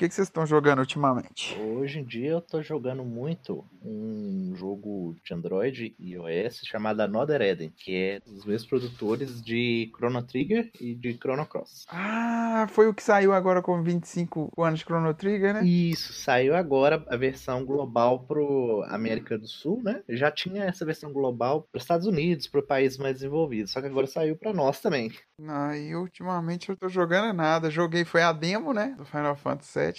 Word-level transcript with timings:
que, 0.00 0.08
que 0.08 0.14
vocês 0.14 0.28
estão 0.28 0.46
jogando 0.46 0.78
ultimamente? 0.78 1.54
Hoje 1.60 1.98
em 1.98 2.04
dia 2.04 2.30
eu 2.30 2.40
tô 2.40 2.62
jogando 2.62 3.04
muito 3.04 3.66
um 3.84 4.54
jogo 4.56 5.14
de 5.22 5.34
Android 5.34 5.94
e 5.98 6.12
iOS 6.12 6.62
chamado 6.64 7.00
Another 7.00 7.42
Eden, 7.42 7.70
que 7.76 7.94
é 7.94 8.20
dos 8.20 8.46
mesmos 8.46 8.66
produtores 8.66 9.42
de 9.42 9.92
Chrono 9.94 10.22
Trigger 10.22 10.70
e 10.80 10.94
de 10.94 11.12
Chrono 11.18 11.44
Cross. 11.44 11.84
Ah, 11.90 12.66
foi 12.70 12.88
o 12.88 12.94
que 12.94 13.02
saiu 13.02 13.34
agora 13.34 13.60
com 13.60 13.82
25 13.82 14.50
anos 14.58 14.78
de 14.78 14.86
Chrono 14.86 15.12
Trigger, 15.12 15.52
né? 15.52 15.64
Isso, 15.66 16.14
saiu 16.14 16.56
agora 16.56 17.04
a 17.06 17.16
versão 17.16 17.62
global 17.66 18.20
pro 18.20 18.82
América 18.88 19.36
do 19.36 19.46
Sul, 19.46 19.82
né? 19.82 20.02
Já 20.08 20.30
tinha 20.30 20.64
essa 20.64 20.86
versão 20.86 21.12
global 21.12 21.68
para 21.70 21.78
Estados 21.78 22.06
Unidos, 22.06 22.46
para 22.46 22.62
países 22.62 22.96
mais 22.96 23.16
desenvolvidos, 23.16 23.72
só 23.72 23.82
que 23.82 23.86
agora 23.86 24.06
saiu 24.06 24.34
para 24.34 24.54
nós 24.54 24.80
também. 24.80 25.12
Ah, 25.46 25.76
e 25.76 25.94
ultimamente 25.94 26.70
eu 26.70 26.76
tô 26.76 26.88
jogando 26.88 27.34
nada. 27.34 27.70
Joguei 27.70 28.04
foi 28.04 28.22
a 28.22 28.32
demo, 28.32 28.72
né, 28.72 28.94
do 28.96 29.04
Final 29.04 29.36
Fantasy 29.36 29.78
VII. 29.78 29.89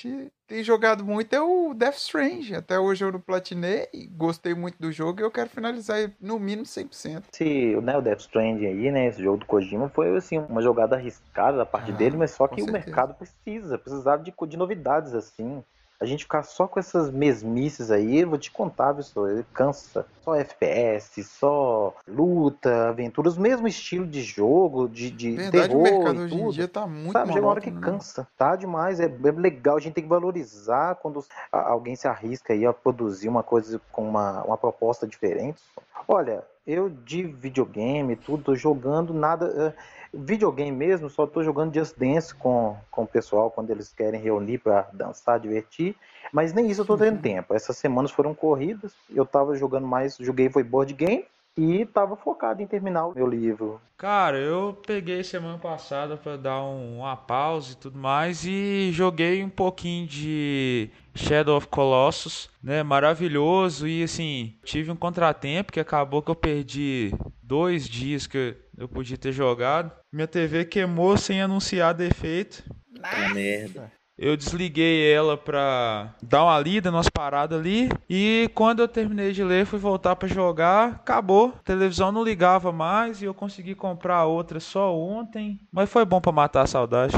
Tem 0.47 0.63
jogado 0.63 1.03
muito 1.05 1.33
é 1.33 1.41
o 1.41 1.73
Death 1.73 1.97
Strange. 1.97 2.55
Até 2.55 2.79
hoje 2.79 3.03
eu 3.03 3.11
não 3.11 3.19
platinei, 3.19 3.87
gostei 4.11 4.53
muito 4.53 4.77
do 4.79 4.91
jogo 4.91 5.21
e 5.21 5.23
eu 5.23 5.31
quero 5.31 5.49
finalizar 5.49 6.11
no 6.19 6.39
mínimo 6.39 6.65
100%. 6.65 7.23
Esse, 7.33 7.75
né, 7.81 7.97
o 7.97 8.01
Death 8.01 8.21
Strange 8.21 8.65
aí, 8.65 8.91
né, 8.91 9.07
esse 9.07 9.21
jogo 9.21 9.37
do 9.37 9.45
Kojima 9.45 9.89
foi 9.89 10.15
assim 10.15 10.37
uma 10.37 10.61
jogada 10.61 10.95
arriscada 10.95 11.57
da 11.57 11.65
parte 11.65 11.91
ah, 11.91 11.95
dele, 11.95 12.17
mas 12.17 12.31
só 12.31 12.47
que 12.47 12.61
o 12.61 12.71
mercado 12.71 13.13
precisa, 13.13 13.77
precisava 13.77 14.21
de, 14.23 14.33
de 14.47 14.57
novidades 14.57 15.13
assim 15.13 15.63
a 16.01 16.05
gente 16.05 16.23
ficar 16.23 16.41
só 16.41 16.67
com 16.67 16.79
essas 16.79 17.11
mesmices 17.11 17.91
aí, 17.91 18.21
eu 18.21 18.29
vou 18.29 18.37
te 18.39 18.49
contar, 18.49 18.95
pessoal, 18.95 19.29
ele 19.29 19.45
cansa. 19.53 20.03
Só 20.23 20.33
FPS, 20.33 21.23
só 21.23 21.93
luta, 22.07 22.89
aventuras, 22.89 23.37
mesmo 23.37 23.67
estilo 23.67 24.07
de 24.07 24.23
jogo, 24.23 24.89
de, 24.89 25.11
de 25.11 25.35
Verdade, 25.35 25.69
terror 25.69 25.79
o 25.79 25.83
mercado 25.83 26.21
hoje 26.21 26.35
em 26.35 26.49
dia 26.49 26.67
tá 26.67 26.87
muito 26.87 27.11
Sabe, 27.11 27.33
chega 27.33 27.45
uma 27.45 27.51
hora 27.51 27.61
que 27.61 27.69
né? 27.69 27.81
cansa, 27.81 28.27
tá 28.35 28.55
demais, 28.55 28.99
é, 28.99 29.05
é, 29.05 29.31
legal, 29.31 29.77
a 29.77 29.79
gente 29.79 29.93
tem 29.93 30.03
que 30.03 30.09
valorizar 30.09 30.95
quando 30.95 31.23
alguém 31.51 31.95
se 31.95 32.07
arrisca 32.07 32.53
aí 32.53 32.65
a 32.65 32.73
produzir 32.73 33.29
uma 33.29 33.43
coisa 33.43 33.79
com 33.91 34.07
uma, 34.07 34.43
uma 34.43 34.57
proposta 34.57 35.05
diferente. 35.05 35.61
Olha, 36.07 36.43
eu 36.65 36.89
de 36.89 37.23
videogame, 37.23 38.15
tudo, 38.15 38.43
tô 38.43 38.55
jogando 38.55 39.13
nada... 39.13 39.45
Uh, 39.75 40.00
Videogame 40.13 40.71
mesmo, 40.71 41.09
só 41.09 41.25
tô 41.25 41.43
jogando 41.43 41.73
Just 41.73 41.97
Dance 41.97 42.33
com, 42.35 42.75
com 42.89 43.03
o 43.03 43.07
pessoal 43.07 43.49
quando 43.49 43.69
eles 43.69 43.93
querem 43.93 44.19
reunir 44.19 44.57
para 44.57 44.87
dançar, 44.93 45.39
divertir. 45.39 45.95
Mas 46.31 46.53
nem 46.53 46.69
isso 46.69 46.81
eu 46.81 46.85
tô 46.85 46.97
tendo 46.97 47.15
uhum. 47.15 47.21
tempo. 47.21 47.53
Essas 47.53 47.77
semanas 47.77 48.11
foram 48.11 48.33
corridas, 48.33 48.93
eu 49.09 49.25
tava 49.25 49.55
jogando 49.55 49.87
mais, 49.87 50.17
joguei 50.19 50.49
foi 50.49 50.63
board 50.63 50.93
game 50.93 51.25
e 51.57 51.85
tava 51.85 52.15
focado 52.15 52.61
em 52.61 52.67
terminar 52.67 53.07
o 53.07 53.13
meu 53.13 53.27
livro. 53.27 53.79
Cara, 53.97 54.37
eu 54.37 54.77
peguei 54.85 55.23
semana 55.23 55.57
passada 55.57 56.17
para 56.17 56.37
dar 56.37 56.63
um, 56.63 56.99
uma 56.99 57.15
pausa 57.15 57.73
e 57.73 57.75
tudo 57.75 57.99
mais 57.99 58.45
e 58.45 58.89
joguei 58.91 59.43
um 59.43 59.49
pouquinho 59.49 60.07
de 60.07 60.89
Shadow 61.13 61.57
of 61.57 61.67
Colossus, 61.67 62.49
né? 62.63 62.81
Maravilhoso 62.83 63.87
e 63.87 64.03
assim, 64.03 64.55
tive 64.63 64.91
um 64.91 64.95
contratempo 64.95 65.71
que 65.71 65.79
acabou 65.79 66.21
que 66.21 66.31
eu 66.31 66.35
perdi 66.35 67.13
dois 67.43 67.87
dias 67.87 68.25
que 68.25 68.37
eu 68.37 68.55
podia 68.87 69.17
ter 69.17 69.31
jogado. 69.31 69.91
Minha 70.11 70.27
TV 70.27 70.65
queimou 70.65 71.17
sem 71.17 71.41
anunciar 71.41 71.93
defeito. 71.93 72.63
Nossa. 72.99 73.33
merda. 73.33 73.91
Eu 74.17 74.37
desliguei 74.37 75.11
ela 75.11 75.35
pra 75.35 76.13
dar 76.21 76.43
uma 76.43 76.59
lida 76.59 76.91
nas 76.91 77.09
paradas 77.09 77.59
ali. 77.59 77.89
E 78.07 78.51
quando 78.53 78.81
eu 78.81 78.87
terminei 78.87 79.31
de 79.31 79.43
ler, 79.43 79.65
fui 79.65 79.79
voltar 79.79 80.15
para 80.15 80.27
jogar. 80.27 80.89
Acabou. 80.89 81.55
A 81.57 81.63
televisão 81.63 82.11
não 82.11 82.23
ligava 82.23 82.71
mais 82.71 83.19
e 83.21 83.25
eu 83.25 83.33
consegui 83.33 83.73
comprar 83.73 84.25
outra 84.25 84.59
só 84.59 84.95
ontem. 84.95 85.59
Mas 85.71 85.89
foi 85.89 86.05
bom 86.05 86.21
para 86.21 86.31
matar 86.31 86.61
a 86.61 86.67
saudade. 86.67 87.15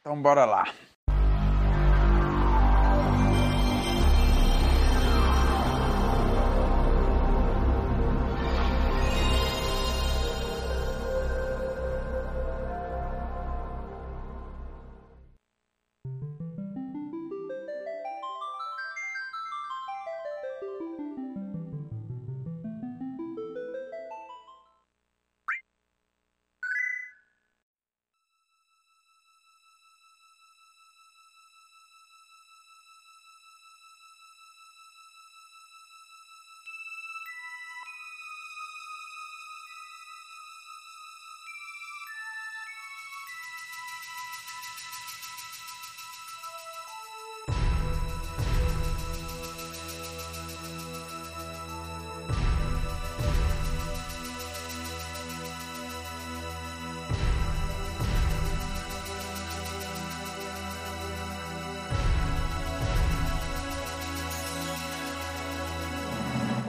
Então 0.00 0.22
bora 0.22 0.46
lá. 0.46 0.68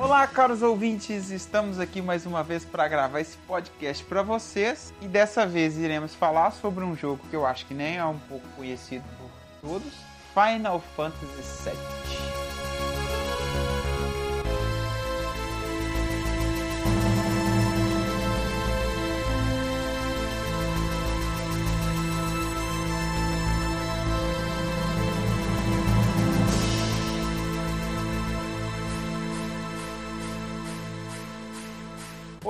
Olá, 0.09 0.25
caros 0.25 0.64
ouvintes, 0.64 1.30
estamos 1.30 1.80
aqui 1.80 2.02
mais 2.02 2.25
uma 2.25 2.42
vez 2.42 2.66
para 2.66 2.88
gravar 2.88 3.22
esse 3.22 3.38
podcast 3.38 4.03
para 4.06 4.24
vocês 4.24 4.92
e 5.03 5.08
dessa 5.08 5.46
vez 5.46 5.78
iremos 5.78 6.16
falar 6.16 6.50
sobre 6.50 6.84
um 6.84 6.96
jogo 6.96 7.22
que 7.30 7.36
eu 7.36 7.46
acho 7.46 7.68
que 7.68 7.75
nem 7.75 7.97
é 7.97 8.03
um 8.03 8.18
pouco 8.18 8.47
conhecido 8.58 9.03
por 9.20 9.70
todos, 9.70 9.94
Final 10.34 10.80
Fantasy 10.96 11.70
VII. 11.70 12.49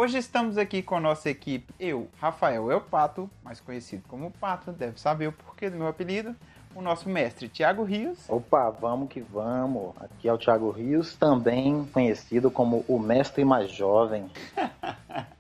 Hoje 0.01 0.17
estamos 0.17 0.57
aqui 0.57 0.81
com 0.81 0.95
a 0.95 0.99
nossa 1.01 1.29
equipe, 1.29 1.73
eu, 1.77 2.07
Rafael 2.21 2.71
El 2.71 2.79
Pato, 2.79 3.29
mais 3.43 3.59
conhecido 3.59 4.01
como 4.07 4.31
Pato, 4.31 4.71
deve 4.71 4.97
saber 4.97 5.27
o 5.27 5.33
porquê 5.33 5.69
do 5.69 5.75
meu 5.75 5.89
apelido, 5.89 6.33
o 6.73 6.81
nosso 6.81 7.09
mestre 7.09 7.49
Tiago 7.49 7.83
Rios. 7.83 8.17
Opa, 8.29 8.69
vamos 8.69 9.09
que 9.09 9.19
vamos. 9.19 9.91
Aqui 9.99 10.29
é 10.29 10.33
o 10.33 10.37
Tiago 10.37 10.71
Rios, 10.71 11.17
também 11.17 11.83
conhecido 11.91 12.49
como 12.49 12.85
o 12.87 12.97
mestre 12.97 13.43
mais 13.43 13.69
jovem. 13.69 14.31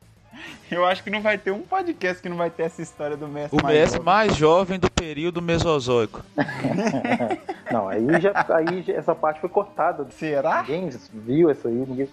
Eu 0.71 0.85
acho 0.85 1.03
que 1.03 1.09
não 1.09 1.21
vai 1.21 1.37
ter 1.37 1.51
um 1.51 1.61
podcast 1.61 2.21
que 2.21 2.29
não 2.29 2.37
vai 2.37 2.49
ter 2.49 2.63
essa 2.63 2.81
história 2.81 3.17
do 3.17 3.27
mestre 3.27 3.59
o 3.59 3.63
mais 3.63 3.75
mestre 3.75 3.97
jovem. 3.97 4.05
mais 4.05 4.35
jovem 4.35 4.79
do 4.79 4.91
período 4.91 5.41
mesozoico. 5.41 6.23
não, 7.71 7.87
aí 7.87 8.21
já, 8.21 8.45
aí 8.49 8.83
já, 8.83 8.93
essa 8.93 9.15
parte 9.15 9.39
foi 9.39 9.49
cortada. 9.49 10.05
Será? 10.11 10.61
Ninguém 10.61 10.89
viu 11.13 11.49
isso 11.49 11.67
aí, 11.67 11.73
ninguém. 11.73 12.09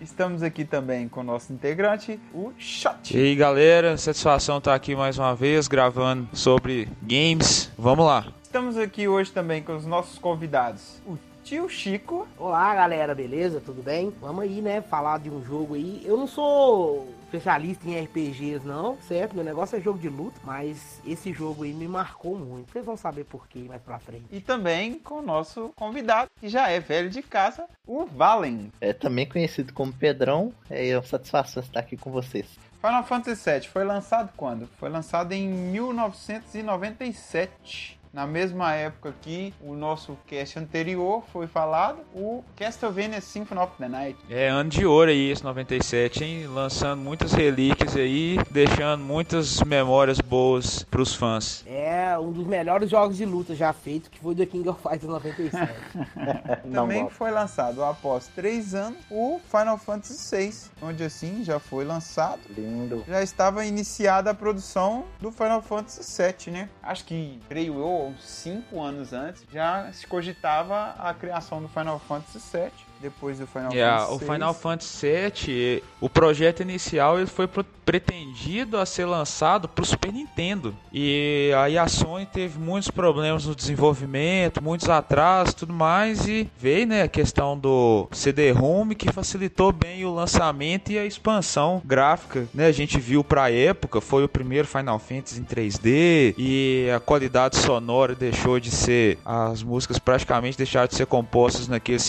Estamos 0.00 0.42
aqui 0.42 0.64
também 0.64 1.08
com 1.08 1.20
o 1.20 1.24
nosso 1.24 1.52
integrante, 1.52 2.18
o 2.32 2.52
Shot. 2.58 3.16
E 3.16 3.20
aí, 3.20 3.36
galera, 3.36 3.96
satisfação 3.96 4.58
estar 4.58 4.74
aqui 4.74 4.96
mais 4.96 5.18
uma 5.18 5.34
vez 5.34 5.68
gravando 5.68 6.28
sobre 6.32 6.88
games. 7.02 7.70
Vamos 7.78 8.06
lá. 8.06 8.26
Estamos 8.42 8.76
aqui 8.76 9.08
hoje 9.08 9.32
também 9.32 9.62
com 9.62 9.74
os 9.74 9.86
nossos 9.86 10.18
convidados, 10.18 11.00
o 11.06 11.16
tio 11.42 11.68
Chico. 11.68 12.26
Olá, 12.38 12.74
galera, 12.74 13.14
beleza? 13.14 13.60
Tudo 13.60 13.82
bem? 13.82 14.10
Vamos 14.20 14.44
aí, 14.44 14.62
né, 14.62 14.80
falar 14.80 15.18
de 15.18 15.28
um 15.28 15.44
jogo 15.44 15.74
aí. 15.74 16.00
Eu 16.04 16.16
não 16.16 16.26
sou 16.26 17.06
especialista 17.24 17.86
em 17.88 18.00
RPGs 18.00 18.66
não, 18.66 18.96
certo? 19.08 19.34
Meu 19.34 19.44
negócio 19.44 19.76
é 19.76 19.80
jogo 19.80 19.98
de 19.98 20.08
luta, 20.08 20.40
mas 20.44 21.02
esse 21.04 21.32
jogo 21.32 21.64
aí 21.64 21.72
me 21.72 21.88
marcou 21.88 22.38
muito. 22.38 22.70
Vocês 22.70 22.84
vão 22.84 22.96
saber 22.96 23.24
por 23.24 23.48
quê 23.48 23.64
mais 23.66 23.82
pra 23.82 23.98
frente. 23.98 24.26
E 24.30 24.40
também 24.40 24.98
com 24.98 25.16
o 25.16 25.22
nosso 25.22 25.72
convidado, 25.74 26.30
que 26.38 26.48
já 26.48 26.68
é 26.68 26.78
velho 26.78 27.10
de 27.10 27.22
casa, 27.22 27.66
o 27.86 28.04
Valen. 28.04 28.70
É 28.80 28.92
também 28.92 29.28
conhecido 29.28 29.72
como 29.72 29.92
Pedrão. 29.92 30.52
É 30.70 30.96
uma 30.96 31.02
satisfação 31.02 31.60
estar 31.62 31.80
aqui 31.80 31.96
com 31.96 32.10
vocês. 32.10 32.46
Final 32.80 33.04
Fantasy 33.04 33.50
VII 33.50 33.68
foi 33.68 33.84
lançado 33.84 34.30
quando? 34.36 34.68
Foi 34.78 34.88
lançado 34.88 35.32
em 35.32 35.48
1997. 35.48 38.00
Na 38.12 38.26
mesma 38.26 38.74
época 38.74 39.14
que 39.22 39.54
o 39.62 39.74
nosso 39.74 40.18
cast 40.26 40.58
anterior 40.58 41.24
foi 41.32 41.46
falado, 41.46 42.00
o 42.14 42.44
Castlevania 42.54 43.22
Symphony 43.22 43.60
of 43.62 43.72
the 43.78 43.88
Night. 43.88 44.18
É, 44.28 44.48
ano 44.48 44.68
de 44.68 44.84
ouro 44.84 45.10
aí, 45.10 45.30
esse 45.30 45.42
97, 45.42 46.22
hein? 46.22 46.46
Lançando 46.46 47.00
muitas 47.00 47.32
relíquias 47.32 47.96
aí, 47.96 48.36
deixando 48.50 49.02
muitas 49.02 49.62
memórias 49.62 50.20
boas 50.20 50.82
pros 50.84 51.14
fãs. 51.14 51.64
É 51.66 52.18
um 52.18 52.30
dos 52.32 52.46
melhores 52.46 52.90
jogos 52.90 53.16
de 53.16 53.24
luta 53.24 53.54
já 53.54 53.72
feito, 53.72 54.10
que 54.10 54.20
foi 54.20 54.34
do 54.34 54.46
King 54.46 54.68
of 54.68 54.82
Fighters 54.82 55.10
97. 55.10 55.72
Não 56.66 56.82
Também 56.82 57.08
foi 57.08 57.30
lançado 57.30 57.82
após 57.82 58.28
três 58.28 58.74
anos 58.74 58.98
o 59.10 59.40
Final 59.48 59.78
Fantasy 59.78 60.36
VI, 60.36 60.54
onde 60.82 61.02
assim 61.02 61.42
já 61.44 61.58
foi 61.58 61.82
lançado. 61.82 62.40
Lindo. 62.50 63.04
Já 63.08 63.22
estava 63.22 63.64
iniciada 63.64 64.30
a 64.30 64.34
produção 64.34 65.04
do 65.18 65.32
Final 65.32 65.62
Fantasy 65.62 66.22
VII, 66.22 66.52
né? 66.52 66.68
Acho 66.82 67.06
que, 67.06 67.40
creio 67.48 67.78
eu, 67.78 68.01
cinco 68.20 68.80
anos 68.80 69.12
antes, 69.12 69.44
já 69.52 69.92
se 69.92 70.06
cogitava 70.06 70.94
a 70.98 71.12
criação 71.14 71.62
do 71.62 71.68
Final 71.68 71.98
Fantasy 71.98 72.38
VII. 72.38 72.72
Depois 73.02 73.38
do 73.38 73.46
Final 73.46 73.72
É, 73.72 73.84
Fantasy 73.84 74.12
o 74.14 74.18
VI. 74.18 74.24
Final 74.26 74.54
Fantasy 74.54 75.06
VII, 75.06 75.82
o 76.00 76.08
projeto 76.08 76.60
inicial 76.60 77.18
ele 77.18 77.26
foi 77.26 77.48
pretendido 77.84 78.78
a 78.78 78.86
ser 78.86 79.04
lançado 79.06 79.68
para 79.68 79.82
o 79.82 79.86
Super 79.86 80.12
Nintendo. 80.12 80.74
E 80.92 81.50
aí 81.58 81.76
a 81.76 81.88
Sony 81.88 82.26
teve 82.26 82.58
muitos 82.58 82.90
problemas 82.90 83.44
no 83.44 83.54
desenvolvimento, 83.54 84.62
muitos 84.62 84.88
atrasos, 84.88 85.54
tudo 85.54 85.72
mais 85.72 86.26
e 86.28 86.48
veio, 86.58 86.86
né, 86.86 87.02
a 87.02 87.08
questão 87.08 87.58
do 87.58 88.06
CD-ROM 88.12 88.90
que 88.90 89.10
facilitou 89.12 89.72
bem 89.72 90.04
o 90.04 90.14
lançamento 90.14 90.92
e 90.92 90.98
a 90.98 91.04
expansão 91.04 91.82
gráfica, 91.84 92.46
né? 92.54 92.66
A 92.66 92.72
gente 92.72 93.00
viu 93.00 93.24
para 93.24 93.50
época, 93.50 94.00
foi 94.00 94.22
o 94.24 94.28
primeiro 94.28 94.68
Final 94.68 94.98
Fantasy 94.98 95.40
em 95.40 95.44
3D 95.44 96.34
e 96.38 96.88
a 96.94 97.00
qualidade 97.00 97.56
sonora 97.56 98.14
deixou 98.14 98.60
de 98.60 98.70
ser 98.70 99.18
as 99.24 99.62
músicas 99.62 99.98
praticamente 99.98 100.56
deixaram 100.56 100.86
de 100.86 100.94
ser 100.94 101.06
compostas 101.06 101.66
naqueles 101.66 102.02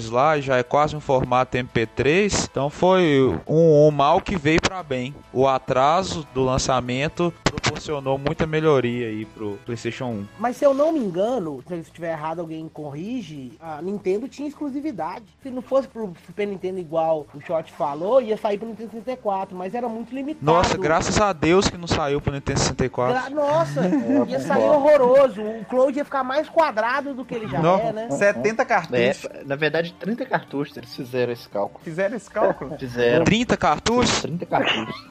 sintetizadores 0.00 0.10
lá, 0.10 0.40
já 0.40 0.56
é 0.56 0.62
quase 0.62 0.96
um 0.96 1.00
formato 1.00 1.56
MP3. 1.56 2.48
Então 2.50 2.70
foi 2.70 3.28
um, 3.46 3.86
um 3.86 3.90
mal 3.90 4.20
que 4.20 4.36
veio 4.36 4.60
para 4.60 4.82
bem. 4.82 5.14
O 5.32 5.46
atraso 5.46 6.26
do 6.34 6.42
lançamento 6.42 7.32
proporcionou 7.44 8.18
muita 8.18 8.46
melhoria 8.46 9.08
aí 9.08 9.24
pro 9.24 9.58
PlayStation 9.64 10.06
1. 10.06 10.26
Mas 10.38 10.56
se 10.56 10.64
eu 10.64 10.72
não 10.74 10.92
me 10.92 10.98
engano, 11.00 11.62
se 11.66 11.74
eu 11.74 11.78
estiver 11.80 12.12
errado, 12.12 12.40
alguém 12.40 12.68
corrige, 12.72 13.52
a 13.60 13.80
Nintendo 13.82 14.28
tinha 14.28 14.48
exclusividade. 14.48 15.24
Se 15.42 15.50
não 15.50 15.62
fosse 15.62 15.88
pro 15.88 16.12
Super 16.26 16.46
Nintendo 16.46 16.78
igual 16.78 17.26
o 17.34 17.40
Short 17.40 17.70
falou, 17.72 18.20
ia 18.20 18.36
sair 18.36 18.58
pro 18.58 18.68
Nintendo 18.68 18.90
64, 18.92 19.56
mas 19.56 19.74
era 19.74 19.88
muito 19.88 20.14
limitado. 20.14 20.44
Nossa, 20.44 20.76
graças 20.76 21.20
a 21.20 21.32
Deus 21.32 21.68
que 21.68 21.76
não 21.76 21.86
saiu 21.86 22.20
pro 22.20 22.32
Nintendo 22.32 22.58
64. 22.60 23.14
Gra- 23.14 23.30
Nossa, 23.30 23.80
ia 24.28 24.36
eu 24.36 24.40
sair 24.40 24.68
horroroso. 24.68 25.42
O 25.42 25.64
Cloud 25.64 25.96
ia 25.96 26.04
ficar 26.04 26.24
mais 26.24 26.48
quadrado 26.48 27.14
do 27.14 27.24
que 27.24 27.34
ele 27.34 27.48
já 27.48 27.60
Não, 27.60 27.78
é, 27.78 27.92
né? 27.92 28.10
70 28.10 28.62
É, 28.62 28.64
cartuchos. 28.64 29.28
na 29.46 29.56
verdade, 29.56 29.89
30 29.92 30.26
cartuchos 30.26 30.76
eles 30.76 30.94
fizeram 30.94 31.32
esse 31.32 31.48
cálculo. 31.48 31.84
Fizeram 31.84 32.16
esse 32.16 32.30
cálculo? 32.30 32.78
Fizeram 32.78 33.24
30 33.24 33.56
cartuchos? 33.56 34.22
30 34.22 34.46
cartuchos. 34.46 35.10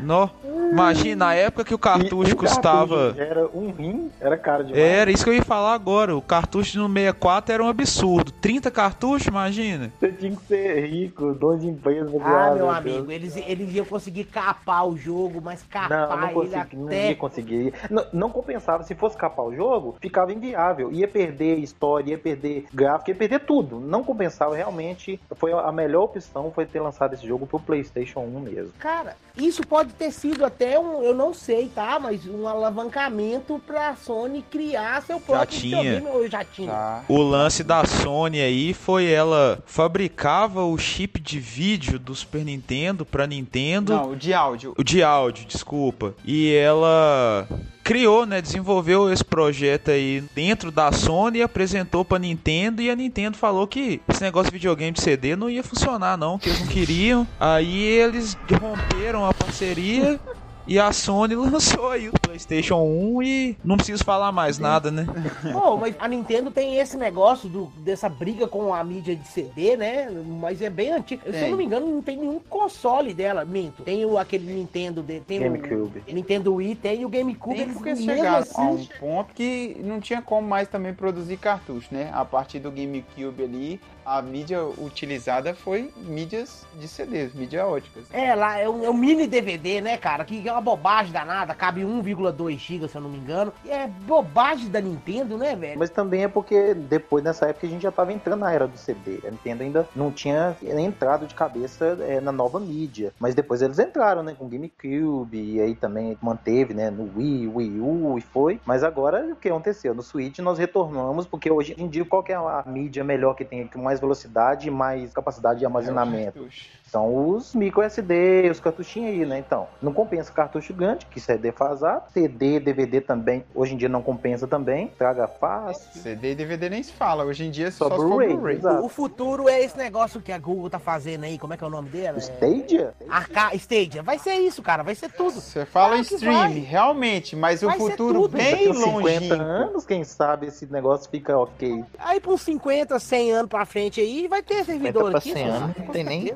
Não. 0.00 0.30
Imagina, 0.72 1.26
na 1.26 1.34
época 1.34 1.64
que 1.64 1.74
o 1.74 1.78
cartucho 1.78 2.30
E 2.30 2.32
o 2.32 2.36
custava. 2.36 3.12
cartucho 3.12 3.20
Era 3.20 3.46
um 3.48 3.70
rim, 3.70 4.10
era 4.18 4.38
caro 4.38 4.64
demais. 4.64 4.82
Era 4.82 5.10
isso 5.10 5.22
que 5.22 5.28
eu 5.28 5.34
ia 5.34 5.42
falar 5.42 5.74
agora. 5.74 6.16
O 6.16 6.22
cartucho 6.22 6.78
no 6.78 6.88
64 6.88 7.52
era 7.52 7.62
um 7.62 7.68
absurdo. 7.68 8.32
30 8.32 8.70
cartuchos, 8.70 9.26
imagina. 9.26 9.92
Você 10.00 10.10
tinha 10.12 10.34
que 10.34 10.42
ser 10.46 10.86
rico, 10.86 11.34
dono 11.34 11.58
de 11.58 11.68
empresa. 11.68 12.10
Ah, 12.24 12.54
meu 12.54 12.66
Deus. 12.66 12.76
amigo, 12.76 13.12
eles, 13.12 13.36
eles 13.36 13.74
iam 13.74 13.84
conseguir 13.84 14.24
capar 14.24 14.88
o 14.88 14.96
jogo, 14.96 15.42
mas 15.42 15.62
Não, 15.62 15.80
capar 15.80 16.16
não 16.18 16.24
ele 16.28 16.34
consegui, 16.34 16.76
não 16.76 16.86
até. 16.86 17.08
ia 17.10 17.16
conseguir. 17.16 17.74
Não, 17.90 18.06
não 18.12 18.30
compensava. 18.30 18.82
Se 18.82 18.94
fosse 18.94 19.16
capar 19.16 19.44
o 19.44 19.54
jogo, 19.54 19.96
ficava 20.00 20.32
inviável. 20.32 20.90
Ia 20.90 21.06
perder 21.06 21.58
história, 21.58 22.12
ia 22.12 22.18
perder 22.18 22.64
gráfico, 22.72 23.10
ia 23.10 23.16
perder 23.16 23.40
tudo. 23.40 23.78
Não 23.78 24.02
compensava 24.02 24.56
realmente. 24.56 25.20
Foi 25.36 25.52
a 25.52 25.70
melhor 25.70 26.04
opção 26.04 26.50
foi 26.54 26.64
ter 26.64 26.80
lançado 26.80 27.12
esse 27.12 27.26
jogo 27.26 27.46
pro 27.46 27.60
PlayStation 27.60 28.20
1 28.20 28.40
mesmo. 28.40 28.72
Cara, 28.78 29.16
isso 29.36 29.51
pode 29.60 29.92
ter 29.94 30.10
sido 30.10 30.44
até 30.44 30.78
um, 30.78 31.02
eu 31.02 31.14
não 31.14 31.34
sei, 31.34 31.68
tá? 31.68 31.98
Mas 31.98 32.26
um 32.26 32.46
alavancamento 32.46 33.60
pra 33.66 33.94
Sony 33.94 34.42
criar 34.50 35.02
seu 35.02 35.20
próprio 35.20 35.58
tinha. 35.58 35.82
videogame, 35.82 36.16
ou 36.16 36.28
já 36.28 36.44
tinha. 36.44 36.70
Tá. 36.70 37.04
O 37.08 37.20
lance 37.22 37.62
da 37.62 37.84
Sony 37.84 38.40
aí 38.40 38.72
foi 38.72 39.06
ela 39.06 39.62
fabricava 39.66 40.64
o 40.64 40.76
chip 40.78 41.20
de 41.20 41.38
vídeo 41.38 41.98
do 41.98 42.14
Super 42.14 42.44
Nintendo 42.44 43.04
pra 43.04 43.26
Nintendo. 43.26 43.92
Não, 43.92 44.10
o 44.12 44.16
de 44.16 44.32
áudio. 44.32 44.74
O 44.78 44.84
de 44.84 45.02
áudio, 45.02 45.46
desculpa. 45.46 46.14
E 46.24 46.52
ela 46.54 47.46
criou, 47.82 48.24
né, 48.24 48.40
desenvolveu 48.40 49.12
esse 49.12 49.24
projeto 49.24 49.90
aí 49.90 50.22
dentro 50.34 50.70
da 50.70 50.92
Sony 50.92 51.38
e 51.38 51.42
apresentou 51.42 52.04
pra 52.04 52.18
Nintendo 52.18 52.80
e 52.80 52.90
a 52.90 52.96
Nintendo 52.96 53.36
falou 53.36 53.66
que 53.66 54.00
esse 54.08 54.22
negócio 54.22 54.50
de 54.50 54.58
videogame 54.58 54.92
de 54.92 55.02
CD 55.02 55.36
não 55.36 55.50
ia 55.50 55.62
funcionar 55.62 56.16
não, 56.16 56.38
que 56.38 56.48
eles 56.48 56.60
não 56.60 56.66
queriam. 56.68 57.26
Aí 57.38 57.82
eles 57.82 58.36
romperam 58.60 59.26
a 59.26 59.34
parceria 59.34 60.20
e 60.66 60.78
a 60.78 60.92
Sony 60.92 61.34
lançou 61.36 61.90
aí 61.90 62.08
o 62.08 62.12
PlayStation 62.12 62.76
1 62.82 63.22
e 63.22 63.56
não 63.64 63.76
preciso 63.76 64.04
falar 64.04 64.32
mais 64.32 64.58
nada, 64.58 64.90
né? 64.90 65.06
Pô, 65.52 65.76
mas 65.76 65.94
a 65.98 66.06
Nintendo 66.08 66.50
tem 66.50 66.78
esse 66.78 66.96
negócio 66.96 67.48
do, 67.48 67.66
dessa 67.78 68.08
briga 68.08 68.46
com 68.46 68.72
a 68.72 68.82
mídia 68.84 69.16
de 69.16 69.26
CD, 69.28 69.76
né? 69.76 70.08
Mas 70.40 70.60
é 70.62 70.70
bem 70.70 70.92
antigo. 70.92 71.22
Se 71.22 71.28
eu 71.28 71.32
Tem. 71.32 71.50
não 71.50 71.58
me 71.58 71.64
engano, 71.64 71.86
não 71.86 72.02
tem 72.02 72.16
nenhum 72.16 72.38
console 72.38 73.12
dela, 73.14 73.44
minto. 73.44 73.82
Tem 73.82 74.04
o, 74.04 74.18
aquele 74.18 74.52
Nintendo, 74.52 75.02
de, 75.02 75.20
tem 75.20 75.40
GameCube. 75.40 76.02
o 76.08 76.14
Nintendo 76.14 76.54
Wii, 76.54 76.74
tem 76.76 77.04
o 77.04 77.08
GameCube. 77.08 77.54
Tem 77.56 77.62
eles 77.64 77.74
porque 77.74 77.96
chegaram 77.96 78.38
assim- 78.38 78.60
a 78.62 78.64
um 78.70 78.86
ponto 79.00 79.34
que 79.34 79.76
não 79.82 80.00
tinha 80.00 80.22
como 80.22 80.46
mais 80.46 80.68
também 80.68 80.94
produzir 80.94 81.36
cartucho, 81.36 81.88
né? 81.90 82.10
A 82.12 82.24
partir 82.24 82.58
do 82.58 82.70
GameCube 82.70 83.42
ali, 83.42 83.80
a 84.04 84.20
mídia 84.20 84.64
utilizada 84.64 85.54
foi 85.54 85.92
mídias 85.96 86.66
de 86.78 86.88
CDs, 86.88 87.34
mídia 87.34 87.66
óticas. 87.66 88.04
É, 88.12 88.34
lá 88.34 88.58
é 88.58 88.68
um, 88.68 88.84
é 88.84 88.90
um 88.90 88.94
mini 88.94 89.26
DVD, 89.26 89.80
né, 89.80 89.96
cara? 89.96 90.24
Que 90.24 90.46
é 90.48 90.52
uma 90.52 90.60
bobagem 90.60 91.12
danada, 91.12 91.54
cabe 91.54 91.82
1,2 91.82 92.58
GB, 92.58 92.88
se 92.88 92.96
eu 92.96 93.02
não 93.02 93.10
me 93.10 93.18
engano. 93.18 93.52
E 93.64 93.70
é 93.70 93.86
bobagem 93.86 94.68
da 94.68 94.80
Nintendo, 94.80 95.36
né, 95.36 95.54
velho? 95.54 95.78
Mas 95.78 95.90
também 95.90 96.24
é 96.24 96.28
porque 96.28 96.74
depois 96.74 97.22
nessa 97.22 97.46
época 97.46 97.66
a 97.66 97.70
gente 97.70 97.82
já 97.82 97.92
tava 97.92 98.12
entrando 98.12 98.40
na 98.40 98.52
era 98.52 98.66
do 98.66 98.76
CD. 98.76 99.20
A 99.26 99.30
Nintendo 99.30 99.62
ainda 99.62 99.88
não 99.94 100.10
tinha 100.10 100.56
entrado 100.62 101.26
de 101.26 101.34
cabeça 101.34 101.98
é, 102.00 102.20
na 102.20 102.32
nova 102.32 102.58
mídia. 102.58 103.12
Mas 103.18 103.34
depois 103.34 103.62
eles 103.62 103.78
entraram, 103.78 104.22
né? 104.22 104.34
Com 104.38 104.48
GameCube. 104.48 105.38
E 105.38 105.60
aí 105.60 105.74
também 105.74 106.16
manteve, 106.20 106.74
né? 106.74 106.90
No 106.90 107.10
Wii, 107.16 107.48
Wii 107.48 107.80
U 107.80 108.18
e 108.18 108.20
foi. 108.20 108.60
Mas 108.64 108.82
agora 108.82 109.26
o 109.32 109.36
que 109.36 109.48
aconteceu? 109.48 109.94
No 109.94 110.02
Switch 110.02 110.38
nós 110.38 110.58
retornamos, 110.58 111.26
porque 111.26 111.50
hoje 111.50 111.74
em 111.78 111.88
dia 111.88 112.04
qual 112.04 112.22
que 112.22 112.32
é 112.32 112.36
a 112.36 112.64
mídia 112.66 113.04
melhor 113.04 113.34
que 113.34 113.44
tem 113.44 113.68
mais 113.76 113.91
velocidade 114.00 114.68
e 114.68 114.70
mais 114.70 115.12
capacidade 115.12 115.60
de 115.60 115.64
armazenamento? 115.64 116.48
são 116.92 117.30
os 117.30 117.54
micro 117.54 117.80
SD, 117.80 118.50
os 118.50 118.60
cartuchinhos 118.60 119.12
aí, 119.12 119.24
né? 119.24 119.38
Então, 119.38 119.66
não 119.80 119.94
compensa 119.94 120.30
cartucho 120.30 120.74
grande, 120.74 121.06
que 121.06 121.16
isso 121.16 121.32
é 121.32 121.38
defasado. 121.38 122.04
CD, 122.12 122.60
DVD 122.60 123.00
também, 123.00 123.42
hoje 123.54 123.72
em 123.72 123.78
dia 123.78 123.88
não 123.88 124.02
compensa 124.02 124.46
também, 124.46 124.88
traga 124.98 125.26
fácil. 125.26 125.90
CD 126.02 126.32
e 126.32 126.34
DVD 126.34 126.68
nem 126.68 126.82
se 126.82 126.92
fala, 126.92 127.24
hoje 127.24 127.46
em 127.46 127.50
dia 127.50 127.68
é 127.68 127.70
só, 127.70 127.88
só 127.88 127.96
Blu-ray. 127.96 128.36
Blu 128.58 128.84
o 128.84 128.88
futuro 128.90 129.48
é 129.48 129.62
esse 129.62 129.76
negócio 129.78 130.20
que 130.20 130.30
a 130.30 130.38
Google 130.38 130.68
tá 130.68 130.78
fazendo 130.78 131.24
aí, 131.24 131.38
como 131.38 131.54
é 131.54 131.56
que 131.56 131.64
é 131.64 131.66
o 131.66 131.70
nome 131.70 131.88
dela? 131.88 132.18
É 132.18 132.20
Stadia? 132.20 132.92
Arca... 133.08 133.54
Stadia, 133.54 134.02
vai 134.02 134.18
ser 134.18 134.34
isso, 134.34 134.60
cara, 134.60 134.82
vai 134.82 134.94
ser 134.94 135.10
tudo. 135.12 135.40
Você 135.40 135.64
fala 135.64 135.96
em 135.96 136.02
stream, 136.02 136.62
realmente, 136.62 137.34
mas 137.34 137.62
vai 137.62 137.74
o 137.74 137.78
futuro 137.78 138.28
bem 138.28 138.68
longe. 138.68 139.18
50 139.18 139.34
anos, 139.42 139.86
quem 139.86 140.04
sabe 140.04 140.48
esse 140.48 140.66
negócio 140.66 141.10
fica 141.10 141.38
ok. 141.38 141.82
Aí 141.98 142.20
por 142.20 142.34
uns 142.34 142.42
50, 142.42 142.98
100 142.98 143.32
anos 143.32 143.48
pra 143.48 143.64
frente 143.64 143.98
aí, 143.98 144.28
vai 144.28 144.42
ter 144.42 144.62
servidor 144.62 145.16
aqui. 145.16 145.32
100 145.32 145.44
anos, 145.44 145.76
não 145.78 145.86
tem 145.86 146.04
nem 146.04 146.34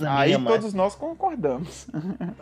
né, 0.00 0.08
aí 0.10 0.30
mesmo, 0.30 0.46
todos 0.46 0.74
nós 0.74 0.94
concordamos. 0.94 1.86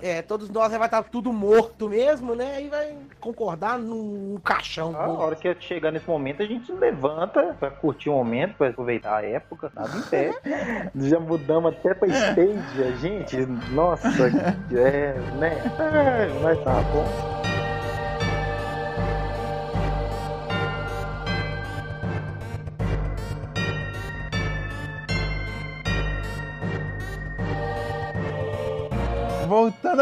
É, 0.03 0.23
todos 0.23 0.51
nós 0.51 0.73
vai 0.73 0.87
estar 0.87 1.03
tudo 1.05 1.33
morto 1.33 1.89
mesmo, 1.89 2.35
né? 2.35 2.63
e 2.63 2.69
vai 2.69 2.97
concordar 3.21 3.79
num 3.79 4.39
caixão. 4.43 4.95
Ah, 4.97 5.09
hora 5.11 5.37
que 5.37 5.55
chegar 5.61 5.91
nesse 5.91 6.09
momento, 6.09 6.43
a 6.43 6.47
gente 6.47 6.71
levanta 6.73 7.57
pra 7.59 7.71
curtir 7.71 8.11
o 8.11 8.15
momento, 8.15 8.57
pra 8.57 8.69
aproveitar 8.69 9.17
a 9.17 9.23
época, 9.23 9.71
nada 9.75 9.97
em 9.97 10.03
pé. 10.03 10.35
Já 10.95 11.19
mudamos 11.19 11.73
até 11.73 11.95
pra 11.95 12.09
stage, 12.09 12.83
a 12.83 12.91
gente. 12.97 13.37
Nossa, 13.73 14.09
é, 14.73 15.15
né? 15.39 15.63
É, 15.79 16.43
mas 16.43 16.63
tá 16.63 16.75
bom. 16.93 17.34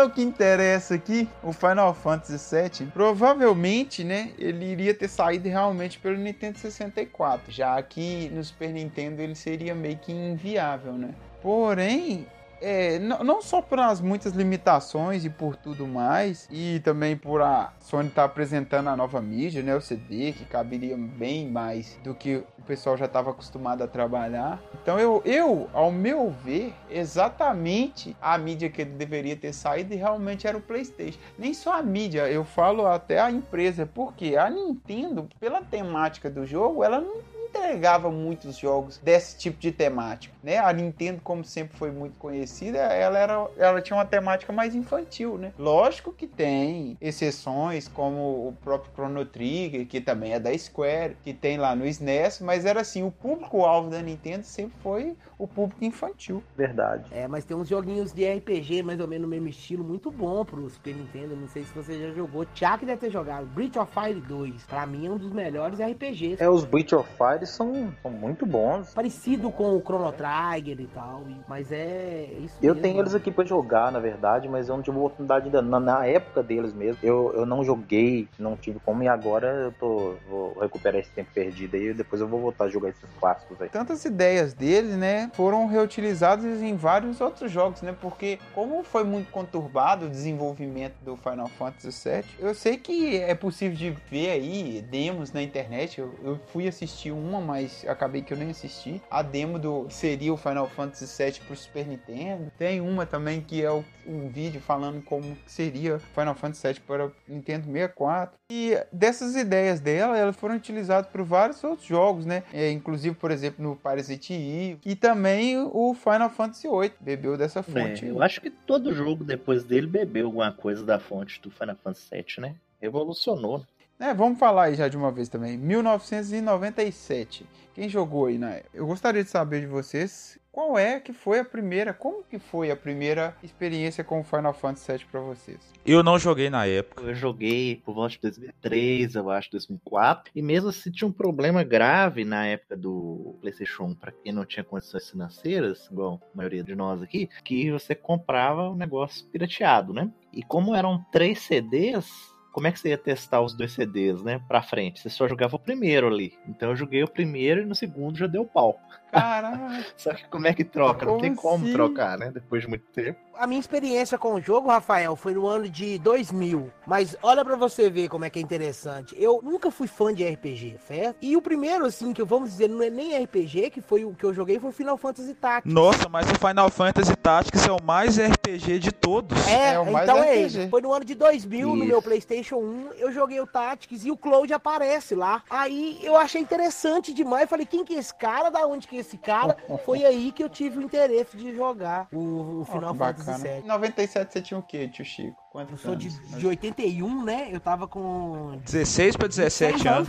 Ao 0.02 0.10
que 0.10 0.22
interessa 0.22 0.94
aqui, 0.94 1.28
o 1.42 1.52
Final 1.52 1.94
Fantasy 1.94 2.54
VII, 2.54 2.90
provavelmente, 2.92 4.04
né, 4.04 4.32
ele 4.38 4.64
iria 4.66 4.92
ter 4.92 5.08
saído 5.08 5.48
realmente 5.48 5.98
pelo 5.98 6.16
Nintendo 6.16 6.58
64, 6.58 7.52
já 7.52 7.80
que 7.82 8.28
no 8.30 8.42
Super 8.42 8.70
Nintendo 8.72 9.22
ele 9.22 9.34
seria 9.34 9.74
meio 9.74 9.96
que 9.96 10.12
inviável, 10.12 10.92
né? 10.92 11.14
Porém, 11.40 12.26
é, 12.62 12.98
não 12.98 13.42
só 13.42 13.60
pelas 13.60 14.00
muitas 14.00 14.32
limitações 14.32 15.24
e 15.24 15.30
por 15.30 15.56
tudo 15.56 15.86
mais, 15.86 16.48
e 16.50 16.80
também 16.80 17.16
por 17.16 17.42
a 17.42 17.72
Sony 17.80 18.08
estar 18.08 18.22
tá 18.22 18.26
apresentando 18.26 18.88
a 18.88 18.96
nova 18.96 19.20
mídia, 19.20 19.62
né, 19.62 19.74
o 19.74 19.80
CD, 19.80 20.32
que 20.32 20.44
caberia 20.44 20.96
bem 20.96 21.50
mais 21.50 21.98
do 22.04 22.14
que 22.14 22.36
o 22.58 22.62
pessoal 22.62 22.96
já 22.96 23.06
estava 23.06 23.30
acostumado 23.30 23.82
a 23.82 23.88
trabalhar. 23.88 24.62
Então 24.80 24.98
eu, 24.98 25.20
eu, 25.24 25.68
ao 25.72 25.90
meu 25.90 26.30
ver, 26.30 26.72
exatamente 26.88 28.16
a 28.20 28.38
mídia 28.38 28.70
que 28.70 28.82
ele 28.82 28.92
deveria 28.92 29.36
ter 29.36 29.52
saído 29.52 29.94
realmente 29.94 30.46
era 30.46 30.56
o 30.56 30.60
PlayStation. 30.60 31.18
Nem 31.36 31.52
só 31.52 31.78
a 31.78 31.82
mídia, 31.82 32.28
eu 32.28 32.44
falo 32.44 32.86
até 32.86 33.20
a 33.20 33.30
empresa, 33.30 33.84
porque 33.84 34.36
a 34.36 34.48
Nintendo, 34.48 35.28
pela 35.40 35.60
temática 35.62 36.30
do 36.30 36.46
jogo, 36.46 36.84
ela 36.84 37.00
não 37.00 37.41
entregava 37.52 38.10
muitos 38.10 38.56
jogos 38.56 38.98
desse 38.98 39.38
tipo 39.38 39.58
de 39.60 39.70
temática, 39.70 40.34
né? 40.42 40.58
A 40.58 40.72
Nintendo, 40.72 41.20
como 41.22 41.44
sempre 41.44 41.76
foi 41.76 41.90
muito 41.90 42.16
conhecida, 42.18 42.78
ela 42.78 43.18
era, 43.18 43.46
ela 43.58 43.80
tinha 43.82 43.96
uma 43.96 44.06
temática 44.06 44.52
mais 44.52 44.74
infantil, 44.74 45.36
né? 45.36 45.52
Lógico 45.58 46.12
que 46.12 46.26
tem 46.26 46.96
exceções, 47.00 47.86
como 47.88 48.48
o 48.48 48.56
próprio 48.62 48.92
Chrono 48.94 49.24
Trigger, 49.24 49.86
que 49.86 50.00
também 50.00 50.32
é 50.32 50.40
da 50.40 50.56
Square, 50.56 51.16
que 51.22 51.34
tem 51.34 51.58
lá 51.58 51.76
no 51.76 51.86
SNES, 51.86 52.40
mas 52.40 52.64
era 52.64 52.80
assim, 52.80 53.02
o 53.02 53.10
público-alvo 53.10 53.90
da 53.90 54.00
Nintendo 54.00 54.44
sempre 54.44 54.74
foi 54.82 55.16
o 55.42 55.46
público 55.46 55.84
infantil. 55.84 56.42
Verdade. 56.56 57.04
É, 57.10 57.26
mas 57.26 57.44
tem 57.44 57.56
uns 57.56 57.68
joguinhos 57.68 58.12
de 58.12 58.24
RPG, 58.24 58.82
mais 58.82 59.00
ou 59.00 59.08
menos 59.08 59.22
no 59.22 59.28
mesmo 59.28 59.48
estilo, 59.48 59.82
muito 59.82 60.10
bom 60.10 60.44
pro 60.44 60.68
Super 60.70 60.94
Nintendo. 60.94 61.34
Não 61.34 61.48
sei 61.48 61.64
se 61.64 61.74
você 61.74 61.98
já 61.98 62.14
jogou. 62.14 62.44
Tiago 62.44 62.86
deve 62.86 63.00
ter 63.00 63.10
jogado. 63.10 63.46
Breath 63.46 63.76
of 63.76 63.92
Fire 63.92 64.20
2. 64.20 64.64
Pra 64.64 64.86
mim 64.86 65.06
é 65.06 65.10
um 65.10 65.18
dos 65.18 65.32
melhores 65.32 65.80
RPGs. 65.80 66.42
É, 66.42 66.48
os 66.48 66.64
Breath 66.64 66.92
of 66.92 67.08
Fire 67.16 67.41
eles 67.42 67.50
são, 67.50 67.92
são 68.00 68.10
muito 68.10 68.46
bons. 68.46 68.94
Parecido 68.94 69.50
com 69.50 69.76
o 69.76 69.80
Chrono 69.80 70.12
Trigger 70.12 70.80
e 70.80 70.86
tal, 70.86 71.24
mas 71.48 71.70
é 71.72 72.28
isso 72.40 72.56
Eu 72.62 72.74
mesmo, 72.74 72.82
tenho 72.82 73.00
eles 73.00 73.14
aqui 73.14 73.30
para 73.30 73.44
jogar, 73.44 73.90
na 73.90 73.98
verdade, 73.98 74.48
mas 74.48 74.68
eu 74.68 74.76
não 74.76 74.82
tive 74.82 74.96
oportunidade 74.96 75.46
ainda. 75.46 75.60
Na, 75.60 75.80
na, 75.80 76.06
época 76.06 76.42
deles 76.42 76.72
mesmo, 76.72 76.98
eu, 77.02 77.32
eu 77.34 77.46
não 77.46 77.64
joguei, 77.64 78.28
não 78.38 78.56
tive 78.56 78.78
como, 78.80 79.02
e 79.02 79.08
agora 79.08 79.48
eu 79.48 79.72
tô 79.72 80.14
vou 80.28 80.58
recuperar 80.60 81.00
esse 81.00 81.10
tempo 81.10 81.30
perdido 81.34 81.76
aí, 81.76 81.88
e 81.88 81.94
depois 81.94 82.20
eu 82.20 82.28
vou 82.28 82.40
voltar 82.40 82.64
a 82.64 82.68
jogar 82.68 82.90
esses 82.90 83.08
clássicos 83.18 83.60
aí. 83.60 83.68
Tantas 83.68 84.04
ideias 84.04 84.54
dele, 84.54 84.96
né, 84.96 85.30
foram 85.34 85.66
reutilizadas 85.66 86.62
em 86.62 86.76
vários 86.76 87.20
outros 87.20 87.50
jogos, 87.50 87.82
né, 87.82 87.94
porque 88.00 88.38
como 88.54 88.82
foi 88.82 89.04
muito 89.04 89.30
conturbado 89.30 90.06
o 90.06 90.08
desenvolvimento 90.08 90.94
do 91.02 91.16
Final 91.16 91.48
Fantasy 91.48 92.08
VII, 92.08 92.24
eu 92.38 92.54
sei 92.54 92.76
que 92.76 93.16
é 93.16 93.34
possível 93.34 93.76
de 93.76 93.90
ver 94.10 94.30
aí 94.30 94.84
demos 94.90 95.32
na 95.32 95.42
internet, 95.42 96.00
eu, 96.00 96.14
eu 96.22 96.38
fui 96.52 96.68
assistir 96.68 97.10
uma, 97.32 97.40
mas 97.40 97.84
acabei 97.88 98.22
que 98.22 98.32
eu 98.32 98.36
nem 98.36 98.50
assisti. 98.50 99.00
A 99.10 99.22
demo 99.22 99.58
do 99.58 99.86
seria 99.88 100.32
o 100.32 100.36
Final 100.36 100.68
Fantasy 100.68 101.06
VII 101.22 101.40
pro 101.46 101.56
Super 101.56 101.86
Nintendo. 101.86 102.52
Tem 102.58 102.80
uma 102.80 103.06
também 103.06 103.40
que 103.40 103.62
é 103.62 103.70
o, 103.70 103.84
um 104.06 104.28
vídeo 104.28 104.60
falando 104.60 105.02
como 105.02 105.36
seria 105.46 105.98
Final 105.98 106.34
Fantasy 106.34 106.68
VII 106.68 106.80
para 106.80 107.06
o 107.06 107.12
Nintendo 107.26 107.66
64. 107.66 108.38
E 108.50 108.78
dessas 108.92 109.34
ideias 109.34 109.80
dela, 109.80 110.16
elas 110.18 110.36
foram 110.36 110.56
utilizadas 110.56 111.10
por 111.10 111.22
vários 111.22 111.62
outros 111.64 111.88
jogos, 111.88 112.26
né? 112.26 112.42
É, 112.52 112.70
inclusive, 112.70 113.16
por 113.16 113.30
exemplo, 113.30 113.64
no 113.64 113.76
Parasite 113.76 114.34
Eve. 114.34 114.80
E 114.84 114.94
também 114.94 115.56
o 115.58 115.94
Final 115.94 116.28
Fantasy 116.28 116.68
VIII 116.68 116.92
bebeu 117.00 117.36
dessa 117.36 117.60
é, 117.60 117.62
fonte. 117.62 118.04
É, 118.04 118.10
eu 118.10 118.22
acho 118.22 118.40
que 118.40 118.50
todo 118.50 118.94
jogo 118.94 119.24
depois 119.24 119.64
dele 119.64 119.86
bebeu 119.86 120.26
alguma 120.26 120.52
coisa 120.52 120.84
da 120.84 120.98
fonte 120.98 121.40
do 121.40 121.50
Final 121.50 121.76
Fantasy 121.82 122.08
VII, 122.10 122.24
né? 122.38 122.54
Revolucionou. 122.80 123.64
É, 123.98 124.12
vamos 124.12 124.38
falar 124.38 124.64
aí 124.64 124.74
já 124.74 124.88
de 124.88 124.96
uma 124.96 125.12
vez 125.12 125.28
também. 125.28 125.56
1997. 125.56 127.46
Quem 127.74 127.88
jogou 127.88 128.26
aí 128.26 128.38
na 128.38 128.50
época? 128.50 128.70
Eu 128.74 128.86
gostaria 128.86 129.22
de 129.22 129.30
saber 129.30 129.60
de 129.60 129.66
vocês 129.66 130.38
qual 130.52 130.78
é 130.78 131.00
que 131.00 131.14
foi 131.14 131.38
a 131.38 131.44
primeira, 131.46 131.94
como 131.94 132.22
que 132.22 132.38
foi 132.38 132.70
a 132.70 132.76
primeira 132.76 133.34
experiência 133.42 134.04
com 134.04 134.20
o 134.20 134.22
Final 134.22 134.52
Fantasy 134.52 134.92
VII 134.92 135.06
para 135.10 135.20
vocês? 135.20 135.58
Eu 135.84 136.02
não 136.02 136.18
joguei 136.18 136.50
na 136.50 136.66
época. 136.66 137.04
Eu 137.04 137.14
joguei 137.14 137.76
por 137.76 137.94
volta 137.94 138.16
de 138.16 138.20
2003, 138.20 139.14
eu 139.14 139.30
acho, 139.30 139.50
2004, 139.50 140.30
e 140.36 140.42
mesmo 140.42 140.68
assim 140.68 140.90
tinha 140.90 141.08
um 141.08 141.12
problema 141.12 141.64
grave 141.64 142.22
na 142.26 142.46
época 142.46 142.76
do 142.76 143.34
PlayStation 143.40 143.84
1, 143.84 143.94
para 143.94 144.12
quem 144.12 144.30
não 144.30 144.44
tinha 144.44 144.62
condições 144.62 145.08
financeiras, 145.08 145.88
igual 145.90 146.20
a 146.22 146.36
maioria 146.36 146.62
de 146.62 146.74
nós 146.74 147.00
aqui, 147.00 147.30
que 147.42 147.72
você 147.72 147.94
comprava 147.94 148.68
o 148.68 148.74
um 148.74 148.76
negócio 148.76 149.24
pirateado, 149.28 149.94
né? 149.94 150.10
E 150.34 150.42
como 150.42 150.74
eram 150.74 151.02
três 151.10 151.38
CDs, 151.38 152.31
como 152.52 152.66
é 152.66 152.72
que 152.72 152.78
você 152.78 152.90
ia 152.90 152.98
testar 152.98 153.40
os 153.40 153.54
dois 153.54 153.72
CDs, 153.72 154.22
né, 154.22 154.40
pra 154.46 154.62
frente? 154.62 155.00
Você 155.00 155.08
só 155.08 155.26
jogava 155.26 155.56
o 155.56 155.58
primeiro 155.58 156.06
ali. 156.06 156.34
Então 156.46 156.70
eu 156.70 156.76
joguei 156.76 157.02
o 157.02 157.08
primeiro 157.08 157.62
e 157.62 157.64
no 157.66 157.74
segundo 157.74 158.18
já 158.18 158.26
deu 158.26 158.44
pau. 158.44 158.78
Caraca! 159.12 159.86
só 159.96 160.14
que 160.14 160.26
como 160.28 160.46
é 160.46 160.54
que 160.54 160.64
troca? 160.64 161.06
Não 161.06 161.18
tem 161.18 161.34
como 161.34 161.64
assim? 161.64 161.72
trocar, 161.72 162.18
né, 162.18 162.30
depois 162.32 162.62
de 162.62 162.68
muito 162.68 162.86
tempo 162.92 163.18
a 163.36 163.46
minha 163.46 163.60
experiência 163.60 164.18
com 164.18 164.34
o 164.34 164.40
jogo, 164.40 164.68
Rafael, 164.68 165.16
foi 165.16 165.34
no 165.34 165.46
ano 165.46 165.68
de 165.68 165.98
2000. 165.98 166.70
Mas 166.86 167.16
olha 167.22 167.44
para 167.44 167.56
você 167.56 167.88
ver 167.88 168.08
como 168.08 168.24
é 168.24 168.30
que 168.30 168.38
é 168.38 168.42
interessante. 168.42 169.14
Eu 169.18 169.40
nunca 169.42 169.70
fui 169.70 169.86
fã 169.86 170.12
de 170.12 170.24
RPG, 170.24 170.76
certo? 170.86 171.16
E 171.20 171.36
o 171.36 171.42
primeiro, 171.42 171.84
assim, 171.86 172.12
que 172.12 172.22
vamos 172.22 172.50
dizer, 172.50 172.68
não 172.68 172.82
é 172.82 172.90
nem 172.90 173.20
RPG, 173.24 173.70
que 173.70 173.80
foi 173.80 174.04
o 174.04 174.14
que 174.14 174.24
eu 174.24 174.34
joguei, 174.34 174.58
foi 174.58 174.70
o 174.70 174.72
Final 174.72 174.96
Fantasy 174.96 175.34
Tactics. 175.34 175.74
Nossa, 175.74 176.08
mas 176.08 176.30
o 176.30 176.34
Final 176.34 176.70
Fantasy 176.70 177.16
Tactics 177.16 177.66
é 177.66 177.72
o 177.72 177.82
mais 177.82 178.18
RPG 178.18 178.78
de 178.78 178.92
todos. 178.92 179.46
É, 179.48 179.74
é 179.74 179.78
o 179.78 179.90
mais 179.90 180.08
então 180.08 180.20
RPG. 180.20 180.30
é 180.30 180.42
isso. 180.42 180.68
Foi 180.68 180.80
no 180.80 180.92
ano 180.92 181.04
de 181.04 181.14
2000, 181.14 181.68
isso. 181.68 181.76
no 181.76 181.84
meu 181.84 182.02
PlayStation 182.02 182.56
1, 182.56 182.90
eu 182.98 183.12
joguei 183.12 183.40
o 183.40 183.46
Tactics 183.46 184.04
e 184.04 184.10
o 184.10 184.16
Cloud 184.16 184.52
aparece 184.52 185.14
lá. 185.14 185.42
Aí 185.48 185.98
eu 186.02 186.16
achei 186.16 186.40
interessante 186.40 187.12
demais. 187.12 187.48
Falei, 187.48 187.66
quem 187.66 187.84
que 187.84 187.94
é 187.94 187.98
esse 187.98 188.14
cara? 188.14 188.50
Da 188.50 188.66
onde 188.66 188.86
que 188.86 188.96
é 188.96 189.01
esse 189.02 189.18
cara? 189.18 189.56
foi 189.84 190.04
aí 190.04 190.32
que 190.32 190.42
eu 190.42 190.48
tive 190.48 190.78
o 190.78 190.82
interesse 190.82 191.36
de 191.36 191.54
jogar 191.54 192.08
o, 192.12 192.60
o 192.60 192.64
Final 192.64 192.92
oh, 192.92 192.94
Fantasy 192.94 193.30
bacana. 193.30 193.58
Em 193.58 193.66
97 193.66 194.32
você 194.32 194.40
tinha 194.40 194.58
o 194.58 194.62
quê, 194.62 194.88
tio 194.88 195.04
Chico? 195.04 195.36
Quantos 195.52 195.72
eu 195.72 195.78
sou 195.78 195.96
de, 195.96 196.08
de 196.08 196.46
81, 196.46 197.24
né? 197.24 197.48
Eu 197.50 197.60
tava 197.60 197.86
com. 197.86 198.58
16 198.64 199.16
para 199.16 199.28
17 199.28 199.88
anos. 199.88 200.08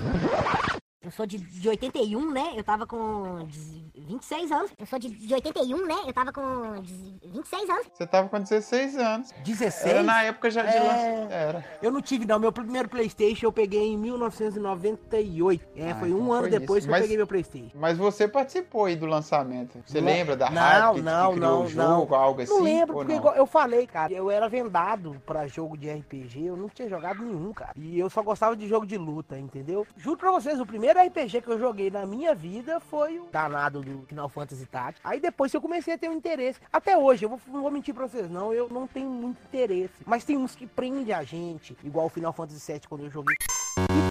Eu 1.04 1.12
sou 1.12 1.26
de, 1.26 1.38
de 1.38 1.68
81, 1.68 2.32
né? 2.32 2.54
Eu 2.56 2.64
tava 2.64 2.88
com 2.88 3.46
26 3.94 4.52
anos. 4.52 4.72
Eu 4.80 4.86
sou 4.86 4.98
de, 4.98 5.10
de 5.10 5.34
81, 5.34 5.86
né? 5.86 5.96
Eu 6.08 6.14
tava 6.14 6.32
com 6.32 6.82
26 7.26 7.70
anos. 7.70 7.88
Você 7.94 8.08
tava 8.08 8.30
com 8.30 8.40
16 8.40 8.98
anos. 8.98 9.32
16? 9.44 9.86
Era 9.86 10.04
na 10.04 10.24
época 10.24 10.50
já 10.50 10.64
de 10.64 10.78
é... 10.78 10.80
lançamento. 10.80 11.32
Era. 11.32 11.66
Eu 11.82 11.92
não 11.92 12.02
tive, 12.02 12.26
não. 12.26 12.40
Meu 12.40 12.54
primeiro 12.54 12.88
Playstation 12.88 13.48
eu 13.48 13.52
peguei 13.52 13.94
em 13.94 13.98
1998. 13.98 15.68
É, 15.76 15.92
ah, 15.92 15.96
foi 15.96 16.14
um 16.14 16.18
então 16.20 16.32
ano 16.32 16.42
foi 16.42 16.50
depois 16.52 16.78
isso. 16.80 16.88
que 16.88 16.92
mas, 16.92 17.00
eu 17.00 17.04
peguei 17.04 17.18
meu 17.18 17.28
Playstation. 17.28 17.78
Mas 17.78 17.98
você 17.98 18.26
participou 18.26 18.86
aí 18.86 18.96
do 18.96 19.06
lançamento. 19.06 19.84
Você 19.86 20.00
não, 20.00 20.08
lembra 20.08 20.38
da 20.38 20.50
não, 20.50 20.62
hype 20.62 21.02
não, 21.02 21.28
que, 21.28 21.34
que 21.34 21.40
não, 21.42 21.64
o 21.64 21.68
jogo, 21.68 22.12
não. 22.12 22.16
algo 22.16 22.42
assim? 22.42 22.54
Não 22.54 22.64
lembro, 22.64 22.94
porque 22.94 23.20
não? 23.20 23.36
eu 23.36 23.46
falei, 23.46 23.86
cara, 23.86 24.14
eu 24.14 24.32
era 24.32 24.48
vendado 24.48 25.22
pra 25.26 25.48
jogo 25.48 25.78
de 25.78 25.92
RPG. 25.92 26.46
Eu 26.46 26.56
não 26.56 26.70
tinha 26.70 26.88
jogado 26.88 27.22
nenhum, 27.22 27.52
cara. 27.52 27.74
E 27.76 28.00
eu 28.00 28.10
só 28.10 28.22
gostava 28.24 28.56
de 28.56 28.68
jogo 28.68 28.86
de 28.86 28.98
luta, 28.98 29.38
entendeu? 29.38 29.86
Juro 29.98 30.18
pra 30.18 30.32
vocês, 30.32 30.60
o 30.62 30.66
primeiro 30.66 30.93
RPG 31.00 31.42
que 31.42 31.50
eu 31.50 31.60
joguei 31.60 31.90
na 31.90 32.06
minha 32.06 32.34
vida 32.34 32.80
foi 32.80 33.20
o 33.20 33.28
danado 33.32 33.82
do 33.82 34.06
Final 34.08 34.30
Fantasy 34.30 34.66
Tactics. 34.66 35.02
Aí 35.04 35.20
depois 35.20 35.54
eu 35.54 35.62
comecei 35.62 35.94
a 35.94 35.98
ter 35.98 36.10
um 36.10 36.14
interesse. 36.14 36.60
Até 36.72 36.98
hoje, 36.98 37.26
eu 37.26 37.30
vou, 37.30 37.40
não 37.48 37.62
vou 37.62 37.72
mentir 37.72 37.94
pra 37.94 38.08
vocês, 38.08 38.30
não, 38.30 38.54
eu 38.54 38.70
não 38.70 38.88
tenho 38.88 39.10
muito 39.10 39.42
interesse. 39.48 40.04
Mas 40.06 40.24
tem 40.24 40.38
uns 40.38 40.56
que 40.56 40.68
prendem 40.68 41.14
a 41.14 41.24
gente, 41.24 41.76
igual 41.84 42.06
o 42.06 42.10
Final 42.10 42.34
Fantasy 42.34 42.72
VII 42.72 42.82
quando 42.88 43.06
eu 43.06 43.12
joguei. 43.12 43.36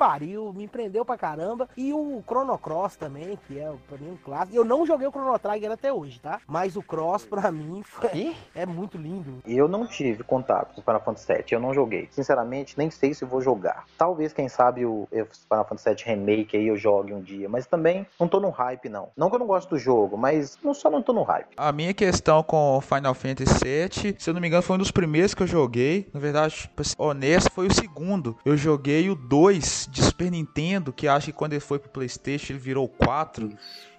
Pariu, 0.03 0.53
me 0.53 0.67
prendeu 0.67 1.05
pra 1.05 1.17
caramba. 1.17 1.69
E 1.77 1.93
o 1.93 2.25
Chrono 2.27 2.59
Cross 2.59 2.97
também, 2.97 3.39
que 3.47 3.57
é 3.57 3.73
pra 3.89 3.97
mim 3.97 4.11
um 4.11 4.17
clássico. 4.17 4.57
Eu 4.57 4.65
não 4.65 4.85
joguei 4.85 5.07
o 5.07 5.13
Chrono 5.13 5.39
Trigger 5.39 5.71
até 5.71 5.93
hoje, 5.93 6.19
tá? 6.19 6.41
Mas 6.45 6.75
o 6.75 6.83
Cross 6.83 7.25
pra 7.25 7.53
mim 7.53 7.85
foi... 7.85 8.35
é 8.53 8.67
muito 8.67 8.99
lindo. 8.99 9.41
Eu 9.47 9.69
não 9.69 9.87
tive 9.87 10.25
contato 10.25 10.75
com 10.75 10.81
o 10.81 10.85
Final 10.85 11.01
Fantasy 11.05 11.33
VII, 11.33 11.45
eu 11.53 11.61
não 11.61 11.73
joguei. 11.73 12.09
Sinceramente, 12.11 12.77
nem 12.77 12.91
sei 12.91 13.15
se 13.15 13.25
vou 13.25 13.41
jogar. 13.41 13.85
Talvez, 13.97 14.33
quem 14.33 14.49
sabe, 14.49 14.85
o 14.85 15.07
Final 15.13 15.65
Fantasy 15.69 15.95
VII 15.95 16.05
Remake 16.05 16.57
aí 16.57 16.67
eu 16.67 16.77
jogue 16.77 17.15
um 17.15 17.21
dia 17.21 17.49
mas 17.49 17.67
também 17.67 18.05
não 18.19 18.27
tô 18.27 18.41
no 18.41 18.51
hype, 18.51 18.89
não. 18.89 19.11
Não 19.17 19.29
que 19.29 19.37
eu 19.37 19.39
não 19.39 19.47
gosto 19.47 19.71
do 19.71 19.79
jogo, 19.79 20.17
mas 20.17 20.59
não, 20.65 20.75
só 20.75 20.91
não 20.91 21.01
tô 21.01 21.13
no 21.13 21.23
hype. 21.23 21.55
A 21.57 21.71
minha 21.71 21.95
questão 21.95 22.43
com 22.43 22.81
Final 22.81 23.15
Fantasy 23.15 23.55
VII, 23.63 24.17
se 24.19 24.31
eu 24.31 24.35
não 24.35 24.41
me 24.41 24.49
engano, 24.49 24.63
foi 24.63 24.75
um 24.75 24.79
dos 24.81 24.91
primeiros 24.91 25.33
que 25.33 25.45
eu 25.45 25.47
joguei. 25.47 26.09
Na 26.13 26.19
verdade, 26.19 26.69
honesto, 26.99 27.53
foi 27.53 27.69
o 27.69 27.73
segundo. 27.73 28.37
Eu 28.45 28.57
joguei 28.57 29.09
o 29.09 29.15
2 29.15 29.92
de 29.93 30.03
Super 30.03 30.31
Nintendo, 30.31 30.91
que 30.91 31.07
acho 31.07 31.27
que 31.27 31.33
quando 31.35 31.53
ele 31.53 31.61
foi 31.61 31.79
pro 31.79 31.91
Playstation 31.91 32.55
ele 32.55 32.59
virou 32.59 32.89
4. 32.89 33.51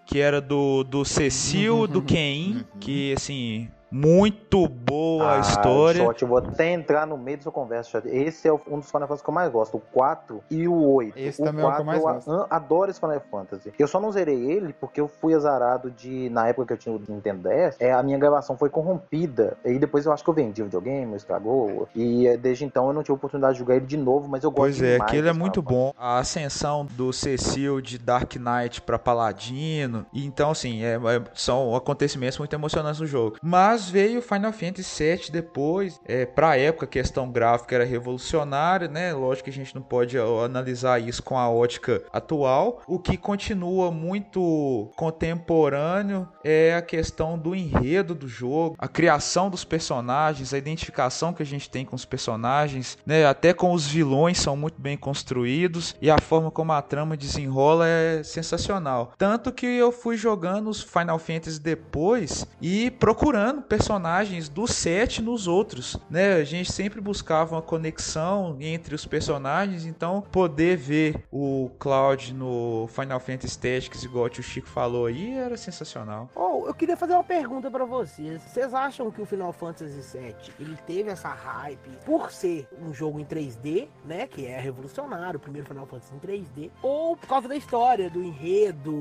Que 0.06 0.20
era 0.20 0.42
do, 0.42 0.84
do 0.84 1.06
Cecil, 1.06 1.88
do 1.88 2.02
Ken, 2.04 2.58
uhum. 2.58 2.64
que 2.78 3.14
assim, 3.14 3.70
muito 3.94 4.68
boa 4.68 5.24
a 5.24 5.38
ah, 5.38 5.40
história. 5.40 6.04
Shot, 6.04 6.22
eu 6.24 6.28
vou 6.28 6.40
até 6.40 6.72
entrar 6.72 7.06
no 7.06 7.16
meio 7.16 7.38
da 7.38 7.44
sua 7.44 7.52
conversa. 7.52 8.02
Esse 8.06 8.48
é 8.48 8.52
um 8.52 8.80
dos 8.80 8.90
Final 8.90 9.08
Fantasy 9.08 9.24
que 9.24 9.30
eu 9.30 9.34
mais 9.34 9.52
gosto, 9.52 9.78
o 9.78 9.80
4 9.80 10.44
e 10.50 10.68
o 10.68 10.74
8. 10.74 11.14
Esse 11.16 11.42
o 11.44 11.46
também 11.46 11.64
4, 11.64 11.70
é 11.70 11.74
o 11.74 11.76
que 11.76 11.82
eu 11.82 11.86
mais 11.86 12.02
gosto. 12.02 12.32
Eu 12.32 12.48
adoro 12.50 12.90
esse 12.90 13.00
Final 13.00 13.22
Fantasy. 13.30 13.72
Eu 13.78 13.88
só 13.88 14.00
não 14.00 14.12
zerei 14.12 14.52
ele 14.52 14.74
porque 14.74 15.00
eu 15.00 15.08
fui 15.08 15.36
azarado 15.36 15.92
de, 15.92 16.28
na 16.32 16.48
época 16.48 16.66
que 16.66 16.74
eu 16.74 16.78
tinha 16.78 16.96
o 16.96 17.02
Nintendo 17.08 17.44
10, 17.44 17.76
é, 17.80 17.94
a 17.94 18.02
minha 18.02 18.18
gravação 18.18 18.58
foi 18.58 18.70
corrompida. 18.70 19.58
E 19.64 19.78
depois 19.78 20.08
eu 20.08 20.12
acho 20.12 20.24
que 20.24 20.30
eu 20.30 20.34
vendi 20.34 20.64
o 20.64 20.66
videogame, 20.66 21.16
estragou. 21.16 21.88
E 21.94 22.28
é, 22.28 22.36
desde 22.36 22.66
então 22.66 22.88
eu 22.88 22.94
não 22.94 23.04
tive 23.04 23.14
oportunidade 23.14 23.54
de 23.54 23.60
jogar 23.60 23.76
ele 23.76 23.86
de 23.86 23.98
novo, 23.98 24.28
mas 24.28 24.44
eu 24.44 24.50
gosto 24.50 24.64
Pois 24.64 24.82
é, 24.82 24.96
aquele 24.96 25.30
é 25.30 25.34
muito 25.34 25.62
bom. 25.62 25.94
A 25.96 26.18
ascensão 26.18 26.84
do 26.84 27.14
Cecil 27.14 27.80
de 27.80 28.00
Dark 28.00 28.34
Knight 28.38 28.82
para 28.82 28.98
Paladino. 28.98 30.04
Então, 30.12 30.50
assim, 30.50 30.84
é, 30.84 30.96
é, 30.96 31.22
são 31.36 31.76
acontecimentos 31.76 32.40
muito 32.40 32.54
emocionantes 32.54 33.00
no 33.00 33.06
jogo. 33.06 33.38
Mas 33.42 33.83
Mas 33.84 33.90
veio 33.90 34.22
Final 34.22 34.54
Fantasy 34.54 35.04
VII 35.04 35.30
depois. 35.30 36.00
É, 36.06 36.26
pra 36.26 36.58
época, 36.58 36.86
a 36.86 36.88
questão 36.88 37.30
gráfica 37.30 37.76
era 37.76 37.84
revolucionária, 37.84 38.88
né? 38.88 39.14
Lógico 39.14 39.46
que 39.46 39.50
a 39.50 39.54
gente 39.54 39.76
não 39.76 39.82
pode 39.82 40.18
analisar 40.18 41.02
isso 41.02 41.22
com 41.22 41.38
a 41.38 41.50
ótica 41.50 42.02
atual. 42.14 42.82
O 42.88 42.98
que 42.98 43.18
continua 43.18 43.92
muito 43.92 44.90
contemporâneo 44.96 46.30
é 46.46 46.76
a 46.76 46.82
questão 46.82 47.38
do 47.38 47.54
enredo 47.54 48.16
do 48.16 48.26
jogo, 48.26 48.78
a 48.80 48.88
criação 48.88 49.50
dos 49.50 49.66
personagens, 49.66 50.54
a 50.54 50.58
identificação 50.58 51.34
que 51.34 51.44
a 51.44 51.46
gente 51.46 51.70
tem 51.70 51.84
com 51.84 51.96
os 51.96 52.06
personagens, 52.06 52.98
né? 53.06 53.26
Até 53.26 53.54
com 53.54 53.74
os 53.74 53.86
vilões 53.86 54.40
são 54.40 54.56
muito 54.56 54.80
bem 54.80 54.96
construídos 54.96 55.94
e 56.02 56.10
a 56.10 56.22
forma 56.22 56.50
como 56.50 56.72
a 56.72 56.82
trama 56.82 57.18
desenrola 57.18 57.86
é 57.86 58.24
sensacional. 58.24 59.12
Tanto 59.18 59.52
que 59.52 59.66
eu 59.66 59.92
fui 59.92 60.16
jogando 60.16 60.70
os 60.70 60.82
Final 60.82 61.20
Fantasy 61.20 61.60
depois 61.60 62.48
e 62.62 62.90
procurando 62.92 63.62
personagens 63.74 64.48
do 64.48 64.68
set 64.68 65.20
nos 65.20 65.48
outros, 65.48 65.98
né? 66.08 66.36
A 66.36 66.44
gente 66.44 66.72
sempre 66.72 67.02
buscava 67.02 67.56
uma 67.56 67.62
conexão 67.62 68.56
entre 68.60 68.94
os 68.94 69.04
personagens, 69.04 69.84
então 69.84 70.24
poder 70.32 70.78
ver 70.78 71.26
o 71.32 71.72
Cloud 71.80 72.36
no 72.36 72.88
Final 72.94 73.20
Fantasy 73.20 73.58
Tactics, 73.58 74.04
igual 74.04 74.26
o 74.26 74.30
tio 74.30 74.44
Chico 74.44 74.68
falou 74.68 75.08
aí, 75.08 75.34
era 75.36 75.58
sensacional. 75.58 76.30
Oh, 76.36 76.68
eu 76.68 76.74
queria 76.76 76.96
fazer 76.96 77.14
uma 77.14 77.24
pergunta 77.24 77.72
para 77.72 77.84
vocês. 77.84 78.44
Vocês 78.44 78.76
acham 78.76 79.10
que 79.10 79.20
o 79.20 79.26
Final 79.26 79.52
Fantasy 79.52 80.20
VII 80.20 80.36
ele 80.60 80.78
teve 80.86 81.10
essa 81.10 81.30
hype 81.30 81.90
por 82.06 82.32
ser 82.32 82.68
um 82.80 82.94
jogo 82.94 83.20
em 83.20 83.26
3D, 83.26 83.88
né? 84.06 84.28
Que 84.28 84.46
é 84.46 84.60
revolucionário, 84.60 85.38
o 85.38 85.42
primeiro 85.42 85.68
Final 85.68 85.88
Fantasy 85.88 86.14
em 86.14 86.20
3D, 86.20 86.70
ou 86.84 87.18
por 87.18 87.28
causa 87.28 87.48
da 87.48 87.56
história, 87.56 88.08
do 88.08 88.22
enredo, 88.22 88.94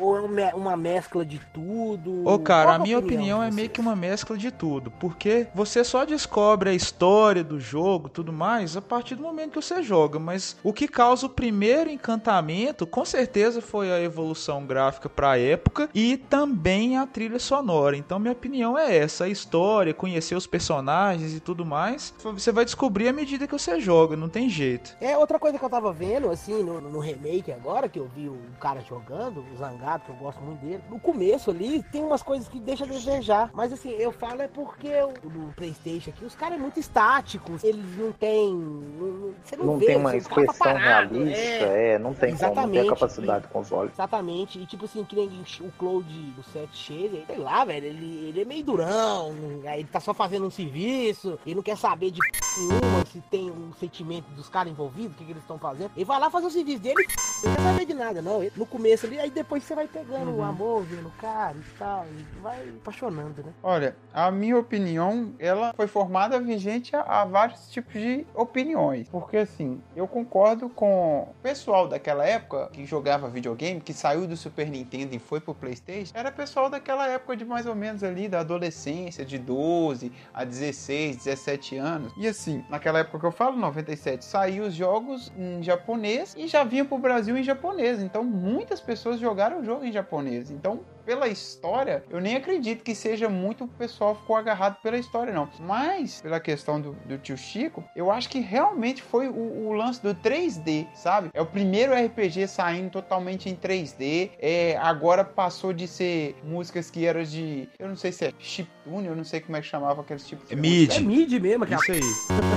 ou 0.00 0.16
é 0.38 0.54
uma 0.54 0.76
mescla 0.76 1.24
de 1.24 1.40
tudo? 1.52 2.24
Ô, 2.24 2.38
cara, 2.38 2.74
a 2.74 2.78
minha 2.78 3.00
opinião, 3.00 3.42
é 3.42 3.50
meio 3.50 3.68
que 3.68 3.80
uma 3.80 3.96
mescla 3.96 4.11
de 4.36 4.50
tudo, 4.50 4.90
porque 4.90 5.46
você 5.54 5.82
só 5.84 6.04
descobre 6.04 6.70
a 6.70 6.74
história 6.74 7.42
do 7.42 7.58
jogo, 7.58 8.08
tudo 8.08 8.32
mais, 8.32 8.76
a 8.76 8.82
partir 8.82 9.14
do 9.14 9.22
momento 9.22 9.52
que 9.52 9.62
você 9.62 9.82
joga, 9.82 10.18
mas 10.18 10.56
o 10.62 10.72
que 10.72 10.86
causa 10.86 11.26
o 11.26 11.30
primeiro 11.30 11.90
encantamento, 11.90 12.86
com 12.86 13.04
certeza 13.04 13.60
foi 13.60 13.90
a 13.90 14.00
evolução 14.00 14.64
gráfica 14.64 15.08
para 15.08 15.32
a 15.32 15.38
época 15.38 15.88
e 15.94 16.16
também 16.16 16.96
a 16.96 17.06
trilha 17.06 17.38
sonora. 17.38 17.96
Então 17.96 18.18
minha 18.18 18.32
opinião 18.32 18.78
é 18.78 18.96
essa, 18.96 19.24
a 19.24 19.28
história, 19.28 19.94
conhecer 19.94 20.34
os 20.34 20.46
personagens 20.46 21.34
e 21.34 21.40
tudo 21.40 21.64
mais, 21.64 22.14
você 22.22 22.52
vai 22.52 22.64
descobrir 22.64 23.08
à 23.08 23.12
medida 23.12 23.46
que 23.46 23.52
você 23.52 23.80
joga, 23.80 24.16
não 24.16 24.28
tem 24.28 24.48
jeito. 24.48 24.96
É 25.00 25.16
outra 25.16 25.38
coisa 25.38 25.58
que 25.58 25.64
eu 25.64 25.70
tava 25.70 25.92
vendo 25.92 26.30
assim 26.30 26.62
no, 26.62 26.80
no 26.80 27.00
remake 27.00 27.52
agora 27.52 27.88
que 27.88 27.98
eu 27.98 28.08
vi 28.14 28.28
o 28.28 28.38
cara 28.60 28.80
jogando, 28.80 29.44
o 29.52 29.56
Zangado, 29.56 30.04
que 30.04 30.10
eu 30.10 30.16
gosto 30.16 30.40
muito 30.42 30.60
dele. 30.60 30.82
No 30.90 30.98
começo 30.98 31.50
ali 31.50 31.82
tem 31.90 32.02
umas 32.02 32.22
coisas 32.22 32.48
que 32.48 32.58
deixa 32.58 32.84
a 32.84 32.86
desejar, 32.86 33.50
mas 33.52 33.72
assim, 33.72 33.90
eu 34.02 34.12
falo 34.12 34.42
é 34.42 34.48
porque 34.48 34.90
no 35.22 35.52
PlayStation 35.54 36.10
aqui 36.10 36.24
os 36.24 36.34
caras 36.34 36.58
é 36.58 36.60
muito 36.60 36.78
estáticos, 36.78 37.62
eles 37.64 37.96
não 37.96 38.12
têm 38.12 38.52
não, 38.52 39.34
você 39.42 39.56
não, 39.56 39.64
não 39.66 39.78
vê, 39.78 39.86
tem 39.86 39.96
uma 39.96 40.16
expressão 40.16 40.74
realista, 40.74 41.64
é, 41.64 41.94
é, 41.94 41.98
não 41.98 42.14
tem 42.14 42.30
Exatamente. 42.30 42.54
como, 42.54 42.74
não 42.74 42.82
tem 42.82 42.90
capacidade 42.90 43.48
com 43.48 43.60
os 43.60 43.72
olhos. 43.72 43.92
Exatamente. 43.92 44.58
E 44.58 44.66
tipo 44.66 44.84
assim, 44.84 45.04
que 45.04 45.16
nem 45.16 45.28
o 45.60 45.70
Cloud 45.72 46.08
do 46.12 46.42
7 46.42 46.76
Shade, 46.76 47.24
sei 47.26 47.38
lá, 47.38 47.64
velho, 47.64 47.86
ele, 47.86 48.28
ele 48.28 48.42
é 48.42 48.44
meio 48.44 48.64
durão, 48.64 49.34
aí 49.66 49.80
ele 49.80 49.88
tá 49.90 50.00
só 50.00 50.12
fazendo 50.12 50.46
um 50.46 50.50
serviço, 50.50 51.38
ele 51.46 51.56
não 51.56 51.62
quer 51.62 51.76
saber 51.76 52.10
de 52.10 52.20
nenhuma 52.56 53.04
se 53.06 53.20
tem 53.30 53.50
um 53.50 53.72
sentimento 53.78 54.26
dos 54.30 54.48
caras 54.48 54.72
envolvidos, 54.72 55.12
o 55.12 55.18
que, 55.18 55.24
que 55.24 55.32
eles 55.32 55.42
estão 55.42 55.58
fazendo. 55.58 55.90
Ele 55.96 56.04
vai 56.04 56.18
lá 56.18 56.30
fazer 56.30 56.46
o 56.46 56.50
serviço 56.50 56.80
dele, 56.80 57.06
não 57.44 57.54
quer 57.54 57.62
saber 57.62 57.84
de 57.86 57.94
nada, 57.94 58.22
não. 58.22 58.42
No 58.56 58.66
começo 58.66 59.06
ali, 59.06 59.18
aí 59.18 59.30
depois 59.30 59.62
você 59.62 59.74
vai 59.74 59.86
pegando 59.86 60.30
uhum. 60.30 60.38
o 60.38 60.42
amor, 60.42 60.82
vendo 60.82 61.08
o 61.08 61.12
cara 61.20 61.56
e 61.56 61.78
tal, 61.78 62.06
e 62.06 62.40
vai 62.40 62.68
apaixonando, 62.68 63.42
né? 63.42 63.52
Olha, 63.62 63.81
a 64.14 64.30
minha 64.30 64.58
opinião, 64.58 65.32
ela 65.38 65.72
foi 65.74 65.86
formada 65.86 66.38
vigente 66.38 66.94
a, 66.94 67.00
a 67.00 67.24
vários 67.24 67.68
tipos 67.70 67.94
de 67.94 68.26
opiniões. 68.34 69.08
Porque 69.08 69.38
assim, 69.38 69.80
eu 69.96 70.06
concordo 70.06 70.68
com 70.68 71.22
o 71.22 71.34
pessoal 71.42 71.88
daquela 71.88 72.24
época 72.24 72.68
que 72.72 72.84
jogava 72.84 73.28
videogame, 73.28 73.80
que 73.80 73.92
saiu 73.92 74.26
do 74.26 74.36
Super 74.36 74.68
Nintendo 74.68 75.14
e 75.14 75.18
foi 75.18 75.40
pro 75.40 75.54
Playstation, 75.54 76.12
era 76.14 76.30
pessoal 76.30 76.68
daquela 76.68 77.08
época 77.08 77.36
de 77.36 77.44
mais 77.44 77.66
ou 77.66 77.74
menos 77.74 78.04
ali, 78.04 78.28
da 78.28 78.40
adolescência, 78.40 79.24
de 79.24 79.38
12 79.38 80.12
a 80.34 80.44
16, 80.44 81.16
17 81.16 81.76
anos. 81.76 82.12
E 82.16 82.28
assim, 82.28 82.64
naquela 82.68 83.00
época 83.00 83.18
que 83.18 83.26
eu 83.26 83.32
falo, 83.32 83.56
97, 83.56 84.24
saiu 84.24 84.64
os 84.64 84.74
jogos 84.74 85.32
em 85.36 85.62
japonês 85.62 86.34
e 86.36 86.46
já 86.46 86.64
vinha 86.64 86.84
pro 86.84 86.98
Brasil 86.98 87.36
em 87.36 87.42
japonês. 87.42 88.02
Então 88.02 88.22
muitas 88.22 88.80
pessoas 88.80 89.18
jogaram 89.18 89.60
o 89.60 89.64
jogo 89.64 89.84
em 89.84 89.92
japonês. 89.92 90.50
Então 90.50 90.80
pela 91.04 91.28
história, 91.28 92.04
eu 92.10 92.20
nem 92.20 92.36
acredito 92.36 92.82
que 92.82 92.94
seja 92.94 93.28
muito 93.28 93.64
o 93.64 93.68
pessoal 93.68 94.14
ficou 94.14 94.36
agarrado 94.36 94.80
pela 94.82 94.96
história, 94.96 95.32
não. 95.32 95.48
Mas, 95.60 96.20
pela 96.20 96.40
questão 96.40 96.80
do, 96.80 96.92
do 97.04 97.18
tio 97.18 97.36
Chico, 97.36 97.84
eu 97.94 98.10
acho 98.10 98.28
que 98.28 98.40
realmente 98.40 99.02
foi 99.02 99.28
o, 99.28 99.68
o, 99.68 99.72
lance 99.72 100.02
do 100.02 100.14
3D, 100.14 100.86
sabe? 100.94 101.30
É 101.34 101.40
o 101.40 101.46
primeiro 101.46 101.92
RPG 101.92 102.46
saindo 102.46 102.90
totalmente 102.90 103.48
em 103.48 103.56
3D. 103.56 104.30
É, 104.38 104.76
agora 104.78 105.24
passou 105.24 105.72
de 105.72 105.86
ser 105.86 106.36
músicas 106.44 106.90
que 106.90 107.06
eram 107.06 107.22
de. 107.22 107.68
Eu 107.78 107.88
não 107.88 107.96
sei 107.96 108.12
se 108.12 108.26
é 108.26 108.32
chiptune, 108.38 109.06
eu 109.06 109.16
não 109.16 109.24
sei 109.24 109.40
como 109.40 109.56
é 109.56 109.60
que 109.60 109.66
chamava 109.66 110.00
aqueles 110.00 110.26
tipos 110.26 110.48
de. 110.48 110.54
É 110.54 110.56
mid. 110.56 110.96
É 110.96 111.00
mid 111.00 111.32
mesmo, 111.32 111.66
que 111.66 111.74
Isso 111.74 111.92
aí. 111.92 112.00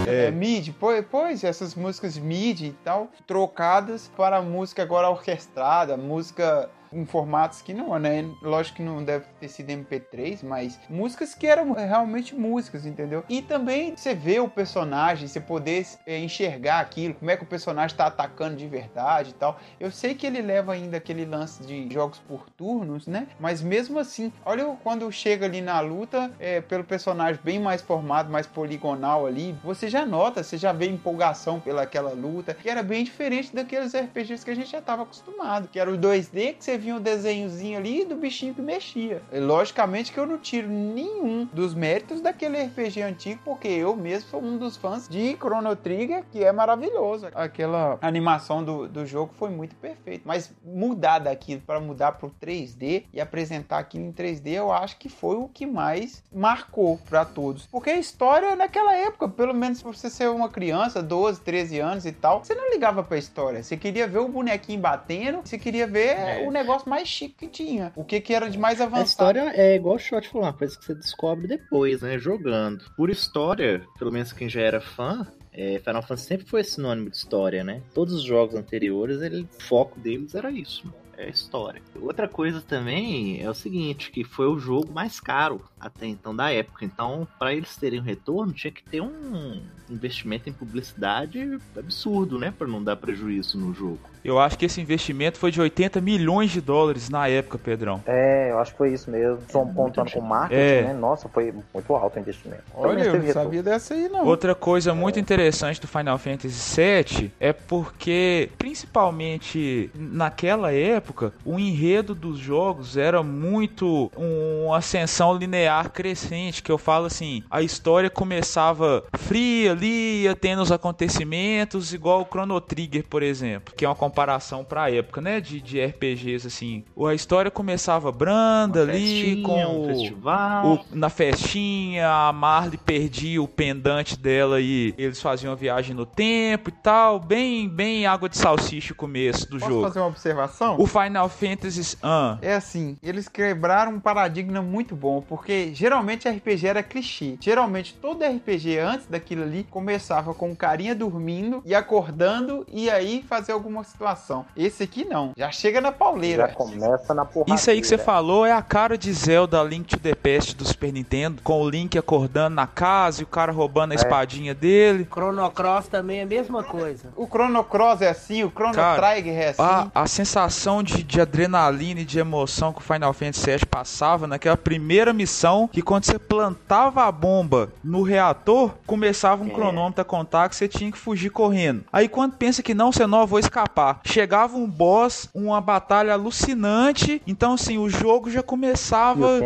É, 0.08 0.26
é 0.26 0.32
mid. 0.32 0.70
Pois, 0.80 1.06
pois, 1.10 1.44
essas 1.44 1.76
músicas 1.76 2.18
mid 2.18 2.62
e 2.62 2.72
tal, 2.84 3.10
trocadas 3.26 4.12
para 4.16 4.42
música 4.42 4.82
agora 4.84 5.10
orquestrada, 5.10 5.98
música 5.98 6.70
em 6.92 7.06
formatos 7.06 7.62
que 7.62 7.74
não, 7.74 7.98
né? 8.00 8.26
Lógico 8.42 8.78
que 8.78 8.84
não 8.84 9.04
deve 9.04 9.26
ter 9.40 9.48
sido 9.48 9.72
MP3, 9.72 10.44
mas 10.44 10.80
músicas 10.90 11.34
que 11.34 11.48
eram 11.48 11.74
realmente 11.74 12.36
músicas, 12.36 12.86
entendeu? 12.86 13.24
E 13.30 13.42
também 13.42 13.96
você 13.96 14.14
vê 14.14 14.40
o 14.40 14.50
personagem, 14.50 15.28
você 15.28 15.40
poder 15.40 15.86
é, 16.06 16.20
enxergar 16.20 16.80
aquilo, 16.80 17.14
como 17.16 17.32
é 17.32 17.38
que 17.38 17.44
o 17.44 17.48
personagem 17.48 17.96
tá 17.96 18.08
atacando 18.08 18.56
de 18.56 18.68
verdade 18.68 19.32
e 19.32 19.34
tal. 19.34 19.60
Eu 19.80 19.92
sei 19.92 20.16
que 20.16 20.26
ele 20.26 20.42
leva 20.42 20.74
ainda 20.74 20.98
aquele 20.98 21.26
lance 21.26 21.64
de 21.64 21.92
jogos 21.92 22.20
por 22.20 22.50
turnos, 22.50 23.08
né? 23.08 23.28
Mas 23.40 23.62
mesmo 23.62 24.00
assim, 24.00 24.32
olha 24.46 24.66
quando 24.84 25.12
chega 25.12 25.46
ali 25.46 25.62
na 25.62 25.80
luta, 25.80 26.32
é, 26.40 26.62
pelo 26.62 26.84
personagem 26.84 27.40
bem 27.44 27.60
mais 27.60 27.82
formado, 27.82 28.32
mais 28.32 28.48
poligonal 28.48 29.26
ali, 29.26 29.56
você 29.64 29.88
já 29.88 30.06
nota, 30.06 30.44
você 30.44 30.58
já 30.58 30.72
vê 30.72 30.88
empolgação 30.88 31.60
pelaquela 31.60 32.12
luta, 32.12 32.54
que 32.54 32.70
era 32.70 32.82
bem 32.82 33.04
diferente 33.04 33.54
daqueles 33.54 33.94
RPGs 33.94 34.44
que 34.44 34.52
a 34.52 34.56
gente 34.56 34.70
já 34.70 34.80
estava 34.80 35.04
acostumado, 35.04 35.68
que 35.68 35.80
era 35.80 35.92
o 35.92 35.98
2D 35.98 36.56
que 36.56 36.64
você 36.64 36.75
vinha 36.78 36.96
um 36.96 37.02
desenhozinho 37.02 37.78
ali 37.78 38.06
do 38.06 38.16
bichinho 38.16 38.54
que 38.54 38.62
mexia. 38.62 39.22
E, 39.32 39.40
logicamente 39.40 40.12
que 40.12 40.20
eu 40.20 40.26
não 40.26 40.38
tiro 40.38 40.68
nenhum 40.68 41.48
dos 41.52 41.74
méritos 41.74 42.22
daquele 42.22 42.62
RPG 42.64 43.02
antigo, 43.02 43.42
porque 43.44 43.68
eu 43.68 43.96
mesmo 43.96 44.30
sou 44.30 44.42
um 44.42 44.58
dos 44.58 44.78
fãs 44.78 45.08
de 45.08 45.36
Chrono 45.36 45.76
Trigger, 45.76 46.24
que 46.32 46.44
é 46.44 46.52
maravilhoso. 46.52 47.28
Aquela 47.34 47.98
animação 48.02 48.64
do, 48.64 48.88
do 48.88 49.06
jogo 49.06 49.34
foi 49.38 49.50
muito 49.50 49.76
perfeita. 49.76 50.24
Mas 50.26 50.52
mudar 50.64 51.20
daquilo 51.20 51.62
para 51.62 51.80
mudar 51.80 52.14
pro 52.14 52.34
3D 52.42 53.04
e 53.14 53.22
apresentar 53.22 53.80
aquilo 53.80 54.06
em 54.06 54.14
3D, 54.14 54.52
eu 54.52 54.72
acho 54.72 54.98
que 54.98 55.10
foi 55.10 55.36
o 55.36 55.48
que 55.48 55.66
mais 55.66 56.24
marcou 56.34 57.00
para 57.10 57.26
todos. 57.26 57.68
Porque 57.68 57.90
a 57.90 58.00
história 58.00 58.56
naquela 58.56 58.96
época, 58.96 59.28
pelo 59.28 59.54
menos 59.54 59.80
se 59.80 59.84
você 59.84 60.10
ser 60.10 60.30
uma 60.30 60.50
criança, 60.50 61.02
12, 61.02 61.42
13 61.42 61.80
anos 61.80 62.06
e 62.06 62.12
tal, 62.12 62.44
você 62.44 62.54
não 62.54 62.70
ligava 62.72 63.04
pra 63.04 63.18
história. 63.18 63.64
Você 63.64 63.78
queria 63.78 64.08
ver 64.08 64.20
o 64.20 64.28
bonequinho 64.28 64.80
batendo, 64.80 65.42
você 65.44 65.58
queria 65.58 65.88
ver 65.88 66.18
é. 66.18 66.46
o 66.48 66.52
negócio 66.52 66.65
negócio 66.66 66.90
mais 66.90 67.08
chique 67.08 67.36
que 67.36 67.48
tinha. 67.48 67.94
O 67.96 68.04
que, 68.04 68.20
que 68.20 68.34
era 68.34 68.50
de 68.50 68.58
mais 68.58 68.82
avançado. 68.82 69.02
A 69.02 69.06
história 69.06 69.52
é 69.56 69.76
igual 69.76 69.96
o 69.96 70.00
Shot 70.00 70.28
falou, 70.28 70.48
uma 70.48 70.54
coisa 70.54 70.78
que 70.78 70.86
você 70.86 70.96
descobre 70.96 71.48
depois, 71.48 72.02
né? 72.02 72.18
Jogando. 72.18 72.84
Por 72.96 73.10
história, 73.10 73.82
pelo 73.98 74.12
menos 74.12 74.34
quem 74.34 74.50
já 74.50 74.62
era 74.62 74.82
fã, 74.82 75.28
é, 75.52 75.80
Final 75.80 76.02
Fantasy 76.02 76.28
sempre 76.28 76.48
foi 76.48 76.64
sinônimo 76.64 77.10
de 77.10 77.16
história, 77.16 77.64
né? 77.64 77.82
Todos 77.94 78.14
os 78.14 78.24
jogos 78.24 78.56
anteriores, 78.56 79.22
ele, 79.22 79.44
o 79.44 79.64
foco 79.64 80.00
deles 80.00 80.36
era 80.36 80.52
isso, 80.52 80.94
é 81.18 81.30
história. 81.30 81.82
Outra 82.02 82.28
coisa 82.28 82.62
também 82.62 83.42
é 83.42 83.50
o 83.50 83.54
seguinte, 83.54 84.12
que 84.12 84.24
foi 84.24 84.48
o 84.48 84.60
jogo 84.60 84.92
mais 84.92 85.20
caro 85.20 85.62
até 85.86 86.06
então 86.06 86.36
da 86.36 86.52
época. 86.52 86.86
Então, 86.86 87.28
para 87.38 87.54
eles 87.54 87.76
terem 87.76 88.00
um 88.00 88.04
retorno, 88.04 88.54
tinha 88.54 88.72
que 88.72 88.84
ter 88.84 89.02
um 89.02 89.62
investimento 89.90 90.50
em 90.50 90.54
publicidade 90.54 91.60
absurdo, 91.78 92.40
né, 92.40 92.54
para 92.58 92.68
não 92.68 92.84
dar 92.84 92.96
prejuízo 92.96 93.58
no 93.58 93.74
jogo. 93.74 94.00
Eu 94.24 94.40
acho 94.40 94.58
que 94.58 94.66
esse 94.66 94.82
investimento 94.82 95.38
foi 95.38 95.52
de 95.52 95.62
80 95.62 96.02
milhões 96.02 96.50
de 96.50 96.60
dólares 96.60 97.10
na 97.10 97.28
época, 97.28 97.60
Pedrão. 97.60 98.02
É, 98.08 98.50
eu 98.50 98.58
acho 98.58 98.72
que 98.72 98.78
foi 98.80 98.92
isso 98.92 99.12
mesmo. 99.12 99.40
Só 99.50 99.62
é 99.62 99.74
contando 99.74 100.12
com 100.12 100.22
marketing, 100.22 100.60
é. 100.60 100.82
né? 100.82 100.94
Nossa, 100.94 101.30
foi 101.30 101.54
muito 101.74 101.94
alto 101.94 102.18
o 102.18 102.20
investimento. 102.20 102.64
Olha, 102.74 103.04
eu 103.04 103.22
não 103.22 103.32
sabia 103.32 103.62
dessa 103.62 103.94
aí, 103.94 104.10
não. 104.10 104.26
Outra 104.26 104.56
coisa 104.56 104.90
é. 104.90 104.94
muito 104.94 105.20
interessante 105.20 105.80
do 105.80 105.88
Final 105.88 106.18
Fantasy 106.18 106.82
VII 106.82 107.32
é 107.40 107.54
porque, 107.54 108.50
principalmente 108.58 109.92
naquela 109.94 110.74
época, 110.74 111.16
época, 111.16 111.34
o 111.46 111.60
enredo 111.60 112.16
dos 112.16 112.40
jogos 112.40 112.98
era 112.98 113.22
muito 113.22 114.12
uma 114.16 114.78
ascensão 114.78 115.36
linear 115.36 115.75
crescente, 115.84 116.64
que 116.64 116.72
eu 116.72 116.78
falo 116.78 117.06
assim, 117.06 117.44
a 117.50 117.62
história 117.62 118.10
começava 118.10 119.04
fria 119.18 119.72
ali, 119.72 120.24
ia 120.24 120.36
tendo 120.36 120.62
os 120.62 120.72
acontecimentos, 120.72 121.94
igual 121.94 122.22
o 122.22 122.26
Chrono 122.26 122.60
Trigger, 122.62 123.04
por 123.08 123.22
exemplo, 123.24 123.74
que 123.76 123.86
é 123.86 123.88
uma 123.90 123.96
comparação 123.96 124.64
pra 124.64 124.90
época, 124.92 125.22
né, 125.22 125.40
de, 125.42 125.60
de 125.62 125.80
RPGs, 125.84 126.48
assim. 126.48 126.84
A 127.08 127.14
história 127.14 127.50
começava 127.52 128.12
branda 128.12 128.84
Uma 128.84 128.92
ali, 128.94 129.02
festinha, 129.02 129.44
com 129.44 129.66
um 129.66 129.82
o, 129.82 129.86
festival. 129.88 130.66
o- 130.74 130.86
na 130.96 131.10
festinha, 131.10 132.08
a 132.10 132.34
Marley 132.34 132.78
perdia 132.78 133.42
o 133.42 133.48
pendante 133.48 134.18
dela 134.18 134.60
e 134.62 134.94
eles 134.98 135.22
faziam 135.22 135.52
a 135.54 135.56
viagem 135.56 135.96
no 135.96 136.06
tempo 136.06 136.70
e 136.70 136.72
tal, 136.72 137.20
bem, 137.20 137.68
bem 137.68 138.06
água 138.06 138.30
de 138.30 138.38
salsicha 138.38 138.94
o 138.94 138.96
começo 138.96 139.50
do 139.50 139.60
Posso 139.60 139.72
jogo. 139.72 139.84
fazer 139.84 140.00
uma 140.00 140.08
observação? 140.08 140.76
O 140.80 140.86
Final 140.88 141.30
Fantasy, 141.30 141.98
ah, 142.02 142.38
É 142.42 142.56
assim, 142.56 142.98
eles 143.02 143.28
quebraram 143.28 143.94
um 143.94 144.00
paradigma 144.00 144.62
muito 144.62 144.96
bom, 144.96 145.22
porque 145.22 145.52
geralmente 145.74 146.28
RPG 146.28 146.68
era 146.68 146.84
clichê. 146.84 147.38
Geralmente 147.40 147.94
todo 147.94 148.24
RPG 148.24 148.78
antes 148.80 149.08
daquilo 149.08 149.44
ali 149.44 149.66
começava 149.70 150.34
com 150.34 150.50
um 150.50 150.56
carinha 150.56 150.96
dormindo 150.96 151.62
e 151.66 151.74
acordando 151.74 152.66
e 152.72 152.90
aí 152.90 153.24
fazer 153.28 153.52
alguma 153.52 153.84
situação. 153.84 154.46
Esse 154.56 154.84
aqui 154.84 155.06
não, 155.06 155.34
já 155.38 155.52
chega 155.52 155.82
na 155.82 155.92
pauleira. 155.92 156.48
Já 156.48 156.54
começa 156.54 157.14
na 157.14 157.26
porrada. 157.26 157.56
Isso 157.56 157.70
aí 157.70 157.82
que 157.82 157.88
você 157.88 157.98
falou 157.98 158.46
é 158.46 158.52
a 158.52 158.62
cara 158.62 158.98
de 158.98 159.12
Zelda 159.12 159.62
Link 159.64 159.88
to 159.88 160.00
the 160.00 160.16
Past 160.16 160.56
do 160.56 160.66
Super 160.66 160.92
Nintendo, 160.92 161.42
com 161.44 161.62
o 161.62 161.70
Link 161.70 161.98
acordando 161.98 162.56
na 162.56 162.68
casa 162.68 163.22
e 163.22 163.24
o 163.24 163.28
cara 163.28 163.52
roubando 163.52 163.92
a 163.92 163.96
espadinha 163.96 164.54
dele. 164.54 165.08
Chrono 165.12 165.50
Cross 165.52 165.88
também 165.88 166.20
é 166.20 166.24
a 166.24 166.26
mesma 166.26 166.64
coisa. 166.64 167.12
O 167.16 167.26
Chrono 167.28 167.64
Cross 167.64 168.02
é 168.02 168.10
assim, 168.10 168.44
o 168.44 168.50
Chrono 168.50 168.74
Cara, 168.74 169.02
Trigger 169.02 169.34
é 169.34 169.50
assim. 169.50 169.62
A, 169.62 169.88
a 169.94 170.08
sensação 170.08 170.84
de, 170.84 171.04
de 171.04 171.22
adrenalina 171.22 172.02
e 172.02 172.06
de 172.06 172.20
emoção 172.20 172.74
que 172.74 172.80
o 172.80 172.84
Final 172.84 173.14
Fantasy 173.14 173.46
VII 173.46 173.66
passava 173.70 174.28
naquela 174.28 174.58
primeira 174.58 175.14
missão, 175.14 175.45
que 175.72 175.82
quando 175.82 176.06
você 176.06 176.18
plantava 176.18 177.04
a 177.06 177.12
bomba 177.12 177.70
no 177.84 178.02
reator, 178.02 178.72
começava 178.86 179.44
um 179.44 179.48
É. 179.48 179.52
cronômetro 179.52 180.02
a 180.02 180.06
contar 180.06 180.50
que 180.50 180.56
você 180.56 180.68
tinha 180.68 180.92
que 180.92 180.98
fugir 180.98 181.30
correndo. 181.30 181.84
Aí 181.92 182.08
quando 182.08 182.34
pensa 182.34 182.64
que 182.64 182.74
não, 182.74 182.92
você 182.92 183.06
não, 183.06 183.26
vou 183.28 183.40
escapar. 183.40 184.00
Chegava 184.06 184.58
um 184.58 184.68
boss, 184.70 185.30
uma 185.34 185.62
batalha 185.62 186.14
alucinante, 186.14 187.22
então 187.26 187.54
assim, 187.54 187.78
o 187.78 187.90
jogo 187.90 188.30
já 188.30 188.42
começava 188.44 189.40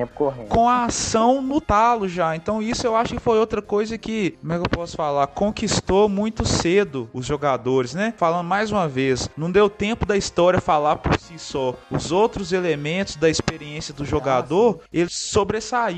com 0.48 0.68
a 0.70 0.86
ação 0.86 1.42
no 1.42 1.60
talo 1.60 2.08
já. 2.08 2.36
Então 2.36 2.62
isso 2.62 2.86
eu 2.86 2.96
acho 2.96 3.14
que 3.14 3.20
foi 3.20 3.38
outra 3.38 3.62
coisa 3.62 3.98
que, 3.98 4.32
como 4.42 4.54
é 4.54 4.58
que 4.58 4.66
eu 4.66 4.70
posso 4.70 4.96
falar, 4.96 5.28
conquistou 5.28 6.08
muito 6.08 6.46
cedo 6.46 7.10
os 7.14 7.26
jogadores, 7.26 7.94
né? 7.94 8.14
Falando 8.18 8.48
mais 8.48 8.72
uma 8.72 8.88
vez, 8.88 9.30
não 9.38 9.52
deu 9.52 9.70
tempo 9.70 10.06
da 10.06 10.18
história 10.18 10.62
falar 10.62 10.98
por 10.98 11.18
si 11.20 11.38
só. 11.38 11.76
Os 11.92 12.12
outros 12.12 12.52
elementos 12.54 13.16
da 13.16 13.30
experiência 13.30 13.94
do 13.94 14.06
jogador, 14.06 14.80
eles 14.92 15.14
sobressaíram. 15.14 15.89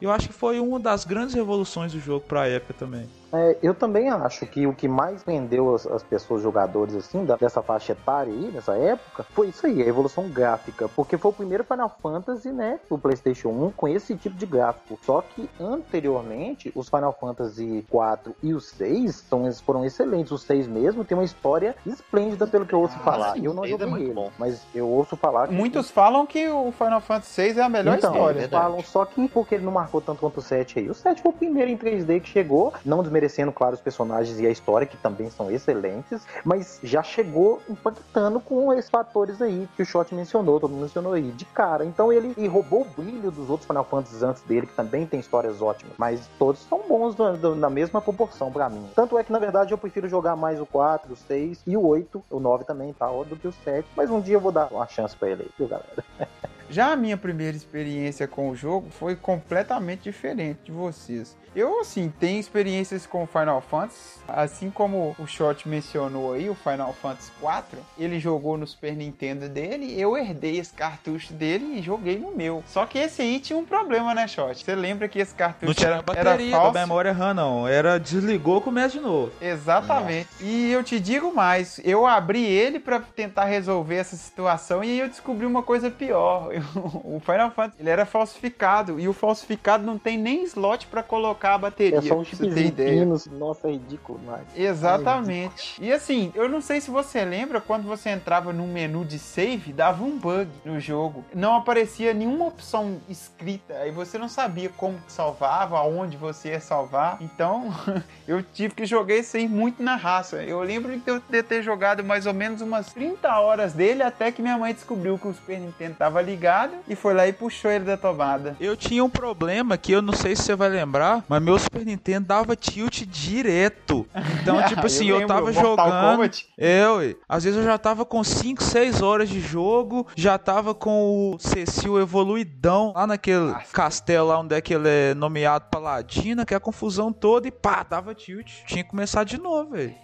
Eu 0.00 0.10
acho 0.10 0.28
que 0.28 0.34
foi 0.34 0.60
uma 0.60 0.78
das 0.80 1.04
grandes 1.04 1.34
revoluções 1.34 1.92
do 1.92 2.00
jogo 2.00 2.26
pra 2.26 2.46
época 2.48 2.74
também. 2.74 3.10
É, 3.32 3.56
eu 3.62 3.74
também 3.74 4.08
acho 4.10 4.44
que 4.46 4.66
o 4.66 4.74
que 4.74 4.88
mais 4.88 5.22
vendeu 5.22 5.74
as, 5.74 5.86
as 5.86 6.02
pessoas, 6.02 6.42
jogadores, 6.42 6.94
assim, 6.94 7.24
da- 7.24 7.36
dessa 7.36 7.62
faixa 7.62 7.92
etária 7.92 8.32
aí, 8.32 8.50
nessa 8.52 8.76
época, 8.76 9.24
foi 9.32 9.48
isso 9.48 9.66
aí, 9.66 9.82
a 9.82 9.86
evolução 9.86 10.28
gráfica. 10.28 10.88
Porque 10.88 11.16
foi 11.16 11.30
o 11.30 11.34
primeiro 11.34 11.62
Final 11.64 11.94
Fantasy, 12.02 12.50
né, 12.50 12.80
do 12.88 12.98
PlayStation 12.98 13.48
1 13.50 13.70
com 13.72 13.86
esse 13.88 14.16
tipo 14.16 14.36
de 14.36 14.46
gráfico. 14.46 14.98
Só 15.02 15.22
que 15.22 15.48
anteriormente, 15.60 16.72
os 16.74 16.88
Final 16.88 17.12
Fantasy 17.20 17.84
4 17.88 18.34
e 18.42 18.54
o 18.54 18.60
6 18.60 19.14
são, 19.28 19.50
foram 19.64 19.84
excelentes. 19.84 20.32
O 20.32 20.38
6 20.38 20.66
mesmo 20.66 21.04
tem 21.04 21.16
uma 21.16 21.24
história 21.24 21.74
esplêndida, 21.86 22.46
pelo 22.46 22.64
que 22.66 22.72
eu 22.74 22.80
ouço 22.80 22.96
Ah, 23.00 23.04
falar. 23.04 23.32
sim, 23.34 23.44
eu 23.44 23.54
não 23.54 23.62
6 23.62 23.74
é 23.74 23.78
joguei 23.78 23.86
muito 23.90 24.04
ele, 24.06 24.14
bom. 24.14 24.30
mas 24.38 24.62
eu 24.74 24.88
ouço 24.88 25.16
falar 25.16 25.48
que. 25.48 25.54
Muitos 25.54 25.90
falam 25.90 26.26
que 26.26 26.48
o 26.48 26.72
Final 26.72 27.00
Fantasy 27.00 27.52
VI 27.52 27.60
é 27.60 27.62
a 27.62 27.68
melhor 27.68 27.96
então, 27.98 28.12
história. 28.12 28.38
eles 28.40 28.50
falam 28.50 28.82
só 28.82 29.04
que 29.04 29.28
porque 29.28 29.54
ele 29.54 29.64
não 29.64 29.72
marcou 29.72 30.00
tanto 30.00 30.20
quanto 30.20 30.38
o 30.38 30.42
7 30.42 30.78
aí. 30.78 30.88
O 30.90 30.94
7 30.94 31.22
foi 31.22 31.30
o 31.30 31.34
primeiro 31.34 31.70
em 31.70 31.76
3D 31.76 32.20
que 32.20 32.28
chegou, 32.28 32.72
não 32.84 33.02
desmerecendo, 33.20 33.52
claro, 33.52 33.74
os 33.74 33.80
personagens 33.80 34.40
e 34.40 34.46
a 34.46 34.50
história, 34.50 34.86
que 34.86 34.96
também 34.96 35.28
são 35.30 35.50
excelentes, 35.50 36.22
mas 36.44 36.78
já 36.82 37.02
chegou 37.02 37.60
impactando 37.68 38.40
com 38.40 38.72
esses 38.72 38.90
fatores 38.90 39.40
aí 39.42 39.68
que 39.76 39.82
o 39.82 39.86
Shot 39.86 40.14
mencionou, 40.14 40.58
todo 40.58 40.70
mundo 40.70 40.82
mencionou 40.82 41.12
aí, 41.12 41.30
de 41.30 41.44
cara. 41.44 41.84
Então 41.84 42.12
ele 42.12 42.46
roubou 42.48 42.82
o 42.82 43.02
brilho 43.02 43.30
dos 43.30 43.50
outros 43.50 43.66
Final 43.66 43.84
Fantasy 43.84 44.24
antes 44.24 44.42
dele, 44.42 44.66
que 44.66 44.74
também 44.74 45.06
tem 45.06 45.20
histórias 45.20 45.60
ótimas, 45.60 45.94
mas 45.98 46.26
todos 46.38 46.60
são 46.62 46.80
bons 46.88 47.16
na, 47.16 47.32
na- 47.54 47.70
mesma 47.70 48.00
proporção 48.00 48.50
pra 48.50 48.68
mim. 48.68 48.88
Tanto 48.96 49.16
é 49.16 49.22
que, 49.22 49.30
na 49.30 49.38
verdade, 49.38 49.72
eu 49.72 49.78
prefiro 49.78 50.08
jogar 50.08 50.34
mais 50.34 50.60
o 50.60 50.66
4, 50.66 51.12
o 51.12 51.16
6 51.16 51.60
e 51.66 51.76
o 51.76 51.86
8, 51.86 52.22
o 52.28 52.40
9 52.40 52.64
também 52.64 52.92
tá, 52.92 53.06
do 53.06 53.36
que 53.36 53.46
o 53.46 53.52
7, 53.52 53.86
mas 53.96 54.10
um 54.10 54.20
dia 54.20 54.34
eu 54.36 54.40
vou 54.40 54.50
dar 54.50 54.66
uma 54.72 54.86
chance 54.88 55.14
pra 55.16 55.30
ele 55.30 55.42
aí, 55.42 55.48
viu, 55.56 55.68
galera? 55.68 56.04
Já 56.70 56.92
a 56.92 56.96
minha 56.96 57.16
primeira 57.16 57.56
experiência 57.56 58.28
com 58.28 58.48
o 58.48 58.54
jogo 58.54 58.90
foi 58.90 59.16
completamente 59.16 60.04
diferente 60.04 60.60
de 60.66 60.72
vocês. 60.72 61.36
Eu, 61.54 61.80
assim, 61.80 62.12
tenho 62.20 62.38
experiências 62.38 63.06
com 63.06 63.26
Final 63.26 63.60
Fantasy, 63.60 64.20
assim 64.28 64.70
como 64.70 65.16
o 65.18 65.26
Shot 65.26 65.68
mencionou 65.68 66.32
aí, 66.32 66.48
o 66.48 66.54
Final 66.54 66.92
Fantasy 66.92 67.32
4, 67.40 67.76
ele 67.98 68.20
jogou 68.20 68.56
no 68.56 68.64
Super 68.64 68.94
Nintendo 68.94 69.48
dele, 69.48 70.00
eu 70.00 70.16
herdei 70.16 70.58
esse 70.58 70.72
cartucho 70.72 71.32
dele 71.32 71.78
e 71.78 71.82
joguei 71.82 72.20
no 72.20 72.30
meu. 72.30 72.62
Só 72.68 72.86
que 72.86 72.98
esse 72.98 73.20
aí 73.20 73.40
tinha 73.40 73.58
um 73.58 73.64
problema, 73.64 74.14
né, 74.14 74.28
Shot? 74.28 74.64
Você 74.64 74.76
lembra 74.76 75.08
que 75.08 75.18
esse 75.18 75.34
cartucho 75.34 75.84
era, 75.84 76.00
bateria 76.00 76.46
era 76.46 76.50
falso? 76.50 76.72
da 76.72 76.80
memória 76.80 77.12
RAM, 77.12 77.34
não. 77.34 77.66
Era 77.66 77.98
desligou, 77.98 78.60
começa 78.60 78.90
de 78.96 79.00
novo. 79.00 79.32
Exatamente. 79.40 80.28
E 80.40 80.70
eu 80.70 80.84
te 80.84 81.00
digo 81.00 81.34
mais, 81.34 81.80
eu 81.82 82.06
abri 82.06 82.44
ele 82.44 82.78
pra 82.78 83.00
tentar 83.00 83.46
resolver 83.46 83.96
essa 83.96 84.14
situação 84.14 84.84
e 84.84 84.90
aí 84.90 85.00
eu 85.00 85.08
descobri 85.08 85.46
uma 85.46 85.64
coisa 85.64 85.90
pior. 85.90 86.52
o 87.04 87.20
Final 87.20 87.50
Fantasy, 87.50 87.80
ele 87.80 87.90
era 87.90 88.06
falsificado 88.06 88.98
e 89.00 89.08
o 89.08 89.12
falsificado 89.12 89.84
não 89.84 89.98
tem 89.98 90.18
nem 90.18 90.44
slot 90.44 90.86
pra 90.86 91.02
colocar 91.02 91.54
a 91.54 91.58
bateria. 91.58 91.98
É 91.98 92.02
só 92.02 92.18
um 92.18 92.24
chipzinho 92.24 92.72
pinos. 92.72 93.26
Nossa, 93.26 93.68
é 93.68 93.72
ridículo 93.72 94.18
demais. 94.18 94.46
Exatamente. 94.56 95.80
E 95.80 95.92
assim, 95.92 96.32
eu 96.34 96.48
não 96.48 96.60
sei 96.60 96.80
se 96.80 96.90
você 96.90 97.24
lembra 97.24 97.60
quando 97.60 97.84
você 97.84 98.10
entrava 98.10 98.52
no 98.52 98.66
menu 98.66 99.04
de 99.04 99.18
save, 99.18 99.72
dava 99.72 100.04
um 100.04 100.18
bug 100.18 100.50
no 100.64 100.78
jogo. 100.78 101.24
Não 101.34 101.54
aparecia 101.54 102.12
nenhuma 102.12 102.46
opção 102.46 103.00
escrita. 103.08 103.74
Aí 103.74 103.90
você 103.90 104.18
não 104.18 104.28
sabia 104.28 104.70
como 104.76 104.98
que 105.00 105.12
salvava, 105.12 105.78
aonde 105.78 106.16
você 106.16 106.50
ia 106.50 106.60
salvar. 106.60 107.18
Então, 107.20 107.72
eu 108.26 108.42
tive 108.42 108.74
que 108.74 108.86
jogar 108.86 109.16
isso 109.16 109.36
aí 109.36 109.48
muito 109.48 109.82
na 109.82 109.96
raça. 109.96 110.42
Eu 110.42 110.60
lembro 110.60 110.96
de 110.96 111.10
eu 111.10 111.20
de 111.20 111.42
ter 111.42 111.62
jogado 111.62 112.04
mais 112.04 112.26
ou 112.26 112.34
menos 112.34 112.60
umas 112.60 112.92
30 112.92 113.28
horas 113.38 113.72
dele 113.72 114.02
até 114.02 114.30
que 114.30 114.42
minha 114.42 114.58
mãe 114.58 114.72
descobriu 114.72 115.18
que 115.18 115.28
o 115.28 115.34
Super 115.34 115.58
Nintendo 115.58 115.94
tava 115.96 116.20
ligado 116.20 116.49
e 116.88 116.94
foi 116.94 117.14
lá 117.14 117.26
e 117.26 117.32
puxou 117.32 117.70
ele 117.70 117.84
da 117.84 117.96
tomada. 117.96 118.56
Eu 118.60 118.76
tinha 118.76 119.04
um 119.04 119.10
problema 119.10 119.76
que 119.76 119.92
eu 119.92 120.02
não 120.02 120.12
sei 120.12 120.34
se 120.34 120.42
você 120.42 120.54
vai 120.54 120.68
lembrar, 120.68 121.24
mas 121.28 121.42
meu 121.42 121.58
Super 121.58 121.84
Nintendo 121.84 122.26
dava 122.26 122.56
tilt 122.56 123.04
direto. 123.06 124.06
Então, 124.40 124.62
tipo 124.68 124.86
assim, 124.86 125.08
eu, 125.08 125.18
lembro, 125.18 125.34
tava 125.34 125.52
jogando. 125.52 126.10
Kombat. 126.12 126.48
Ué. 126.58 127.16
Às 127.28 127.44
vezes 127.44 127.58
eu 127.58 127.64
já 127.64 127.78
tava 127.78 128.04
com 128.04 128.22
5, 128.22 128.62
6 128.62 129.02
horas 129.02 129.28
de 129.28 129.40
jogo, 129.40 130.06
já 130.16 130.38
tava 130.38 130.74
com 130.74 131.32
o 131.34 131.38
Cecil 131.38 132.00
evoluidão 132.00 132.92
lá 132.94 133.06
naquele 133.06 133.52
Nossa. 133.52 133.72
castelo 133.72 134.28
lá 134.28 134.40
onde 134.40 134.54
é 134.54 134.60
que 134.60 134.74
ele 134.74 134.88
é 134.88 135.14
nomeado 135.14 135.66
Paladino, 135.70 136.44
que 136.44 136.54
é 136.54 136.56
a 136.56 136.60
confusão 136.60 137.12
toda 137.12 137.48
e 137.48 137.50
pá, 137.50 137.84
dava 137.88 138.14
tilt. 138.14 138.64
Tinha 138.66 138.82
que 138.82 138.90
começar 138.90 139.24
de 139.24 139.38
novo, 139.38 139.70
velho. 139.70 139.94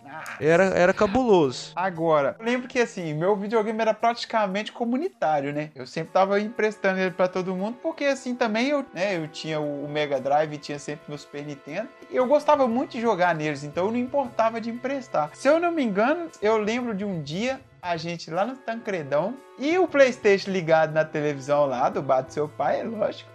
Era, 0.41 0.65
era 0.65 0.93
cabuloso. 0.93 1.73
Agora, 1.75 2.37
eu 2.39 2.45
lembro 2.45 2.69
que 2.69 2.79
assim, 2.79 3.15
meu 3.15 3.37
videogame 3.37 3.81
era 3.81 3.93
praticamente 3.95 4.73
comunitário, 4.73 5.53
né? 5.53 5.71
Eu 5.75 5.87
sempre 5.87 6.13
tava 6.13 6.36
emprestando 6.39 7.01
ele 7.01 7.11
pra 7.11 7.29
todo 7.29 7.55
mundo, 7.55 7.79
porque 7.83 8.05
assim 8.05 8.35
também 8.35 8.69
eu, 8.69 8.85
né, 8.93 9.17
eu 9.17 9.29
tinha 9.29 9.61
o 9.61 9.89
Mega 9.89 10.21
Drive 10.21 10.59
tinha 10.59 10.79
sempre 10.79 11.05
meu 11.09 11.19
Super 11.19 11.45
Nintendo. 11.45 11.89
E 12.11 12.17
eu 12.17 12.27
gostava 12.27 12.67
muito 12.67 12.93
de 12.93 13.01
jogar 13.01 13.35
neles, 13.35 13.65
então 13.65 13.87
eu 13.87 13.93
não 13.93 13.99
importava 13.99 14.61
de 14.61 14.71
emprestar. 14.71 15.31
Se 15.35 15.49
eu 15.49 15.59
não 15.59 15.71
me 15.71 15.83
engano, 15.83 16.31
eu 16.41 16.57
lembro 16.57 16.95
de 16.95 17.05
um 17.05 17.23
dia 17.23 17.61
a 17.81 17.97
gente 17.97 18.31
lá 18.31 18.45
no 18.45 18.57
Tancredão 18.57 19.35
e 19.59 19.79
o 19.79 19.87
PlayStation 19.89 20.51
ligado 20.51 20.93
na 20.93 21.05
televisão 21.05 21.67
lá 21.67 21.89
do 21.89 22.03
bar 22.03 22.23
do 22.23 22.33
seu 22.33 22.49
pai, 22.49 22.81
é 22.81 22.85
lógico. 22.85 23.31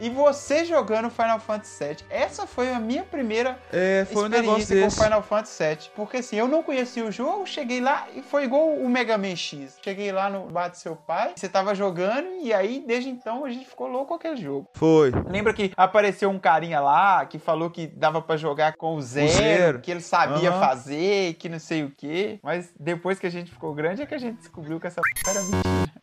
e 0.00 0.10
você 0.10 0.64
jogando 0.64 1.10
Final 1.10 1.38
Fantasy 1.40 1.84
VII. 1.84 1.96
Essa 2.10 2.46
foi 2.46 2.72
a 2.72 2.78
minha 2.80 3.02
primeira 3.04 3.58
É, 3.72 4.04
foi 4.12 4.24
um 4.24 4.26
experiência 4.26 4.76
com 4.76 4.82
desse. 4.84 5.02
Final 5.02 5.22
Fantasy 5.22 5.64
VII. 5.64 5.90
Porque 5.94 6.16
assim, 6.18 6.36
eu 6.36 6.48
não 6.48 6.62
conhecia 6.62 7.04
o 7.04 7.12
jogo, 7.12 7.46
cheguei 7.46 7.80
lá 7.80 8.06
e 8.14 8.22
foi 8.22 8.44
igual 8.44 8.68
o 8.74 8.88
Mega 8.88 9.16
Man 9.16 9.36
X. 9.36 9.78
Cheguei 9.82 10.10
lá 10.12 10.28
no 10.28 10.46
bar 10.46 10.68
do 10.68 10.76
seu 10.76 10.96
pai, 10.96 11.32
você 11.36 11.48
tava 11.48 11.74
jogando 11.74 12.26
e 12.42 12.52
aí 12.52 12.82
desde 12.86 13.08
então 13.10 13.44
a 13.44 13.50
gente 13.50 13.66
ficou 13.66 13.86
louco 13.86 14.08
com 14.08 14.14
aquele 14.14 14.36
jogo. 14.36 14.66
Foi. 14.74 15.12
Lembra 15.28 15.52
que 15.52 15.72
apareceu 15.76 16.30
um 16.30 16.38
carinha 16.38 16.80
lá 16.80 17.24
que 17.26 17.38
falou 17.38 17.70
que 17.70 17.86
dava 17.86 18.20
pra 18.20 18.36
jogar 18.36 18.74
com 18.76 18.96
o 18.96 19.02
zero, 19.02 19.28
zero. 19.32 19.80
que 19.80 19.90
ele 19.90 20.00
sabia 20.00 20.50
Aham. 20.50 20.60
fazer, 20.60 21.34
que 21.34 21.48
não 21.48 21.58
sei 21.58 21.84
o 21.84 21.90
quê. 21.96 22.38
Mas 22.42 22.70
depois 22.78 23.18
que 23.18 23.26
a 23.26 23.30
gente 23.30 23.50
ficou 23.50 23.72
grande 23.74 24.02
é 24.02 24.06
que 24.06 24.14
a 24.14 24.18
gente 24.18 24.38
descobriu 24.38 24.80
que 24.80 24.86
essa 24.86 25.00
era 25.26 25.40
mentira. 25.42 25.59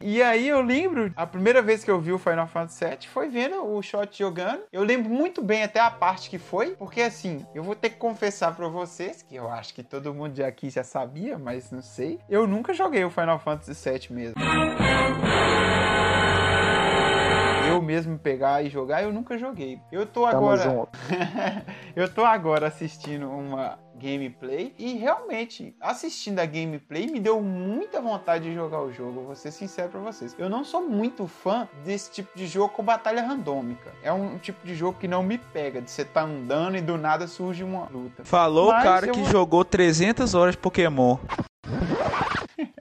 E 0.09 0.23
aí 0.23 0.47
eu 0.47 0.61
lembro, 0.61 1.11
a 1.17 1.27
primeira 1.27 1.61
vez 1.61 1.83
que 1.83 1.91
eu 1.91 1.99
vi 1.99 2.13
o 2.13 2.17
Final 2.17 2.47
Fantasy 2.47 2.85
VII 2.85 3.07
foi 3.07 3.27
vendo 3.27 3.61
o 3.65 3.81
Shot 3.81 4.17
jogando. 4.17 4.61
Eu 4.71 4.83
lembro 4.83 5.09
muito 5.09 5.41
bem 5.41 5.63
até 5.63 5.81
a 5.81 5.91
parte 5.91 6.29
que 6.29 6.37
foi, 6.37 6.75
porque 6.75 7.01
assim, 7.01 7.45
eu 7.53 7.61
vou 7.61 7.75
ter 7.75 7.89
que 7.89 7.97
confessar 7.97 8.55
para 8.55 8.69
vocês, 8.69 9.21
que 9.21 9.35
eu 9.35 9.49
acho 9.49 9.73
que 9.73 9.83
todo 9.83 10.13
mundo 10.13 10.35
já 10.35 10.47
aqui 10.47 10.69
já 10.69 10.83
sabia, 10.83 11.37
mas 11.37 11.71
não 11.71 11.81
sei. 11.81 12.19
Eu 12.29 12.47
nunca 12.47 12.73
joguei 12.73 13.03
o 13.03 13.09
Final 13.09 13.37
Fantasy 13.37 13.89
VII 13.89 14.07
mesmo. 14.11 14.41
eu 17.77 17.81
mesmo 17.81 18.17
pegar 18.17 18.63
e 18.63 18.69
jogar, 18.69 19.03
eu 19.03 19.11
nunca 19.11 19.37
joguei. 19.37 19.79
Eu 19.91 20.05
tô 20.05 20.25
agora. 20.25 20.87
eu 21.95 22.11
tô 22.11 22.25
agora 22.25 22.67
assistindo 22.67 23.29
uma 23.29 23.77
gameplay 23.97 24.73
e 24.77 24.93
realmente 24.95 25.75
assistindo 25.81 26.39
a 26.39 26.45
gameplay 26.45 27.07
me 27.07 27.19
deu 27.19 27.41
muita 27.41 27.99
vontade 28.01 28.45
de 28.45 28.53
jogar 28.53 28.81
o 28.81 28.91
jogo, 28.91 29.21
vou 29.23 29.35
ser 29.35 29.51
sincero 29.51 29.89
pra 29.89 29.99
vocês. 29.99 30.35
Eu 30.37 30.49
não 30.49 30.63
sou 30.63 30.81
muito 30.87 31.27
fã 31.27 31.67
desse 31.83 32.11
tipo 32.11 32.29
de 32.37 32.45
jogo 32.47 32.69
com 32.73 32.83
batalha 32.83 33.21
randômica. 33.21 33.91
É 34.03 34.11
um 34.13 34.37
tipo 34.37 34.65
de 34.65 34.75
jogo 34.75 34.97
que 34.99 35.07
não 35.07 35.23
me 35.23 35.37
pega, 35.37 35.81
de 35.81 35.89
você 35.89 36.05
tá 36.05 36.21
andando 36.23 36.77
e 36.77 36.81
do 36.81 36.97
nada 36.97 37.27
surge 37.27 37.63
uma 37.63 37.87
luta. 37.89 38.23
Falou 38.23 38.69
o 38.69 38.71
cara 38.83 39.07
que 39.07 39.19
vou- 39.19 39.29
jogou 39.29 39.65
300 39.65 40.33
horas 40.35 40.53
de 40.55 40.59
Pokémon. 40.59 41.17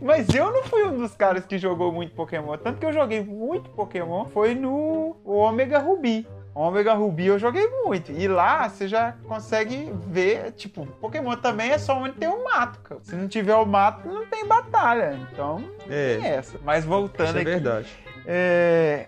Mas 0.00 0.28
eu 0.34 0.52
não 0.52 0.62
fui 0.64 0.84
um 0.84 0.96
dos 0.98 1.14
caras 1.14 1.44
que 1.46 1.58
jogou 1.58 1.90
muito 1.92 2.14
Pokémon. 2.14 2.56
Tanto 2.58 2.78
que 2.78 2.86
eu 2.86 2.92
joguei 2.92 3.24
muito 3.24 3.70
Pokémon 3.70 4.26
foi 4.26 4.54
no 4.54 5.16
Omega 5.24 5.78
Ruby. 5.78 6.26
Omega 6.60 6.94
Ruby 6.94 7.26
eu 7.26 7.38
joguei 7.38 7.68
muito. 7.84 8.10
E 8.12 8.26
lá 8.26 8.68
você 8.68 8.88
já 8.88 9.12
consegue 9.28 9.92
ver, 10.06 10.52
tipo, 10.52 10.86
Pokémon 11.00 11.36
também 11.36 11.70
é 11.70 11.78
só 11.78 11.98
onde 11.98 12.14
tem 12.14 12.28
o 12.28 12.44
mato, 12.44 12.78
cara. 12.80 13.00
Se 13.02 13.14
não 13.14 13.28
tiver 13.28 13.54
o 13.56 13.66
mato, 13.66 14.08
não 14.08 14.26
tem 14.26 14.46
batalha. 14.46 15.18
Então, 15.32 15.62
É, 15.88 16.16
tem 16.16 16.26
essa. 16.30 16.58
Mas 16.64 16.84
voltando 16.84 17.28
isso 17.28 17.36
é 17.38 17.40
aqui. 17.42 17.50
verdade. 17.50 17.88
É, 18.24 19.06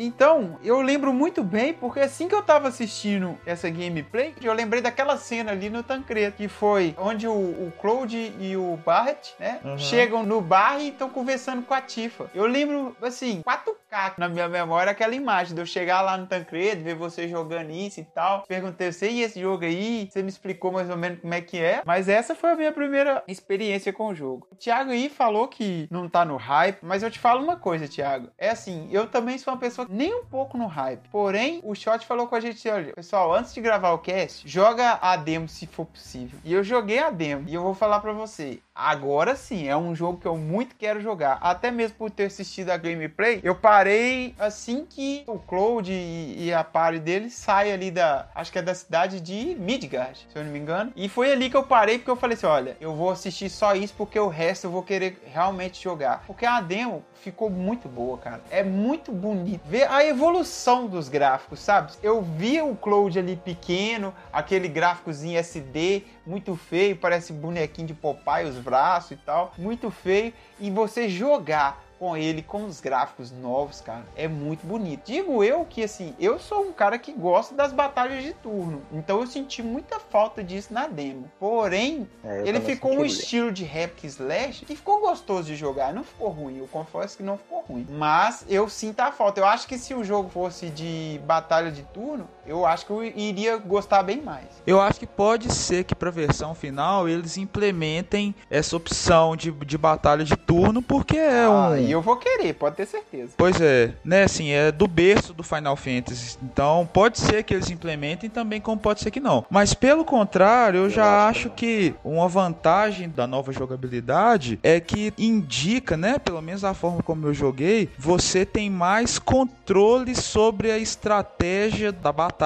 Então, 0.00 0.58
eu 0.62 0.80
lembro 0.80 1.12
muito 1.12 1.42
bem, 1.42 1.74
porque 1.74 1.98
assim 1.98 2.28
que 2.28 2.34
eu 2.34 2.42
tava 2.42 2.68
assistindo 2.68 3.36
essa 3.44 3.68
gameplay, 3.68 4.32
eu 4.40 4.52
lembrei 4.52 4.80
daquela 4.80 5.16
cena 5.16 5.50
ali 5.50 5.68
no 5.68 5.82
Tancredo, 5.82 6.36
que 6.36 6.46
foi 6.46 6.94
onde 6.96 7.26
o, 7.26 7.32
o 7.32 7.72
Cloud 7.80 8.16
e 8.38 8.56
o 8.56 8.76
Barret, 8.86 9.34
né, 9.40 9.58
Uhum. 9.64 9.76
chegam 9.76 10.22
no 10.22 10.40
bar 10.40 10.78
e 10.80 10.90
estão 10.90 11.10
conversando 11.10 11.62
com 11.62 11.74
a 11.74 11.80
Tifa. 11.80 12.30
Eu 12.32 12.46
lembro, 12.46 12.96
assim, 13.02 13.42
4K 13.42 14.12
na 14.18 14.28
minha 14.28 14.48
memória, 14.48 14.92
aquela 14.92 15.16
imagem 15.16 15.52
de 15.54 15.60
eu 15.60 15.66
chegar 15.66 16.00
lá 16.00 16.16
no 16.16 16.26
Tancredo, 16.28 16.84
ver 16.84 16.94
você 16.94 17.26
jogando 17.26 17.70
isso 17.72 17.98
e 17.98 18.04
tal. 18.04 18.44
Perguntei, 18.46 18.92
você 18.92 19.10
e 19.10 19.22
esse 19.22 19.40
jogo 19.40 19.64
aí? 19.64 20.08
Você 20.08 20.22
me 20.22 20.28
explicou 20.28 20.70
mais 20.70 20.88
ou 20.88 20.96
menos 20.96 21.20
como 21.20 21.34
é 21.34 21.40
que 21.40 21.58
é, 21.58 21.82
mas 21.84 22.08
essa 22.08 22.36
foi 22.36 22.52
a 22.52 22.56
minha 22.56 22.70
primeira 22.70 23.24
experiência 23.26 23.92
com 23.92 24.08
o 24.08 24.14
jogo. 24.14 24.46
O 24.52 24.54
Thiago 24.54 24.92
aí 24.92 25.08
falou 25.08 25.48
que 25.48 25.88
não 25.90 26.08
tá 26.08 26.24
no 26.24 26.36
hype, 26.36 26.78
mas 26.82 27.02
eu 27.02 27.10
te 27.10 27.18
falo 27.18 27.42
uma 27.42 27.56
coisa, 27.56 27.88
Thiago. 27.88 28.28
É 28.38 28.50
assim, 28.50 28.88
eu 28.92 29.08
também 29.08 29.36
sou 29.38 29.52
uma 29.52 29.58
pessoa 29.58 29.87
nem 29.88 30.14
um 30.14 30.24
pouco 30.24 30.58
no 30.58 30.66
hype. 30.66 31.08
Porém, 31.08 31.60
o 31.64 31.74
Shot 31.74 32.06
falou 32.06 32.28
com 32.28 32.34
a 32.34 32.40
gente 32.40 32.68
olha, 32.68 32.92
pessoal, 32.92 33.34
antes 33.34 33.54
de 33.54 33.60
gravar 33.60 33.92
o 33.92 33.98
cast, 33.98 34.46
joga 34.46 34.98
a 35.00 35.16
demo 35.16 35.48
se 35.48 35.66
for 35.66 35.86
possível. 35.86 36.38
E 36.44 36.52
eu 36.52 36.62
joguei 36.62 36.98
a 36.98 37.10
demo. 37.10 37.48
E 37.48 37.54
eu 37.54 37.62
vou 37.62 37.74
falar 37.74 38.00
pra 38.00 38.12
você, 38.12 38.60
agora 38.78 39.34
sim, 39.34 39.66
é 39.66 39.76
um 39.76 39.94
jogo 39.94 40.20
que 40.20 40.26
eu 40.26 40.36
muito 40.36 40.76
quero 40.76 41.00
jogar. 41.00 41.38
Até 41.40 41.70
mesmo 41.70 41.96
por 41.96 42.10
ter 42.10 42.26
assistido 42.26 42.70
a 42.70 42.76
gameplay, 42.76 43.40
eu 43.42 43.54
parei 43.54 44.34
assim 44.38 44.86
que 44.88 45.24
o 45.26 45.38
Cloud 45.38 45.90
e, 45.90 46.46
e 46.46 46.54
a 46.54 46.62
party 46.62 47.00
dele 47.00 47.28
sai 47.28 47.72
ali 47.72 47.90
da, 47.90 48.28
acho 48.34 48.52
que 48.52 48.58
é 48.58 48.62
da 48.62 48.74
cidade 48.74 49.20
de 49.20 49.56
Midgard, 49.58 50.26
se 50.30 50.38
eu 50.38 50.44
não 50.44 50.52
me 50.52 50.58
engano. 50.58 50.92
E 50.94 51.08
foi 51.08 51.32
ali 51.32 51.50
que 51.50 51.56
eu 51.56 51.64
parei 51.64 51.98
porque 51.98 52.10
eu 52.10 52.16
falei 52.16 52.36
assim, 52.36 52.46
olha, 52.46 52.76
eu 52.80 52.94
vou 52.94 53.10
assistir 53.10 53.50
só 53.50 53.74
isso 53.74 53.94
porque 53.96 54.18
o 54.18 54.28
resto 54.28 54.68
eu 54.68 54.70
vou 54.70 54.82
querer 54.82 55.20
realmente 55.26 55.82
jogar. 55.82 56.22
Porque 56.26 56.46
a 56.46 56.60
demo 56.60 57.04
ficou 57.14 57.50
muito 57.50 57.88
boa, 57.88 58.16
cara. 58.18 58.40
É 58.50 58.62
muito 58.62 59.10
bonito. 59.10 59.60
Ver 59.64 59.90
a 59.90 60.04
evolução 60.04 60.86
dos 60.86 61.08
gráficos, 61.08 61.58
sabe? 61.60 61.92
Eu 62.02 62.22
vi 62.22 62.60
o 62.62 62.76
Cloud 62.76 63.18
ali 63.18 63.36
pequeno, 63.36 64.14
aquele 64.32 64.68
gráficozinho 64.68 65.38
SD, 65.38 66.04
muito 66.26 66.54
feio, 66.56 66.96
parece 66.96 67.32
bonequinho 67.32 67.88
de 67.88 67.94
Popeye, 67.94 68.44
os 68.44 68.58
braços 68.68 69.12
e 69.12 69.16
tal, 69.16 69.52
muito 69.56 69.90
feio. 69.90 70.32
E 70.60 70.70
você 70.70 71.08
jogar 71.08 71.82
com 71.98 72.16
ele, 72.16 72.42
com 72.42 72.64
os 72.64 72.80
gráficos 72.80 73.32
novos, 73.32 73.80
cara, 73.80 74.04
é 74.14 74.28
muito 74.28 74.64
bonito. 74.64 75.02
Digo 75.04 75.42
eu 75.42 75.64
que, 75.64 75.82
assim, 75.82 76.14
eu 76.16 76.38
sou 76.38 76.62
um 76.62 76.72
cara 76.72 76.96
que 76.96 77.12
gosta 77.12 77.56
das 77.56 77.72
batalhas 77.72 78.22
de 78.22 78.32
turno, 78.34 78.82
então 78.92 79.20
eu 79.20 79.26
senti 79.26 79.64
muita 79.64 79.98
falta 79.98 80.44
disso 80.44 80.72
na 80.72 80.86
demo. 80.86 81.28
Porém, 81.40 82.08
É, 82.22 82.46
ele 82.46 82.60
ficou 82.60 82.92
um 82.92 83.04
estilo 83.04 83.50
de 83.50 83.64
Hack 83.64 84.04
Slash 84.04 84.64
que 84.64 84.76
ficou 84.76 85.00
gostoso 85.00 85.48
de 85.48 85.56
jogar, 85.56 85.92
não 85.92 86.04
ficou 86.04 86.28
ruim, 86.28 86.58
eu 86.58 86.68
confesso 86.68 87.16
que 87.16 87.22
não 87.24 87.36
ficou 87.36 87.62
ruim. 87.62 87.84
Mas 87.90 88.44
eu 88.48 88.68
sinto 88.68 89.00
a 89.00 89.10
falta, 89.10 89.40
eu 89.40 89.46
acho 89.46 89.66
que 89.66 89.76
se 89.76 89.92
o 89.92 90.04
jogo 90.04 90.28
fosse 90.28 90.70
de 90.70 91.20
batalha 91.24 91.72
de 91.72 91.82
turno, 91.82 92.28
eu 92.48 92.64
acho 92.64 92.86
que 92.86 92.90
eu 92.90 93.04
iria 93.04 93.58
gostar 93.58 94.02
bem 94.02 94.22
mais. 94.22 94.46
Eu 94.66 94.80
acho 94.80 94.98
que 94.98 95.06
pode 95.06 95.52
ser 95.52 95.84
que 95.84 95.94
pra 95.94 96.10
versão 96.10 96.54
final 96.54 97.06
eles 97.06 97.36
implementem 97.36 98.34
essa 98.50 98.74
opção 98.74 99.36
de, 99.36 99.50
de 99.50 99.76
batalha 99.76 100.24
de 100.24 100.34
turno, 100.34 100.80
porque 100.80 101.16
é 101.18 101.44
ah, 101.44 101.70
um. 101.70 101.76
e 101.76 101.92
eu 101.92 102.00
vou 102.00 102.16
querer, 102.16 102.54
pode 102.54 102.76
ter 102.76 102.86
certeza. 102.86 103.34
Pois 103.36 103.60
é, 103.60 103.92
né, 104.02 104.22
assim, 104.22 104.50
é 104.50 104.72
do 104.72 104.88
berço 104.88 105.34
do 105.34 105.42
Final 105.42 105.76
Fantasy. 105.76 106.38
Então, 106.42 106.88
pode 106.90 107.18
ser 107.18 107.42
que 107.42 107.52
eles 107.52 107.70
implementem 107.70 108.30
também, 108.30 108.60
como 108.60 108.80
pode 108.80 109.00
ser 109.00 109.10
que 109.10 109.20
não. 109.20 109.44
Mas 109.50 109.74
pelo 109.74 110.04
contrário, 110.04 110.80
eu, 110.80 110.90
já 110.90 111.28
acho 111.28 111.50
que 111.50 111.94
uma 112.02 112.28
vantagem 112.28 113.10
da 113.10 113.26
nova 113.26 113.52
jogabilidade 113.52 114.58
é 114.62 114.80
que 114.80 115.12
indica, 115.18 115.96
né, 115.96 116.18
pelo 116.18 116.40
menos 116.40 116.64
a 116.64 116.72
forma 116.72 117.02
como 117.02 117.26
eu 117.26 117.34
joguei, 117.34 117.90
você 117.98 118.46
tem 118.46 118.70
mais 118.70 119.18
controle 119.18 120.14
sobre 120.14 120.70
a 120.70 120.78
estratégia 120.78 121.92
da 121.92 122.10
batalha 122.10 122.37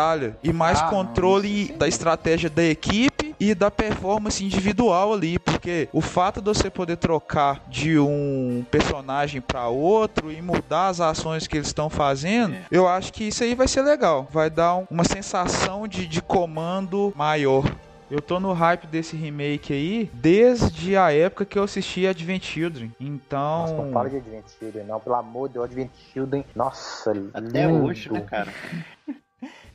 e 0.43 0.53
mais 0.53 0.81
Ah, 0.81 0.85
não, 0.85 0.91
controle 0.91 1.67
sim. 1.67 1.77
da 1.77 1.87
estratégia 1.87 2.49
da 2.49 2.63
equipe 2.65 3.35
e 3.39 3.55
da 3.55 3.71
performance 3.71 4.45
individual 4.45 5.13
ali, 5.13 5.39
porque 5.39 5.89
o 5.93 6.01
fato 6.01 6.41
de 6.41 6.47
você 6.47 6.71
poder 6.71 6.97
trocar 6.97 7.63
de 7.69 7.99
um 7.99 8.65
personagem 8.71 9.41
para 9.41 9.67
outro 9.69 10.31
e 10.33 10.41
mudar 10.41 10.89
as 10.89 11.01
ações 11.01 11.47
que 11.47 11.57
eles 11.57 11.67
estão 11.67 11.91
fazendo, 11.91 12.55
É. 12.55 12.63
eu 12.71 12.89
acho 12.89 13.13
que 13.13 13.25
isso 13.25 13.43
aí 13.43 13.55
vai 13.55 13.69
ser 13.69 13.83
legal. 13.83 14.27
Vai 14.31 14.49
dar 14.49 14.77
um- 14.77 14.87
uma 14.91 15.05
sensação 15.05 15.87
de, 15.89 16.07
de 16.07 16.23
comando 16.23 17.13
maior. 17.17 17.65
Eu 18.11 18.21
tô 18.21 18.39
no 18.39 18.53
hype 18.53 18.87
desse 18.89 19.17
remake 19.17 19.73
aí 19.73 20.11
desde 20.13 20.97
a 20.99 21.11
época 21.13 21.47
que 21.47 21.59
eu 21.59 21.63
assisti 21.63 22.07
Advent 22.07 22.43
Children. 22.45 22.93
Então. 23.01 23.61
Nossa, 23.63 23.75
não 23.75 23.91
fala 23.91 24.11
de 24.11 24.17
Advent 24.17 24.45
Children, 24.59 24.85
não. 24.85 25.01
Pelo 25.01 25.15
amor 25.17 25.49
de 25.49 25.55
Deus, 25.55 25.65
Advent 25.65 25.91
Children. 26.13 26.45
Nossa, 26.55 27.11
Até 27.33 27.67
lindo. 27.67 27.85
hoje, 27.87 28.13
né, 28.13 28.21
cara? 28.21 28.53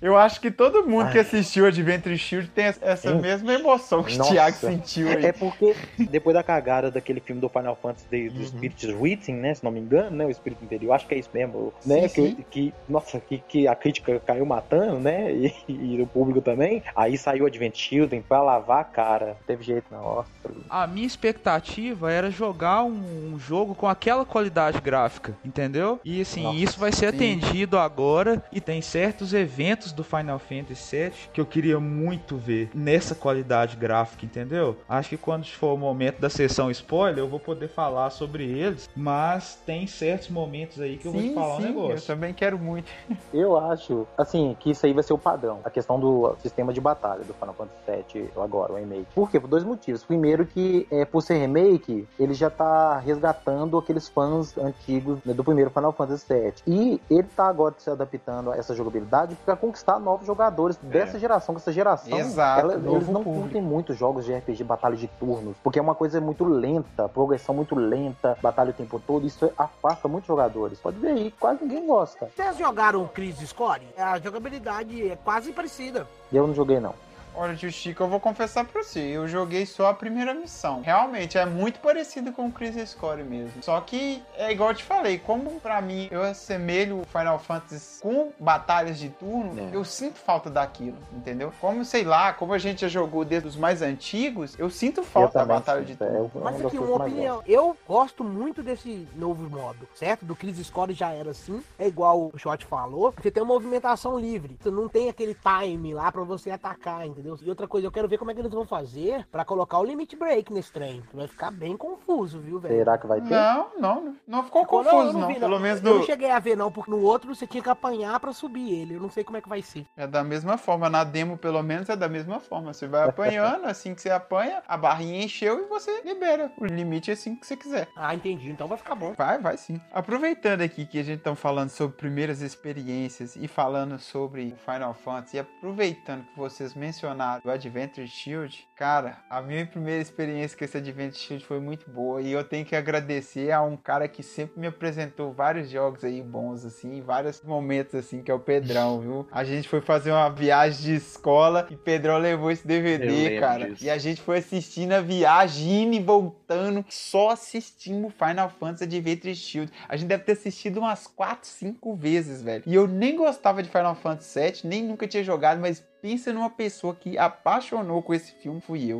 Eu 0.01 0.15
acho 0.17 0.39
que 0.39 0.51
todo 0.51 0.85
mundo 0.87 1.09
que 1.11 1.17
Ai. 1.17 1.23
assistiu 1.23 1.65
Adventure 1.65 2.17
Shield 2.17 2.49
tem 2.49 2.65
essa 2.65 2.95
Sim. 2.97 3.19
mesma 3.19 3.53
emoção 3.53 4.03
que 4.03 4.13
o 4.13 4.17
Nossa. 4.17 4.31
Thiago 4.31 4.57
sentiu 4.57 5.09
aí. 5.09 5.25
É 5.25 5.31
porque 5.31 5.75
depois 6.09 6.33
da 6.35 6.43
cagada 6.43 6.91
daquele 6.91 7.19
filme 7.19 7.41
do 7.41 7.49
Final 7.49 7.75
Fantasy 7.81 8.05
de- 8.09 8.29
do 8.29 8.39
Uhum. 8.41 8.45
Spirit 8.45 8.87
Written, 8.93 9.35
né? 9.35 9.53
Se 9.55 9.63
não 9.63 9.71
me 9.71 9.79
engano, 9.79 10.15
né? 10.15 10.25
O 10.25 10.29
Espírito 10.29 10.63
Interior, 10.63 10.93
acho 10.93 11.07
que 11.07 11.15
é 11.15 11.17
isso 11.17 11.29
mesmo, 11.33 11.73
né? 11.85 12.07
Sim, 12.07 12.13
que, 12.13 12.29
sim. 12.35 12.45
que, 12.51 12.73
nossa, 12.87 13.19
que, 13.19 13.39
que 13.39 13.67
a 13.67 13.75
crítica 13.75 14.19
caiu 14.25 14.45
matando, 14.45 14.99
né? 14.99 15.31
E, 15.67 15.95
e 15.97 16.01
o 16.01 16.07
público 16.07 16.41
também. 16.41 16.83
Aí 16.95 17.17
saiu 17.17 17.43
o 17.43 17.47
Advent 17.47 17.75
Children 17.75 18.21
pra 18.21 18.41
lavar 18.41 18.81
a 18.81 18.83
cara. 18.83 19.25
Não 19.27 19.35
teve 19.47 19.63
jeito, 19.63 19.85
não. 19.91 20.01
Nossa. 20.01 20.29
A 20.69 20.85
minha 20.87 21.05
expectativa 21.07 22.11
era 22.11 22.29
jogar 22.31 22.83
um, 22.83 23.33
um 23.33 23.39
jogo 23.39 23.73
com 23.75 23.87
aquela 23.87 24.23
qualidade 24.25 24.79
gráfica, 24.79 25.35
entendeu? 25.43 25.99
E 26.05 26.21
assim, 26.21 26.43
Nossa, 26.43 26.57
isso 26.57 26.79
vai 26.79 26.91
ser 26.91 27.09
sim. 27.11 27.15
atendido 27.15 27.77
agora 27.77 28.43
e 28.51 28.61
tem 28.61 28.81
certos 28.81 29.33
eventos 29.33 29.86
do 29.91 30.03
Final 30.03 30.39
Fantasy 30.39 30.95
VII 30.95 31.11
que 31.33 31.41
eu 31.41 31.45
queria 31.45 31.79
muito 31.79 32.37
ver 32.37 32.69
nessa 32.73 33.15
qualidade 33.15 33.75
gráfica, 33.75 34.25
entendeu? 34.25 34.77
Acho 34.87 35.09
que 35.09 35.17
quando 35.17 35.45
for 35.45 35.73
o 35.73 35.77
momento 35.77 36.19
da 36.19 36.29
sessão 36.29 36.69
spoiler, 36.71 37.19
eu 37.19 37.27
vou 37.27 37.39
poder 37.39 37.67
falar 37.67 38.09
sobre 38.09 38.43
eles, 38.43 38.89
mas 38.95 39.59
tem 39.65 39.87
certos 39.87 40.29
momentos 40.29 40.79
aí 40.79 40.97
que 40.97 41.07
eu 41.07 41.11
vou 41.11 41.21
te 41.21 41.33
falar 41.33 41.57
um 41.57 41.61
eu 41.61 41.65
negócio. 41.67 42.07
também 42.07 42.33
quero 42.33 42.57
muito. 42.57 42.89
Eu 43.33 43.57
acho, 43.57 44.07
assim, 44.17 44.55
que 44.59 44.71
isso 44.71 44.85
aí 44.85 44.93
vai 44.93 45.03
ser 45.03 45.13
o 45.13 45.17
padrão. 45.17 45.59
A 45.63 45.69
questão 45.69 45.99
do 45.99 46.35
sistema 46.41 46.71
de 46.73 46.79
batalha 46.79 47.23
do 47.23 47.33
Final 47.33 47.53
Fantasy 47.53 48.09
VII 48.13 48.29
agora, 48.37 48.73
o 48.73 48.75
remake. 48.75 49.05
Por 49.13 49.29
quê? 49.29 49.39
Por 49.39 49.47
dois 49.47 49.63
motivos. 49.63 50.03
Primeiro 50.03 50.45
que, 50.45 50.87
é, 50.89 51.05
por 51.05 51.21
ser 51.21 51.35
remake, 51.35 52.07
ele 52.19 52.33
já 52.33 52.49
tá 52.49 52.97
resgatando 52.99 53.77
aqueles 53.77 54.07
fãs 54.07 54.57
antigos 54.57 55.19
né, 55.25 55.33
do 55.33 55.43
primeiro 55.43 55.69
Final 55.69 55.91
Fantasy 55.91 56.25
VII. 56.27 56.53
E 56.65 57.01
ele 57.09 57.27
tá 57.35 57.47
agora 57.47 57.75
se 57.77 57.89
adaptando 57.89 58.51
a 58.51 58.55
essa 58.55 58.73
jogabilidade 58.73 59.35
para 59.45 59.55
conquistar 59.55 59.76
novos 59.99 60.25
jogadores 60.27 60.77
dessa 60.77 61.17
geração. 61.19 61.55
Que 61.55 61.61
essa 61.61 61.71
geração, 61.71 62.17
Exato, 62.17 62.59
ela- 62.61 62.75
eles 62.95 63.07
não 63.09 63.23
curtem 63.23 63.61
muito 63.61 63.93
jogos 63.93 64.25
de 64.25 64.33
RPG, 64.33 64.63
batalha 64.63 64.95
de 64.95 65.07
turnos, 65.07 65.55
porque 65.63 65.79
é 65.79 65.81
uma 65.81 65.95
coisa 65.95 66.19
muito 66.21 66.43
lenta, 66.45 67.07
progressão 67.09 67.53
muito 67.55 67.75
lenta, 67.75 68.37
batalha 68.41 68.69
o 68.71 68.73
tempo 68.73 68.99
todo. 68.99 69.25
Isso 69.25 69.51
afasta 69.57 70.07
muitos 70.07 70.27
jogadores. 70.27 70.79
Pode 70.79 70.97
ver 70.99 71.09
aí, 71.09 71.31
quase 71.39 71.63
ninguém 71.63 71.85
gosta. 71.85 72.29
Vocês 72.35 72.57
jogaram 72.57 73.07
Crisis 73.07 73.49
Score? 73.49 73.81
A 73.97 74.19
jogabilidade 74.19 75.09
é 75.09 75.15
quase 75.15 75.51
parecida. 75.51 76.07
E 76.31 76.35
eu 76.37 76.45
não 76.47 76.53
joguei, 76.53 76.79
não. 76.79 76.93
Olha, 77.39 77.55
tio 77.55 77.71
Chico, 77.71 78.01
eu 78.01 78.07
vou 78.07 78.19
confessar 78.19 78.65
pra 78.65 78.81
você, 78.81 78.99
eu 78.99 79.27
joguei 79.27 79.63
só 79.63 79.89
a 79.89 79.93
primeira 79.93 80.33
missão. 80.33 80.81
Realmente, 80.81 81.37
é 81.37 81.45
muito 81.45 81.79
parecido 81.79 82.31
com 82.31 82.47
o 82.47 82.51
Crisis 82.51 82.95
Core 82.95 83.23
mesmo. 83.23 83.61
Só 83.61 83.79
que, 83.79 84.23
é 84.35 84.51
igual 84.51 84.71
eu 84.71 84.75
te 84.75 84.83
falei, 84.83 85.19
como 85.19 85.59
pra 85.59 85.79
mim 85.79 86.07
eu 86.09 86.23
assemelho 86.23 87.03
Final 87.11 87.37
Fantasy 87.37 88.01
com 88.01 88.31
batalhas 88.39 88.97
de 88.97 89.09
turno, 89.09 89.69
É. 89.71 89.75
eu 89.75 89.85
sinto 89.85 90.17
falta 90.17 90.49
daquilo, 90.49 90.97
entendeu? 91.13 91.53
Como, 91.61 91.85
sei 91.85 92.03
lá, 92.03 92.33
como 92.33 92.53
a 92.53 92.57
gente 92.57 92.81
já 92.81 92.87
jogou 92.87 93.23
desde 93.23 93.47
os 93.47 93.55
mais 93.55 93.83
antigos, 93.83 94.57
eu 94.57 94.67
sinto 94.71 95.01
Eu 95.01 95.05
falta 95.05 95.33
da 95.33 95.39
também 95.41 95.57
batalha 95.57 95.81
de 95.81 95.91
sinto, 95.91 96.03
é, 96.03 96.07
turno. 96.07 96.31
eu- 96.33 96.41
Mas 96.41 96.55
uma 96.55 96.63
das 96.63 96.65
aqui, 96.65 96.77
uma 96.79 96.87
eu 96.87 96.95
opinião. 96.95 97.43
Eu 97.45 97.77
gosto 97.87 98.23
muito 98.23 98.63
desse 98.63 99.07
novo 99.15 99.47
modo, 99.47 99.87
certo? 99.93 100.25
Do 100.25 100.35
Crisis 100.35 100.71
Core 100.71 100.93
já 100.95 101.11
era 101.11 101.29
assim. 101.29 101.61
É 101.77 101.87
igual 101.87 102.31
o 102.33 102.37
Shot 102.37 102.65
falou. 102.65 103.13
Você 103.21 103.29
tem 103.29 103.43
uma 103.43 103.53
movimentação 103.53 104.17
livre. 104.17 104.57
Você 104.59 104.71
não 104.71 104.89
tem 104.89 105.07
aquele 105.07 105.35
time 105.35 105.93
lá 105.93 106.11
pra 106.11 106.23
você 106.23 106.49
atacar, 106.49 107.05
entendeu? 107.05 107.26
E 107.41 107.49
outra 107.49 107.67
coisa, 107.67 107.87
eu 107.87 107.91
quero 107.91 108.07
ver 108.07 108.17
como 108.17 108.31
é 108.31 108.33
que 108.33 108.39
eles 108.39 108.51
vão 108.51 108.65
fazer 108.65 109.27
pra 109.31 109.43
colocar 109.43 109.79
o 109.79 109.83
limit 109.83 110.15
break 110.15 110.51
nesse 110.53 110.71
trem. 110.71 111.03
Vai 111.13 111.27
ficar 111.27 111.51
bem 111.51 111.75
confuso, 111.75 112.39
viu, 112.39 112.59
velho? 112.59 112.75
Será 112.75 112.97
que 112.97 113.07
vai 113.07 113.19
ter? 113.21 113.29
Não, 113.33 113.67
não, 113.79 114.01
não, 114.01 114.15
não 114.27 114.43
ficou 114.43 114.61
Ficou- 114.63 114.83
confuso, 114.83 115.09
eu 115.09 115.13
não. 115.13 115.27
vi, 115.27 115.39
Pelo 115.39 115.59
menos 115.59 115.83
Eu 115.83 115.95
não 115.95 116.03
cheguei 116.03 116.29
a 116.31 116.39
ver, 116.39 116.55
não, 116.55 116.71
porque 116.71 116.89
no 116.91 117.01
outro 117.01 117.33
você 117.35 117.45
tinha 117.45 117.61
que 117.61 117.69
apanhar 117.69 118.19
pra 118.19 118.31
subir 118.33 118.71
ele. 118.73 118.95
Eu 118.95 119.01
não 119.01 119.09
sei 119.09 119.23
como 119.23 119.37
é 119.37 119.41
que 119.41 119.49
vai 119.49 119.61
ser. 119.61 119.85
É 119.95 120.07
da 120.07 120.23
mesma 120.23 120.57
forma, 120.57 120.89
na 120.89 121.03
demo 121.03 121.37
pelo 121.37 121.61
menos 121.61 121.89
é 121.89 121.95
da 121.95 122.07
mesma 122.07 122.39
forma. 122.39 122.73
Você 122.73 122.87
vai 122.87 123.07
apanhando, 123.07 123.65
assim 123.67 123.93
que 123.93 124.01
você 124.01 124.09
apanha, 124.09 124.61
a 124.67 124.77
barrinha 124.77 125.23
encheu 125.23 125.59
e 125.59 125.65
você 125.67 126.01
libera. 126.03 126.51
O 126.57 126.65
limite 126.65 127.09
é 127.11 127.13
assim 127.13 127.35
que 127.35 127.45
você 127.45 127.55
quiser. 127.57 127.87
Ah, 127.95 128.13
entendi. 128.15 128.49
Então 128.49 128.67
vai 128.67 128.77
ficar 128.77 128.95
bom. 128.95 129.13
Vai, 129.17 129.39
vai 129.39 129.57
sim. 129.57 129.79
Aproveitando 129.91 130.61
aqui 130.61 130.85
que 130.85 130.99
a 130.99 131.03
gente 131.03 131.21
tá 131.21 131.35
falando 131.35 131.69
sobre 131.69 131.97
primeiras 131.97 132.41
experiências 132.41 133.35
e 133.35 133.47
falando 133.47 133.97
sobre 133.99 134.53
o 134.53 134.57
Final 134.57 134.93
Fantasy, 134.93 135.37
e 135.37 135.39
aproveitando 135.39 136.23
que 136.25 136.37
vocês 136.37 136.73
mencionaram 136.73 137.16
o 137.43 137.49
Adventure 137.49 138.07
Shield, 138.07 138.67
cara, 138.75 139.19
a 139.29 139.41
minha 139.41 139.65
primeira 139.65 140.01
experiência 140.01 140.57
com 140.57 140.65
esse 140.65 140.77
Adventure 140.77 141.17
Shield 141.17 141.45
foi 141.45 141.59
muito 141.59 141.89
boa 141.89 142.21
e 142.21 142.31
eu 142.31 142.43
tenho 142.43 142.65
que 142.65 142.75
agradecer 142.75 143.51
a 143.51 143.61
um 143.61 143.75
cara 143.75 144.07
que 144.07 144.23
sempre 144.23 144.59
me 144.59 144.67
apresentou 144.67 145.31
vários 145.33 145.69
jogos 145.69 146.03
aí 146.03 146.21
bons, 146.21 146.65
assim, 146.65 147.01
vários 147.01 147.41
momentos 147.41 147.95
assim, 147.95 148.21
que 148.21 148.31
é 148.31 148.33
o 148.33 148.39
Pedrão, 148.39 148.99
viu? 148.99 149.27
A 149.31 149.43
gente 149.43 149.67
foi 149.67 149.81
fazer 149.81 150.11
uma 150.11 150.29
viagem 150.29 150.81
de 150.81 150.95
escola 150.95 151.67
e 151.69 151.75
Pedrão 151.75 152.17
levou 152.17 152.51
esse 152.51 152.65
DVD, 152.65 153.39
cara. 153.39 153.69
disso. 153.69 153.83
E 153.85 153.89
a 153.89 153.97
gente 153.97 154.21
foi 154.21 154.37
assistindo 154.39 154.93
a 154.93 155.01
viagem 155.01 155.83
indo 155.83 155.95
e 155.95 155.99
voltando, 155.99 156.85
só 156.89 157.31
assistindo 157.31 158.09
Final 158.09 158.49
Fantasy 158.49 158.83
Adventure 158.83 159.35
Shield. 159.35 159.71
A 159.87 159.95
gente 159.95 160.07
deve 160.07 160.23
ter 160.23 160.33
assistido 160.33 160.79
umas 160.79 161.07
4, 161.07 161.47
5 161.47 161.95
vezes, 161.95 162.41
velho. 162.41 162.63
E 162.65 162.75
eu 162.75 162.87
nem 162.87 163.15
gostava 163.15 163.63
de 163.63 163.69
Final 163.69 163.95
Fantasy 163.95 164.39
VII, 164.39 164.61
nem 164.63 164.83
nunca 164.83 165.07
tinha 165.07 165.23
jogado, 165.23 165.59
mas 165.59 165.83
pensa 166.01 166.33
numa 166.33 166.49
pessoa 166.49 166.95
que 166.95 167.17
apaixonou 167.17 168.01
com 168.01 168.13
esse 168.13 168.31
filme, 168.33 168.61
fui 168.61 168.91
eu. 168.91 168.97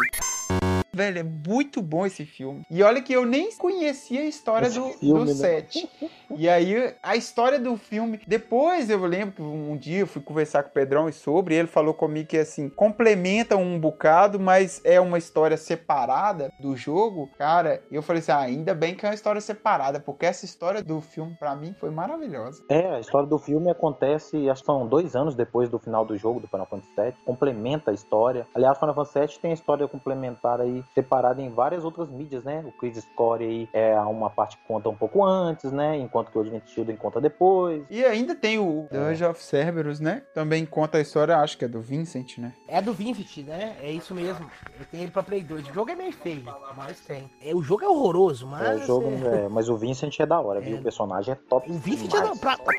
Velho, 0.97 1.19
é 1.19 1.23
muito 1.23 1.79
bom 1.79 2.07
esse 2.07 2.25
filme. 2.25 2.65
E 2.71 2.81
olha 2.81 3.03
que 3.03 3.13
eu 3.13 3.23
nem 3.23 3.55
conhecia 3.55 4.21
a 4.21 4.25
história 4.25 4.65
Esse 4.65 4.79
do, 4.79 4.89
filme, 4.93 5.19
do 5.19 5.25
né? 5.25 5.33
7. 5.33 5.89
E 6.35 6.49
aí, 6.49 6.95
a 7.03 7.15
história 7.15 7.59
do 7.59 7.77
filme. 7.77 8.19
Depois 8.27 8.89
eu 8.89 9.05
lembro 9.05 9.35
que 9.35 9.41
um 9.43 9.77
dia 9.77 9.99
eu 9.99 10.07
fui 10.07 10.23
conversar 10.23 10.63
com 10.63 10.69
o 10.69 10.73
Pedrão 10.73 11.11
sobre, 11.11 11.53
e 11.53 11.59
ele 11.59 11.67
falou 11.67 11.93
comigo 11.93 12.29
que 12.29 12.37
assim, 12.39 12.67
complementa 12.67 13.55
um 13.55 13.79
bocado, 13.79 14.39
mas 14.39 14.81
é 14.83 14.99
uma 14.99 15.19
história 15.19 15.55
separada 15.55 16.51
do 16.59 16.75
jogo. 16.75 17.29
Cara, 17.37 17.83
eu 17.91 18.01
falei 18.01 18.19
assim: 18.19 18.31
ah, 18.31 18.39
ainda 18.39 18.73
bem 18.73 18.95
que 18.95 19.05
é 19.05 19.09
uma 19.09 19.15
história 19.15 19.39
separada, 19.39 19.99
porque 19.99 20.25
essa 20.25 20.45
história 20.45 20.81
do 20.81 20.99
filme, 20.99 21.35
pra 21.37 21.55
mim, 21.55 21.75
foi 21.79 21.91
maravilhosa. 21.91 22.63
É, 22.71 22.95
a 22.95 22.99
história 22.99 23.27
do 23.27 23.37
filme 23.37 23.69
acontece, 23.69 24.49
acho 24.49 24.61
que 24.61 24.65
são 24.65 24.87
dois 24.87 25.15
anos 25.15 25.35
depois 25.35 25.69
do 25.69 25.77
final 25.77 26.03
do 26.03 26.17
jogo 26.17 26.39
do 26.39 26.47
Final 26.47 26.65
Fantasy 26.65 26.91
VII, 26.97 27.13
complementa 27.23 27.91
a 27.91 27.93
história. 27.93 28.47
Aliás, 28.55 28.79
Final 28.79 28.95
Fantasy 28.95 29.19
VII 29.19 29.39
tem 29.39 29.51
a 29.51 29.53
história 29.53 29.87
complementar 29.87 30.59
aí, 30.59 30.83
separada 30.93 31.41
em 31.41 31.49
várias 31.49 31.83
outras 31.83 32.09
mídias, 32.09 32.43
né? 32.43 32.63
O 32.65 32.71
Crisis 32.71 33.07
Core 33.15 33.43
aí 33.43 33.69
é 33.73 33.99
uma 34.01 34.29
parte 34.29 34.57
que 34.57 34.63
conta 34.67 34.89
um 34.89 34.95
pouco 34.95 35.23
antes, 35.23 35.71
né? 35.71 35.97
Enquanto 35.97 36.31
que 36.31 36.37
o 36.37 36.41
Advent 36.41 36.63
Children 36.67 36.97
conta 36.97 37.21
depois. 37.21 37.83
E 37.89 38.03
ainda 38.05 38.35
tem 38.35 38.57
o 38.59 38.87
Dungeon 38.91 39.31
of 39.31 39.43
Cerberus, 39.43 39.99
né? 39.99 40.23
Também 40.33 40.65
conta 40.65 40.97
a 40.97 41.01
história, 41.01 41.37
acho 41.37 41.57
que 41.57 41.65
é 41.65 41.67
do 41.67 41.81
Vincent, 41.81 42.37
né? 42.37 42.53
É 42.67 42.81
do 42.81 42.93
Vincent, 42.93 43.45
né? 43.45 43.75
É 43.81 43.91
isso 43.91 44.13
mesmo. 44.15 44.49
Eu 44.79 44.85
tenho 44.91 45.03
ele 45.03 45.11
pra 45.11 45.23
Play 45.23 45.41
2. 45.43 45.69
O 45.69 45.73
jogo 45.73 45.91
é 45.91 45.95
meio 45.95 46.11
feio, 46.13 46.43
mas 46.75 46.99
tem. 47.01 47.29
É, 47.43 47.53
o 47.55 47.61
jogo 47.61 47.83
é 47.83 47.87
horroroso, 47.87 48.47
mas. 48.47 48.81
É, 48.81 48.83
o 48.83 48.87
jogo, 48.87 49.07
é- 49.25 49.45
é, 49.45 49.49
mas 49.49 49.69
o 49.69 49.77
Vincent 49.77 50.19
é 50.19 50.25
da 50.25 50.39
hora, 50.39 50.59
viu? 50.59 50.77
É. 50.77 50.79
O 50.79 50.83
personagem 50.83 51.33
é 51.33 51.37
top. 51.49 51.69
O 51.69 51.73
Vincent 51.75 52.13
é 52.13 52.17
demais, 52.17 52.39
da- 52.39 52.39
pra- 52.39 52.57
top. 52.57 52.77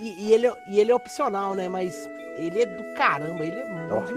E, 0.00 0.04
e- 0.04 0.28
e 0.28 0.32
ele, 0.32 0.46
é- 0.46 0.54
e 0.70 0.80
ele 0.80 0.90
é 0.90 0.94
opcional, 0.94 1.54
né? 1.54 1.68
Mas 1.68 2.08
ele 2.36 2.62
é 2.62 2.66
do 2.66 2.94
caramba, 2.94 3.44
ele 3.44 3.58
é 3.58 3.64
um 3.64 3.88
Nossa, 3.88 4.12
dos 4.12 4.14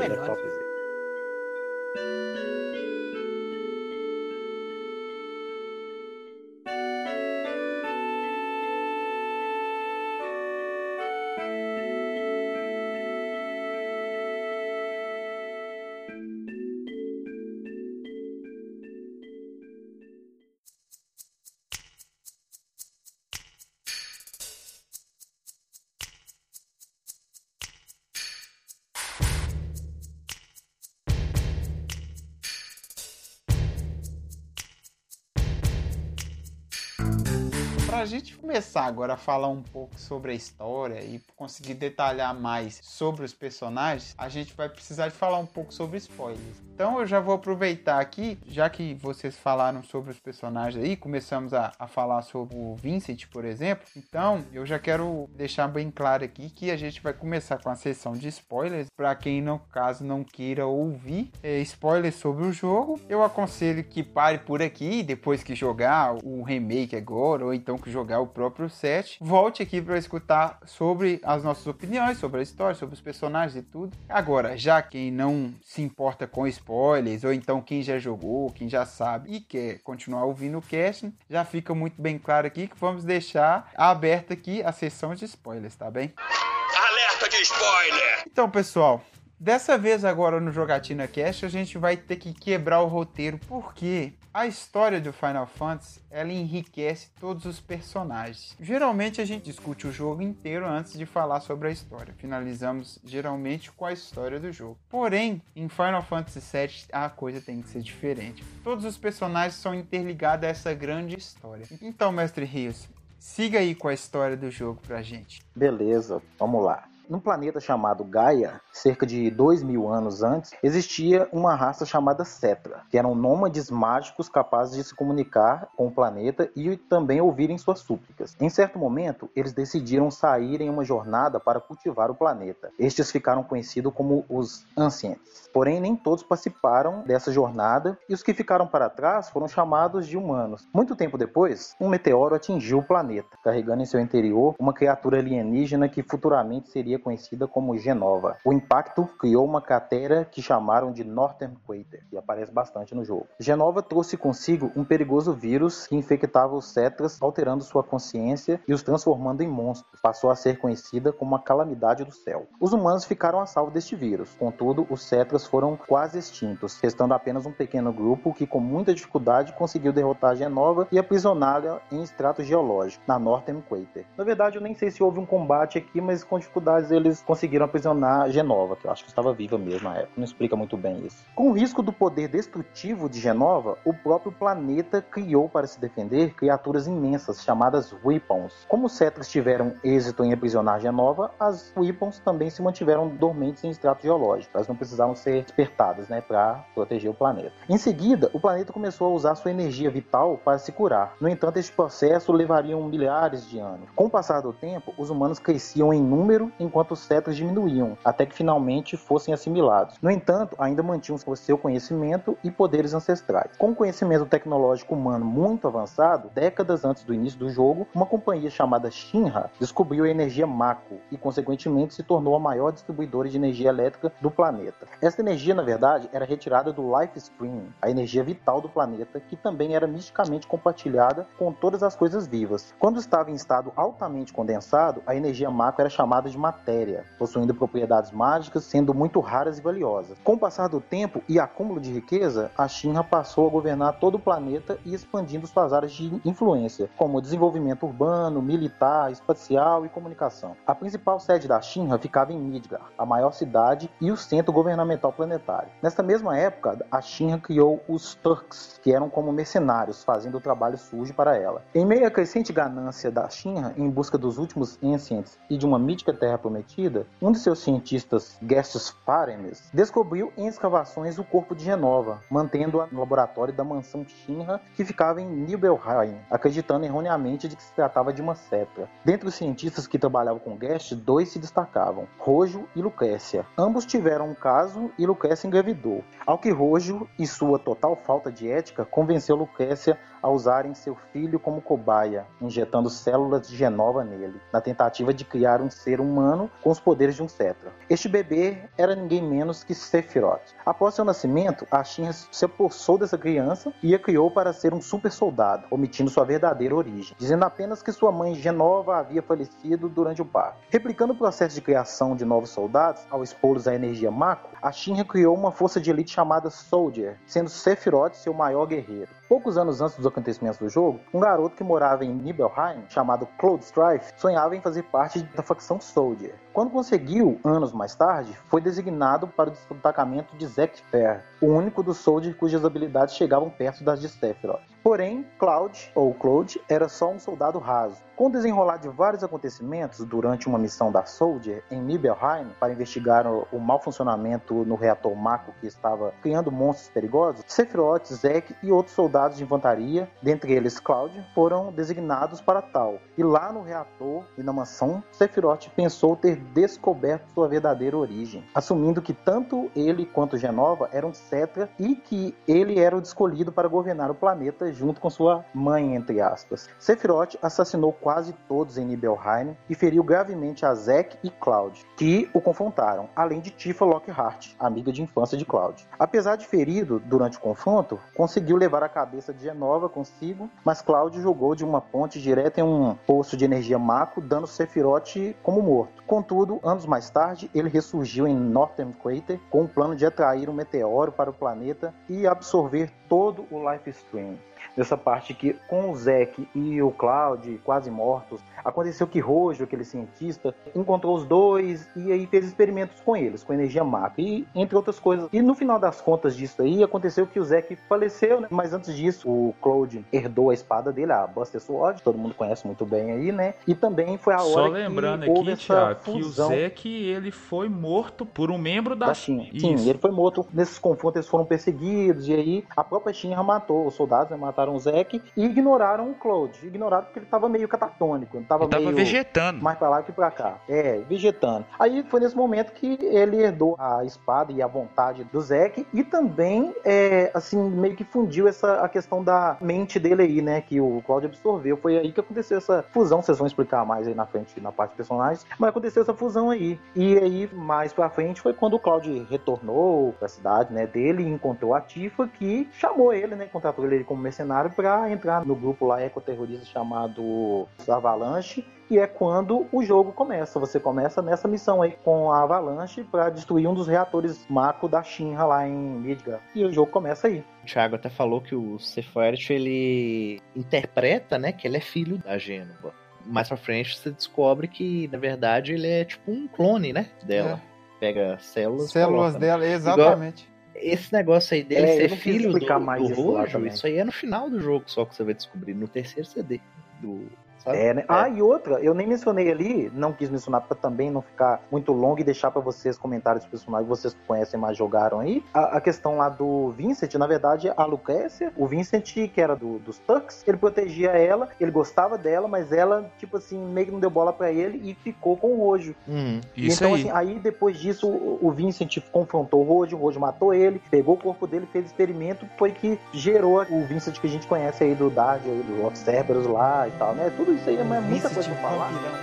começar 38.50 38.86
agora 38.86 39.14
a 39.14 39.18
falar 39.18 39.48
um 39.48 39.62
pouco 39.62 40.00
sobre 40.00 40.32
a 40.32 40.34
história 40.34 41.04
e 41.04 41.22
conseguir 41.36 41.76
detalhar 41.76 42.34
mais 42.34 42.80
sobre 42.82 43.24
os 43.24 43.32
personagens, 43.32 44.16
a 44.18 44.28
gente 44.28 44.56
vai 44.56 44.68
precisar 44.68 45.08
de 45.08 45.14
falar 45.14 45.38
um 45.38 45.46
pouco 45.46 45.72
sobre 45.72 46.00
spoilers. 46.00 46.58
Então 46.74 47.00
eu 47.00 47.06
já 47.06 47.20
vou 47.20 47.36
aproveitar 47.36 48.00
aqui, 48.00 48.40
já 48.48 48.68
que 48.68 48.96
vocês 48.96 49.38
falaram 49.38 49.84
sobre 49.84 50.10
os 50.10 50.20
personagens 50.20 50.84
aí, 50.84 50.96
começamos 50.96 51.54
a, 51.54 51.72
a 51.78 51.88
falar 51.88 52.24
sobre 52.24 52.56
o 52.56 52.74
Vincent, 52.76 53.28
por 53.28 53.46
exemplo. 53.46 53.86
Então 53.96 54.44
eu 54.52 54.66
já 54.66 54.80
quero 54.80 55.30
deixar 55.36 55.68
bem 55.68 55.92
claro 55.92 56.24
aqui 56.24 56.50
que 56.50 56.72
a 56.72 56.78
gente 56.78 57.02
vai 57.02 57.14
começar 57.14 57.62
com 57.62 57.70
a 57.70 57.76
sessão 57.76 58.14
de 58.14 58.30
spoilers. 58.30 58.88
Para 58.98 59.14
quem 59.14 59.44
no 59.44 59.60
caso 59.60 60.04
não 60.04 60.24
queira 60.24 60.66
ouvir 60.66 61.30
é, 61.44 61.60
spoilers 61.60 62.16
sobre 62.16 62.46
o 62.46 62.52
jogo, 62.52 63.00
eu 63.08 63.24
aconselho 63.24 63.84
que 63.84 64.02
pare 64.02 64.40
por 64.40 64.60
aqui 64.60 65.04
depois 65.04 65.44
que 65.44 65.54
jogar 65.54 66.16
o 66.24 66.42
remake 66.42 66.96
agora, 66.96 67.46
ou 67.46 67.54
então 67.54 67.78
que 67.78 67.92
jogar 67.92 68.22
o 68.22 68.39
próprio 68.40 68.70
set, 68.70 69.18
volte 69.20 69.62
aqui 69.62 69.82
para 69.82 69.98
escutar 69.98 70.60
sobre 70.66 71.20
as 71.26 71.44
nossas 71.44 71.68
opiniões, 71.68 72.18
sobre 72.18 72.40
a 72.40 72.44
história, 72.44 72.74
sobre 72.74 72.96
os 72.96 73.02
personagens 73.02 73.58
e 73.58 73.62
tudo. 73.62 73.98
Agora, 74.08 74.56
já 74.56 74.82
quem 74.82 75.12
não 75.12 75.54
se 75.62 75.82
importa 75.82 76.26
com 76.26 76.48
spoilers, 76.48 77.26
ou 77.26 77.34
então 77.34 77.62
quem 77.62 77.84
já 77.84 78.00
jogou, 78.00 78.50
quem 78.52 78.70
já 78.70 78.86
sabe 78.86 79.36
e 79.36 79.42
quer 79.42 79.80
continuar 79.80 80.24
ouvindo 80.24 80.58
o 80.58 80.62
cast, 80.62 81.14
já 81.30 81.44
fica 81.44 81.76
muito 81.76 82.02
bem 82.02 82.18
claro 82.18 82.48
aqui 82.48 82.70
que 82.70 82.80
vamos 82.80 83.04
deixar 83.04 83.70
aberta 83.76 84.34
aqui 84.34 84.64
a 84.64 84.72
sessão 84.72 85.14
de 85.14 85.26
spoilers, 85.26 85.76
tá 85.76 85.92
bem? 85.92 86.14
Alerta 86.18 87.28
de 87.28 87.42
spoiler! 87.42 88.24
Então, 88.26 88.50
pessoal, 88.50 89.04
dessa 89.38 89.78
vez 89.78 90.06
agora 90.06 90.40
no 90.40 90.50
Jogatina 90.50 91.10
Cast 91.10 91.46
a 91.46 91.50
gente 91.50 91.78
vai 91.78 91.98
ter 91.98 92.16
que 92.16 92.34
quebrar 92.34 92.80
o 92.80 92.88
roteiro 92.88 93.38
porque 93.50 94.14
a 94.34 94.46
história 94.46 95.02
do 95.02 95.12
Final 95.12 95.48
Fantasy 95.48 96.02
ela 96.10 96.32
enriquece 96.32 97.10
todos 97.20 97.46
os 97.46 97.60
personagens. 97.60 98.56
Geralmente 98.60 99.22
a 99.22 99.26
gente 99.26 99.46
discute 99.46 99.88
o 99.88 99.92
jogo 99.92 100.22
inteiro 100.22 100.68
antes 100.68 100.94
de 100.94 101.06
falar 101.06 101.42
sobre 101.42 101.68
a 101.68 101.72
história. 101.72 102.14
Finalizamos 102.18 103.00
geralmente 103.04 103.72
com 103.72 103.86
a 103.86 103.94
história 103.94 104.40
do 104.40 104.52
jogo. 104.52 104.78
Porém, 104.90 105.42
em 105.56 105.68
Final 105.68 106.04
Fantasy 106.04 106.40
VII 106.40 106.86
a 106.92 107.10
coisa 107.10 107.42
tem 107.42 107.62
que 107.62 107.70
ser 107.70 107.82
diferente. 107.82 108.44
Todos 108.64 108.86
os 108.86 108.98
personagens 108.98 109.56
são 109.56 109.74
interligados 109.74 110.46
a 110.46 110.50
essa 110.50 110.74
grande 110.74 111.18
história. 111.18 111.66
Então, 111.82 112.12
mestre 112.12 112.46
Rios, 112.46 112.88
siga 113.18 113.60
aí 113.60 113.74
com 113.74 113.88
a 113.88 113.94
história 113.94 114.38
do 114.38 114.52
jogo 114.52 114.80
pra 114.86 115.02
gente. 115.02 115.42
Beleza, 115.56 116.22
vamos 116.38 116.64
lá. 116.64 116.88
Num 117.10 117.20
planeta 117.20 117.60
chamado 117.60 118.04
Gaia, 118.04 118.62
cerca 118.72 119.04
de 119.04 119.32
dois 119.32 119.64
mil 119.64 119.92
anos 119.92 120.22
antes, 120.22 120.52
existia 120.62 121.28
uma 121.34 121.56
raça 121.56 121.84
chamada 121.84 122.24
Cetra, 122.24 122.84
que 122.88 123.00
eram 123.00 123.16
nômades 123.16 123.72
mágicos 123.72 124.30
capazes 124.30 124.76
de 124.76 124.84
se 124.84 124.94
comunicar 124.94 125.70
com 125.76 125.88
o 125.88 125.92
planeta 125.92 126.52
e 126.56 126.78
também 126.78 127.20
ouvirem 127.20 127.58
suas 127.58 127.80
súplicas. 127.80 128.38
Em 128.40 128.48
certo 128.48 128.78
momento, 128.78 129.28
eles 129.36 129.54
decidiram 129.54 130.12
sair 130.12 130.62
em 130.62 130.70
uma 130.70 130.86
jornada 130.86 131.40
para 131.40 131.60
cultivar 131.60 132.12
o 132.12 132.16
planeta. 132.16 132.70
Estes 132.78 133.12
ficaram 133.12 133.44
conhecidos 133.44 133.92
como 133.92 134.24
os 134.30 134.68
Ancients. 134.78 135.50
Porém, 135.52 135.80
nem 135.80 135.96
todos 135.96 136.22
participaram 136.22 137.02
dessa 137.02 137.32
jornada 137.32 137.98
e 138.08 138.14
os 138.14 138.22
que 138.22 138.36
ficaram 138.36 138.68
para 138.68 138.88
trás 138.88 139.32
foram 139.32 139.48
chamados 139.48 140.08
de 140.08 140.16
humanos. 140.16 140.68
Muito 140.72 140.96
tempo 140.96 141.18
depois, 141.18 141.76
um 141.82 141.90
meteoro 141.90 142.36
atingiu 142.36 142.78
o 142.78 142.84
planeta, 142.84 143.36
carregando 143.44 143.82
em 143.82 143.88
seu 143.88 144.00
interior 144.00 144.54
uma 144.60 144.74
criatura 144.74 145.18
alienígena 145.18 145.90
que 145.90 146.04
futuramente 146.04 146.70
seria 146.70 146.99
conhecida 147.00 147.48
como 147.48 147.78
Genova. 147.78 148.38
O 148.46 148.54
impacto 148.54 149.06
criou 149.18 149.46
uma 149.46 149.62
cratera 149.62 150.26
que 150.26 150.42
chamaram 150.42 150.92
de 150.92 151.04
Northern 151.04 151.58
Crater, 151.66 152.04
que 152.10 152.18
aparece 152.18 152.52
bastante 152.52 152.94
no 152.94 153.04
jogo. 153.04 153.28
Genova 153.40 153.82
trouxe 153.82 154.18
consigo 154.18 154.72
um 154.76 154.84
perigoso 154.84 155.34
vírus 155.34 155.88
que 155.88 155.96
infectava 155.96 156.56
os 156.56 156.66
cetras, 156.66 157.22
alterando 157.22 157.64
sua 157.64 157.84
consciência 157.84 158.62
e 158.68 158.74
os 158.74 158.84
transformando 158.84 159.42
em 159.42 159.48
monstros. 159.48 160.00
Passou 160.02 160.30
a 160.30 160.36
ser 160.36 160.60
conhecida 160.60 161.12
como 161.12 161.36
a 161.36 161.40
calamidade 161.40 162.04
do 162.04 162.12
céu. 162.12 162.48
Os 162.60 162.74
humanos 162.74 163.06
ficaram 163.06 163.40
a 163.40 163.46
salvo 163.46 163.72
deste 163.72 163.96
vírus, 163.96 164.36
contudo, 164.36 164.86
os 164.90 165.02
cetras 165.04 165.46
foram 165.46 165.76
quase 165.76 166.20
extintos, 166.20 166.80
restando 166.80 167.14
apenas 167.14 167.46
um 167.46 167.52
pequeno 167.52 167.92
grupo 167.92 168.34
que, 168.34 168.46
com 168.46 168.60
muita 168.60 168.94
dificuldade, 168.94 169.54
conseguiu 169.54 169.94
derrotar 169.94 170.36
Genova 170.36 170.88
e 170.92 171.00
aprisioná-la 171.00 171.82
em 171.92 172.02
estratos 172.02 172.46
geológicos, 172.46 173.06
na 173.08 173.18
Northern 173.18 173.62
Crater. 173.62 174.06
Na 174.18 174.24
verdade, 174.24 174.58
eu 174.58 174.62
nem 174.62 174.76
sei 174.76 174.92
se 174.92 175.04
houve 175.04 175.20
um 175.20 175.26
combate 175.26 175.78
aqui, 175.78 176.02
mas 176.02 176.24
com 176.24 176.40
dificuldades 176.40 176.89
eles 176.92 177.22
conseguiram 177.22 177.66
aprisionar 177.66 178.30
Genova, 178.30 178.76
que 178.76 178.86
eu 178.86 178.92
acho 178.92 179.04
que 179.04 179.10
estava 179.10 179.34
viva 179.34 179.58
mesmo 179.58 179.90
na 179.90 179.98
época. 179.98 180.14
Não 180.18 180.24
explica 180.24 180.56
muito 180.56 180.78
bem 180.78 181.06
isso. 181.06 181.26
Com 181.36 181.50
o 181.50 181.54
risco 181.54 181.82
do 181.82 181.92
poder 181.92 182.28
destrutivo 182.28 183.10
de 183.10 183.20
Genova, 183.20 183.78
o 183.86 183.94
próprio 183.94 184.32
planeta 184.32 185.02
criou 185.02 185.50
para 185.50 185.68
se 185.68 185.80
defender 185.80 186.34
criaturas 186.34 186.88
imensas 186.88 187.44
chamadas 187.44 187.94
Weapons. 188.04 188.66
Como 188.68 188.88
os 188.88 188.94
Cetras 188.94 189.30
tiveram 189.30 189.74
êxito 189.84 190.24
em 190.24 190.34
aprisionar 190.34 190.80
Genova, 190.80 191.32
as 191.40 191.74
Weapons 191.76 192.20
também 192.20 192.50
se 192.50 192.62
mantiveram 192.62 193.08
dormentes 193.08 193.64
em 193.64 193.70
estratos 193.70 194.04
geológicos. 194.04 194.54
Elas 194.54 194.68
não 194.68 194.76
precisavam 194.76 195.16
ser 195.16 195.44
despertadas, 195.44 196.08
né, 196.08 196.22
para 196.22 196.66
proteger 196.74 197.12
o 197.12 197.14
planeta. 197.14 197.54
Em 197.68 197.78
seguida, 197.78 198.30
o 198.34 198.40
planeta 198.40 198.74
começou 198.74 199.08
a 199.08 199.12
usar 199.12 199.36
sua 199.36 199.52
energia 199.52 199.90
vital 199.90 200.40
para 200.44 200.58
se 200.58 200.72
curar. 200.72 201.16
No 201.20 201.28
entanto, 201.28 201.58
este 201.58 201.72
processo 201.72 202.32
levaria 202.32 202.76
milhares 202.78 203.48
de 203.48 203.60
anos. 203.60 203.90
Com 203.96 204.06
o 204.06 204.10
passar 204.10 204.42
do 204.42 204.54
tempo, 204.54 204.94
os 204.98 205.10
humanos 205.10 205.40
cresciam 205.40 205.94
em 205.94 206.02
número 206.02 206.52
enquanto 206.60 206.79
os 206.94 207.00
Cetras 207.00 207.36
diminuíam, 207.36 207.98
até 208.04 208.26
que 208.26 208.36
finalmente 208.36 208.98
fossem 208.98 209.34
assimilados. 209.34 209.98
No 210.02 210.10
entanto, 210.10 210.56
ainda 210.60 210.84
mantinham 210.84 211.18
seu 211.36 211.58
conhecimento 211.58 212.38
e 212.44 212.52
poderes 212.52 212.94
ancestrais. 212.94 213.56
Com 213.58 213.72
o 213.72 213.76
conhecimento 213.76 214.26
tecnológico 214.26 214.94
humano 214.94 215.26
muito 215.26 215.68
avançado, 215.68 216.30
décadas 216.34 216.86
antes 216.86 217.04
do 217.04 217.14
início 217.14 217.40
do 217.40 217.50
jogo, 217.50 217.88
uma 217.94 218.06
companhia 218.06 218.50
chamada 218.50 218.92
Shinra 218.92 219.52
descobriu 219.60 220.04
a 220.04 220.10
energia 220.10 220.48
Mako 220.48 220.96
e, 221.12 221.18
consequentemente, 221.18 221.94
se 221.94 222.04
tornou 222.04 222.36
a 222.36 222.40
maior 222.40 222.72
distribuidora 222.72 223.30
de 223.30 223.38
energia 223.38 223.70
elétrica 223.70 224.12
do 224.22 224.32
planeta. 224.32 224.88
Essa 225.02 225.22
energia, 225.22 225.54
na 225.54 225.64
verdade, 225.64 226.10
era 226.12 226.26
retirada 226.26 226.72
do 226.72 227.00
Life 227.00 227.18
Stream, 227.18 227.68
a 227.82 227.90
energia 227.90 228.24
vital 228.24 228.62
do 228.62 228.70
planeta, 228.70 229.20
que 229.20 229.36
também 229.36 229.76
era 229.76 229.88
misticamente 229.88 230.48
compartilhada 230.48 231.28
com 231.38 231.52
todas 231.52 231.84
as 231.84 231.96
coisas 231.96 232.28
vivas. 232.28 232.74
Quando 232.80 233.00
estava 233.00 233.32
em 233.32 233.36
estado 233.36 233.72
altamente 233.76 234.34
condensado, 234.34 235.02
a 235.06 235.16
energia 235.16 235.50
Mako 235.50 235.82
era 235.82 235.90
chamada 235.90 236.30
de 236.30 236.38
matéria, 236.38 236.69
possuindo 237.18 237.54
propriedades 237.54 238.12
mágicas, 238.12 238.64
sendo 238.64 238.94
muito 238.94 239.20
raras 239.20 239.58
e 239.58 239.62
valiosas. 239.62 240.18
Com 240.24 240.34
o 240.34 240.40
passar 240.40 240.68
do 240.68 240.80
tempo 240.80 241.22
e 241.28 241.40
acúmulo 241.40 241.80
de 241.80 241.92
riqueza, 241.92 242.52
a 242.58 242.68
Shinra 242.68 243.04
passou 243.04 243.48
a 243.48 243.52
governar 243.52 244.00
todo 244.00 244.16
o 244.16 244.20
planeta 244.20 244.78
e 244.86 244.94
expandindo 244.94 245.48
suas 245.48 245.74
áreas 245.74 245.92
de 245.92 246.20
influência, 246.26 246.90
como 246.98 247.22
desenvolvimento 247.22 247.86
urbano, 247.86 248.42
militar, 248.42 249.12
espacial 249.12 249.86
e 249.86 249.90
comunicação. 249.90 250.56
A 250.66 250.76
principal 250.76 251.20
sede 251.20 251.48
da 251.48 251.62
Shinra 251.62 251.98
ficava 251.98 252.34
em 252.34 252.40
Midgar, 252.40 252.92
a 252.98 253.06
maior 253.06 253.32
cidade 253.32 253.90
e 254.00 254.12
o 254.12 254.18
centro 254.18 254.54
governamental 254.54 255.12
planetário. 255.12 255.70
Nesta 255.82 256.04
mesma 256.04 256.38
época, 256.38 256.86
a 256.92 257.02
Shinra 257.02 257.40
criou 257.40 257.82
os 257.88 258.16
Turks, 258.16 258.80
que 258.82 258.94
eram 258.94 259.10
como 259.10 259.32
mercenários, 259.32 260.04
fazendo 260.04 260.38
o 260.38 260.42
trabalho 260.42 260.78
sujo 260.78 261.14
para 261.14 261.36
ela. 261.36 261.64
Em 261.74 261.86
meio 261.86 262.06
à 262.06 262.12
crescente 262.12 262.54
ganância 262.54 263.12
da 263.12 263.30
Shinra 263.30 263.74
em 263.78 263.90
busca 263.90 264.18
dos 264.18 264.38
últimos 264.38 264.78
Ancients 264.84 265.40
e 265.50 265.58
de 265.58 265.66
uma 265.66 265.80
mítica 265.80 266.14
terra 266.14 266.38
prometida, 266.50 267.06
um 267.22 267.32
de 267.32 267.38
seus 267.38 267.60
cientistas, 267.60 268.38
Gestus 268.42 268.92
Paremes, 269.06 269.70
descobriu 269.72 270.34
em 270.36 270.48
escavações 270.48 271.20
o 271.20 271.24
corpo 271.24 271.56
de 271.56 271.64
Genova, 271.64 272.22
mantendo-a 272.30 272.88
no 272.88 273.00
laboratório 273.00 273.54
da 273.54 273.64
mansão 273.64 274.04
Shinra, 274.08 274.60
que 274.76 274.84
ficava 274.84 275.22
em 275.22 275.28
Nibelheim, 275.28 276.18
acreditando 276.30 276.86
erroneamente 276.86 277.48
de 277.48 277.56
que 277.56 277.62
se 277.62 277.72
tratava 277.74 278.12
de 278.12 278.22
uma 278.22 278.34
cetra. 278.34 278.90
Dentre 279.06 279.28
os 279.28 279.36
cientistas 279.36 279.86
que 279.86 280.00
trabalhavam 280.00 280.40
com 280.40 280.58
Guest, 280.58 280.96
dois 280.96 281.30
se 281.30 281.38
destacavam, 281.38 282.08
Rojo 282.18 282.68
e 282.76 282.82
Lucrécia. 282.82 283.46
Ambos 283.56 283.86
tiveram 283.86 284.30
um 284.30 284.34
caso 284.36 284.90
e 284.98 285.06
Lucrécia 285.06 285.46
engravidou, 285.46 286.04
ao 286.26 286.40
que 286.40 286.50
Rojo, 286.50 287.08
e 287.20 287.28
sua 287.28 287.60
total 287.60 287.96
falta 287.96 288.32
de 288.32 288.50
ética, 288.50 288.84
convenceu 288.84 289.36
Lucrécia 289.36 290.00
a 290.22 290.30
usarem 290.30 290.74
seu 290.74 290.96
filho 291.12 291.40
como 291.40 291.62
cobaia, 291.62 292.26
injetando 292.42 292.90
células 292.90 293.48
de 293.48 293.56
Genova 293.56 294.04
nele, 294.04 294.40
na 294.52 294.60
tentativa 294.62 295.14
de 295.14 295.24
criar 295.24 295.62
um 295.62 295.70
ser 295.70 296.00
humano 296.00 296.39
com 296.62 296.70
os 296.70 296.80
poderes 296.80 297.16
de 297.16 297.24
um 297.24 297.28
cetra. 297.28 297.74
Este 297.90 298.08
bebê 298.08 298.70
era 298.78 298.96
ninguém 298.96 299.22
menos 299.22 299.64
que 299.64 299.74
Sephiroth. 299.74 300.54
Após 300.66 300.94
seu 300.94 301.04
nascimento, 301.04 301.66
a 301.72 301.84
se 302.32 302.46
apossou 302.46 302.98
dessa 302.98 303.18
criança 303.18 303.74
e 303.82 303.96
a 303.96 304.00
criou 304.00 304.30
para 304.30 304.54
ser 304.54 304.74
um 304.74 304.82
super 304.82 305.12
soldado, 305.12 305.66
omitindo 305.72 306.10
sua 306.10 306.24
verdadeira 306.24 306.76
origem, 306.76 307.16
dizendo 307.18 307.44
apenas 307.44 307.82
que 307.82 307.92
sua 307.92 308.12
mãe 308.12 308.36
Genova 308.36 308.98
havia 308.98 309.22
falecido 309.22 309.90
durante 309.90 310.22
o 310.22 310.26
parto. 310.26 310.60
Replicando 310.70 311.14
o 311.14 311.18
processo 311.18 311.56
de 311.56 311.62
criação 311.62 312.16
de 312.16 312.24
novos 312.24 312.52
soldados, 312.52 313.02
ao 313.10 313.24
expô-los 313.24 313.68
à 313.68 313.74
energia 313.74 314.12
Mako, 314.12 314.52
a 314.62 314.72
criou 315.06 315.36
uma 315.36 315.52
força 315.52 315.80
de 315.80 315.90
elite 315.90 316.12
chamada 316.12 316.50
Soldier, 316.50 317.18
sendo 317.26 317.50
Sephiroth 317.50 318.14
seu 318.14 318.34
maior 318.34 318.66
guerreiro. 318.66 319.19
Poucos 319.30 319.60
anos 319.60 319.80
antes 319.80 319.96
dos 319.96 320.08
acontecimentos 320.08 320.58
do 320.58 320.68
jogo, 320.68 321.00
um 321.14 321.20
garoto 321.20 321.56
que 321.56 321.64
morava 321.64 322.04
em 322.04 322.12
Nibelheim, 322.12 322.84
chamado 322.90 323.28
Cloud 323.38 323.64
Strife, 323.64 324.12
sonhava 324.18 324.56
em 324.56 324.60
fazer 324.60 324.82
parte 324.82 325.22
da 325.22 325.44
facção 325.44 325.80
Soldier. 325.80 326.34
Quando 326.52 326.72
conseguiu, 326.72 327.40
anos 327.44 327.72
mais 327.72 327.94
tarde, 327.94 328.36
foi 328.48 328.60
designado 328.60 329.28
para 329.28 329.52
o 329.52 329.54
destacamento 329.54 330.36
de 330.36 330.48
Zack 330.48 330.82
Fair, 330.90 331.24
o 331.40 331.46
único 331.46 331.84
dos 331.84 331.98
Soldier 331.98 332.36
cujas 332.36 332.66
habilidades 332.66 333.14
chegavam 333.14 333.52
perto 333.52 333.84
das 333.84 334.02
de 334.02 334.10
Sephiroth. 334.10 334.64
Porém, 334.84 335.26
Cloud, 335.38 335.92
ou 335.94 336.14
Cloud, 336.14 336.60
era 336.70 336.88
só 336.88 337.12
um 337.12 337.20
soldado 337.20 337.60
raso. 337.60 338.02
Com 338.16 338.28
o 338.28 338.32
desenrolar 338.32 338.76
de 338.76 338.90
vários 338.90 339.24
acontecimentos 339.24 340.04
durante 340.04 340.48
uma 340.48 340.60
missão 340.60 340.92
da 340.92 341.06
Soldier 341.06 341.64
em 341.72 341.82
Nibelheim 341.82 342.50
para 342.60 342.74
investigar 342.74 343.26
o, 343.26 343.48
o 343.50 343.60
mau 343.60 343.80
funcionamento 343.80 344.66
no 344.66 344.76
reator 344.76 345.16
Mako 345.16 345.54
que 345.62 345.68
estava 345.68 346.14
criando 346.22 346.52
monstros 346.52 346.90
perigosos, 346.90 347.46
Sephiroth, 347.48 348.08
Zack 348.08 348.54
e 348.62 348.74
outros 348.74 348.94
soldados 348.94 349.38
de 349.38 349.44
infantaria, 349.46 350.10
dentre 350.22 350.52
eles 350.52 350.82
Cloud, 350.82 351.26
foram 351.34 351.72
designados 351.72 352.42
para 352.42 352.62
tal. 352.62 353.00
E 353.18 353.24
lá 353.24 353.54
no 353.54 353.62
reator 353.62 354.26
e 354.38 354.44
na 354.44 354.52
mansão, 354.52 355.02
Sephiroth 355.14 355.70
pensou 355.74 356.16
ter 356.18 356.36
descoberto 356.36 357.32
sua 357.34 357.48
verdadeira 357.48 357.98
origem, 357.98 358.44
assumindo 358.54 359.02
que 359.02 359.14
tanto 359.14 359.72
ele 359.74 360.06
quanto 360.06 360.38
Genova 360.38 360.90
eram 360.92 361.14
Cetra 361.14 361.70
e 361.80 361.96
que 361.96 362.36
ele 362.46 362.80
era 362.80 362.98
o 362.98 363.02
escolhido 363.02 363.50
para 363.50 363.70
governar 363.70 364.12
o 364.12 364.16
planeta 364.16 364.69
junto 364.72 365.02
com 365.02 365.10
sua 365.10 365.46
mãe, 365.54 365.96
entre 365.96 366.22
aspas. 366.22 366.70
Sephiroth 366.78 367.36
assassinou 367.42 367.94
quase 367.94 368.34
todos 368.48 368.78
em 368.78 368.86
Nibelheim 368.86 369.56
e 369.70 369.76
feriu 369.76 370.04
gravemente 370.04 370.66
a 370.66 370.74
Zack 370.74 371.18
e 371.24 371.30
Cloud, 371.30 371.86
que 371.96 372.30
o 372.34 372.42
confrontaram, 372.42 373.10
além 373.16 373.40
de 373.40 373.50
Tifa 373.50 373.86
Lockhart, 373.86 374.54
amiga 374.60 374.92
de 374.92 375.02
infância 375.02 375.38
de 375.38 375.46
Cloud. 375.46 375.88
Apesar 375.98 376.36
de 376.36 376.48
ferido 376.48 377.00
durante 377.06 377.38
o 377.38 377.42
confronto, 377.42 378.00
conseguiu 378.16 378.58
levar 378.58 378.84
a 378.84 378.90
cabeça 378.90 379.34
de 379.34 379.44
Genova 379.44 379.90
consigo, 379.90 380.50
mas 380.64 380.82
Cloud 380.82 381.20
jogou 381.22 381.56
de 381.56 381.64
uma 381.64 381.82
ponte 381.82 382.22
direta 382.22 382.62
em 382.62 382.64
um 382.64 382.96
poço 383.08 383.36
de 383.36 383.46
energia 383.46 383.80
Mako, 383.80 384.22
dando 384.22 384.48
Sephiroth 384.48 385.36
como 385.44 385.62
morto. 385.62 386.04
Contudo, 386.06 386.60
anos 386.64 386.86
mais 386.86 387.10
tarde, 387.10 387.50
ele 387.54 387.70
ressurgiu 387.70 388.28
em 388.28 388.36
Northern 388.36 388.94
Crater 388.94 389.40
com 389.50 389.64
o 389.64 389.68
plano 389.68 389.96
de 389.96 390.06
atrair 390.06 390.50
um 390.50 390.54
meteoro 390.54 391.12
para 391.12 391.30
o 391.30 391.34
planeta 391.34 391.94
e 392.08 392.28
absorver 392.28 392.92
todo 393.08 393.46
o 393.52 393.70
Life 393.70 393.90
Stream 393.90 394.38
nessa 394.80 394.96
parte 394.96 395.34
que 395.34 395.54
com 395.68 395.92
o 395.92 395.96
Zack 395.96 396.48
e 396.56 396.82
o 396.82 396.90
Cloud 396.92 397.60
quase 397.66 397.92
mortos, 397.92 398.42
aconteceu 398.64 399.06
que 399.06 399.20
Rojo, 399.20 399.64
aquele 399.64 399.84
cientista, 399.84 400.56
encontrou 400.74 401.16
os 401.16 401.26
dois 401.26 401.88
e 401.96 402.12
aí 402.12 402.26
fez 402.26 402.46
experimentos 402.46 403.00
com 403.02 403.16
eles, 403.16 403.44
com 403.44 403.54
energia 403.54 403.84
Mako 403.84 404.22
e 404.22 404.48
entre 404.56 404.76
outras 404.76 404.98
coisas. 404.98 405.30
E 405.34 405.42
no 405.42 405.54
final 405.54 405.78
das 405.78 406.00
contas 406.00 406.36
disso 406.36 406.62
aí, 406.62 406.82
aconteceu 406.82 407.28
que 407.28 407.40
o 407.40 407.44
Zack 407.44 407.76
faleceu, 407.90 408.40
né? 408.40 408.48
Mas 408.50 408.74
antes 408.74 408.96
disso, 408.96 409.30
o 409.30 409.54
Cloud 409.62 410.06
herdou 410.14 410.50
a 410.50 410.54
espada 410.54 410.94
dele, 410.94 411.12
a 411.12 411.28
Buster 411.28 411.60
Sword, 411.60 412.02
todo 412.02 412.18
mundo 412.18 412.34
conhece 412.34 412.66
muito 412.66 412.86
bem 412.86 413.12
aí, 413.12 413.32
né? 413.34 413.56
E 413.68 413.76
também 413.76 414.18
foi 414.18 414.34
a 414.34 414.42
hora 414.42 414.50
Só 414.50 414.68
lembrando 414.68 415.24
que 415.24 415.30
houve 415.30 415.52
aqui, 415.52 415.64
essa 415.64 415.74
Thiago, 415.74 416.00
que 416.04 416.22
o 416.22 416.30
Zack, 416.30 416.90
ele 416.90 417.32
foi 417.32 417.68
morto 417.68 418.26
por 418.26 418.50
um 418.50 418.58
membro 418.58 418.96
da, 418.96 419.08
da 419.08 419.14
Shinra. 419.14 419.60
Sim, 419.60 419.90
ele 419.90 420.00
foi 420.00 420.12
morto. 420.12 420.48
Nesses 420.54 420.80
confrontos 420.80 421.18
eles 421.18 421.28
foram 421.28 421.44
perseguidos 421.44 422.28
e 422.30 422.34
aí 422.34 422.66
a 422.78 422.84
própria 422.84 423.14
Shinra 423.14 423.44
matou 423.44 423.86
os 423.86 423.94
soldados, 423.94 424.32
né? 424.32 424.38
mataram 424.38 424.69
ignoraram 424.70 424.76
o 424.76 424.80
Zack 424.80 425.22
e 425.36 425.46
ignoraram 425.46 426.12
o 426.12 426.14
Claude. 426.16 426.68
Ignoraram 426.68 427.06
porque 427.06 427.20
ele 427.20 427.26
tava 427.26 427.50
meio 427.50 427.68
catatônico, 427.68 428.38
ele 428.38 428.46
tava, 428.46 428.64
Ele 428.64 428.72
tava 428.72 428.84
meio 428.84 428.96
vegetando. 428.96 429.64
mais 429.64 429.78
pra 429.78 429.90
lá 429.90 430.04
que 430.04 430.12
pra 430.12 430.32
cá. 430.32 430.58
É, 430.68 431.00
vegetando. 431.10 431.66
Aí 431.80 432.04
foi 432.04 432.20
nesse 432.20 432.36
momento 432.36 432.72
que 432.74 432.98
ele 433.02 433.42
herdou 433.42 433.76
a 433.80 434.04
espada 434.06 434.52
e 434.52 434.62
a 434.62 434.68
vontade 434.68 435.24
do 435.26 435.42
Zack 435.42 435.86
e 435.94 436.04
também, 436.04 436.74
é, 436.86 437.32
assim, 437.34 437.58
meio 437.70 437.96
que 437.96 438.04
fundiu 438.04 438.48
essa 438.48 438.82
a 438.82 438.90
questão 438.90 439.24
da 439.24 439.58
mente 439.62 440.00
dele 440.00 440.24
aí, 440.24 440.42
né? 440.42 440.62
Que 440.62 440.80
o 440.80 441.02
Claude 441.06 441.26
absorveu. 441.26 441.78
Foi 441.78 441.98
aí 441.98 442.12
que 442.12 442.20
aconteceu 442.20 442.58
essa 442.58 442.84
fusão. 442.92 443.22
Vocês 443.22 443.38
vão 443.38 443.48
explicar 443.48 443.86
mais 443.86 444.08
aí 444.08 444.14
na 444.16 444.26
frente, 444.26 444.60
na 444.62 444.72
parte 444.72 444.92
de 444.92 444.98
personagens. 444.98 445.46
Mas 445.58 445.70
aconteceu 445.70 446.02
essa 446.02 446.14
fusão 446.14 446.50
aí. 446.50 446.80
E 446.96 447.18
aí, 447.18 447.50
mais 447.54 447.94
pra 447.94 448.10
frente, 448.10 448.42
foi 448.42 448.54
quando 448.54 448.76
o 448.76 448.80
Claude 448.80 449.26
retornou 449.30 450.14
pra 450.14 450.28
cidade, 450.28 450.74
né, 450.74 450.86
dele 450.86 451.24
e 451.24 451.28
encontrou 451.30 451.74
a 451.74 451.82
Tifa, 451.82 452.28
que 452.28 452.68
chamou 452.74 453.14
ele, 453.14 453.36
né? 453.36 453.46
Contratou 453.52 453.86
ele 453.86 454.04
como 454.04 454.22
mercenário 454.22 454.49
pra 454.76 455.12
entrar 455.12 455.46
no 455.46 455.56
grupo 455.56 455.86
lá 455.86 456.02
ecoterrorista 456.02 456.66
chamado 456.66 457.68
Avalanche. 457.88 458.66
E 458.90 458.98
é 458.98 459.06
quando 459.06 459.68
o 459.72 459.84
jogo 459.84 460.12
começa. 460.12 460.60
Você 460.60 460.80
começa 460.80 461.22
nessa 461.22 461.48
missão 461.48 461.82
aí 461.82 461.92
com 462.04 462.32
a 462.32 462.42
Avalanche 462.42 463.04
pra 463.04 463.30
destruir 463.30 463.68
um 463.68 463.74
dos 463.74 463.88
reatores 463.88 464.44
macro 464.50 464.88
da 464.90 465.04
Shinra 465.04 465.46
lá 465.46 465.68
em 465.68 465.76
Midgar. 465.76 466.42
E 466.56 466.66
o 466.66 466.72
jogo 466.72 466.92
começa 466.92 467.28
aí. 467.28 467.44
O 467.64 467.66
Thiago 467.68 467.96
até 467.96 468.10
falou 468.10 468.42
que 468.42 468.56
o 468.56 468.80
Sephiroth, 468.80 469.52
ele 469.52 470.42
interpreta, 470.56 471.38
né, 471.38 471.52
que 471.52 471.68
ele 471.68 471.78
é 471.78 471.82
filho 471.82 472.18
da 472.18 472.40
Gênova. 472.40 472.92
Mais 473.26 473.48
pra 473.48 473.58
frente 473.58 473.96
você 473.96 474.10
descobre 474.10 474.68
que, 474.68 475.08
na 475.12 475.20
verdade, 475.20 475.74
ele 475.74 475.88
é 475.88 476.04
tipo 476.04 476.32
um 476.32 476.48
clone, 476.48 476.92
né, 476.92 477.10
dela. 477.24 477.62
Pega 478.00 478.40
células. 478.40 478.90
Células 478.90 479.34
coloca, 479.34 479.34
né? 479.34 479.40
dela, 479.40 479.66
exatamente. 479.68 480.49
Esse 480.82 481.12
negócio 481.14 481.56
aí 481.56 481.64
dele 481.64 481.86
É, 481.86 481.96
ser 481.96 482.16
filho 482.18 482.58
do, 482.58 482.80
mais 482.80 483.08
do 483.08 483.14
Rojo, 483.14 483.66
isso 483.68 483.86
aí 483.86 483.98
é 483.98 484.04
no 484.04 484.12
final 484.12 484.50
do 484.50 484.60
jogo 484.60 484.86
só 484.88 485.06
que 485.06 485.16
você 485.16 485.24
vai 485.24 485.34
descobrir, 485.34 485.74
no 485.74 485.88
terceiro 485.88 486.28
CD 486.28 486.60
do... 487.02 487.28
Sabe? 487.70 487.78
É, 487.78 487.94
né? 487.94 488.06
Ah, 488.08 488.28
e 488.28 488.42
outra, 488.42 488.80
eu 488.80 488.94
nem 488.94 489.08
mencionei 489.08 489.52
ali, 489.52 489.92
não 489.94 490.12
quis 490.12 490.30
mencionar 490.30 490.62
pra 490.62 490.76
também 490.76 491.12
não 491.12 491.22
ficar 491.22 491.62
muito 491.72 491.92
longo 491.92 492.20
e 492.20 492.24
deixar 492.24 492.52
pra 492.52 492.62
vocês 492.62 492.98
comentários 492.98 493.44
dos 493.44 493.52
personagens 493.52 493.88
que 493.88 493.90
vocês 493.90 494.18
conhecem, 494.28 494.60
mas 494.60 494.78
jogaram 494.78 495.20
aí. 495.20 495.44
A, 495.54 495.78
a 495.78 495.82
questão 495.82 496.18
lá 496.18 496.30
do 496.30 496.72
Vincent, 496.72 497.14
na 497.16 497.28
verdade, 497.28 497.72
a 497.76 497.86
Lucrécia, 497.86 498.52
o 498.58 498.66
Vincent, 498.66 499.14
que 499.14 499.42
era 499.42 499.56
do, 499.56 499.80
dos 499.80 500.00
Tucks, 500.00 500.44
ele 500.48 500.58
protegia 500.58 501.12
ela, 501.12 501.50
ele 501.60 501.72
gostava 501.72 502.18
dela, 502.18 502.48
mas 502.48 502.72
ela, 502.72 503.10
tipo 503.18 503.38
assim, 503.38 503.58
meio 503.58 503.88
que 503.88 503.92
não 503.92 504.00
deu 504.00 504.10
bola 504.10 504.34
pra 504.34 504.52
ele 504.52 504.90
e 504.90 504.94
ficou 504.96 505.38
com 505.38 505.54
o 505.54 505.66
Rojo. 505.66 505.96
Uhum. 506.08 506.42
Isso 506.56 506.84
então, 506.84 506.96
aí. 506.96 507.02
assim, 507.02 507.12
aí 507.12 507.40
depois 507.40 507.78
disso, 507.78 508.08
o, 508.08 508.40
o 508.42 508.52
Vincent 508.52 508.98
confrontou 509.12 509.62
o 509.62 509.64
Rojo, 509.64 509.96
o 509.96 510.00
Rojo 510.00 510.20
matou 510.20 510.54
ele, 510.54 510.82
pegou 510.90 511.16
o 511.16 511.18
corpo 511.18 511.46
dele, 511.46 511.68
fez 511.72 511.86
experimento, 511.86 512.48
foi 512.58 512.72
que 512.72 513.00
gerou 513.14 513.62
o 513.70 513.86
Vincent 513.86 514.20
que 514.20 514.28
a 514.28 514.30
gente 514.30 514.48
conhece 514.48 514.84
aí 514.84 514.96
do 514.96 515.10
Dard, 515.10 515.44
aí, 515.46 515.64
do 515.64 515.86
Of 515.86 515.98
Cerberus 515.98 516.46
lá 516.46 516.88
e 516.88 516.92
tal, 516.92 517.14
né? 517.14 517.32
Tudo 517.36 517.59
isso 517.60 517.70
aí 517.70 517.78
é 517.78 517.84
muita 517.84 518.30
coisa 518.30 518.50
pra 518.50 518.58
falar. 518.62 518.90
vampirão. 518.90 519.14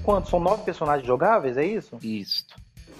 Quantos? 0.00 0.30
São 0.30 0.40
nove 0.40 0.64
personagens 0.64 1.06
jogáveis, 1.06 1.56
é 1.56 1.64
isso? 1.64 1.96
Isso. 2.02 2.46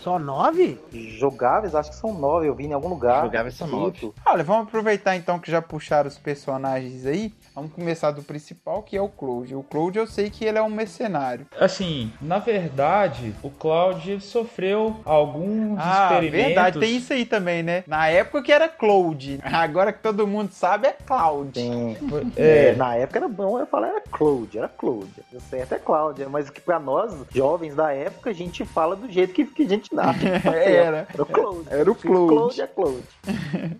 Só 0.00 0.18
nove? 0.18 0.78
Jogáveis, 1.18 1.74
acho 1.74 1.90
que 1.90 1.96
são 1.96 2.14
nove, 2.14 2.46
eu 2.46 2.54
vi 2.54 2.64
em 2.66 2.72
algum 2.72 2.88
lugar. 2.88 3.24
Jogáveis 3.24 3.54
são 3.54 3.88
escrito. 3.88 4.14
Olha, 4.24 4.42
vamos 4.42 4.68
aproveitar 4.68 5.14
então 5.14 5.38
que 5.38 5.50
já 5.50 5.60
puxaram 5.60 6.08
os 6.08 6.16
personagens 6.16 7.04
aí. 7.04 7.34
Vamos 7.54 7.72
começar 7.72 8.12
do 8.12 8.22
principal, 8.22 8.82
que 8.82 8.96
é 8.96 9.02
o 9.02 9.08
Cloud. 9.08 9.54
O 9.54 9.62
Cloud 9.62 9.98
eu 9.98 10.06
sei 10.06 10.30
que 10.30 10.44
ele 10.44 10.56
é 10.56 10.62
um 10.62 10.70
mercenário. 10.70 11.46
Assim, 11.58 12.12
na 12.20 12.38
verdade, 12.38 13.34
o 13.42 13.50
Cloud 13.50 14.08
ele 14.10 14.20
sofreu 14.20 15.00
alguns 15.04 15.76
Ah, 15.78 16.10
experimentos. 16.12 16.46
verdade, 16.46 16.78
tem 16.78 16.96
isso 16.96 17.12
aí 17.12 17.26
também, 17.26 17.62
né? 17.62 17.82
Na 17.86 18.08
época 18.08 18.42
que 18.42 18.52
era 18.52 18.68
Cloud. 18.68 19.40
Agora 19.44 19.92
que 19.92 20.00
todo 20.00 20.26
mundo 20.26 20.52
sabe 20.52 20.86
é 20.88 20.92
Cloud. 20.92 21.52
Tem. 21.52 21.96
É. 22.36 22.68
É, 22.70 22.74
na 22.76 22.94
época 22.94 23.18
era 23.18 23.28
bom 23.28 23.58
eu 23.58 23.66
falar 23.66 23.88
era 23.88 24.00
Cloud, 24.00 24.56
era 24.56 24.68
Cloud. 24.68 25.08
O 25.32 25.40
certo 25.40 25.74
é 25.74 25.78
Cláudia, 25.78 26.28
mas 26.28 26.48
que 26.50 26.60
pra 26.60 26.78
nós, 26.78 27.12
jovens 27.34 27.74
da 27.74 27.92
época, 27.92 28.30
a 28.30 28.34
gente 28.34 28.64
fala 28.64 28.94
do 28.94 29.10
jeito 29.10 29.32
que, 29.34 29.44
que 29.44 29.64
a 29.64 29.68
gente 29.68 29.92
nasce. 29.94 30.20
Era. 30.46 31.06
Era 31.12 31.22
o 31.22 31.26
Cloud. 31.26 31.66
Era 31.68 31.90
o 31.90 31.94
Cloud. 31.94 32.28
Cloud 32.34 32.62
é 32.62 32.66
Cloud. 32.66 33.02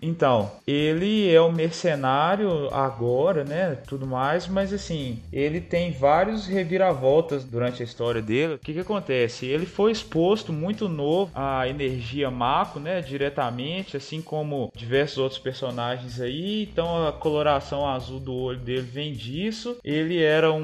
Então, 0.01 0.51
ele 0.67 1.33
é 1.33 1.41
um 1.41 1.51
mercenário 1.51 2.73
agora, 2.73 3.43
né? 3.43 3.60
Tudo 3.87 4.05
mais, 4.07 4.47
mas 4.47 4.73
assim, 4.73 5.19
ele 5.31 5.61
tem 5.61 5.91
vários 5.91 6.47
reviravoltas 6.47 7.43
durante 7.43 7.81
a 7.81 7.85
história 7.85 8.21
dele. 8.21 8.55
O 8.55 8.59
que, 8.59 8.73
que 8.73 8.79
acontece? 8.79 9.45
Ele 9.45 9.65
foi 9.65 9.91
exposto 9.91 10.51
muito 10.51 10.87
novo 10.89 11.31
à 11.35 11.67
energia 11.67 12.29
Mako, 12.29 12.79
né? 12.79 13.01
Diretamente, 13.01 13.97
assim 13.97 14.21
como 14.21 14.71
diversos 14.75 15.17
outros 15.17 15.39
personagens 15.39 16.19
aí. 16.19 16.63
Então 16.63 17.07
a 17.07 17.11
coloração 17.11 17.87
azul 17.87 18.19
do 18.19 18.33
olho 18.33 18.59
dele 18.59 18.81
vem 18.81 19.13
disso. 19.13 19.77
Ele 19.83 20.21
era 20.21 20.51
um 20.51 20.61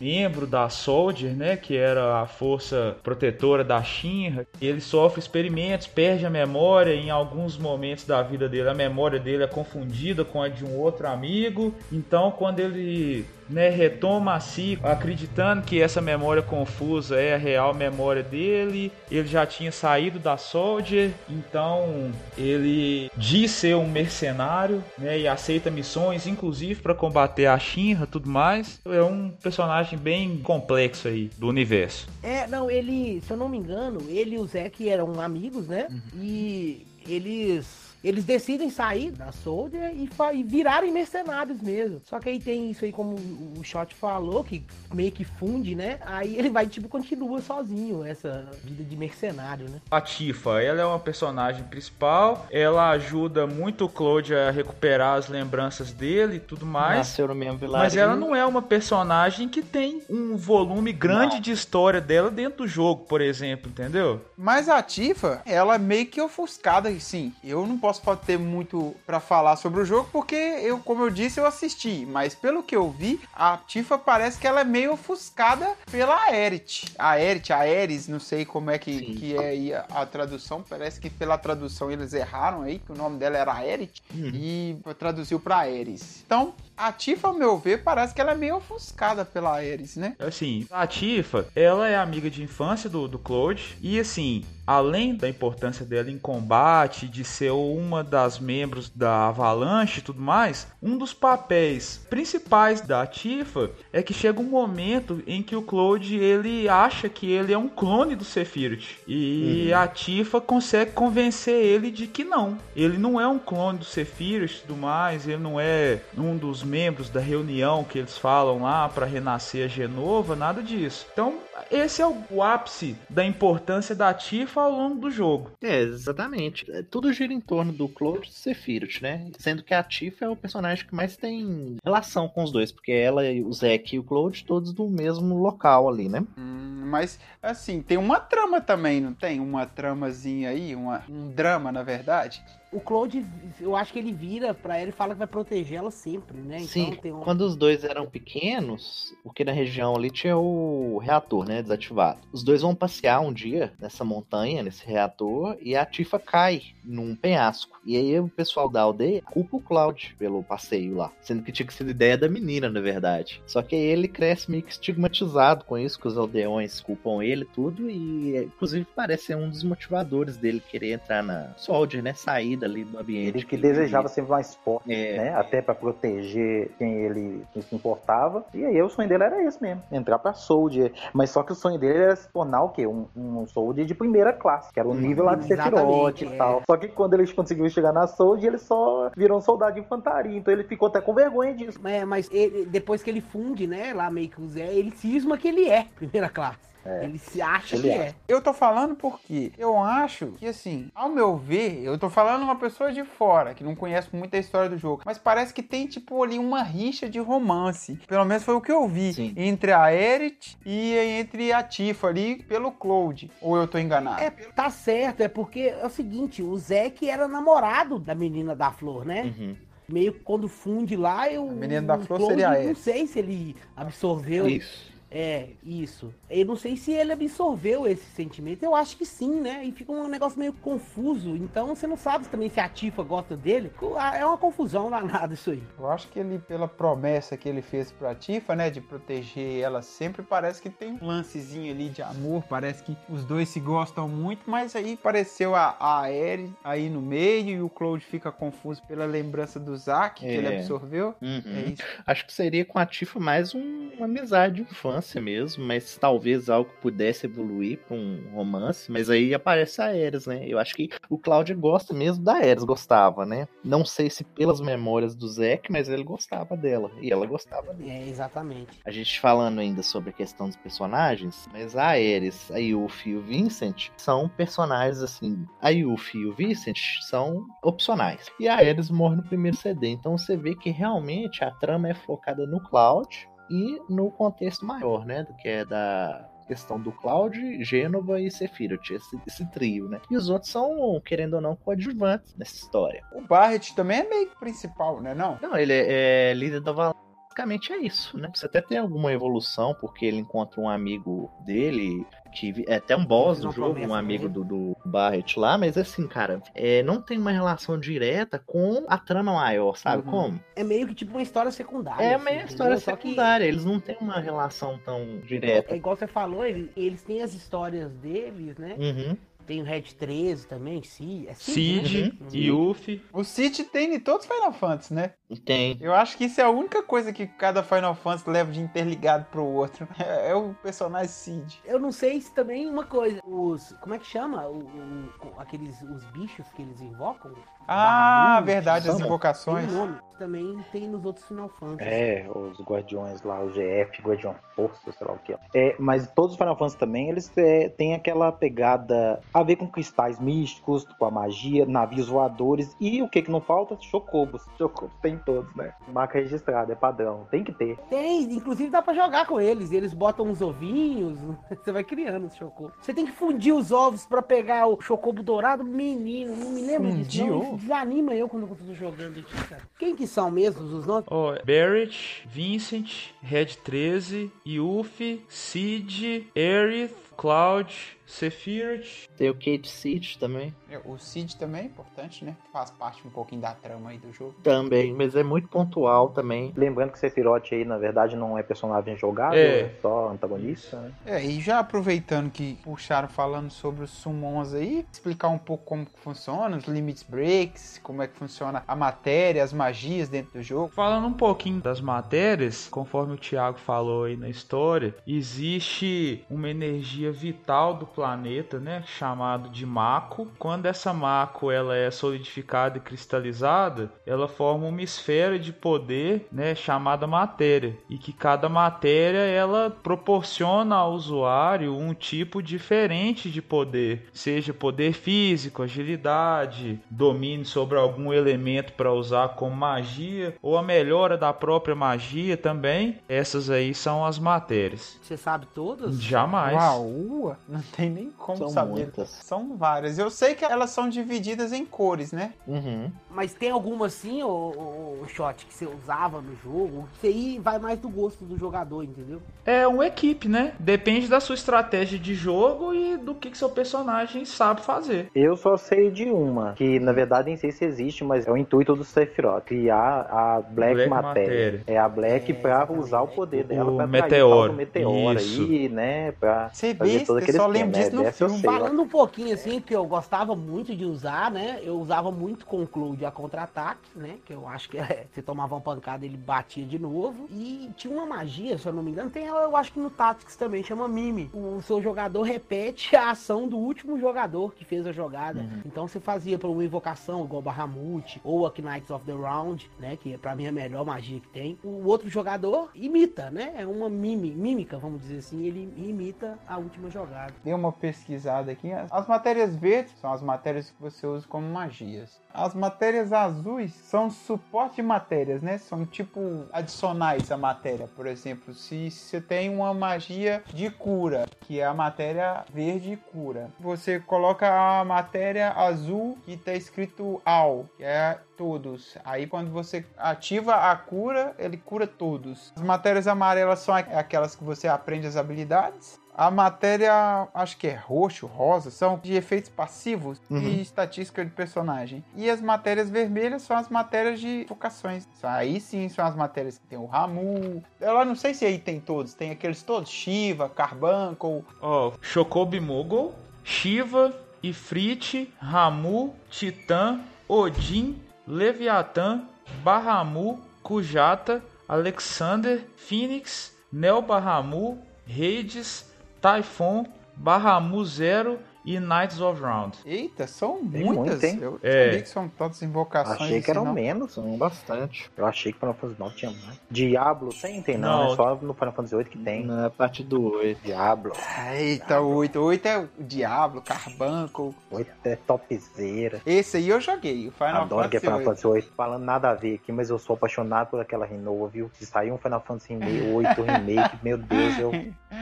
membro 0.00 0.46
da 0.46 0.68
Soldier, 0.68 1.34
né? 1.34 1.56
Que 1.56 1.76
era 1.76 2.20
a 2.20 2.26
força 2.26 2.96
protetora 3.02 3.64
da 3.64 3.82
Shinra. 3.82 4.46
Ele 4.60 4.80
sofre 4.80 5.20
experimentos, 5.20 5.86
perde 5.86 6.26
a 6.26 6.30
memória 6.30 6.94
em 6.94 7.10
alguns 7.10 7.56
momentos 7.56 8.04
da 8.04 8.22
vida 8.22 8.48
dele. 8.48 8.68
A 8.68 8.74
memória 8.74 9.18
dele 9.18 9.44
é 9.44 9.46
confundida 9.46 10.24
com 10.24 10.42
a 10.42 10.48
de 10.48 10.64
um 10.64 10.78
outro 10.78 11.06
amigo. 11.08 11.74
Então, 12.06 12.32
quando 12.32 12.58
ele 12.58 13.24
né, 13.48 13.68
retoma 13.68 14.34
a 14.34 14.40
si, 14.40 14.78
acreditando 14.82 15.62
que 15.62 15.80
essa 15.80 16.00
memória 16.00 16.42
confusa 16.42 17.20
é 17.20 17.34
a 17.34 17.38
real 17.38 17.74
memória 17.74 18.22
dele. 18.22 18.90
Ele 19.10 19.28
já 19.28 19.46
tinha 19.46 19.70
saído 19.70 20.18
da 20.18 20.36
Soldier, 20.36 21.12
então 21.28 22.10
ele 22.36 23.10
diz 23.16 23.50
ser 23.52 23.76
um 23.76 23.88
mercenário, 23.88 24.82
né, 24.98 25.20
e 25.20 25.28
aceita 25.28 25.70
missões, 25.70 26.26
inclusive 26.26 26.80
para 26.80 26.94
combater 26.94 27.46
a 27.46 27.58
Shinra, 27.58 28.06
tudo 28.06 28.28
mais. 28.28 28.80
É 28.84 29.02
um 29.02 29.30
personagem 29.30 29.98
bem 29.98 30.38
complexo 30.38 31.08
aí 31.08 31.30
do 31.36 31.48
universo. 31.48 32.08
É, 32.22 32.46
não, 32.46 32.70
ele, 32.70 33.20
se 33.20 33.32
eu 33.32 33.36
não 33.36 33.48
me 33.48 33.58
engano, 33.58 34.00
ele 34.08 34.36
e 34.36 34.38
o 34.38 34.46
Zack 34.46 34.88
eram 34.88 35.20
amigos, 35.20 35.68
né? 35.68 35.86
Uhum. 35.90 36.22
E 36.22 36.86
eles. 37.06 37.81
Eles 38.02 38.24
decidem 38.24 38.70
sair 38.70 39.10
da 39.10 39.30
Soldier 39.30 39.92
e, 39.94 40.08
e 40.34 40.42
virarem 40.42 40.92
mercenários 40.92 41.60
mesmo. 41.60 42.00
Só 42.04 42.18
que 42.18 42.28
aí 42.28 42.40
tem 42.40 42.70
isso 42.70 42.84
aí, 42.84 42.92
como 42.92 43.16
o 43.58 43.62
Shot 43.62 43.94
falou, 43.94 44.42
que 44.42 44.64
meio 44.92 45.12
que 45.12 45.24
funde, 45.24 45.74
né? 45.74 45.98
Aí 46.04 46.36
ele 46.36 46.50
vai, 46.50 46.66
tipo, 46.66 46.88
continua 46.88 47.40
sozinho 47.40 48.04
essa 48.04 48.48
vida 48.64 48.82
de 48.82 48.96
mercenário, 48.96 49.68
né? 49.68 49.80
A 49.90 50.00
Tifa, 50.00 50.60
ela 50.60 50.80
é 50.80 50.84
uma 50.84 50.98
personagem 50.98 51.64
principal, 51.64 52.46
ela 52.50 52.90
ajuda 52.90 53.46
muito 53.46 53.84
o 53.84 53.88
Claude 53.88 54.34
a 54.34 54.50
recuperar 54.50 55.16
as 55.16 55.28
lembranças 55.28 55.92
dele 55.92 56.36
e 56.36 56.40
tudo 56.40 56.66
mais. 56.66 56.98
Nasceu 56.98 57.28
no 57.28 57.34
mesmo 57.34 57.58
vilarejo. 57.58 57.84
Mas 57.84 57.96
ela 57.96 58.16
não 58.16 58.34
é 58.34 58.44
uma 58.44 58.62
personagem 58.62 59.48
que 59.48 59.62
tem 59.62 60.02
um 60.08 60.36
volume 60.36 60.92
grande 60.92 61.40
de 61.40 61.52
história 61.52 62.00
dela 62.00 62.30
dentro 62.30 62.58
do 62.58 62.68
jogo, 62.68 63.04
por 63.04 63.20
exemplo, 63.20 63.70
entendeu? 63.70 64.20
Mas 64.36 64.68
a 64.68 64.82
Tifa, 64.82 65.42
ela 65.44 65.74
é 65.76 65.78
meio 65.78 66.06
que 66.06 66.20
ofuscada, 66.20 66.90
sim. 66.98 67.32
Eu 67.44 67.66
não 67.66 67.78
posso 67.78 67.91
fa- 68.00 68.16
ter 68.16 68.38
muito 68.38 68.94
pra 69.06 69.20
falar 69.20 69.56
sobre 69.56 69.80
o 69.80 69.84
jogo, 69.84 70.08
porque 70.12 70.34
eu, 70.34 70.78
como 70.78 71.02
eu 71.02 71.10
disse, 71.10 71.38
eu 71.40 71.46
assisti. 71.46 72.06
Mas 72.08 72.34
pelo 72.34 72.62
que 72.62 72.74
eu 72.76 72.90
vi, 72.90 73.20
a 73.34 73.56
Tifa 73.66 73.98
parece 73.98 74.38
que 74.38 74.46
ela 74.46 74.60
é 74.60 74.64
meio 74.64 74.92
ofuscada 74.92 75.74
pela 75.90 76.14
Aerith. 76.26 76.84
A 76.98 77.10
Aerith, 77.12 77.50
a 77.52 77.58
Ares, 77.58 78.08
não 78.08 78.20
sei 78.20 78.44
como 78.44 78.70
é 78.70 78.78
que, 78.78 78.98
Sim. 78.98 79.14
que 79.14 79.36
é 79.36 79.48
aí 79.48 79.74
a, 79.74 79.86
a 79.90 80.06
tradução. 80.06 80.62
Parece 80.68 81.00
que 81.00 81.10
pela 81.10 81.36
tradução 81.38 81.90
eles 81.90 82.12
erraram 82.12 82.62
aí, 82.62 82.78
que 82.78 82.92
o 82.92 82.94
nome 82.96 83.18
dela 83.18 83.36
era 83.36 83.52
Aerith. 83.52 84.02
E 84.14 84.76
traduziu 84.98 85.38
pra 85.40 85.56
Ares. 85.58 86.22
Então, 86.26 86.54
a 86.76 86.92
Tifa, 86.92 87.28
ao 87.28 87.34
meu 87.34 87.58
ver, 87.58 87.82
parece 87.82 88.14
que 88.14 88.20
ela 88.20 88.32
é 88.32 88.34
meio 88.34 88.56
ofuscada 88.56 89.24
pela 89.24 89.56
Ares, 89.56 89.96
né? 89.96 90.16
Assim, 90.18 90.66
a 90.70 90.86
Tifa, 90.86 91.46
ela 91.54 91.88
é 91.88 91.96
amiga 91.96 92.30
de 92.30 92.42
infância 92.42 92.88
do, 92.88 93.06
do 93.06 93.18
Claude. 93.18 93.76
E 93.80 93.98
assim, 94.00 94.44
além 94.66 95.14
da 95.14 95.28
importância 95.28 95.84
dela 95.84 96.10
em 96.10 96.18
combate, 96.18 97.08
de 97.08 97.24
ser 97.24 97.50
uma 97.50 98.02
das 98.02 98.38
membros 98.38 98.88
da 98.88 99.28
Avalanche 99.28 100.00
e 100.00 100.02
tudo 100.02 100.20
mais, 100.20 100.66
um 100.82 100.96
dos 100.96 101.12
papéis 101.12 102.00
principais 102.08 102.80
da 102.80 103.06
Tifa 103.06 103.70
é 103.92 104.02
que 104.02 104.14
chega 104.14 104.40
um 104.40 104.44
momento 104.44 105.22
em 105.26 105.42
que 105.42 105.56
o 105.56 105.62
Claude 105.62 106.16
ele 106.16 106.68
acha 106.68 107.08
que 107.08 107.30
ele 107.30 107.52
é 107.52 107.58
um 107.58 107.68
clone 107.68 108.14
do 108.14 108.24
Sephiroth 108.24 109.02
e 109.06 109.68
uhum. 109.68 109.78
a 109.78 109.88
Tifa 109.88 110.40
consegue 110.40 110.92
convencer 110.92 111.54
ele 111.54 111.90
de 111.90 112.06
que 112.06 112.24
não, 112.24 112.58
ele 112.74 112.98
não 112.98 113.20
é 113.20 113.26
um 113.26 113.38
clone 113.38 113.78
do 113.78 113.84
Sephiroth 113.84 114.50
e 114.50 114.60
tudo 114.60 114.76
mais, 114.76 115.26
ele 115.26 115.42
não 115.42 115.58
é 115.58 116.00
um 116.16 116.36
dos 116.36 116.61
membros 116.62 117.08
da 117.08 117.20
reunião 117.20 117.84
que 117.84 117.98
eles 117.98 118.16
falam 118.16 118.62
lá 118.62 118.88
para 118.88 119.06
renascer 119.06 119.64
a 119.64 119.68
Genova, 119.68 120.36
nada 120.36 120.62
disso. 120.62 121.06
Então 121.12 121.38
esse 121.70 122.02
é 122.02 122.06
o 122.06 122.42
ápice 122.42 122.96
da 123.08 123.24
importância 123.24 123.94
da 123.94 124.12
Tifa 124.12 124.62
ao 124.62 124.70
longo 124.70 125.00
do 125.00 125.10
jogo. 125.10 125.52
É, 125.62 125.80
exatamente. 125.80 126.70
É, 126.70 126.82
tudo 126.82 127.12
gira 127.12 127.32
em 127.32 127.40
torno 127.40 127.72
do 127.72 127.88
Cloud 127.88 128.28
e 128.28 128.32
Sephiroth, 128.32 129.00
né? 129.00 129.30
Sendo 129.38 129.62
que 129.62 129.74
a 129.74 129.82
Tifa 129.82 130.24
é 130.24 130.28
o 130.28 130.36
personagem 130.36 130.86
que 130.86 130.94
mais 130.94 131.16
tem 131.16 131.76
relação 131.84 132.28
com 132.28 132.42
os 132.42 132.52
dois, 132.52 132.72
porque 132.72 132.92
ela, 132.92 133.22
o 133.44 133.52
Zack 133.52 133.94
e 133.94 133.98
o 133.98 134.04
Cloud, 134.04 134.44
todos 134.44 134.72
do 134.72 134.88
mesmo 134.88 135.38
local 135.38 135.88
ali, 135.88 136.08
né? 136.08 136.24
Hum, 136.38 136.84
mas, 136.86 137.18
assim, 137.42 137.82
tem 137.82 137.96
uma 137.96 138.20
trama 138.20 138.60
também, 138.60 139.00
não 139.00 139.14
tem? 139.14 139.40
Uma 139.40 139.66
tramazinha 139.66 140.50
aí, 140.50 140.74
uma, 140.74 141.04
um 141.08 141.30
drama, 141.30 141.72
na 141.72 141.82
verdade? 141.82 142.42
o 142.72 142.80
Claude, 142.80 143.24
eu 143.60 143.76
acho 143.76 143.92
que 143.92 143.98
ele 143.98 144.12
vira 144.12 144.54
para 144.54 144.78
ela 144.78 144.88
e 144.88 144.92
fala 144.92 145.12
que 145.12 145.18
vai 145.18 145.26
protegê-la 145.26 145.90
sempre, 145.90 146.38
né? 146.40 146.56
Então, 146.56 146.68
Sim, 146.68 146.98
um... 147.12 147.20
quando 147.20 147.42
os 147.42 147.54
dois 147.54 147.84
eram 147.84 148.06
pequenos, 148.06 149.14
porque 149.22 149.44
na 149.44 149.52
região 149.52 149.94
ali 149.94 150.10
tinha 150.10 150.38
o 150.38 150.96
reator, 150.96 151.46
né, 151.46 151.51
desativado. 151.60 152.20
Os 152.32 152.42
dois 152.42 152.62
vão 152.62 152.74
passear 152.74 153.20
um 153.20 153.32
dia 153.32 153.72
nessa 153.78 154.04
montanha, 154.04 154.62
nesse 154.62 154.86
reator, 154.86 155.56
e 155.60 155.76
a 155.76 155.84
Tifa 155.84 156.18
cai 156.18 156.62
num 156.84 157.14
penhasco. 157.14 157.80
E 157.84 157.96
aí 157.96 158.18
o 158.18 158.28
pessoal 158.28 158.68
da 158.68 158.80
aldeia 158.80 159.22
culpa 159.22 159.56
o 159.56 159.60
Cloud 159.60 160.14
pelo 160.18 160.42
passeio 160.42 160.96
lá, 160.96 161.10
sendo 161.20 161.42
que 161.42 161.52
tinha 161.52 161.66
que 161.66 161.74
ser 161.74 161.86
ideia 161.88 162.16
da 162.16 162.28
menina, 162.28 162.68
na 162.68 162.80
verdade. 162.80 163.42
Só 163.46 163.60
que 163.60 163.74
aí 163.74 163.82
ele 163.82 164.06
cresce 164.06 164.50
meio 164.50 164.62
que 164.62 164.70
estigmatizado 164.70 165.64
com 165.64 165.76
isso, 165.76 165.98
que 165.98 166.06
os 166.06 166.16
aldeões 166.16 166.80
culpam 166.80 167.22
ele 167.22 167.44
tudo, 167.44 167.90
e 167.90 168.36
inclusive 168.36 168.86
parece 168.94 169.26
ser 169.26 169.36
um 169.36 169.48
dos 169.48 169.64
motivadores 169.64 170.36
dele 170.36 170.60
querer 170.60 170.92
entrar 170.92 171.22
na 171.22 171.52
Soldier, 171.56 172.02
né, 172.02 172.14
sair 172.14 172.62
ali 172.64 172.84
do 172.84 172.98
ambiente. 172.98 173.28
Ele 173.28 173.40
que, 173.40 173.56
que 173.56 173.56
desejava 173.56 174.06
ele... 174.06 174.14
sempre 174.14 174.30
mais 174.30 174.54
forte, 174.54 174.92
é, 174.92 175.16
né? 175.16 175.34
Até 175.34 175.60
para 175.60 175.74
proteger 175.74 176.70
quem 176.78 177.04
ele 177.04 177.42
se 177.60 177.74
importava. 177.74 178.44
E 178.54 178.64
aí 178.64 178.80
o 178.80 178.88
sonho 178.88 179.08
dele 179.08 179.24
era 179.24 179.42
esse 179.44 179.60
mesmo, 179.60 179.82
entrar 179.90 180.18
pra 180.18 180.34
Soldier. 180.34 180.92
Mas 181.12 181.30
só 181.32 181.42
que 181.42 181.52
o 181.52 181.54
sonho 181.54 181.78
dele 181.78 181.98
era 181.98 182.16
se 182.16 182.28
tornar 182.28 182.62
o 182.62 182.68
quê? 182.68 182.86
Um, 182.86 183.06
um 183.16 183.46
Soldier 183.46 183.86
de 183.86 183.94
primeira 183.94 184.32
classe, 184.32 184.72
que 184.72 184.78
era 184.78 184.88
o 184.88 184.94
nível 184.94 185.24
lá 185.24 185.34
de 185.34 185.46
Sephiroth 185.46 186.20
e 186.20 186.26
é. 186.26 186.36
tal. 186.36 186.62
Só 186.66 186.76
que 186.76 186.88
quando 186.88 187.14
ele 187.14 187.26
conseguiu 187.32 187.68
chegar 187.70 187.92
na 187.92 188.06
Soldier, 188.06 188.50
ele 188.50 188.58
só 188.58 189.10
virou 189.16 189.38
um 189.38 189.40
soldado 189.40 189.74
de 189.74 189.80
infantaria. 189.80 190.36
Então 190.36 190.52
ele 190.52 190.64
ficou 190.64 190.88
até 190.88 191.00
com 191.00 191.14
vergonha 191.14 191.54
disso. 191.54 191.80
É, 191.84 192.04
mas 192.04 192.28
ele, 192.30 192.66
depois 192.66 193.02
que 193.02 193.10
ele 193.10 193.20
funde, 193.20 193.66
né, 193.66 193.92
lá 193.94 194.10
meio 194.10 194.28
que 194.28 194.40
o 194.40 194.46
Zé, 194.46 194.72
ele 194.72 194.90
cisma 194.90 195.38
que 195.38 195.48
ele 195.48 195.68
é 195.68 195.86
primeira 195.96 196.28
classe. 196.28 196.71
É. 196.84 197.04
Ele 197.04 197.18
se 197.18 197.40
acha 197.40 197.76
ele 197.76 197.88
que 197.88 197.94
é. 197.94 197.96
é. 197.96 198.14
Eu 198.26 198.40
tô 198.40 198.52
falando 198.52 198.94
porque 198.94 199.52
eu 199.56 199.78
acho 199.78 200.28
que, 200.38 200.46
assim, 200.46 200.90
ao 200.94 201.08
meu 201.08 201.36
ver, 201.36 201.82
eu 201.82 201.98
tô 201.98 202.10
falando 202.10 202.42
uma 202.42 202.56
pessoa 202.56 202.92
de 202.92 203.04
fora, 203.04 203.54
que 203.54 203.64
não 203.64 203.74
conhece 203.74 204.08
muito 204.12 204.34
a 204.34 204.38
história 204.38 204.68
do 204.68 204.76
jogo, 204.76 205.02
mas 205.04 205.18
parece 205.18 205.54
que 205.54 205.62
tem, 205.62 205.86
tipo, 205.86 206.22
ali 206.22 206.38
uma 206.38 206.62
rixa 206.62 207.08
de 207.08 207.18
romance. 207.18 207.98
Pelo 208.06 208.24
menos 208.24 208.42
foi 208.42 208.54
o 208.54 208.60
que 208.60 208.72
eu 208.72 208.86
vi. 208.88 209.14
Sim. 209.14 209.32
Entre 209.36 209.72
a 209.72 209.92
Erit 209.92 210.58
e 210.64 210.96
entre 210.96 211.52
a 211.52 211.62
Tifa 211.62 212.08
ali 212.08 212.42
pelo 212.42 212.72
Cloud. 212.72 213.30
Ou 213.40 213.56
eu 213.56 213.66
tô 213.66 213.78
enganado? 213.78 214.20
É, 214.20 214.30
tá 214.30 214.70
certo. 214.70 215.20
É 215.20 215.28
porque 215.28 215.60
é 215.60 215.86
o 215.86 215.90
seguinte, 215.90 216.42
o 216.42 216.56
Zack 216.56 217.08
era 217.08 217.28
namorado 217.28 217.98
da 217.98 218.14
menina 218.14 218.54
da 218.54 218.70
flor, 218.70 219.04
né? 219.04 219.34
Uhum 219.38 219.56
meio 219.88 220.14
quando 220.24 220.48
funde 220.48 220.96
lá, 220.96 221.30
eu. 221.30 221.48
A 221.48 221.52
menina 221.52 221.82
da 221.82 221.98
flor 221.98 222.22
seria 222.22 222.50
a 222.50 222.62
Não 222.62 222.74
sei 222.74 223.06
se 223.06 223.18
ele 223.18 223.56
absorveu. 223.76 224.48
Isso. 224.48 224.91
É, 225.14 225.50
isso. 225.62 226.12
Eu 226.30 226.46
não 226.46 226.56
sei 226.56 226.74
se 226.74 226.90
ele 226.90 227.12
absorveu 227.12 227.86
esse 227.86 228.04
sentimento. 228.12 228.62
Eu 228.62 228.74
acho 228.74 228.96
que 228.96 229.04
sim, 229.04 229.42
né? 229.42 229.62
E 229.62 229.70
fica 229.70 229.92
um 229.92 230.08
negócio 230.08 230.38
meio 230.38 230.54
confuso. 230.54 231.36
Então 231.36 231.68
você 231.68 231.86
não 231.86 231.98
sabe 231.98 232.26
também 232.28 232.48
se 232.48 232.58
a 232.58 232.68
Tifa 232.68 233.02
gosta 233.02 233.36
dele. 233.36 233.70
É 234.18 234.24
uma 234.24 234.38
confusão 234.38 234.88
danada 234.88 235.34
isso 235.34 235.50
aí. 235.50 235.62
Eu 235.78 235.90
acho 235.90 236.08
que 236.08 236.18
ele, 236.18 236.38
pela 236.38 236.66
promessa 236.66 237.36
que 237.36 237.46
ele 237.46 237.60
fez 237.60 237.92
pra 237.92 238.14
Tifa, 238.14 238.56
né? 238.56 238.70
De 238.70 238.80
proteger 238.80 239.60
ela 239.60 239.82
sempre, 239.82 240.22
parece 240.22 240.62
que 240.62 240.70
tem 240.70 240.98
um 241.00 241.06
lancezinho 241.06 241.70
ali 241.70 241.90
de 241.90 242.00
amor. 242.00 242.42
Parece 242.48 242.82
que 242.82 242.96
os 243.10 243.22
dois 243.22 243.50
se 243.50 243.60
gostam 243.60 244.08
muito, 244.08 244.50
mas 244.50 244.74
aí 244.74 244.94
apareceu 244.94 245.54
a, 245.54 245.76
a 245.78 246.10
Eri 246.10 246.54
aí 246.64 246.88
no 246.88 247.02
meio 247.02 247.50
e 247.50 247.60
o 247.60 247.68
Cloud 247.68 248.02
fica 248.02 248.32
confuso 248.32 248.82
pela 248.84 249.04
lembrança 249.04 249.60
do 249.60 249.76
Zack 249.76 250.24
é. 250.24 250.28
que 250.28 250.34
ele 250.34 250.56
absorveu. 250.56 251.14
Uhum. 251.20 251.42
É 251.44 251.74
acho 252.06 252.24
que 252.24 252.32
seria 252.32 252.64
com 252.64 252.78
a 252.78 252.86
Tifa 252.86 253.20
mais 253.20 253.54
um, 253.54 253.90
uma 253.98 254.06
amizade 254.06 254.56
de 254.56 254.62
infância 254.62 255.01
romance 255.02 255.20
mesmo, 255.20 255.64
mas 255.64 255.98
talvez 255.98 256.48
algo 256.48 256.70
pudesse 256.80 257.26
evoluir 257.26 257.78
para 257.78 257.96
um 257.96 258.30
romance, 258.32 258.90
mas 258.90 259.10
aí 259.10 259.34
aparece 259.34 259.82
a 259.82 259.86
Ares, 259.86 260.26
né? 260.26 260.46
Eu 260.46 260.58
acho 260.58 260.74
que 260.74 260.88
o 261.10 261.18
Cláudio 261.18 261.58
gosta 261.58 261.92
mesmo 261.92 262.24
da 262.24 262.34
Ares, 262.34 262.64
gostava, 262.64 263.26
né? 263.26 263.46
Não 263.64 263.84
sei 263.84 264.08
se 264.08 264.24
pelas 264.24 264.60
memórias 264.60 265.14
do 265.14 265.28
Zack, 265.28 265.70
mas 265.70 265.88
ele 265.88 266.04
gostava 266.04 266.56
dela 266.56 266.90
e 267.00 267.12
ela 267.12 267.26
gostava 267.26 267.74
dele. 267.74 267.90
É, 267.90 268.08
exatamente. 268.08 268.80
A 268.84 268.90
gente 268.90 269.20
falando 269.20 269.58
ainda 269.58 269.82
sobre 269.82 270.10
a 270.10 270.12
questão 270.12 270.46
dos 270.46 270.56
personagens, 270.56 271.48
mas 271.52 271.76
a 271.76 271.86
Ares, 271.86 272.50
a 272.50 272.58
Yuffie 272.58 273.12
e 273.12 273.16
o 273.16 273.22
Vincent 273.22 273.90
são 273.96 274.28
personagens 274.28 275.02
assim, 275.02 275.44
a 275.60 275.70
Yuffie 275.70 276.20
e 276.20 276.26
o 276.26 276.34
Vincent 276.34 277.00
são 277.02 277.44
opcionais. 277.62 278.30
E 278.38 278.48
a 278.48 278.56
Ares 278.56 278.90
morre 278.90 279.16
no 279.16 279.24
primeiro 279.24 279.56
CD, 279.56 279.88
então 279.88 280.16
você 280.16 280.36
vê 280.36 280.54
que 280.54 280.70
realmente 280.70 281.42
a 281.44 281.50
trama 281.50 281.88
é 281.88 281.94
focada 281.94 282.46
no 282.46 282.60
Cloud 282.60 283.31
e 283.52 283.78
no 283.92 284.10
contexto 284.10 284.64
maior, 284.64 285.04
né, 285.04 285.24
do 285.24 285.34
que 285.34 285.46
é 285.46 285.64
da 285.64 286.26
questão 286.46 286.80
do 286.80 286.90
Cloud, 286.90 287.62
Gênova 287.62 288.20
e 288.20 288.30
Sephiroth, 288.30 288.90
esse, 288.90 289.20
esse, 289.26 289.46
trio, 289.50 289.88
né? 289.88 290.00
E 290.10 290.16
os 290.16 290.28
outros 290.28 290.50
são, 290.50 291.00
querendo 291.04 291.34
ou 291.34 291.40
não, 291.40 291.54
coadjuvantes 291.54 292.34
nessa 292.36 292.56
história. 292.56 293.04
O 293.12 293.22
Barret 293.22 293.74
também 293.74 294.00
é 294.00 294.08
meio 294.08 294.30
principal, 294.38 295.00
né, 295.00 295.14
não? 295.14 295.38
Não, 295.40 295.56
ele 295.56 295.72
é, 295.72 296.30
é 296.30 296.34
líder 296.34 296.60
da 296.60 296.72
Valhalla 296.72 297.01
basicamente 297.32 297.72
é 297.72 297.78
isso, 297.78 298.16
né? 298.18 298.30
Você 298.34 298.46
até 298.46 298.60
tem 298.60 298.78
alguma 298.78 299.12
evolução, 299.12 299.74
porque 299.80 300.04
ele 300.04 300.18
encontra 300.18 300.60
um 300.60 300.68
amigo 300.68 301.30
dele, 301.44 302.06
que 302.32 302.64
é 302.68 302.76
até 302.76 302.94
um 302.94 303.04
boss 303.04 303.40
do 303.40 303.50
jogo, 303.50 303.80
um 303.80 303.94
amigo 303.94 304.28
do, 304.28 304.44
do 304.44 304.76
Barret 304.84 305.38
lá, 305.38 305.56
mas 305.56 305.78
assim, 305.78 306.06
cara, 306.06 306.42
é, 306.54 306.82
não 306.82 307.00
tem 307.00 307.18
uma 307.18 307.30
relação 307.30 307.78
direta 307.78 308.38
com 308.38 308.84
a 308.86 308.98
trama 308.98 309.32
maior, 309.32 309.76
sabe? 309.76 310.04
Uhum. 310.04 310.10
Como? 310.10 310.40
É 310.54 310.62
meio 310.62 310.86
que 310.86 310.94
tipo 310.94 311.12
uma 311.12 311.22
história 311.22 311.50
secundária. 311.50 312.04
É 312.04 312.14
assim, 312.14 312.24
meio 312.24 312.44
história 312.44 312.76
secundária, 312.78 313.46
que... 313.46 313.52
eles 313.52 313.64
não 313.64 313.80
têm 313.80 313.96
uma 314.00 314.20
relação 314.20 314.78
tão 314.84 315.20
direta. 315.20 315.72
É 315.72 315.76
igual 315.76 315.96
você 315.96 316.06
falou, 316.06 316.44
eles, 316.44 316.70
eles 316.76 317.02
têm 317.02 317.22
as 317.22 317.34
histórias 317.34 317.90
deles, 317.94 318.56
né? 318.58 318.76
Uhum. 318.78 319.16
Tem 319.46 319.60
o 319.60 319.64
Red 319.64 319.82
13 319.82 320.46
também, 320.46 320.82
Cid, 320.82 321.28
é 321.28 321.34
Cid, 321.34 321.88
Cid 321.88 322.20
né? 322.20 322.28
Yuffie. 322.32 323.02
O 323.12 323.24
Cid 323.24 323.64
tem 323.64 323.94
em 323.94 324.00
todos 324.00 324.26
os 324.26 324.32
Final 324.32 324.52
Fantasy, 324.52 324.94
né? 324.94 325.14
Tem. 325.44 325.76
Eu 325.80 325.94
acho 325.94 326.16
que 326.16 326.24
isso 326.24 326.40
é 326.40 326.44
a 326.44 326.50
única 326.50 326.82
coisa 326.82 327.12
que 327.12 327.26
cada 327.26 327.62
Final 327.62 327.94
Fantasy 327.94 328.28
leva 328.28 328.52
de 328.52 328.60
interligado 328.60 329.26
pro 329.30 329.44
outro. 329.44 329.88
É, 330.02 330.30
é 330.30 330.34
o 330.34 330.52
personagem 330.54 331.08
Cid. 331.08 331.60
Eu 331.64 331.78
não 331.78 331.92
sei 331.92 332.20
se 332.20 332.34
também 332.34 332.66
uma 332.66 332.84
coisa, 332.84 333.20
os. 333.24 333.72
Como 333.80 333.94
é 333.94 333.98
que 333.98 334.06
chama? 334.06 334.46
O, 334.48 334.58
o 334.58 335.12
aqueles 335.38 335.80
os 335.82 336.04
bichos 336.06 336.48
que 336.56 336.62
eles 336.62 336.80
invocam? 336.80 337.32
Ah, 337.66 338.40
verdade, 338.44 338.88
as 338.88 339.00
invocações. 339.00 339.66
Tem 339.66 339.74
nome. 339.74 339.96
Também 340.18 340.64
tem 340.70 340.86
nos 340.86 341.04
outros 341.04 341.26
Final 341.26 341.48
Fantasy. 341.48 341.90
É, 341.90 342.28
os 342.32 342.60
guardiões 342.60 343.20
lá, 343.22 343.42
o 343.42 343.48
GF, 343.48 344.00
Guardião 344.02 344.36
Força, 344.54 344.92
sei 344.92 345.04
lá 345.04 345.14
o 345.14 345.18
que. 345.18 345.34
É, 345.52 345.74
mas 345.80 346.06
todos 346.12 346.32
os 346.32 346.38
Final 346.38 346.56
Fantasy 346.56 346.78
também, 346.78 347.08
eles 347.08 347.32
é, 347.36 347.68
têm 347.70 347.94
aquela 347.94 348.30
pegada 348.30 349.18
a 349.34 349.42
ver 349.42 349.56
com 349.56 349.66
cristais 349.66 350.20
místicos, 350.20 350.84
com 350.96 351.06
a 351.06 351.10
magia, 351.10 351.66
navios 351.66 352.08
voadores 352.08 352.76
e 352.80 353.02
o 353.02 353.08
que 353.08 353.22
que 353.22 353.32
não 353.32 353.40
falta? 353.40 353.76
Chocobos. 353.80 354.44
Chocobos 354.56 354.94
tem 355.02 355.18
todos, 355.18 355.52
né? 355.56 355.72
Marca 355.88 356.20
registrada, 356.20 356.72
é 356.72 356.76
padrão. 356.76 357.26
Tem 357.28 357.42
que 357.42 357.52
ter. 357.52 357.76
Tem, 357.90 358.22
inclusive 358.22 358.70
dá 358.70 358.80
pra 358.80 358.94
jogar 358.94 359.26
com 359.26 359.40
eles. 359.40 359.72
Eles 359.72 359.92
botam 359.92 360.26
uns 360.26 360.40
ovinhos, 360.40 361.18
você 361.50 361.72
vai 361.72 361.82
criando 361.82 362.26
os 362.26 362.36
chocobos. 362.36 362.74
Você 362.80 362.94
tem 362.94 363.06
que 363.06 363.12
fundir 363.12 363.52
os 363.52 363.72
ovos 363.72 364.06
pra 364.06 364.22
pegar 364.22 364.68
o 364.68 364.80
chocobo 364.80 365.20
dourado. 365.20 365.64
Menino, 365.64 366.36
não 366.36 366.50
me 366.50 366.62
lembro 366.62 366.92
disso. 367.02 367.26
Não. 367.26 367.51
Desanima 367.56 368.14
eu 368.14 368.28
quando 368.28 368.48
eu 368.48 368.56
tô 368.56 368.74
jogando 368.74 369.18
aqui, 369.18 369.48
cara. 369.48 369.62
Quem 369.78 369.94
que 369.96 370.06
são 370.06 370.30
mesmo 370.30 370.62
os 370.62 370.86
nomes? 370.86 371.04
Oh, 371.08 371.32
Barrett, 371.44 372.26
Vincent, 372.28 373.10
Red 373.22 373.46
13, 373.64 374.30
Yuffie, 374.46 375.24
Sid, 375.28 376.26
Aerith, 376.36 376.94
Cloud, 377.16 377.98
Sephiroth. 378.06 379.08
Tem 379.16 379.30
o 379.30 379.34
Kate 379.34 379.68
City 379.68 380.18
também. 380.18 380.54
É, 380.70 380.78
O 380.84 380.98
Cid 380.98 381.36
também 381.36 381.62
é 381.62 381.64
importante, 381.64 382.24
né? 382.24 382.36
Faz 382.52 382.70
parte 382.70 383.06
um 383.06 383.10
pouquinho 383.10 383.40
da 383.40 383.52
trama 383.54 383.90
aí 383.90 383.98
do 383.98 384.12
jogo. 384.12 384.34
Também, 384.42 384.92
mas 384.92 385.14
é 385.16 385.22
muito 385.22 385.48
pontual 385.48 386.10
também. 386.10 386.52
Lembrando 386.56 386.92
que 386.92 386.98
Sephiroth 386.98 387.52
aí, 387.52 387.64
na 387.64 387.78
verdade, 387.78 388.16
não 388.16 388.36
é 388.38 388.42
personagem 388.42 388.96
jogável, 388.96 389.38
É. 389.38 389.60
é, 389.60 389.74
só 389.80 390.10
antagonista, 390.10 390.78
né? 390.78 390.92
É, 391.06 391.24
e 391.24 391.40
já 391.40 391.58
aproveitando 391.58 392.30
que 392.30 392.58
puxaram 392.62 393.08
falando 393.08 393.50
sobre 393.50 393.84
os 393.84 393.90
summons 393.90 394.52
aí, 394.54 394.84
explicar 394.92 395.28
um 395.28 395.38
pouco 395.38 395.64
como 395.64 395.86
que 395.86 395.98
funciona, 396.00 396.56
os 396.56 396.64
limits 396.64 397.02
breaks, 397.02 397.80
como 397.82 398.02
é 398.02 398.06
que 398.08 398.16
funciona 398.16 398.62
a 398.68 398.76
matéria, 398.76 399.42
as 399.42 399.52
magias 399.52 400.08
dentro 400.08 400.32
do 400.32 400.42
jogo. 400.42 400.68
Falando 400.74 401.06
um 401.06 401.12
pouquinho 401.14 401.60
das 401.60 401.80
matérias, 401.80 402.68
conforme 402.68 403.14
o 403.14 403.18
Thiago 403.18 403.58
falou 403.58 404.04
aí 404.04 404.16
na 404.16 404.28
história, 404.28 404.94
existe 405.06 406.24
uma 406.28 406.48
energia 406.50 407.01
vital 407.10 407.74
do 407.74 407.86
planeta, 407.86 408.60
né, 408.60 408.84
chamado 408.86 409.48
de 409.48 409.64
Mako. 409.66 410.28
Quando 410.38 410.66
essa 410.66 410.92
Mako 410.92 411.50
ela 411.50 411.74
é 411.76 411.90
solidificada 411.90 412.78
e 412.78 412.80
cristalizada, 412.80 413.90
ela 414.06 414.28
forma 414.28 414.66
uma 414.66 414.82
esfera 414.82 415.38
de 415.38 415.52
poder, 415.52 416.28
né, 416.30 416.54
chamada 416.54 417.06
matéria, 417.06 417.76
e 417.88 417.98
que 417.98 418.12
cada 418.12 418.48
matéria 418.48 419.18
ela 419.18 419.70
proporciona 419.82 420.76
ao 420.76 420.92
usuário 420.92 421.76
um 421.76 421.94
tipo 421.94 422.42
diferente 422.42 423.30
de 423.30 423.40
poder, 423.40 424.08
seja 424.12 424.52
poder 424.52 424.92
físico, 424.92 425.62
agilidade, 425.62 426.80
domínio 426.90 427.46
sobre 427.46 427.78
algum 427.78 428.12
elemento 428.12 428.72
para 428.74 428.92
usar 428.92 429.30
como 429.30 429.56
magia 429.56 430.34
ou 430.42 430.56
a 430.58 430.62
melhora 430.62 431.16
da 431.16 431.32
própria 431.32 431.74
magia 431.74 432.36
também. 432.36 432.98
Essas 433.08 433.50
aí 433.50 433.74
são 433.74 434.04
as 434.04 434.18
matérias. 434.18 434.98
Você 435.02 435.16
sabe 435.16 435.46
todas? 435.54 436.00
Jamais. 436.00 436.54
Uau, 436.54 436.86
ua, 436.92 437.38
não 437.48 437.60
tem 437.76 437.90
nem 437.90 438.10
como 438.10 438.38
São 438.38 438.48
saber. 438.48 438.70
muitas. 438.70 439.08
São 439.10 439.56
várias. 439.56 439.98
Eu 439.98 440.10
sei 440.10 440.34
que 440.34 440.44
elas 440.44 440.70
são 440.70 440.88
divididas 440.88 441.52
em 441.52 441.64
cores, 441.64 442.12
né? 442.12 442.32
Uhum. 442.46 442.90
Mas 443.10 443.34
tem 443.34 443.50
alguma 443.50 443.86
assim, 443.86 444.22
o 444.22 445.04
shot 445.08 445.44
que 445.46 445.52
você 445.54 445.66
usava 445.66 446.20
no 446.20 446.34
jogo? 446.42 446.88
Isso 446.96 447.06
aí 447.06 447.38
vai 447.42 447.58
mais 447.58 447.78
do 447.78 447.88
gosto 447.88 448.24
do 448.24 448.38
jogador, 448.38 448.82
entendeu? 448.84 449.20
É 449.44 449.66
uma 449.66 449.86
equipe, 449.86 450.28
né? 450.28 450.52
Depende 450.58 451.08
da 451.08 451.20
sua 451.20 451.34
estratégia 451.34 451.98
de 451.98 452.14
jogo 452.14 452.72
e 452.74 452.96
do 452.96 453.14
que, 453.14 453.30
que 453.30 453.36
seu 453.38 453.50
personagem 453.50 454.24
sabe 454.24 454.60
fazer. 454.62 455.10
Eu 455.14 455.36
só 455.36 455.56
sei 455.56 455.90
de 455.90 456.04
uma, 456.04 456.52
que 456.54 456.78
na 456.80 456.92
verdade 456.92 457.28
nem 457.28 457.36
sei 457.36 457.50
se 457.52 457.64
existe, 457.64 458.04
mas 458.04 458.26
é 458.26 458.30
o 458.30 458.36
intuito 458.36 458.74
do 458.74 458.84
Sephiroth, 458.84 459.44
criar 459.44 460.06
a 460.10 460.40
Black, 460.40 460.74
Black 460.74 460.90
Matéria. 460.90 461.22
Matéria. 461.22 461.64
É 461.66 461.78
a 461.78 461.88
Black 461.88 462.32
É, 462.32 462.34
pra 462.34 462.50
exatamente. 462.58 462.84
usar 462.84 463.00
o 463.02 463.08
poder 463.08 463.44
dela 463.44 463.70
O 463.70 463.76
pra 463.76 463.86
meteoro. 463.86 464.52
do 464.52 464.56
meteoro 464.56 465.18
Isso. 465.18 465.42
aí, 465.42 465.68
né? 465.68 466.12
Pra 466.12 466.48
Você 466.52 466.72
todo 467.06 467.20
eu 467.20 467.32
só 467.32 467.46
lembro 467.46 467.72
disso 467.72 467.96
né? 467.96 468.04
no 468.04 468.12
filme. 468.12 468.38
Falando 468.40 468.82
um 468.82 468.88
pouquinho 468.88 469.34
assim, 469.34 469.60
que 469.60 469.74
eu 469.74 469.84
gostava 469.86 470.34
muito 470.34 470.74
de 470.74 470.84
usar, 470.84 471.30
né? 471.30 471.60
Eu 471.62 471.78
usava 471.78 472.10
muito 472.10 472.46
com 472.46 472.62
o 472.62 472.66
Cloud 472.66 473.04
a 473.04 473.10
contra-ataque, 473.10 473.88
né? 473.94 474.18
Que 474.24 474.32
eu 474.32 474.46
acho 474.46 474.68
que 474.68 474.78
é, 474.78 475.06
você 475.12 475.22
tomava 475.22 475.54
uma 475.54 475.60
pancada 475.60 476.04
ele 476.04 476.16
batia 476.16 476.64
de 476.64 476.78
novo. 476.78 477.26
E 477.30 477.70
tinha 477.76 477.92
uma 477.92 478.06
magia, 478.06 478.58
se 478.58 478.66
eu 478.66 478.72
não 478.72 478.82
me 478.82 478.90
engano, 478.90 479.10
tem 479.10 479.26
ela, 479.26 479.42
eu 479.42 479.56
acho 479.56 479.72
que 479.72 479.80
no 479.80 479.90
Tactics 479.90 480.36
também, 480.36 480.62
chama 480.62 480.88
Mime. 480.88 481.30
O 481.32 481.60
seu 481.62 481.82
jogador 481.82 482.22
repete 482.22 482.94
a 482.96 483.10
ação 483.10 483.48
do 483.48 483.56
último 483.56 483.98
jogador 483.98 484.54
que 484.54 484.64
fez 484.64 484.86
a 484.86 484.92
jogada. 484.92 485.46
Então 485.64 485.86
você 485.86 486.00
fazia 486.00 486.38
por 486.38 486.50
uma 486.50 486.64
invocação, 486.64 487.24
igual 487.24 487.42
Bahamut, 487.42 488.20
ou 488.24 488.46
a 488.46 488.52
Knights 488.56 488.90
of 488.90 489.04
the 489.04 489.12
Round, 489.12 489.70
né? 489.78 489.96
Que 489.96 490.16
pra 490.18 490.34
mim 490.34 490.44
é 490.44 490.48
a 490.48 490.52
melhor 490.52 490.84
magia 490.84 491.20
que 491.20 491.28
tem. 491.28 491.58
O 491.62 491.86
outro 491.86 492.08
jogador 492.08 492.70
imita, 492.74 493.30
né? 493.30 493.54
É 493.56 493.66
uma 493.66 493.88
mime, 493.88 494.30
mímica, 494.30 494.78
vamos 494.78 495.00
dizer 495.02 495.18
assim. 495.18 495.44
Ele 495.44 495.72
imita 495.76 496.38
a 496.46 496.54
última 496.72 496.90
jogada. 496.90 497.34
Dei 497.44 497.52
uma 497.52 497.70
pesquisada 497.70 498.50
aqui. 498.50 498.70
As 498.90 499.06
matérias 499.06 499.54
verdes 499.54 499.92
são 500.00 500.12
as 500.12 500.22
matérias 500.22 500.70
que 500.70 500.80
você 500.80 501.06
usa 501.06 501.26
como 501.28 501.46
magias. 501.46 502.20
As 502.32 502.54
matérias 502.54 503.12
azuis 503.12 503.74
são 503.74 504.10
suporte 504.10 504.76
de 504.76 504.82
matérias, 504.82 505.42
né? 505.42 505.58
São 505.58 505.84
tipo 505.84 506.46
adicionais 506.52 507.30
à 507.30 507.36
matéria. 507.36 507.86
Por 507.88 508.06
exemplo, 508.06 508.54
se 508.54 508.90
você 508.90 509.20
tem 509.20 509.50
uma 509.50 509.74
magia 509.74 510.42
de 510.52 510.70
cura, 510.70 511.26
que 511.42 511.60
é 511.60 511.66
a 511.66 511.74
matéria 511.74 512.44
verde 512.52 512.98
cura, 513.12 513.50
você 513.60 514.00
coloca 514.00 514.48
a 514.48 514.84
matéria 514.84 515.50
azul 515.50 516.16
que 516.24 516.32
está 516.32 516.54
escrito 516.54 517.20
AL, 517.24 517.66
que 517.76 517.84
é 517.84 518.18
todos. 518.36 518.96
Aí 519.04 519.26
quando 519.26 519.50
você 519.50 519.84
ativa 519.96 520.54
a 520.70 520.76
cura, 520.76 521.34
ele 521.38 521.56
cura 521.56 521.86
todos. 521.86 522.52
As 522.56 522.62
matérias 522.62 523.06
amarelas 523.06 523.60
são 523.60 523.74
aquelas 523.74 524.34
que 524.34 524.42
você 524.42 524.66
aprende 524.66 525.06
as 525.06 525.16
habilidades. 525.16 526.00
A 526.14 526.30
matéria, 526.30 527.26
acho 527.32 527.56
que 527.56 527.66
é 527.66 527.74
roxo, 527.74 528.26
rosa, 528.26 528.70
são 528.70 528.98
de 529.02 529.14
efeitos 529.14 529.50
passivos 529.50 530.20
e 530.30 530.60
estatística 530.60 531.24
de 531.24 531.30
personagem. 531.30 532.04
E 532.14 532.28
as 532.28 532.40
matérias 532.40 532.90
vermelhas 532.90 533.42
são 533.42 533.56
as 533.56 533.68
matérias 533.68 534.20
de 534.20 534.44
vocações. 534.48 535.08
Aí 535.22 535.58
sim 535.58 535.88
são 535.88 536.04
as 536.04 536.14
matérias 536.14 536.58
que 536.58 536.66
tem 536.66 536.78
o 536.78 536.84
Ramu. 536.84 537.62
Eu 537.80 538.04
não 538.04 538.14
sei 538.14 538.34
se 538.34 538.44
aí 538.44 538.58
tem 538.58 538.78
todos, 538.78 539.14
tem 539.14 539.30
aqueles 539.30 539.62
todos: 539.62 539.88
Shiva, 539.88 540.48
Carbuncle. 540.50 541.44
Ó, 541.60 541.92
Chocobi 542.02 542.60
Mogul, 542.60 543.14
Shiva, 543.42 544.14
Ifrit, 544.42 545.32
Ramu, 545.38 546.14
Titã, 546.28 547.00
Odin, 547.26 547.98
Leviatã, 548.26 549.22
Bahamu, 549.62 550.40
Kujata, 550.62 551.42
Alexander, 551.66 552.66
Phoenix, 552.76 553.56
Neo 553.72 554.02
Bahamu, 554.02 554.78
Hades, 555.08 555.91
Typhon, 556.22 556.86
Bahamu 557.16 557.84
Zero 557.84 558.38
e 558.64 558.78
Knights 558.78 559.20
of 559.20 559.40
Round. 559.40 559.78
Eita, 559.84 560.26
são 560.26 560.58
Tem 560.66 560.84
muitas. 560.84 561.20
muito, 561.20 561.24
hein? 561.24 561.38
Eu 561.40 561.58
É. 561.62 561.84
sabia 561.86 562.02
que 562.02 562.08
são 562.08 562.28
tantas 562.28 562.62
invocações. 562.62 563.20
Achei 563.20 563.40
que 563.42 563.50
assim, 563.50 563.50
eram 563.50 563.64
não. 563.64 563.72
menos. 563.72 564.12
São 564.12 564.36
bastante. 564.36 565.10
Eu 565.16 565.26
achei 565.26 565.52
que 565.52 565.58
Final 565.58 565.74
Fantasy 565.74 566.00
9 566.00 566.14
tinha 566.16 566.30
mais. 566.30 566.60
Diablo 566.70 567.30
tem? 567.40 567.62
Tem 567.62 567.76
não, 567.78 568.04
Não. 568.06 568.12
é 568.12 568.16
só 568.16 568.34
no 568.36 568.54
Final 568.54 568.72
Fantasy 568.72 568.94
8 568.94 569.10
que 569.10 569.18
tem. 569.18 569.44
Na 569.46 569.70
parte 569.70 570.02
do 570.02 570.32
8. 570.34 570.60
Diablo. 570.64 571.12
Eita, 571.54 572.00
oito. 572.00 572.40
Oito 572.40 572.66
é 572.66 572.78
o 572.78 572.88
Diablo, 572.98 573.62
Carbuncle. 573.62 574.54
8 574.70 574.90
é 575.04 575.16
topzera. 575.16 576.20
Esse 576.24 576.56
aí 576.58 576.68
eu 576.68 576.80
joguei, 576.80 577.28
o 577.28 577.32
Final 577.32 577.62
Adoro 577.62 577.88
que 577.88 577.96
é 577.96 578.00
Fantasy 578.00 578.00
Final 578.00 578.18
VIII. 578.18 578.24
Fantasy 578.26 578.46
8. 578.46 578.72
Falando 578.76 579.04
nada 579.04 579.30
a 579.30 579.34
ver 579.34 579.54
aqui, 579.56 579.72
mas 579.72 579.90
eu 579.90 579.98
sou 579.98 580.14
apaixonado 580.14 580.68
por 580.70 580.80
aquela 580.80 581.04
Renoa, 581.06 581.48
viu? 581.48 581.70
Se 581.74 581.84
sair 581.86 582.10
um 582.12 582.18
Final 582.18 582.40
Fantasy 582.40 582.74
8 582.74 583.42
remake, 583.42 583.98
meu 584.02 584.16
Deus, 584.18 584.58
eu, 584.58 584.72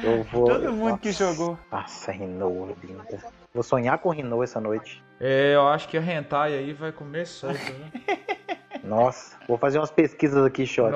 eu 0.02 0.22
vou. 0.24 0.44
Todo 0.50 0.72
mundo 0.72 0.98
que 0.98 1.08
Nossa. 1.08 1.24
jogou. 1.34 1.58
Nossa, 1.70 2.12
Renoa, 2.12 2.68
linda. 2.82 3.29
Vou 3.52 3.62
sonhar 3.62 3.98
com 3.98 4.10
Renoa 4.10 4.44
essa 4.44 4.60
noite. 4.60 5.02
É, 5.18 5.54
eu 5.54 5.66
acho 5.68 5.88
que 5.88 5.98
a 5.98 6.00
Hentai 6.00 6.54
aí 6.54 6.72
vai 6.72 6.92
comer 6.92 7.26
solto, 7.26 7.58
né? 7.58 8.18
Nossa, 8.84 9.36
vou 9.46 9.58
fazer 9.58 9.78
umas 9.78 9.90
pesquisas 9.90 10.44
aqui, 10.44 10.66
Shot. 10.66 10.90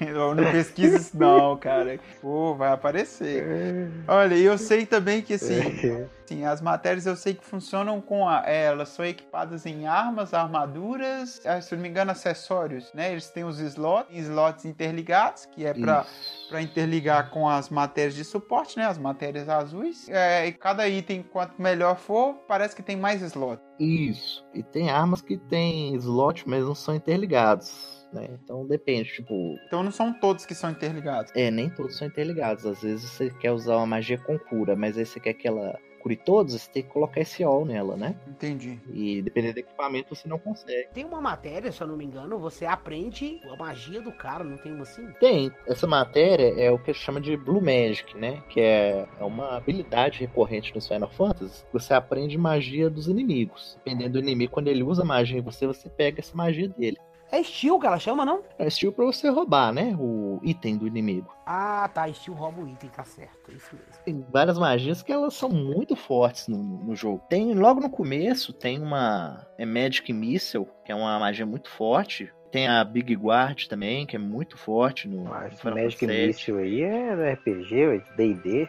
Eu 0.00 0.34
não 0.34 0.50
pesquisa 0.50 0.96
isso 0.96 1.16
não, 1.16 1.56
cara. 1.56 1.98
Pô, 2.20 2.54
vai 2.54 2.72
aparecer. 2.72 3.90
Olha, 4.08 4.34
e 4.34 4.44
eu 4.44 4.56
sei 4.58 4.86
também 4.86 5.22
que 5.22 5.34
assim, 5.34 5.60
assim, 6.24 6.44
as 6.44 6.60
matérias 6.60 7.06
eu 7.06 7.16
sei 7.16 7.34
que 7.34 7.44
funcionam 7.44 8.00
com 8.00 8.28
a, 8.28 8.42
é, 8.46 8.64
elas 8.64 8.88
são 8.88 9.04
equipadas 9.04 9.66
em 9.66 9.86
armas, 9.86 10.32
armaduras, 10.32 11.40
ah, 11.44 11.60
se 11.60 11.74
eu 11.74 11.76
não 11.76 11.82
me 11.82 11.88
engano, 11.88 12.10
acessórios, 12.10 12.92
né? 12.94 13.12
Eles 13.12 13.28
têm 13.30 13.44
os 13.44 13.60
slots, 13.60 14.16
slots 14.16 14.64
interligados, 14.64 15.46
que 15.46 15.64
é 15.66 15.74
pra 15.74 16.06
para 16.52 16.60
interligar 16.60 17.30
com 17.30 17.48
as 17.48 17.70
matérias 17.70 18.14
de 18.14 18.24
suporte, 18.24 18.76
né? 18.76 18.84
As 18.84 18.98
matérias 18.98 19.48
azuis. 19.48 20.06
É, 20.10 20.46
e 20.46 20.52
cada 20.52 20.86
item, 20.86 21.22
quanto 21.22 21.60
melhor 21.60 21.96
for, 21.96 22.34
parece 22.46 22.76
que 22.76 22.82
tem 22.82 22.94
mais 22.94 23.22
slot. 23.22 23.62
Isso. 23.80 24.44
E 24.52 24.62
tem 24.62 24.90
armas 24.90 25.22
que 25.22 25.38
tem 25.38 25.94
slot, 25.96 26.46
mas 26.46 26.62
não 26.62 26.74
são 26.74 26.94
interligados. 26.94 28.01
Né? 28.12 28.28
Então 28.42 28.66
depende, 28.66 29.10
tipo, 29.10 29.56
Então 29.66 29.82
não 29.82 29.90
são 29.90 30.12
todos 30.12 30.44
que 30.44 30.54
são 30.54 30.70
interligados. 30.70 31.32
é, 31.34 31.50
nem 31.50 31.70
todos 31.70 31.96
são 31.96 32.06
interligados. 32.06 32.66
Às 32.66 32.82
vezes 32.82 33.10
você 33.10 33.30
quer 33.30 33.52
usar 33.52 33.76
uma 33.76 33.86
magia 33.86 34.18
com 34.18 34.38
cura, 34.38 34.76
mas 34.76 34.98
aí 34.98 35.06
você 35.06 35.18
quer 35.18 35.32
que 35.34 35.48
ela 35.48 35.78
cure 36.02 36.16
todos, 36.16 36.54
você 36.54 36.68
tem 36.68 36.82
que 36.82 36.88
colocar 36.88 37.20
esse 37.20 37.44
all 37.44 37.64
nela, 37.64 37.96
né? 37.96 38.16
Entendi. 38.26 38.76
E 38.92 39.22
dependendo 39.22 39.54
do 39.54 39.60
equipamento, 39.60 40.14
você 40.16 40.26
não 40.26 40.36
consegue. 40.36 40.88
Tem 40.92 41.04
uma 41.04 41.20
matéria, 41.20 41.70
se 41.70 41.80
eu 41.80 41.86
não 41.86 41.96
me 41.96 42.04
engano, 42.04 42.40
você 42.40 42.66
aprende 42.66 43.40
a 43.48 43.56
magia 43.56 44.02
do 44.02 44.10
cara, 44.10 44.42
não 44.42 44.56
tem 44.56 44.72
uma 44.72 44.82
assim? 44.82 45.06
Tem, 45.20 45.52
essa 45.64 45.86
matéria 45.86 46.60
é 46.60 46.72
o 46.72 46.78
que 46.78 46.92
chama 46.92 47.20
de 47.20 47.36
Blue 47.36 47.62
Magic, 47.62 48.16
né? 48.18 48.42
Que 48.48 48.60
é, 48.60 49.06
é 49.20 49.24
uma 49.24 49.56
habilidade 49.56 50.18
recorrente 50.18 50.74
nos 50.74 50.88
Final 50.88 51.08
Fantasy. 51.08 51.64
Você 51.72 51.94
aprende 51.94 52.36
magia 52.36 52.90
dos 52.90 53.06
inimigos. 53.06 53.78
Dependendo 53.84 54.14
do 54.14 54.18
inimigo, 54.18 54.52
quando 54.52 54.66
ele 54.66 54.82
usa 54.82 55.04
magia 55.04 55.38
em 55.38 55.42
você, 55.42 55.68
você 55.68 55.88
pega 55.88 56.18
essa 56.18 56.36
magia 56.36 56.68
dele. 56.68 56.98
É 57.32 57.42
Steel 57.42 57.80
que 57.80 57.86
ela 57.86 57.98
chama, 57.98 58.26
não? 58.26 58.42
É 58.58 58.66
estilo 58.66 58.92
pra 58.92 59.06
você 59.06 59.30
roubar, 59.30 59.72
né? 59.72 59.96
O 59.98 60.38
item 60.42 60.76
do 60.76 60.86
inimigo. 60.86 61.34
Ah, 61.46 61.88
tá. 61.92 62.12
Steel 62.12 62.36
rouba 62.36 62.60
o 62.60 62.68
item, 62.68 62.90
tá 62.90 63.04
certo. 63.04 63.50
É 63.50 63.54
isso 63.54 63.74
mesmo. 63.74 64.02
Tem 64.04 64.26
várias 64.30 64.58
magias 64.58 65.02
que 65.02 65.10
elas 65.10 65.32
são 65.32 65.48
muito 65.48 65.96
fortes 65.96 66.46
no, 66.46 66.58
no 66.58 66.94
jogo. 66.94 67.24
Tem 67.30 67.54
logo 67.54 67.80
no 67.80 67.88
começo 67.88 68.52
tem 68.52 68.78
uma 68.78 69.46
é 69.56 69.64
Magic 69.64 70.12
Missile, 70.12 70.66
que 70.84 70.92
é 70.92 70.94
uma 70.94 71.18
magia 71.18 71.46
muito 71.46 71.70
forte. 71.70 72.30
Tem 72.50 72.68
a 72.68 72.84
Big 72.84 73.14
Guard 73.16 73.66
também, 73.66 74.04
que 74.04 74.14
é 74.14 74.18
muito 74.18 74.58
forte 74.58 75.08
no, 75.08 75.32
Ah, 75.32 75.48
no 75.64 75.74
Magic. 75.74 76.06
Missile 76.06 76.58
aí 76.58 76.82
é 76.82 77.32
RPG, 77.32 77.80
é 77.80 77.96
de 77.98 78.16
D&D. 78.16 78.68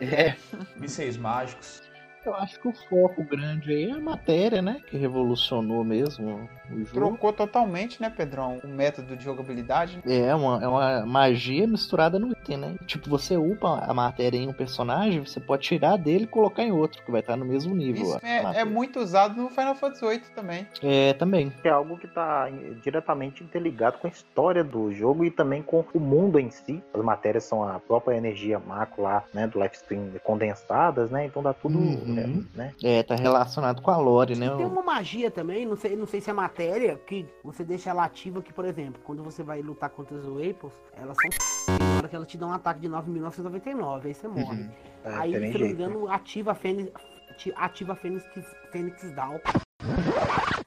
É, 0.00 0.34
Mísseis 0.76 1.16
mágicos. 1.16 1.81
Eu 2.28 2.34
acho 2.34 2.58
que 2.60 2.68
o 2.68 2.72
foco 2.72 3.22
grande 3.22 3.72
aí 3.72 3.90
é 3.90 3.92
a 3.92 4.00
matéria, 4.00 4.62
né? 4.62 4.80
Que 4.88 4.96
revolucionou 4.96 5.84
mesmo 5.84 6.48
o 6.70 6.78
jogo. 6.78 6.90
Trocou 6.92 7.32
totalmente, 7.32 8.00
né, 8.00 8.10
Pedrão? 8.10 8.60
O 8.62 8.68
método 8.68 9.16
de 9.16 9.24
jogabilidade. 9.24 10.00
É 10.06 10.34
uma, 10.34 10.62
é 10.62 10.66
uma 10.66 11.06
magia 11.06 11.66
misturada 11.66 12.18
no 12.18 12.32
item, 12.32 12.56
né? 12.56 12.74
Tipo, 12.86 13.08
você 13.10 13.36
upa 13.36 13.84
a 13.84 13.94
matéria 13.94 14.38
em 14.38 14.48
um 14.48 14.52
personagem, 14.52 15.24
você 15.24 15.40
pode 15.40 15.62
tirar 15.62 15.96
dele 15.96 16.24
e 16.24 16.26
colocar 16.26 16.62
em 16.62 16.72
outro, 16.72 17.02
que 17.02 17.10
vai 17.10 17.20
estar 17.20 17.36
no 17.36 17.44
mesmo 17.44 17.74
nível. 17.74 18.02
Isso 18.02 18.20
é, 18.22 18.60
é 18.60 18.64
muito 18.64 19.00
usado 19.00 19.40
no 19.40 19.48
Final 19.48 19.74
Fantasy 19.74 20.06
VIII 20.06 20.22
também. 20.34 20.66
É, 20.82 21.12
também. 21.14 21.52
É 21.64 21.68
algo 21.68 21.98
que 21.98 22.06
está 22.06 22.48
diretamente 22.82 23.42
interligado 23.42 23.98
com 23.98 24.06
a 24.06 24.10
história 24.10 24.64
do 24.64 24.92
jogo 24.92 25.24
e 25.24 25.30
também 25.30 25.62
com 25.62 25.84
o 25.92 26.00
mundo 26.00 26.38
em 26.38 26.50
si. 26.50 26.82
As 26.94 27.02
matérias 27.02 27.44
são 27.44 27.62
a 27.66 27.78
própria 27.78 28.16
energia 28.16 28.58
macro 28.58 29.02
lá, 29.02 29.24
né, 29.32 29.46
do 29.46 29.58
live 29.58 29.74
stream 29.74 30.10
condensadas, 30.22 31.10
né? 31.10 31.26
Então 31.26 31.42
dá 31.42 31.52
tudo, 31.52 31.78
Uhum. 31.78 32.11
É, 32.20 32.56
né? 32.56 32.74
É, 32.82 33.02
tá 33.02 33.14
relacionado 33.14 33.80
com 33.82 33.90
a 33.90 33.96
lore, 33.96 34.34
né? 34.36 34.48
Tem 34.56 34.66
uma 34.66 34.82
magia 34.82 35.30
também, 35.30 35.64
não 35.66 35.76
sei, 35.76 35.96
não 35.96 36.06
sei 36.06 36.20
se 36.20 36.30
é 36.30 36.32
matéria, 36.32 36.96
que 37.06 37.26
você 37.42 37.64
deixa 37.64 37.90
ela 37.90 38.04
ativa 38.04 38.40
que, 38.42 38.52
por 38.52 38.64
exemplo, 38.64 39.00
quando 39.04 39.22
você 39.22 39.42
vai 39.42 39.60
lutar 39.62 39.90
contra 39.90 40.16
os 40.16 40.24
Waples, 40.24 40.72
elas 40.96 41.16
são 41.20 41.78
na 41.78 41.98
hora 41.98 42.08
que 42.08 42.16
ela 42.16 42.26
te 42.26 42.36
dá 42.38 42.46
um 42.46 42.52
ataque 42.52 42.80
de 42.80 42.88
9.999, 42.88 44.06
aí 44.06 44.14
você 44.14 44.28
morre. 44.28 44.62
Uhum. 44.62 44.70
É, 45.04 45.14
aí, 45.14 45.30
se 45.30 45.36
eu 45.36 45.60
não 45.60 45.66
me 45.66 45.72
engano, 45.72 46.08
ativa 46.10 46.52
a 46.52 46.54
Fênix, 46.54 46.92
ati- 47.30 47.52
ativa 47.56 47.92
a 47.92 47.96
Fênix, 47.96 48.24
Fênix 48.70 49.12
Down. 49.14 49.40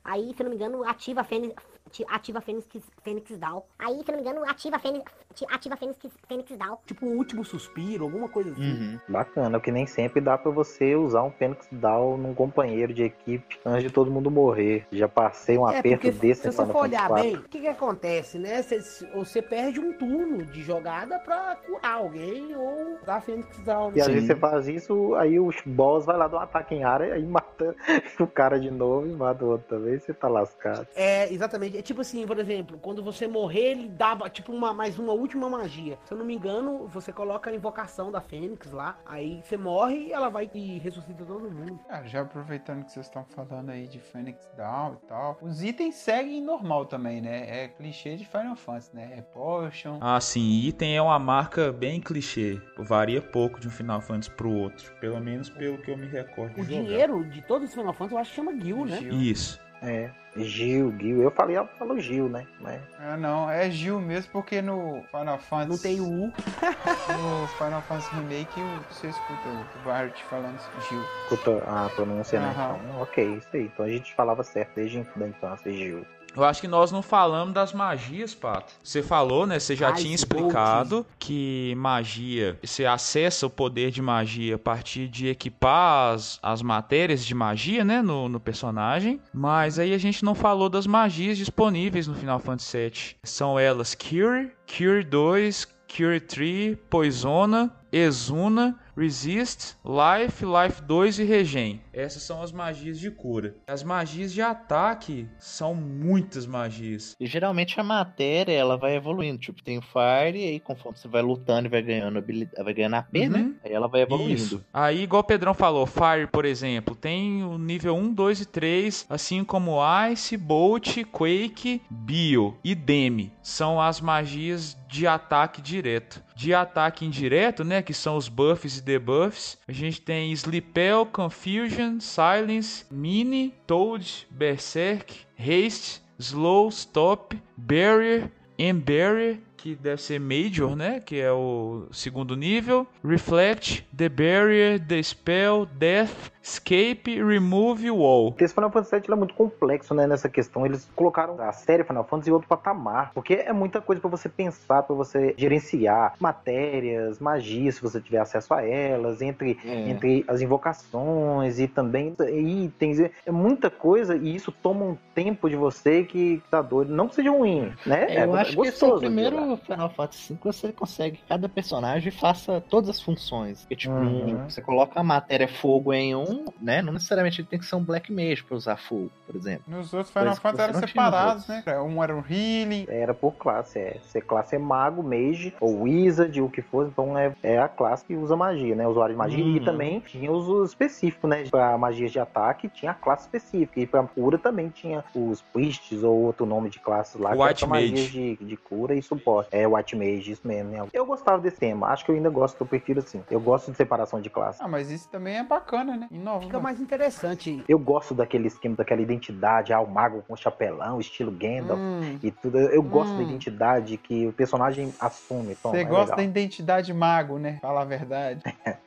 Aí, 0.03 0.33
se 0.35 0.41
eu 0.41 0.45
não 0.45 0.49
me 0.51 0.55
engano, 0.55 0.83
ativa 0.83 1.21
a 1.21 1.23
Fênix. 1.23 1.63
Ati- 1.87 2.05
Ativa 2.09 2.39
a 2.39 2.41
Fênix, 2.41 2.65
Fênix 3.03 3.37
Down. 3.37 3.63
Aí, 3.79 3.93
se 4.03 4.11
eu 4.11 4.15
não 4.17 4.23
me 4.23 4.29
engano, 4.29 4.49
ativa 4.49 4.75
a 4.75 4.79
Fênix. 4.79 5.11
ati- 5.31 5.45
Ativa 5.49 5.75
a 5.75 5.77
Fênix, 5.77 5.97
Fênix 6.27 6.57
Down. 6.57 6.77
Tipo 6.85 7.05
um 7.05 7.17
último 7.17 7.43
suspiro, 7.45 8.03
alguma 8.05 8.27
coisa 8.29 8.51
assim. 8.51 8.61
Uhum. 8.71 8.99
Bacana, 9.09 9.59
porque 9.59 9.71
nem 9.71 9.85
sempre 9.85 10.21
dá 10.21 10.37
pra 10.37 10.51
você 10.51 10.95
usar 10.95 11.23
um 11.23 11.31
Fênix 11.31 11.67
Down 11.71 12.17
num 12.17 12.33
companheiro 12.33 12.93
de 12.93 13.03
equipe 13.03 13.59
antes 13.65 13.83
de 13.83 13.89
todo 13.89 14.11
mundo 14.11 14.29
morrer. 14.31 14.85
Já 14.91 15.07
passei 15.07 15.57
um 15.57 15.69
É, 15.69 15.79
aperto 15.79 16.01
porque 16.03 16.11
desse 16.11 16.41
se 16.41 16.47
em 16.47 16.51
você 16.51 16.65
for 16.71 16.81
olhar 16.83 17.09
IV. 17.09 17.21
bem, 17.21 17.35
o 17.37 17.41
que 17.43 17.59
que 17.61 17.67
acontece, 17.67 18.37
né? 18.39 18.61
Você, 18.61 18.79
você 19.13 19.41
perde 19.41 19.79
um 19.79 19.93
turno 19.93 20.45
de 20.45 20.63
jogada 20.63 21.19
pra 21.19 21.55
curar 21.57 21.95
alguém 21.95 22.55
ou 22.55 22.97
dar 23.05 23.21
Fênix 23.21 23.57
Down. 23.59 23.91
E 23.95 24.01
às 24.01 24.07
vezes 24.07 24.25
você 24.27 24.35
faz 24.35 24.67
isso, 24.67 25.13
aí 25.15 25.39
o 25.39 25.49
boss 25.65 26.05
vai 26.05 26.17
lá 26.17 26.27
dar 26.27 26.37
um 26.37 26.41
ataque 26.41 26.75
em 26.75 26.83
área, 26.83 27.13
aí 27.13 27.23
mata 27.25 27.75
o 28.19 28.27
cara 28.27 28.59
de 28.59 28.71
novo 28.71 29.07
e 29.07 29.11
mata 29.13 29.43
o 29.45 29.49
outro 29.49 29.67
também, 29.77 29.99
você 29.99 30.13
tá 30.13 30.27
lascado. 30.27 30.87
É, 30.95 31.31
exatamente. 31.31 31.74
É 31.77 31.81
tipo 31.81 32.01
assim, 32.01 32.25
por 32.25 32.39
exemplo, 32.39 32.77
quando 32.77 33.03
você 33.03 33.27
morrer, 33.27 33.71
ele 33.71 33.89
dá 33.89 34.17
tipo 34.29 34.51
uma, 34.51 34.73
mais 34.73 34.97
uma 34.97 35.13
última 35.13 35.49
magia. 35.49 35.97
Se 36.05 36.13
eu 36.13 36.17
não 36.17 36.25
me 36.25 36.35
engano, 36.35 36.87
você 36.87 37.11
coloca 37.11 37.49
a 37.49 37.53
invocação 37.53 38.11
da 38.11 38.21
Fênix 38.21 38.71
lá, 38.71 38.97
aí 39.05 39.41
você 39.43 39.57
morre 39.57 40.07
e 40.07 40.13
ela 40.13 40.29
vai 40.29 40.49
e 40.53 40.79
ressuscita 40.79 41.25
todo 41.25 41.49
mundo. 41.49 41.79
Cara, 41.87 42.07
já 42.07 42.21
aproveitando 42.21 42.85
que 42.85 42.91
vocês 42.91 43.05
estão 43.05 43.25
falando 43.25 43.69
aí 43.69 43.87
de 43.87 43.99
Phoenix 43.99 44.47
Down 44.55 44.97
e 45.03 45.07
tal, 45.07 45.37
os 45.41 45.63
itens 45.63 45.95
seguem 45.95 46.41
normal 46.41 46.85
também, 46.85 47.21
né? 47.21 47.63
É 47.63 47.67
clichê 47.67 48.15
de 48.15 48.25
Final 48.25 48.55
Fantasy, 48.55 48.95
né? 48.95 49.13
É 49.17 49.21
Potion. 49.21 49.97
Ah, 50.01 50.19
sim, 50.19 50.61
item 50.61 50.95
é 50.95 51.01
uma 51.01 51.19
marca 51.19 51.71
bem 51.71 51.99
clichê. 51.99 52.61
Varia 52.77 53.21
pouco 53.21 53.59
de 53.59 53.67
um 53.67 53.71
Final 53.71 54.01
Fantasy 54.01 54.31
pro 54.31 54.51
outro. 54.51 54.93
Pelo 54.99 55.19
menos 55.19 55.49
pelo 55.49 55.77
que 55.77 55.91
eu 55.91 55.97
me 55.97 56.07
recordo. 56.07 56.53
O 56.59 56.63
jogar. 56.63 56.67
dinheiro 56.67 57.23
de 57.25 57.41
todos 57.41 57.69
os 57.69 57.75
Final 57.75 57.93
Fantasy 57.93 58.13
eu 58.13 58.19
acho 58.19 58.29
que 58.29 58.35
chama 58.35 58.59
Gil, 58.59 58.85
né? 58.85 58.97
Gil. 58.97 59.13
Isso. 59.13 59.64
É, 59.85 60.09
Gil, 60.37 60.93
Gil. 60.99 61.21
Eu 61.21 61.31
falei, 61.31 61.55
ela 61.55 61.67
falou 61.79 61.97
Gil, 61.99 62.27
né? 62.27 62.45
Mas 62.59 62.81
Ah, 62.99 63.15
não, 63.15 63.49
é 63.49 63.69
Gil 63.69 63.99
mesmo, 64.01 64.31
porque 64.31 64.61
no 64.61 65.03
Final 65.11 65.37
Fantasy. 65.39 65.69
Não 65.69 65.77
tem 65.77 66.01
U. 66.01 66.27
No 66.27 67.47
Final 67.57 67.81
Fantasy 67.83 68.15
Remake 68.15 68.59
você 68.91 69.07
escuta 69.07 69.47
o 69.49 69.85
Barret 69.85 70.21
falando 70.29 70.57
Gil. 70.89 71.01
escuta 71.23 71.63
a 71.65 71.89
pronúncia, 71.89 72.39
né? 72.39 72.51
Então, 72.51 73.01
ok, 73.01 73.35
isso 73.37 73.47
aí. 73.53 73.63
Então 73.65 73.85
a 73.85 73.89
gente 73.89 74.13
falava 74.13 74.43
certo 74.43 74.71
desde 74.75 74.97
a 74.97 75.27
infância, 75.27 75.71
Gil. 75.71 76.05
Eu 76.35 76.43
acho 76.43 76.61
que 76.61 76.67
nós 76.67 76.91
não 76.91 77.01
falamos 77.01 77.53
das 77.53 77.71
magias, 77.71 78.35
Pato. 78.35 78.73
Você 78.83 79.01
falou, 79.01 79.47
né? 79.47 79.59
Você 79.59 79.75
já 79.75 79.91
Ice 79.91 80.03
tinha 80.03 80.15
explicado 80.15 81.05
que 81.17 81.73
magia, 81.77 82.59
você 82.63 82.85
acessa 82.85 83.47
o 83.47 83.49
poder 83.49 83.91
de 83.91 84.01
magia 84.01 84.55
a 84.55 84.59
partir 84.59 85.07
de 85.07 85.27
equipar 85.27 86.13
as, 86.13 86.39
as 86.43 86.61
matérias 86.61 87.25
de 87.25 87.33
magia, 87.33 87.85
né? 87.85 88.01
No, 88.01 88.27
no 88.27 88.39
personagem. 88.39 89.21
Mas 89.33 89.79
aí 89.79 89.93
a 89.93 89.97
gente 89.97 90.25
não 90.25 90.35
falou 90.35 90.69
das 90.69 90.85
magias 90.85 91.37
disponíveis 91.37 92.07
no 92.07 92.15
Final 92.15 92.39
Fantasy 92.39 92.77
VII. 92.77 93.15
São 93.23 93.57
elas 93.57 93.95
Cure, 93.95 94.51
Cure 94.67 95.03
2, 95.03 95.67
Cure 95.95 96.19
3, 96.19 96.77
Poisona, 96.89 97.71
Exuna, 97.91 98.77
Resist, 98.97 99.75
Life, 99.85 100.43
Life 100.45 100.81
2 100.81 101.19
e 101.19 101.23
Regen. 101.23 101.81
Essas 101.93 102.23
são 102.23 102.41
as 102.41 102.51
magias 102.51 102.99
de 102.99 103.11
cura. 103.11 103.55
As 103.67 103.83
magias 103.83 104.33
de 104.33 104.41
ataque 104.41 105.27
são 105.37 105.73
muitas 105.75 106.45
magias. 106.45 107.15
E 107.19 107.25
geralmente 107.25 107.79
a 107.79 107.83
matéria 107.83 108.53
ela 108.53 108.77
vai 108.77 108.95
evoluindo. 108.95 109.37
Tipo, 109.37 109.61
tem 109.63 109.77
o 109.77 109.81
Fire, 109.81 110.37
e 110.39 110.43
aí 110.49 110.59
conforme 110.59 110.97
você 110.97 111.07
vai 111.07 111.21
lutando 111.21 111.67
e 111.67 111.69
vai 111.69 111.81
ganhando 111.81 112.17
habilidade, 112.17 112.63
vai 112.63 112.73
ganhando 112.73 112.95
AP, 112.95 113.15
Uhum. 113.15 113.29
né? 113.29 113.51
Aí 113.63 113.71
ela 113.73 113.87
vai 113.87 114.01
evoluindo. 114.01 114.33
Isso. 114.33 114.65
Aí, 114.73 115.03
igual 115.03 115.21
o 115.21 115.25
Pedrão 115.25 115.53
falou, 115.53 115.85
Fire, 115.85 116.27
por 116.31 116.45
exemplo, 116.45 116.95
tem 116.95 117.43
o 117.43 117.57
nível 117.57 117.95
1, 117.95 118.13
2 118.13 118.41
e 118.41 118.45
3, 118.45 119.05
assim 119.09 119.43
como 119.43 119.77
Ice, 120.11 120.37
Bolt, 120.37 121.03
Quake, 121.11 121.81
Bio 121.89 122.57
e 122.63 122.73
Demi. 122.75 123.31
São 123.41 123.79
as 123.81 123.99
magias 124.01 124.77
de 124.87 125.07
ataque 125.07 125.61
direto. 125.61 126.23
De 126.35 126.53
ataque 126.53 127.05
indireto, 127.05 127.63
né, 127.63 127.81
que 127.81 127.93
são 127.93 128.15
os 128.17 128.27
buffs 128.29 128.77
e 128.77 128.81
debuffs, 128.85 129.57
a 129.67 129.71
gente 129.71 129.99
tem 129.99 130.31
Sleepel, 130.31 131.05
Confusion, 131.07 131.99
Silence, 131.99 132.85
Mini, 132.91 133.53
Toad, 133.65 134.27
Berserk, 134.29 135.13
Haste, 135.37 136.01
Slow, 136.19 136.69
Stop, 136.69 137.37
Barrier, 137.57 138.31
Embarrier, 138.57 139.39
que 139.57 139.75
deve 139.75 139.99
ser 140.01 140.19
Major, 140.19 140.75
né? 140.75 140.99
Que 140.99 141.19
é 141.19 141.31
o 141.31 141.87
segundo 141.91 142.37
nível. 142.37 142.87
Reflect, 143.03 143.83
The 143.97 144.07
Barrier, 144.07 144.79
The 144.79 145.01
Spell, 145.01 145.65
Death, 145.65 146.31
Escape, 146.49 147.23
Remove, 147.23 147.89
Wall. 147.89 148.35
Esse 148.39 148.53
Final 148.53 148.69
Fantasy 148.71 148.95
VII 149.01 149.11
é 149.13 149.15
muito 149.15 149.33
complexo, 149.33 149.95
né, 149.95 150.05
nessa 150.05 150.29
questão. 150.29 150.63
Eles 150.63 150.87
colocaram 150.95 151.41
a 151.41 151.51
série 151.51 151.83
Final 151.83 152.03
Fantasy 152.03 152.29
em 152.29 152.33
outro 152.33 152.47
patamar, 152.47 153.11
porque 153.15 153.33
é 153.33 153.51
muita 153.51 153.81
coisa 153.81 153.99
pra 153.99 154.11
você 154.11 154.29
pensar, 154.29 154.83
pra 154.83 154.95
você 154.95 155.33
gerenciar 155.35 156.13
matérias, 156.19 157.17
magias, 157.19 157.75
se 157.75 157.81
você 157.81 157.99
tiver 157.99 158.19
acesso 158.19 158.53
a 158.53 158.61
elas, 158.63 159.23
entre, 159.23 159.57
É. 159.65 159.89
entre 159.89 160.23
as 160.27 160.39
invocações 160.39 161.59
e 161.59 161.67
também 161.67 162.15
itens. 162.31 162.99
É 163.25 163.31
muita 163.31 163.71
coisa 163.71 164.15
e 164.15 164.35
isso 164.35 164.51
toma 164.51 164.85
um 164.85 164.97
tempo 165.15 165.49
de 165.49 165.55
você 165.55 166.03
que 166.03 166.43
tá 166.51 166.61
doido. 166.61 166.93
Não 166.93 167.07
que 167.07 167.15
seja 167.15 167.31
ruim, 167.31 167.73
né? 167.87 168.05
É, 168.07 168.23
eu 168.23 168.37
é 168.37 168.41
acho 168.41 168.55
que 168.55 168.67
esse 168.67 168.83
é 168.83 168.87
o 168.87 168.99
primeiro. 168.99 169.57
Final 169.65 169.89
Fantasy 169.89 170.33
V 170.33 170.39
você 170.43 170.71
consegue 170.71 171.17
que 171.17 171.23
cada 171.27 171.49
personagem 171.49 172.11
faça 172.11 172.61
todas 172.69 172.89
as 172.91 173.01
funções. 173.01 173.61
Porque, 173.61 173.75
tipo, 173.75 173.95
Uhum. 173.95 174.43
um- 174.43 174.49
você 174.49 174.61
coloca 174.61 174.99
a 174.99 175.03
matéria 175.03 175.47
fogo 175.47 175.91
em 175.91 176.13
um, 176.15 176.34
né? 176.61 176.81
Não 176.81 176.93
necessariamente 176.93 177.41
ele 177.41 177.47
tem 177.47 177.59
que 177.59 177.65
ser 177.65 177.75
um 177.75 177.83
Black 177.83 178.11
Mage 178.11 178.43
pra 178.43 178.55
usar 178.57 178.77
fogo, 178.77 179.09
por 179.25 179.35
exemplo. 179.35 179.63
Nos 179.67 179.93
outros 179.93 180.11
Final 180.11 180.35
Fantasy 180.35 180.63
eram 180.69 180.73
não 180.81 180.87
separados, 180.87 181.47
né? 181.47 181.63
Um 181.81 182.03
era 182.03 182.15
um 182.15 182.23
Healing. 182.29 182.85
Era 182.87 183.13
por 183.13 183.33
classe, 183.35 183.79
é. 183.79 183.97
Se 184.03 184.19
classe 184.21 184.55
é 184.55 184.59
mago, 184.59 185.01
mage, 185.03 185.53
ou 185.59 185.81
wizard, 185.83 186.41
o 186.41 186.49
que 186.49 186.61
for, 186.61 186.87
então 186.87 187.17
é, 187.17 187.33
é 187.43 187.59
a 187.59 187.67
classe 187.67 188.03
que 188.05 188.15
usa 188.15 188.35
magia, 188.35 188.75
né? 188.75 188.87
Usuário 188.87 189.13
de 189.13 189.17
magia. 189.19 189.43
E 189.43 189.59
Uhum. 189.59 189.65
também 189.65 189.99
tinha 189.99 190.31
os 190.31 190.47
usos 190.47 190.69
específicos, 190.69 191.29
né? 191.29 191.43
Pra 191.49 191.77
magias 191.77 192.11
de 192.11 192.19
ataque 192.19 192.67
tinha 192.69 192.91
a 192.91 192.95
classe 192.95 193.23
específica. 193.23 193.79
E 193.79 193.85
pra 193.87 194.03
cura 194.03 194.37
também 194.37 194.69
tinha 194.69 195.03
os 195.15 195.41
priests 195.41 196.03
ou 196.03 196.15
outro 196.23 196.45
nome 196.45 196.69
de 196.69 196.79
classes 196.79 197.19
lá. 197.19 197.31
que 197.31 197.35
era 197.41 197.49
White 197.49 197.59
pra 197.59 197.67
magias 197.69 197.91
Mage. 197.91 198.09
de, 198.39 198.45
de 198.45 198.57
cura 198.57 198.95
e 198.95 199.01
suporte. 199.01 199.49
É, 199.51 199.67
White 199.67 199.95
Mage, 199.95 200.31
isso 200.31 200.47
mesmo, 200.47 200.71
né? 200.71 200.87
Eu 200.93 201.05
gostava 201.05 201.39
desse 201.41 201.57
tema. 201.57 201.87
Acho 201.87 202.05
que 202.05 202.11
eu 202.11 202.15
ainda 202.15 202.29
gosto, 202.29 202.59
eu 202.61 202.65
prefiro 202.67 202.99
assim. 202.99 203.21
Eu 203.29 203.39
gosto 203.39 203.71
de 203.71 203.77
separação 203.77 204.19
de 204.21 204.29
classe. 204.29 204.59
Ah, 204.61 204.67
mas 204.67 204.89
isso 204.89 205.07
também 205.09 205.37
é 205.37 205.43
bacana, 205.43 205.95
né? 205.97 206.07
Fica 206.41 206.59
mais 206.59 206.79
interessante. 206.79 207.63
Eu 207.67 207.77
gosto 207.79 208.13
daquele 208.13 208.47
esquema, 208.47 208.75
daquela 208.75 209.01
identidade, 209.01 209.71
ah, 209.73 209.79
o 209.79 209.89
mago 209.89 210.23
com 210.27 210.35
chapelão, 210.35 210.99
estilo 210.99 211.31
Gandalf. 211.31 211.79
Hum, 211.79 212.19
E 212.23 212.31
tudo, 212.31 212.57
eu 212.57 212.81
gosto 212.83 213.13
Hum. 213.13 213.17
da 213.17 213.23
identidade 213.23 213.97
que 213.97 214.27
o 214.27 214.33
personagem 214.33 214.93
assume. 214.99 215.55
Você 215.61 215.77
é 215.77 215.83
gosta 215.83 216.15
da 216.15 216.21
legal. 216.21 216.31
identidade 216.31 216.93
mago, 216.93 217.37
né? 217.37 217.59
Fala 217.61 217.81
a 217.81 217.85
verdade. 217.85 218.41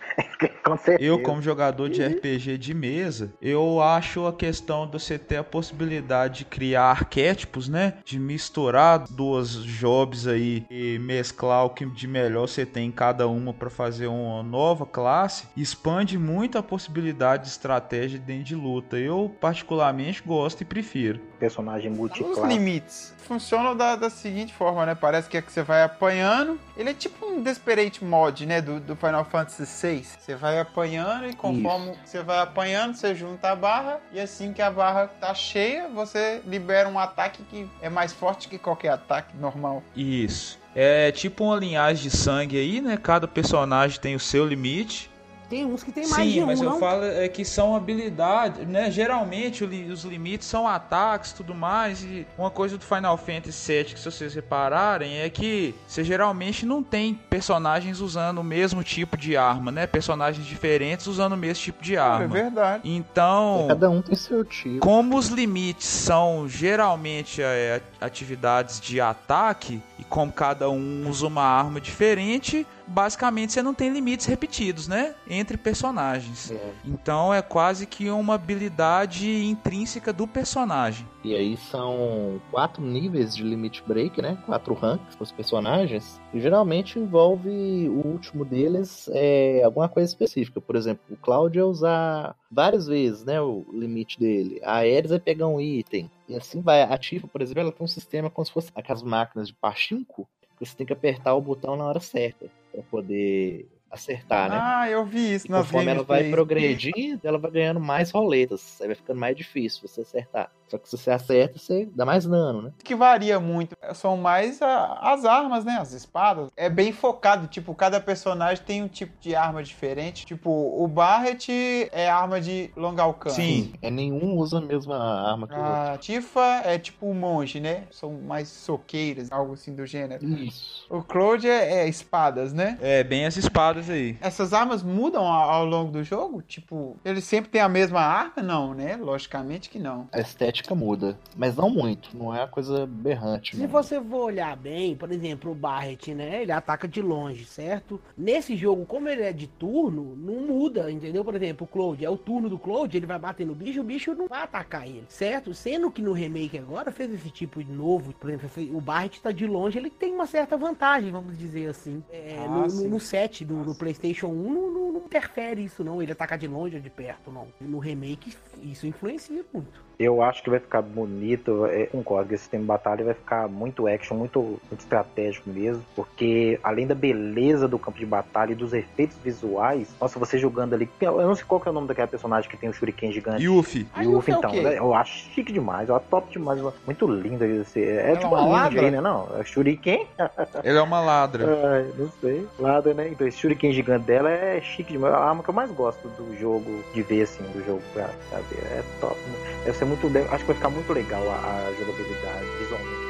Com 0.65 0.77
certeza. 0.77 1.03
Eu, 1.11 1.23
como 1.23 1.41
jogador 1.41 1.89
de 1.89 2.05
RPG 2.05 2.59
de 2.59 2.75
mesa, 2.75 3.33
eu 3.41 3.81
acho 3.81 4.27
a 4.27 4.33
questão 4.33 4.87
de 4.87 4.93
você 4.93 5.19
ter 5.19 5.37
a 5.37 5.45
possibilidade 5.45 6.39
de 6.41 6.45
criar 6.45 6.85
arquétipos, 6.91 7.69
né? 7.69 7.95
De 8.05 8.19
misturar 8.19 8.99
duas 9.09 9.55
jobs 9.65 10.27
aí 10.27 10.67
e 10.71 10.99
mesclar 10.99 11.65
o 11.65 11.71
que 11.71 11.87
de 11.87 12.07
melhor 12.07 12.47
você 12.49 12.67
tem 12.67 12.89
em 12.89 12.93
cada 12.93 13.27
uma 13.29 13.55
para 13.55 13.71
fazer 13.71 14.09
uma 14.09 14.43
nova 14.43 14.85
classe, 14.85 15.47
expande 15.57 16.19
muito 16.19 16.59
a 16.59 16.63
possibilidade 16.63 17.28
de 17.37 17.49
estratégia 17.49 18.19
dentro 18.19 18.45
de 18.45 18.55
luta. 18.55 18.97
Eu, 18.97 19.35
particularmente, 19.41 20.23
gosto 20.25 20.63
e 20.63 20.65
prefiro. 20.65 21.21
Personagem 21.39 21.91
Os 21.91 21.97
multiclasse. 21.97 22.47
limites 22.47 23.15
funcionam 23.29 23.77
da, 23.77 23.95
da 23.95 24.09
seguinte 24.09 24.55
forma, 24.55 24.87
né? 24.87 24.95
Parece 24.95 25.29
que 25.29 25.37
é 25.37 25.43
que 25.43 25.53
você 25.53 25.63
vai 25.63 25.83
apanhando. 25.83 26.59
Ele 26.75 26.91
é 26.91 26.95
tipo 26.95 27.27
um 27.27 27.43
Desperate 27.43 28.03
Mod, 28.03 28.47
né? 28.47 28.63
Do, 28.63 28.81
do 28.81 28.97
Final 28.97 29.25
Fantasy 29.27 29.65
VI. 29.87 30.05
Você 30.19 30.35
vai 30.35 30.59
apanhando 30.59 31.29
e 31.29 31.35
conforme 31.35 31.93
você 32.05 32.23
vai 32.23 32.39
apanhando, 32.39 32.95
você 32.95 33.15
junta 33.15 33.51
a 33.51 33.55
barra. 33.55 34.01
E 34.11 34.19
assim 34.19 34.55
que 34.55 34.63
a 34.63 34.71
barra 34.71 35.07
tá 35.21 35.35
cheia, 35.35 35.89
você 35.89 36.41
libera 36.47 36.89
um 36.89 36.99
ataque 36.99 37.43
que 37.45 37.69
é 37.83 37.91
mais 37.91 38.13
forte 38.13 38.49
que 38.49 38.59
qualquer 38.59 38.91
ataque 38.91 39.37
normal. 39.37 39.83
Isso. 39.95 40.59
É 40.75 41.13
tipo 41.13 41.45
uma 41.45 41.57
linhagem 41.57 42.05
de 42.05 42.17
sangue 42.17 42.57
aí, 42.57 42.81
né? 42.81 42.97
Cada 42.97 43.29
personagem 43.29 44.01
tem 44.01 44.15
o 44.15 44.21
seu 44.21 44.47
limite. 44.47 45.08
Tem 45.49 45.65
uns 45.65 45.83
que 45.83 45.91
tem 45.91 46.07
mais 46.09 46.25
Sim, 46.25 46.33
de 46.33 46.43
um, 46.43 46.47
mas 46.47 46.61
eu 46.61 46.71
não? 46.71 46.79
falo 46.79 47.05
é 47.05 47.27
que 47.29 47.45
são 47.45 47.75
habilidades, 47.75 48.67
né? 48.69 48.91
Geralmente 48.91 49.65
os 49.65 50.05
limites 50.05 50.47
são 50.47 50.69
ataques 50.69 51.31
e 51.31 51.35
tudo 51.37 51.55
mais. 51.55 52.03
E 52.03 52.27
uma 52.37 52.51
coisa 52.51 52.77
do 52.77 52.85
Final 52.85 53.17
Fantasy 53.17 53.73
VII 53.73 53.85
que 53.95 53.99
se 53.99 54.05
vocês 54.05 54.35
repararem 54.35 55.19
é 55.21 55.31
que 55.31 55.75
você 55.87 56.05
geralmente 56.05 56.67
não 56.67 56.83
tem 56.83 57.15
personagens 57.15 58.01
usando 58.01 58.39
o 58.39 58.45
mesmo 58.45 58.83
tipo 58.85 59.17
de 59.17 59.37
arma, 59.37 59.73
né? 59.73 59.87
Personagens 59.87 60.47
diferentes 60.47 61.07
usando 61.07 61.33
o 61.33 61.37
mesmo 61.37 61.63
tipo 61.65 61.83
de 61.83 61.97
É 61.97 61.99
arma. 61.99 62.27
verdade. 62.29 62.83
Então, 62.85 63.65
Cada 63.69 63.89
um 63.91 64.03
tem 64.03 64.15
seu 64.15 64.45
tipo. 64.45 64.81
como 64.81 65.17
os 65.17 65.29
limites 65.29 65.87
são 65.87 66.47
geralmente 66.49 67.41
é, 67.43 67.81
atividades 68.01 68.81
de 68.81 69.01
ataque 69.01 69.83
e 69.99 70.05
como 70.05 70.33
cada 70.33 70.71
um 70.71 71.09
usa 71.09 71.27
uma 71.27 71.43
arma 71.43 71.81
diferente, 71.81 72.67
basicamente 72.87 73.53
você 73.53 73.63
não 73.63 73.75
tem 73.75 73.91
limites 73.91 74.27
repetidos, 74.27 74.89
né? 74.89 75.15
Entre 75.29 75.57
personagens. 75.57 76.51
É. 76.51 76.73
Então 76.85 77.33
é 77.33 77.43
quase 77.43 77.87
que 77.87 78.11
uma 78.11 78.35
habilidade 78.35 79.45
intrínseca 79.45 80.13
do 80.13 80.27
personagem. 80.27 81.07
E 81.25 81.35
aí 81.35 81.57
são 81.57 82.41
quatro 82.51 82.83
níveis 82.83 83.35
de 83.35 83.43
limit 83.43 83.83
break, 83.87 84.23
né? 84.23 84.39
Quatro 84.47 84.73
ranks 84.75 85.17
para 85.17 85.25
os 85.25 85.33
personagens. 85.33 86.21
E 86.33 86.41
geralmente 86.41 86.99
envolve 86.99 87.89
o 87.89 88.07
último 88.07 88.45
deles 88.45 89.09
é 89.13 89.63
alguma 89.65 89.89
coisa 89.89 90.09
específica. 90.09 90.61
Por 90.61 90.77
exemplo, 90.77 91.03
o 91.11 91.17
Cloud 91.17 91.59
é 91.59 91.65
usar 91.65 92.37
várias 92.51 92.87
vezes, 92.87 93.25
né? 93.25 93.41
O 93.41 93.67
limite 93.73 94.19
dele. 94.19 94.61
A 94.63 94.77
Ares 94.77 95.11
é 95.11 95.19
pegar 95.19 95.49
um 95.49 95.61
item. 95.61 96.09
E 96.29 96.37
assim 96.37 96.61
vai. 96.61 96.83
A 96.83 96.97
Tifa, 96.97 97.27
por 97.27 97.43
exemplo, 97.43 97.63
ela 97.63 97.73
tem 97.73 97.85
um 97.85 97.89
sistema 97.89 98.31
como 98.31 98.47
se 98.47 98.53
fosse 98.53 98.71
aquelas 98.75 99.03
máquinas 99.03 99.49
de 99.49 99.55
pachinko. 99.55 100.29
que 100.57 100.65
Você 100.65 100.77
tem 100.77 100.87
que 100.87 100.93
apertar 100.93 101.35
o 101.35 101.41
botão 101.41 101.77
na 101.77 101.85
hora 101.85 102.01
certa 102.01 102.47
para 102.73 102.83
poder 102.83 103.67
acertar, 103.91 104.51
né? 104.51 104.59
Ah, 104.61 104.91
eu 104.91 105.05
vi 105.05 105.35
isso 105.35 105.47
E 105.47 105.51
nas 105.51 105.67
conforme 105.67 105.91
ela 105.91 106.03
vai 106.03 106.31
progredindo, 106.31 107.21
ela 107.25 107.39
vai 107.39 107.51
ganhando 107.51 107.81
mais 107.81 108.11
roletas. 108.11 108.79
Aí 108.81 108.87
vai 108.87 108.97
ficando 108.97 109.19
mais 109.19 109.37
difícil 109.37 109.87
você 109.87 110.03
acertar. 110.03 110.51
Só 110.69 110.77
que 110.77 110.87
se 110.89 110.99
você 110.99 111.11
acerta, 111.11 111.59
você 111.59 111.89
dá 111.95 112.05
mais 112.05 112.27
dano, 112.27 112.61
né? 112.61 112.73
que 112.85 112.95
varia 112.95 113.41
muito 113.41 113.75
são 113.95 114.19
mais 114.19 114.61
a- 114.61 114.99
as 115.01 115.25
armas, 115.25 115.65
né? 115.65 115.79
As 115.81 115.93
espadas. 115.93 116.51
É 116.57 116.69
bem 116.69 116.93
focado, 116.93 117.47
tipo, 117.47 117.75
cada 117.75 117.99
personagem 118.01 118.63
tem 118.65 118.83
um 118.83 118.89
tipo 118.89 119.15
de 119.19 119.35
arma 119.35 119.63
diferente. 119.63 120.27
Tipo, 120.27 120.51
o 120.51 120.87
Barret 120.87 121.49
é 121.91 122.09
arma 122.11 122.39
de 122.41 122.71
longo 122.77 123.01
alcance. 123.01 123.37
Sim. 123.37 123.73
É 123.81 123.91
nenhum 123.91 124.37
usa 124.37 124.59
a 124.59 124.61
mesma 124.61 124.97
arma 125.31 125.47
que 125.49 125.55
o 125.55 125.59
outro. 125.59 125.93
A 125.95 125.97
Tifa 125.99 126.61
é 126.65 126.79
tipo 126.79 127.07
um 127.07 127.15
monge, 127.15 127.61
né? 127.61 127.85
São 127.91 128.13
mais 128.13 128.49
soqueiras, 128.49 129.33
algo 129.33 129.55
assim 129.55 129.75
do 129.75 129.87
gênero. 129.87 130.23
Isso. 130.27 130.87
O 130.91 131.03
Claude 131.03 131.49
é, 131.49 131.79
é 131.85 131.89
espadas, 131.89 132.53
né? 132.53 132.77
É, 132.83 133.03
bem 133.03 133.25
as 133.25 133.37
espadas 133.39 133.78
aí. 133.91 134.17
Essas 134.21 134.53
armas 134.53 134.83
mudam 134.83 135.23
ao, 135.25 135.51
ao 135.51 135.65
longo 135.67 135.93
do 135.93 136.03
jogo? 136.03 136.43
Tipo, 136.43 136.97
eles 137.05 137.25
sempre 137.25 137.51
têm 137.51 137.61
a 137.61 137.69
mesma 137.69 138.01
arma? 138.01 138.43
Não, 138.43 138.75
né? 138.75 138.97
Logicamente 138.97 139.69
que 139.69 139.79
não. 139.79 140.09
A 140.13 140.21
estética 140.21 140.75
muda. 140.75 141.19
Mas 141.37 141.57
não 141.57 141.69
muito. 141.71 142.17
Não 142.17 142.35
é 142.35 142.39
uma 142.41 142.49
coisa 142.49 142.87
berrante. 142.87 143.57
Se 143.57 143.63
não. 143.63 143.69
você 143.69 144.01
for 144.01 144.25
olhar 144.27 144.57
bem, 144.57 144.97
por 144.97 145.11
exemplo, 145.13 145.53
o 145.53 145.55
Barret, 145.55 146.15
né? 146.15 146.43
Ele 146.43 146.53
ataca 146.53 146.87
de 146.89 147.03
longe, 147.03 147.45
certo? 147.45 148.01
Nesse 148.17 148.57
jogo, 148.57 148.87
como 148.87 149.09
ele 149.09 149.23
é 149.23 149.33
de 149.33 149.47
turno, 149.47 150.17
não 150.17 150.47
muda, 150.47 150.91
entendeu? 150.91 151.25
Por 151.25 151.35
exemplo, 151.35 151.65
o 151.65 151.69
Cloud, 151.69 152.05
é 152.05 152.09
o 152.11 152.17
turno 152.17 152.49
do 152.49 152.59
Cloud, 152.59 152.97
ele 152.97 153.07
vai 153.07 153.19
bater 153.19 153.47
no 153.47 153.55
bicho, 153.55 153.81
o 153.81 153.85
bicho 153.85 154.15
não 154.15 154.29
vai 154.29 154.43
atacar 154.43 154.87
ele, 154.87 155.05
certo? 155.09 155.53
Sendo 155.53 155.91
que 155.91 156.01
no 156.01 156.13
remake 156.13 156.59
agora 156.59 156.91
fez 156.93 157.13
esse 157.13 157.31
tipo 157.31 157.63
de 157.63 157.71
novo, 157.73 158.13
por 158.15 158.31
exemplo, 158.31 158.77
o 158.77 158.81
Barret 158.81 159.21
tá 159.21 159.33
de 159.33 159.47
longe, 159.47 159.79
ele 159.79 159.91
tem 159.91 160.13
uma 160.15 160.27
certa 160.27 160.57
vantagem, 160.57 161.11
vamos 161.11 161.37
dizer 161.37 161.69
assim. 161.69 162.03
É, 162.11 162.37
Ah, 162.39 162.49
no, 162.49 162.67
no, 162.67 162.89
no 162.91 163.01
set 163.01 163.45
do 163.45 163.68
no 163.69 163.75
PlayStation 163.75 164.29
1 164.29 164.53
não, 164.53 164.71
não- 164.71 164.93
não 164.93 165.01
interfere 165.05 165.63
isso, 165.65 165.85
não. 165.85 166.03
Ele 166.03 166.13
ataca 166.13 166.37
de 166.37 166.47
longe 166.49 166.77
ou 166.77 166.83
de 166.83 166.91
perto, 166.91 167.31
não. 167.31 167.49
No 167.61 167.79
remake, 167.79 168.35
isso 168.63 168.87
influencia 168.87 169.45
muito. 169.53 169.88
Eu 169.99 170.23
acho 170.23 170.43
que 170.43 170.51
vai 170.51 170.59
ficar 170.61 170.83
bonito, 170.83 171.67
é, 171.67 171.87
concordo 171.87 172.29
que 172.29 172.35
esse 172.35 172.45
sistema 172.45 172.63
de 172.63 172.69
batalha 172.69 173.05
vai 173.05 173.15
ficar 173.15 173.49
muito 173.49 173.87
action, 173.87 174.17
muito, 174.17 174.41
muito 174.41 174.81
estratégico 174.81 175.51
mesmo, 175.51 175.85
porque 175.95 176.59
além 176.63 176.87
da 176.87 176.95
beleza 176.95 177.67
do 177.67 177.79
campo 177.79 177.99
de 177.99 178.07
batalha 178.07 178.53
e 178.53 178.55
dos 178.55 178.73
efeitos 178.73 179.17
visuais, 179.23 179.89
nossa, 180.01 180.19
você 180.19 180.39
jogando 180.39 180.75
ali, 180.75 180.89
eu 181.01 181.27
não 181.27 181.35
sei 181.35 181.45
qual 181.45 181.61
que 181.61 181.69
é 181.69 181.71
o 181.71 181.75
nome 181.75 181.89
daquela 181.89 182.07
personagem 182.09 182.49
que 182.49 182.57
tem 182.57 182.69
o 182.69 182.73
shuriken 182.73 183.13
gigante. 183.13 183.43
Yuffie. 183.43 183.87
Yuffie, 183.97 184.13
Yuffie 184.13 184.33
é 184.33 184.37
então, 184.37 184.53
né, 184.53 184.79
eu 184.79 184.95
acho 184.95 185.31
chique 185.31 185.53
demais, 185.53 185.89
eu 185.89 185.97
acho 185.97 186.05
top 186.09 186.31
demais, 186.31 186.61
muito 186.87 187.07
linda 187.07 187.47
esse, 187.47 187.83
é 187.83 188.11
Ela 188.11 188.17
tipo 188.19 188.35
é 188.35 188.39
uma 188.39 188.49
uma 188.49 188.63
ladra? 188.63 188.91
né? 188.91 189.01
Não, 189.01 189.29
é 189.39 189.45
shuriken? 189.45 190.07
Ele 190.65 190.79
é 190.79 190.83
uma 190.83 191.01
ladra. 191.01 191.45
Ai, 191.73 191.93
não 191.97 192.11
sei. 192.21 192.47
Lada, 192.59 192.95
né? 192.95 193.09
Então 193.09 193.27
esse 193.27 193.39
shuriken 193.39 193.73
gigante 193.73 194.05
dela 194.05 194.31
é 194.31 194.61
chique 194.61 194.93
demais. 194.93 195.13
É 195.13 195.17
a 195.17 195.21
arma 195.21 195.43
que 195.43 195.51
eu 195.51 195.55
mais 195.55 195.71
gosto 195.71 196.09
do 196.09 196.37
jogo, 196.39 196.83
de 196.95 197.03
ver 197.03 197.23
assim, 197.23 197.43
do 197.45 197.65
jogo 197.65 197.83
pra, 197.93 198.09
pra 198.31 198.39
ver. 198.41 198.63
É 198.71 198.83
top. 199.01 199.17
Né? 199.27 199.39
Deve 199.65 199.77
ser 199.77 199.85
muito. 199.89 200.07
Acho 200.31 200.45
que 200.45 200.47
vai 200.47 200.57
ficar 200.57 200.71
muito 200.71 200.93
legal 200.93 201.29
a, 201.31 201.37
a 201.37 201.73
jogabilidade 201.79 202.47
visualmente. 202.61 203.08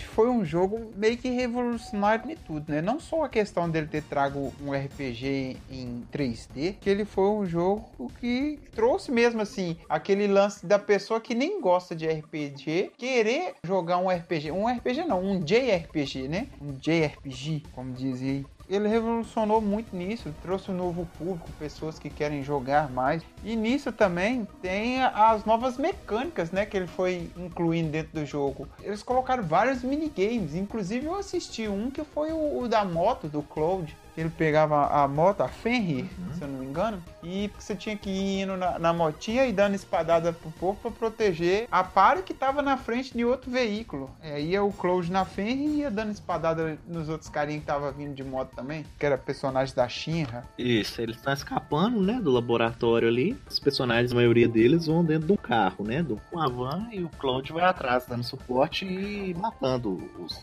foi 0.00 0.28
um 0.28 0.44
jogo 0.44 0.90
meio 0.96 1.16
que 1.16 1.28
revolucionário 1.28 2.28
de 2.28 2.36
tudo, 2.36 2.72
né? 2.72 2.80
Não 2.80 2.98
só 2.98 3.24
a 3.24 3.28
questão 3.28 3.68
dele 3.68 3.86
ter 3.86 4.02
trago 4.02 4.52
um 4.62 4.72
RPG 4.72 5.56
em 5.70 6.02
3D, 6.12 6.76
que 6.80 6.88
ele 6.88 7.04
foi 7.04 7.28
um 7.28 7.44
jogo 7.44 8.10
que 8.20 8.58
trouxe 8.74 9.10
mesmo 9.10 9.42
assim 9.42 9.76
aquele 9.88 10.26
lance 10.26 10.64
da 10.64 10.78
pessoa 10.78 11.20
que 11.20 11.34
nem 11.34 11.60
gosta 11.60 11.94
de 11.94 12.06
RPG 12.06 12.92
querer 12.96 13.54
jogar 13.64 13.98
um 13.98 14.08
RPG, 14.08 14.50
um 14.50 14.66
RPG 14.66 15.04
não, 15.04 15.22
um 15.22 15.40
JRPG, 15.40 16.28
né? 16.28 16.46
Um 16.60 16.72
JRPG, 16.72 17.64
como 17.72 17.92
dizem 17.92 18.46
ele 18.68 18.88
revolucionou 18.88 19.60
muito 19.60 19.94
nisso, 19.94 20.34
trouxe 20.42 20.70
um 20.70 20.74
novo 20.74 21.06
público, 21.18 21.50
pessoas 21.58 21.98
que 21.98 22.08
querem 22.08 22.42
jogar 22.42 22.90
mais. 22.90 23.22
E 23.42 23.56
nisso 23.56 23.92
também 23.92 24.46
tem 24.60 25.02
as 25.02 25.44
novas 25.44 25.76
mecânicas, 25.76 26.50
né, 26.50 26.64
que 26.64 26.76
ele 26.76 26.86
foi 26.86 27.30
incluindo 27.36 27.90
dentro 27.90 28.12
do 28.12 28.26
jogo. 28.26 28.68
Eles 28.80 29.02
colocaram 29.02 29.42
vários 29.42 29.82
minigames, 29.82 30.54
inclusive 30.54 31.06
eu 31.06 31.16
assisti 31.16 31.68
um 31.68 31.90
que 31.90 32.04
foi 32.04 32.32
o, 32.32 32.60
o 32.60 32.68
da 32.68 32.84
moto 32.84 33.28
do 33.28 33.42
Cloud. 33.42 33.96
Ele 34.16 34.30
pegava 34.30 34.86
a 34.86 35.08
moto, 35.08 35.40
a 35.42 35.48
Fenrir, 35.48 36.06
se 36.34 36.42
eu 36.42 36.48
não 36.48 36.58
me 36.58 36.66
engano, 36.66 37.02
e 37.22 37.50
você 37.58 37.74
tinha 37.74 37.96
que 37.96 38.10
ir 38.10 38.42
indo 38.42 38.56
na, 38.56 38.78
na 38.78 38.92
motinha 38.92 39.46
e 39.46 39.52
dando 39.52 39.74
espadada 39.74 40.32
pro 40.32 40.50
povo 40.52 40.78
pra 40.80 40.90
proteger 40.90 41.66
a 41.70 41.82
pare 41.82 42.22
que 42.22 42.34
tava 42.34 42.62
na 42.62 42.76
frente 42.76 43.16
de 43.16 43.24
outro 43.24 43.50
veículo. 43.50 44.10
É, 44.20 44.40
ia 44.40 44.62
o 44.62 44.72
Cloud 44.72 45.10
na 45.10 45.24
Fenrir 45.24 45.68
e 45.68 45.76
ia 45.80 45.90
dando 45.90 46.12
espadada 46.12 46.78
nos 46.86 47.08
outros 47.08 47.30
carinhas 47.30 47.60
que 47.60 47.66
tava 47.66 47.90
vindo 47.90 48.14
de 48.14 48.22
moto 48.22 48.50
também, 48.54 48.84
que 48.98 49.06
era 49.06 49.16
personagem 49.16 49.74
da 49.74 49.88
Shinra. 49.88 50.44
Isso, 50.58 51.00
eles 51.00 51.16
estão 51.16 51.32
escapando, 51.32 52.00
né, 52.00 52.20
do 52.20 52.30
laboratório 52.30 53.08
ali. 53.08 53.36
Os 53.48 53.58
personagens, 53.58 54.12
a 54.12 54.14
maioria 54.14 54.48
deles, 54.48 54.86
vão 54.86 55.04
dentro 55.04 55.26
de 55.26 55.32
um 55.32 55.36
carro, 55.36 55.84
né, 55.84 56.02
do 56.02 56.20
com 56.30 56.38
a 56.38 56.48
van 56.48 56.88
e 56.92 57.02
o 57.02 57.08
Cloud 57.08 57.52
vai 57.52 57.64
atrás, 57.64 58.06
dando 58.06 58.24
suporte 58.24 58.84
e 58.84 59.34
matando 59.34 60.10
os. 60.18 60.38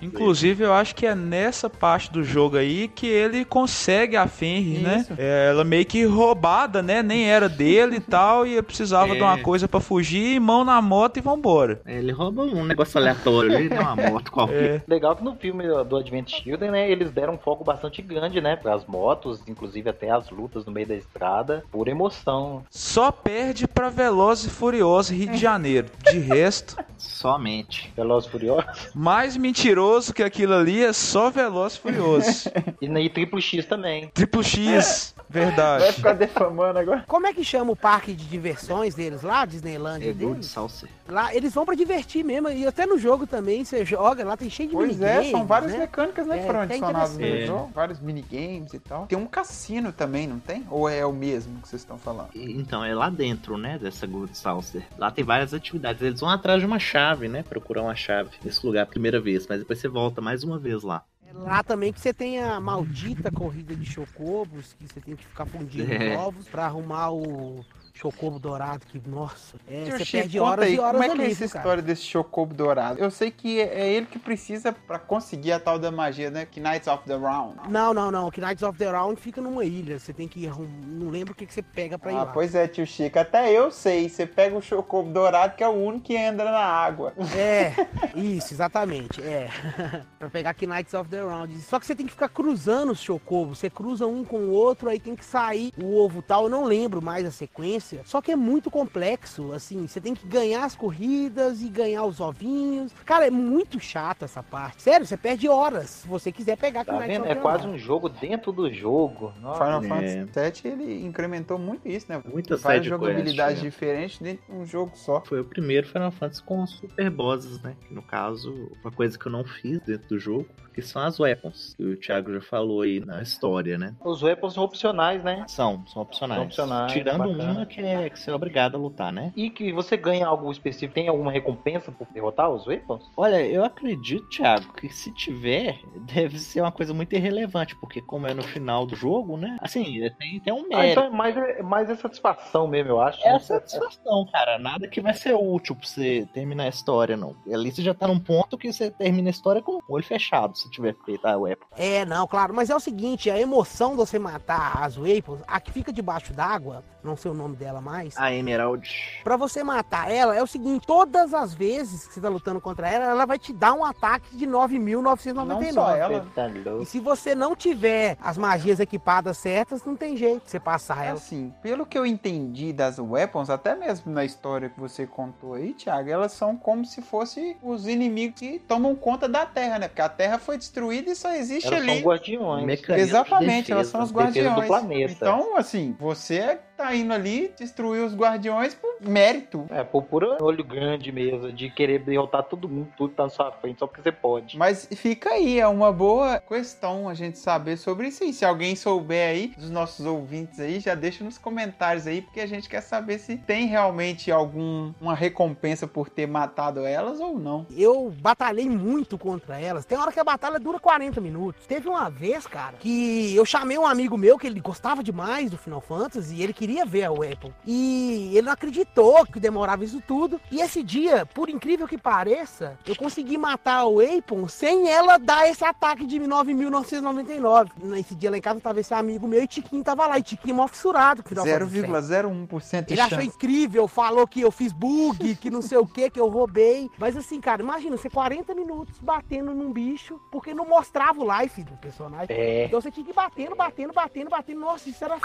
Inclusive, 0.00 0.64
eu 0.64 0.72
acho 0.72 0.94
que 0.94 1.06
é 1.06 1.14
nessa 1.14 1.68
parte 1.68 2.10
do 2.12 2.22
jogo 2.22 2.56
aí 2.56 2.88
que 2.88 3.06
ele 3.06 3.44
consegue 3.44 4.16
a 4.16 4.26
Fenrir, 4.26 4.80
né? 4.80 5.06
É, 5.18 5.48
ela 5.50 5.64
meio 5.64 5.84
que 5.84 6.04
roubada, 6.04 6.82
né? 6.82 7.02
Nem 7.02 7.28
era 7.28 7.48
dele 7.48 7.96
e 7.96 8.00
tal, 8.00 8.46
e 8.46 8.60
precisava 8.62 9.12
É. 9.12 9.16
de 9.16 9.22
uma 9.22 9.38
coisa 9.42 9.68
pra 9.68 9.80
fugir, 9.80 10.40
mão 10.40 10.64
na 10.64 10.80
moto 10.80 11.16
e 11.18 11.20
vambora. 11.20 11.80
É, 11.84 11.98
Ele 11.98 12.12
rouba 12.12 12.42
um 12.42 12.64
negócio 12.64 12.98
aleatório 12.98 13.54
ali, 13.54 13.68
né, 13.68 13.78
uma 13.80 13.96
moto 13.96 14.30
qualquer. 14.32 14.62
É. 14.76 14.82
Legal 14.86 15.16
que 15.16 15.24
no 15.24 15.34
filme 15.36 15.64
do 15.84 15.96
Advent 15.96 16.30
Children, 16.30 16.70
né, 16.70 16.90
eles 16.90 17.10
deram 17.10 17.34
um 17.34 17.38
foco 17.38 17.64
bastante 17.64 18.00
grande, 18.02 18.40
né, 18.40 18.56
pras 18.56 18.86
motos, 18.86 19.42
inclusive 19.46 19.88
até 19.90 20.10
as 20.10 20.30
lutas 20.30 20.64
no 20.64 20.72
meio 20.72 20.86
da 20.86 20.94
estrada, 20.94 21.62
por 21.70 21.88
emoção. 21.88 22.64
Só 22.70 23.10
perde 23.10 23.66
pra 23.68 23.88
Velozes 23.90 24.46
e 24.46 24.50
Furiosos 24.50 25.10
Rio 25.16 25.30
de 25.32 25.38
Janeiro. 25.38 25.88
De 26.10 26.18
resto, 26.18 26.76
Somente. 26.96 27.92
Velozes 27.96 28.28
e 28.28 28.32
Furiosos. 28.32 28.90
mais 28.94 29.36
mentiroso 29.40 30.12
que 30.14 30.22
aquilo 30.22 30.54
ali 30.54 30.82
é 30.84 30.92
só 30.92 31.30
Velozes 31.30 31.78
e 31.78 31.80
Furiosos. 31.80 32.48
E 32.80 32.88
na 32.88 32.98
e 33.00 33.10
Triplo 33.10 33.40
X 33.42 33.66
também. 33.66 34.08
Triplo 34.14 34.42
X, 34.42 35.14
Vai 35.28 35.44
verdade. 35.44 35.92
ficar 35.92 36.14
defamando 36.14 36.78
agora. 36.78 37.04
Como 37.06 37.26
é 37.26 37.32
que 37.34 37.44
chama 37.44 37.72
o 37.72 37.76
parque 37.76 38.14
de 38.14 38.24
diversões 38.24 38.94
deles 38.94 39.20
lá, 39.22 39.44
Disneylandia 39.44 40.10
É 40.10 40.14
Gold 40.14 40.40
deles? 40.40 40.84
Lá, 41.06 41.34
eles 41.34 41.52
vão 41.52 41.66
pra 41.66 41.74
divertir 41.74 42.24
mesmo, 42.24 42.48
e 42.48 42.66
até 42.66 42.86
no 42.86 42.96
jogo 42.96 43.26
também, 43.26 43.64
você 43.64 43.84
joga, 43.84 44.24
lá 44.24 44.34
tem 44.36 44.48
cheio 44.48 44.70
de 44.70 44.74
Pois 44.74 44.90
é, 45.00 45.16
minigames, 45.16 45.30
são 45.30 45.44
várias 45.44 45.72
né? 45.72 45.78
mecânicas 45.78 46.26
né, 46.26 46.38
É, 46.38 46.46
foram 46.46 46.60
adicionadas 46.60 47.10
no 47.10 47.20
interessante. 47.20 47.46
jogo. 47.48 47.70
Vários 47.74 48.00
minigames 48.00 48.72
e 48.72 48.78
tal. 48.78 49.06
Tem 49.06 49.18
um 49.18 49.26
cassino 49.26 49.92
também, 49.92 50.26
não 50.26 50.38
tem? 50.38 50.64
Ou 50.70 50.88
é 50.88 51.04
o 51.04 51.12
mesmo 51.12 51.60
que 51.60 51.68
vocês 51.68 51.82
estão 51.82 51.98
falando? 51.98 52.30
Então, 52.34 52.82
é 52.84 52.94
lá 52.94 53.10
dentro, 53.10 53.58
né, 53.58 53.76
dessa 53.78 54.06
Gold 54.06 54.36
Saucer. 54.38 54.84
Lá 54.96 55.10
tem 55.10 55.22
várias 55.24 55.52
atividades. 55.52 56.00
Eles 56.00 56.20
vão 56.20 56.30
atrás 56.30 56.60
de 56.60 56.66
uma 56.66 56.78
chave, 56.78 57.28
né, 57.28 57.42
procurar 57.42 57.82
uma 57.82 57.94
chave 57.94 58.30
nesse 58.42 58.64
lugar 58.64 58.84
a 58.84 58.86
primeira 58.86 59.20
vez, 59.20 59.29
mas 59.48 59.58
depois 59.60 59.78
você 59.78 59.88
volta 59.88 60.20
mais 60.20 60.42
uma 60.44 60.58
vez 60.58 60.82
lá. 60.82 61.04
É 61.26 61.32
Lá 61.32 61.62
também 61.62 61.92
que 61.92 62.00
você 62.00 62.12
tem 62.12 62.40
a 62.42 62.60
maldita 62.60 63.30
corrida 63.30 63.74
de 63.74 63.86
chocobos, 63.86 64.74
que 64.74 64.86
você 64.86 65.00
tem 65.00 65.14
que 65.14 65.24
ficar 65.24 65.46
fundindo 65.46 65.90
É. 65.92 66.16
ovos 66.16 66.48
pra 66.48 66.66
arrumar 66.66 67.10
o 67.10 67.64
chocobo 68.00 68.38
dourado, 68.38 68.86
que, 68.86 69.00
nossa, 69.06 69.56
é, 69.68 69.84
Tio 69.84 69.98
você 69.98 70.04
Chico, 70.04 70.22
perde 70.22 70.40
horas 70.40 70.64
aí, 70.66 70.74
e 70.74 70.78
horas 70.78 70.92
como 70.92 71.02
é 71.04 71.06
que 71.08 71.12
ali, 71.22 71.22
é 71.28 71.32
essa 71.32 71.48
cara? 71.48 71.58
história 71.58 71.82
desse 71.82 72.02
Chocobo 72.02 72.54
dourado? 72.54 72.98
Eu 72.98 73.10
sei 73.10 73.30
que 73.30 73.60
é 73.60 73.80
é 73.80 73.92
ele 73.92 74.06
que 74.06 74.18
precisa 74.18 74.72
pra 74.72 74.98
conseguir 74.98 75.52
a 75.52 75.60
tal 75.60 75.78
da 75.78 75.90
magia, 75.90 76.30
né? 76.30 76.46
Que 76.46 76.60
Knights 76.60 76.86
of 76.88 77.04
the 77.04 77.14
Round. 77.16 77.56
Não, 77.68 77.92
não, 77.94 78.10
não, 78.10 78.30
que 78.30 78.40
Knights 78.40 78.62
of 78.62 78.78
the 78.78 78.90
Round 78.90 79.20
fica 79.20 79.40
numa 79.40 79.64
ilha, 79.64 79.98
você 79.98 80.12
tem 80.12 80.26
que 80.28 80.44
ir, 80.44 80.52
não 80.86 81.10
lembro 81.10 81.32
o 81.32 81.36
que, 81.36 81.46
que 81.46 81.52
você 81.54 81.62
pega 81.62 81.98
pra 81.98 82.12
ir 82.12 82.16
Ah, 82.16 82.24
lá. 82.24 82.26
pois 82.32 82.54
é, 82.54 82.66
tio 82.66 82.86
Chico. 82.86 83.18
Até 83.18 83.50
eu 83.52 83.70
sei. 83.70 84.08
Você 84.08 84.26
pega 84.26 84.56
o 84.56 84.62
Chocobo 84.62 85.10
dourado, 85.10 85.54
que 85.56 85.62
é 85.62 85.68
o 85.68 85.72
único 85.72 86.04
que 86.06 86.16
entra 86.16 86.50
na 86.50 86.58
água. 86.58 87.12
É, 87.36 87.72
isso, 88.16 88.54
exatamente, 88.54 89.20
é. 89.22 89.48
pra 90.18 90.28
pegar 90.30 90.54
Knights 90.60 90.94
of 90.94 91.08
the 91.10 91.20
Round. 91.22 91.58
Só 91.62 91.78
que 91.78 91.86
você 91.86 91.94
tem 91.94 92.06
que 92.06 92.12
ficar 92.12 92.28
cruzando 92.28 92.92
os 92.92 93.00
chocobos. 93.00 93.58
Você 93.58 93.68
cruza 93.70 94.06
um 94.06 94.24
com 94.24 94.38
o 94.38 94.50
outro, 94.50 94.88
aí 94.88 94.98
tem 94.98 95.14
que 95.16 95.24
sair 95.24 95.72
o 95.76 95.96
ovo 95.96 96.22
tal. 96.22 96.44
Eu 96.44 96.50
não 96.50 96.64
lembro 96.64 97.00
mais 97.02 97.24
a 97.26 97.30
sequência. 97.30 97.89
Só 98.04 98.20
que 98.20 98.32
é 98.32 98.36
muito 98.36 98.70
complexo, 98.70 99.52
assim. 99.52 99.86
Você 99.86 100.00
tem 100.00 100.14
que 100.14 100.26
ganhar 100.26 100.64
as 100.64 100.74
corridas 100.74 101.62
e 101.62 101.68
ganhar 101.68 102.04
os 102.04 102.20
ovinhos. 102.20 102.92
Cara, 103.04 103.26
é 103.26 103.30
muito 103.30 103.78
chato 103.80 104.24
essa 104.24 104.42
parte. 104.42 104.82
Sério, 104.82 105.06
você 105.06 105.16
perde 105.16 105.48
horas 105.48 105.90
se 105.90 106.08
você 106.08 106.30
quiser 106.32 106.56
pegar 106.56 106.84
Tá 106.84 106.98
vendo? 106.98 107.26
É 107.26 107.34
quase 107.34 107.66
um 107.66 107.78
jogo 107.78 108.08
dentro 108.08 108.52
do 108.52 108.72
jogo. 108.72 109.32
Nossa. 109.40 109.64
Final 109.64 109.84
É. 109.84 110.26
Fantasy 110.26 110.62
VII, 110.62 110.72
ele 110.72 111.06
incrementou 111.06 111.58
muito 111.58 111.86
isso, 111.86 112.06
né? 112.08 112.22
Muita 112.24 112.56
Várias 112.56 112.86
jogabilidades 112.86 113.62
né? 113.62 113.68
diferentes 113.68 114.18
dentro 114.18 114.44
de 114.46 114.52
um 114.52 114.66
jogo 114.66 114.92
só. 114.94 115.22
Foi 115.24 115.40
o 115.40 115.44
primeiro 115.44 115.86
Final 115.86 116.10
Fantasy 116.10 116.42
com 116.42 116.66
super 116.66 117.10
bosses, 117.10 117.60
né? 117.62 117.76
Que 117.86 117.94
no 117.94 118.02
caso, 118.02 118.70
uma 118.82 118.90
coisa 118.90 119.18
que 119.18 119.26
eu 119.26 119.32
não 119.32 119.44
fiz 119.44 119.80
dentro 119.80 120.08
do 120.08 120.18
jogo, 120.18 120.46
que 120.72 120.82
são 120.82 121.02
as 121.02 121.18
weapons. 121.18 121.74
Que 121.76 121.84
o 121.84 121.96
Thiago 121.96 122.32
já 122.34 122.40
falou 122.40 122.82
aí 122.82 123.00
na 123.00 123.22
história, 123.22 123.76
né? 123.78 123.94
Os 124.04 124.22
weapons 124.22 124.54
são 124.54 124.64
opcionais, 124.64 125.22
né? 125.24 125.44
São, 125.48 125.84
são 125.86 126.02
opcionais. 126.02 126.38
São 126.38 126.46
opcionais, 126.46 126.92
Tirando 126.92 127.18
bacana. 127.18 127.52
uma 127.52 127.66
que 127.66 127.80
é 127.80 128.08
que 128.10 128.18
você 128.18 128.30
é 128.30 128.34
obrigado 128.34 128.76
a 128.76 128.78
lutar, 128.78 129.12
né? 129.12 129.32
E 129.36 129.50
que 129.50 129.72
você 129.72 129.96
ganha 129.96 130.26
algo 130.26 130.50
específico, 130.50 130.94
tem 130.94 131.08
alguma 131.08 131.30
recompensa 131.32 131.90
por 131.92 132.06
derrotar 132.12 132.50
os 132.50 132.66
weapons? 132.66 133.10
Olha, 133.16 133.40
eu 133.44 133.64
acredito, 133.64 134.28
Thiago, 134.28 134.72
que 134.74 134.88
se 134.88 135.12
tiver, 135.12 135.78
deve 136.12 136.38
ser 136.38 136.60
uma 136.60 136.72
coisa 136.72 136.92
muito 136.94 137.14
irrelevante, 137.14 137.76
porque 137.76 138.00
como 138.00 138.26
é 138.26 138.34
no 138.34 138.42
final 138.42 138.86
do 138.86 138.94
jogo, 138.96 139.36
né? 139.36 139.56
Assim, 139.60 139.84
tem, 140.18 140.40
tem 140.40 140.52
um 140.52 140.66
Ah, 140.72 140.78
mérito. 140.78 140.92
então 141.00 141.04
é 141.04 141.10
mais, 141.10 141.36
é 141.36 141.62
mais 141.62 141.90
é 141.90 141.96
satisfação 141.96 142.66
mesmo, 142.68 142.90
eu 142.92 143.00
acho. 143.00 143.24
É 143.26 143.30
a 143.34 143.40
satisfação, 143.40 144.26
cara. 144.32 144.58
Nada 144.58 144.86
que 144.88 145.00
vai 145.00 145.14
ser 145.14 145.34
útil 145.34 145.74
pra 145.76 145.86
você 145.86 146.26
terminar 146.32 146.64
a 146.64 146.68
história, 146.68 147.16
não. 147.16 147.34
Ali 147.52 147.70
você 147.72 147.82
já 147.82 147.94
tá 147.94 148.06
num 148.06 148.18
ponto 148.18 148.56
que 148.58 148.72
você 148.72 148.90
termina 148.90 149.28
a 149.28 149.30
história 149.30 149.62
com 149.62 149.72
o 149.76 149.82
olho 149.88 150.04
fechado, 150.04 150.56
se 150.60 150.70
tiver 150.70 150.94
feito 151.04 151.26
a 151.26 151.36
web. 151.36 151.60
É, 151.76 152.04
não, 152.04 152.26
claro, 152.26 152.54
mas 152.54 152.70
é 152.70 152.76
o 152.76 152.80
seguinte, 152.80 153.30
a 153.30 153.38
emoção 153.38 153.90
de 153.90 153.96
você 153.96 154.18
matar 154.18 154.82
as 154.82 154.96
Weapons, 154.96 155.40
a 155.46 155.60
que 155.60 155.72
fica 155.72 155.92
debaixo 155.92 156.32
d'água, 156.32 156.84
não 157.02 157.16
sei 157.16 157.30
o 157.30 157.34
nome 157.34 157.56
dela 157.56 157.80
mais, 157.80 158.16
A 158.16 158.32
Emerald. 158.32 158.88
Pra 159.24 159.36
você 159.36 159.62
matar 159.64 160.10
ela, 160.10 160.34
é 160.36 160.42
o 160.42 160.46
seguinte, 160.46 160.86
todas 160.86 161.32
as 161.34 161.52
vezes 161.54 162.06
que 162.06 162.14
você 162.14 162.20
tá 162.20 162.28
lutando 162.28 162.60
contra 162.60 162.88
ela, 162.88 163.04
ela 163.06 163.26
vai 163.26 163.38
te 163.38 163.52
dar 163.52 163.72
um 163.74 163.84
ataque 163.84 164.36
de 164.36 164.46
9.999. 164.46 165.46
Não 165.46 165.72
só 165.72 165.94
ela. 165.96 166.26
Tá 166.34 166.48
E 166.80 166.86
se 166.86 167.00
você 167.00 167.34
não 167.34 167.54
tiver 167.56 168.16
as 168.20 168.36
magias 168.36 168.80
equipadas 168.80 169.38
certas, 169.38 169.84
não 169.84 169.96
tem 169.96 170.16
jeito 170.16 170.44
de 170.44 170.50
você 170.50 170.60
passar 170.60 171.04
ela. 171.04 171.16
Assim, 171.16 171.52
pelo 171.62 171.86
que 171.86 171.98
eu 171.98 172.04
entendi 172.06 172.72
das 172.72 172.98
weapons, 172.98 173.50
até 173.50 173.74
mesmo 173.74 174.12
na 174.12 174.24
história 174.24 174.68
que 174.68 174.78
você 174.78 175.06
contou 175.06 175.54
aí, 175.54 175.72
Thiago, 175.74 176.08
elas 176.10 176.32
são 176.32 176.56
como 176.56 176.84
se 176.84 177.02
fossem 177.02 177.56
os 177.62 177.86
inimigos 177.86 178.38
que 178.40 178.58
tomam 178.58 178.94
conta 178.94 179.28
da 179.28 179.44
Terra, 179.46 179.78
né? 179.78 179.88
Porque 179.88 180.02
a 180.02 180.08
Terra 180.08 180.38
foi 180.38 180.56
destruída 180.56 181.10
e 181.10 181.16
só 181.16 181.32
existe 181.34 181.66
Elas 181.66 181.80
ali. 181.80 181.94
são 182.00 182.08
guardiões. 182.10 182.66
Mecanismo 182.66 182.94
de 182.96 183.10
Exatamente, 183.10 183.72
elas 183.72 183.86
defesa. 183.86 183.90
são 183.90 184.02
os 184.02 184.12
defesa 184.12 184.48
do 184.50 184.56
guardiões. 184.56 184.66
planeta. 184.66 185.12
Então, 185.12 185.56
assim, 185.56 185.96
você 185.98 186.58
tá 186.80 186.96
indo 186.96 187.12
ali 187.12 187.52
destruir 187.58 188.02
os 188.02 188.14
guardiões 188.14 188.74
por 188.74 188.96
mérito. 189.00 189.66
É, 189.70 189.84
por 189.84 190.04
puro 190.04 190.38
olho 190.40 190.64
grande 190.64 191.12
mesmo, 191.12 191.52
de 191.52 191.68
querer 191.70 191.98
derrotar 191.98 192.42
todo 192.44 192.68
mundo, 192.68 192.88
tudo 192.96 193.12
tá 193.12 193.24
na 193.24 193.28
sua 193.28 193.52
frente, 193.52 193.78
só 193.78 193.86
porque 193.86 194.02
você 194.02 194.10
pode. 194.10 194.56
Mas 194.56 194.88
fica 194.96 195.30
aí, 195.30 195.60
é 195.60 195.68
uma 195.68 195.92
boa 195.92 196.38
questão 196.40 197.06
a 197.06 197.12
gente 197.12 197.38
saber 197.38 197.76
sobre 197.76 198.08
isso 198.08 198.24
aí. 198.24 198.32
Se 198.32 198.46
alguém 198.46 198.74
souber 198.74 199.28
aí, 199.28 199.48
dos 199.58 199.70
nossos 199.70 200.06
ouvintes 200.06 200.58
aí, 200.58 200.80
já 200.80 200.94
deixa 200.94 201.22
nos 201.22 201.36
comentários 201.36 202.06
aí, 202.06 202.22
porque 202.22 202.40
a 202.40 202.46
gente 202.46 202.68
quer 202.68 202.80
saber 202.80 203.18
se 203.18 203.36
tem 203.36 203.66
realmente 203.66 204.32
alguma 204.32 205.14
recompensa 205.14 205.86
por 205.86 206.08
ter 206.08 206.26
matado 206.26 206.86
elas 206.86 207.20
ou 207.20 207.38
não. 207.38 207.66
Eu 207.70 208.10
batalhei 208.20 208.70
muito 208.70 209.18
contra 209.18 209.60
elas. 209.60 209.84
Tem 209.84 209.98
hora 209.98 210.12
que 210.12 210.20
a 210.20 210.24
batalha 210.24 210.58
dura 210.58 210.78
40 210.78 211.20
minutos. 211.20 211.66
Teve 211.66 211.88
uma 211.88 212.08
vez, 212.08 212.46
cara, 212.46 212.76
que 212.78 213.34
eu 213.36 213.44
chamei 213.44 213.76
um 213.76 213.86
amigo 213.86 214.16
meu 214.16 214.38
que 214.38 214.46
ele 214.46 214.60
gostava 214.60 215.02
demais 215.02 215.50
do 215.50 215.58
Final 215.58 215.82
Fantasy 215.82 216.36
e 216.36 216.42
ele 216.42 216.54
queria 216.54 216.69
ver 216.86 217.04
a 217.04 217.12
Weapon. 217.12 217.52
E 217.66 218.30
ele 218.32 218.42
não 218.42 218.52
acreditou 218.52 219.24
que 219.26 219.38
demorava 219.40 219.84
isso 219.84 220.00
tudo. 220.06 220.40
E 220.50 220.60
esse 220.60 220.82
dia, 220.82 221.26
por 221.26 221.48
incrível 221.48 221.86
que 221.86 221.98
pareça, 221.98 222.78
eu 222.86 222.94
consegui 222.96 223.36
matar 223.36 223.78
a 223.80 223.86
Weapon 223.86 224.48
sem 224.48 224.88
ela 224.88 225.18
dar 225.18 225.48
esse 225.48 225.64
ataque 225.64 226.06
de 226.06 226.18
9.999. 226.20 227.70
Nesse 227.82 228.14
dia 228.14 228.30
lá 228.30 228.38
em 228.38 228.40
casa 228.40 228.60
tava 228.60 228.80
esse 228.80 228.94
amigo 228.94 229.26
meu 229.26 229.42
e 229.42 229.46
Tiquinho 229.46 229.82
tava 229.84 230.06
lá. 230.06 230.18
E 230.18 230.22
Tiquinho 230.22 230.54
mó 230.56 230.66
fissurado. 230.68 231.22
com 231.22 231.28
Final 231.28 231.44
Fantasy 231.44 231.80
VII. 231.80 231.82
0,01% 231.90 232.86
de 232.86 232.94
Ele 232.94 233.00
achou 233.00 233.18
chance. 233.18 233.26
incrível, 233.28 233.88
falou 233.88 234.26
que 234.26 234.40
eu 234.40 234.50
fiz 234.50 234.72
bug, 234.72 235.34
que 235.36 235.50
não 235.50 235.62
sei 235.62 235.78
o 235.78 235.86
que, 235.86 236.10
que 236.10 236.20
eu 236.20 236.28
roubei. 236.28 236.88
Mas 236.98 237.16
assim, 237.16 237.40
cara, 237.40 237.62
imagina, 237.62 237.96
você 237.96 238.08
40 238.08 238.54
minutos 238.54 238.98
batendo 239.00 239.52
num 239.54 239.72
bicho, 239.72 240.20
porque 240.30 240.54
não 240.54 240.66
mostrava 240.66 241.20
o 241.22 241.40
life 241.40 241.62
do 241.62 241.76
personagem. 241.76 242.26
É. 242.30 242.64
Então 242.66 242.80
você 242.80 242.90
tinha 242.90 243.04
que 243.04 243.10
ir 243.10 243.14
batendo, 243.14 243.54
batendo, 243.54 243.92
batendo, 243.92 244.30
batendo. 244.30 244.60
Nossa, 244.60 244.88
isso 244.88 245.04
era. 245.04 245.18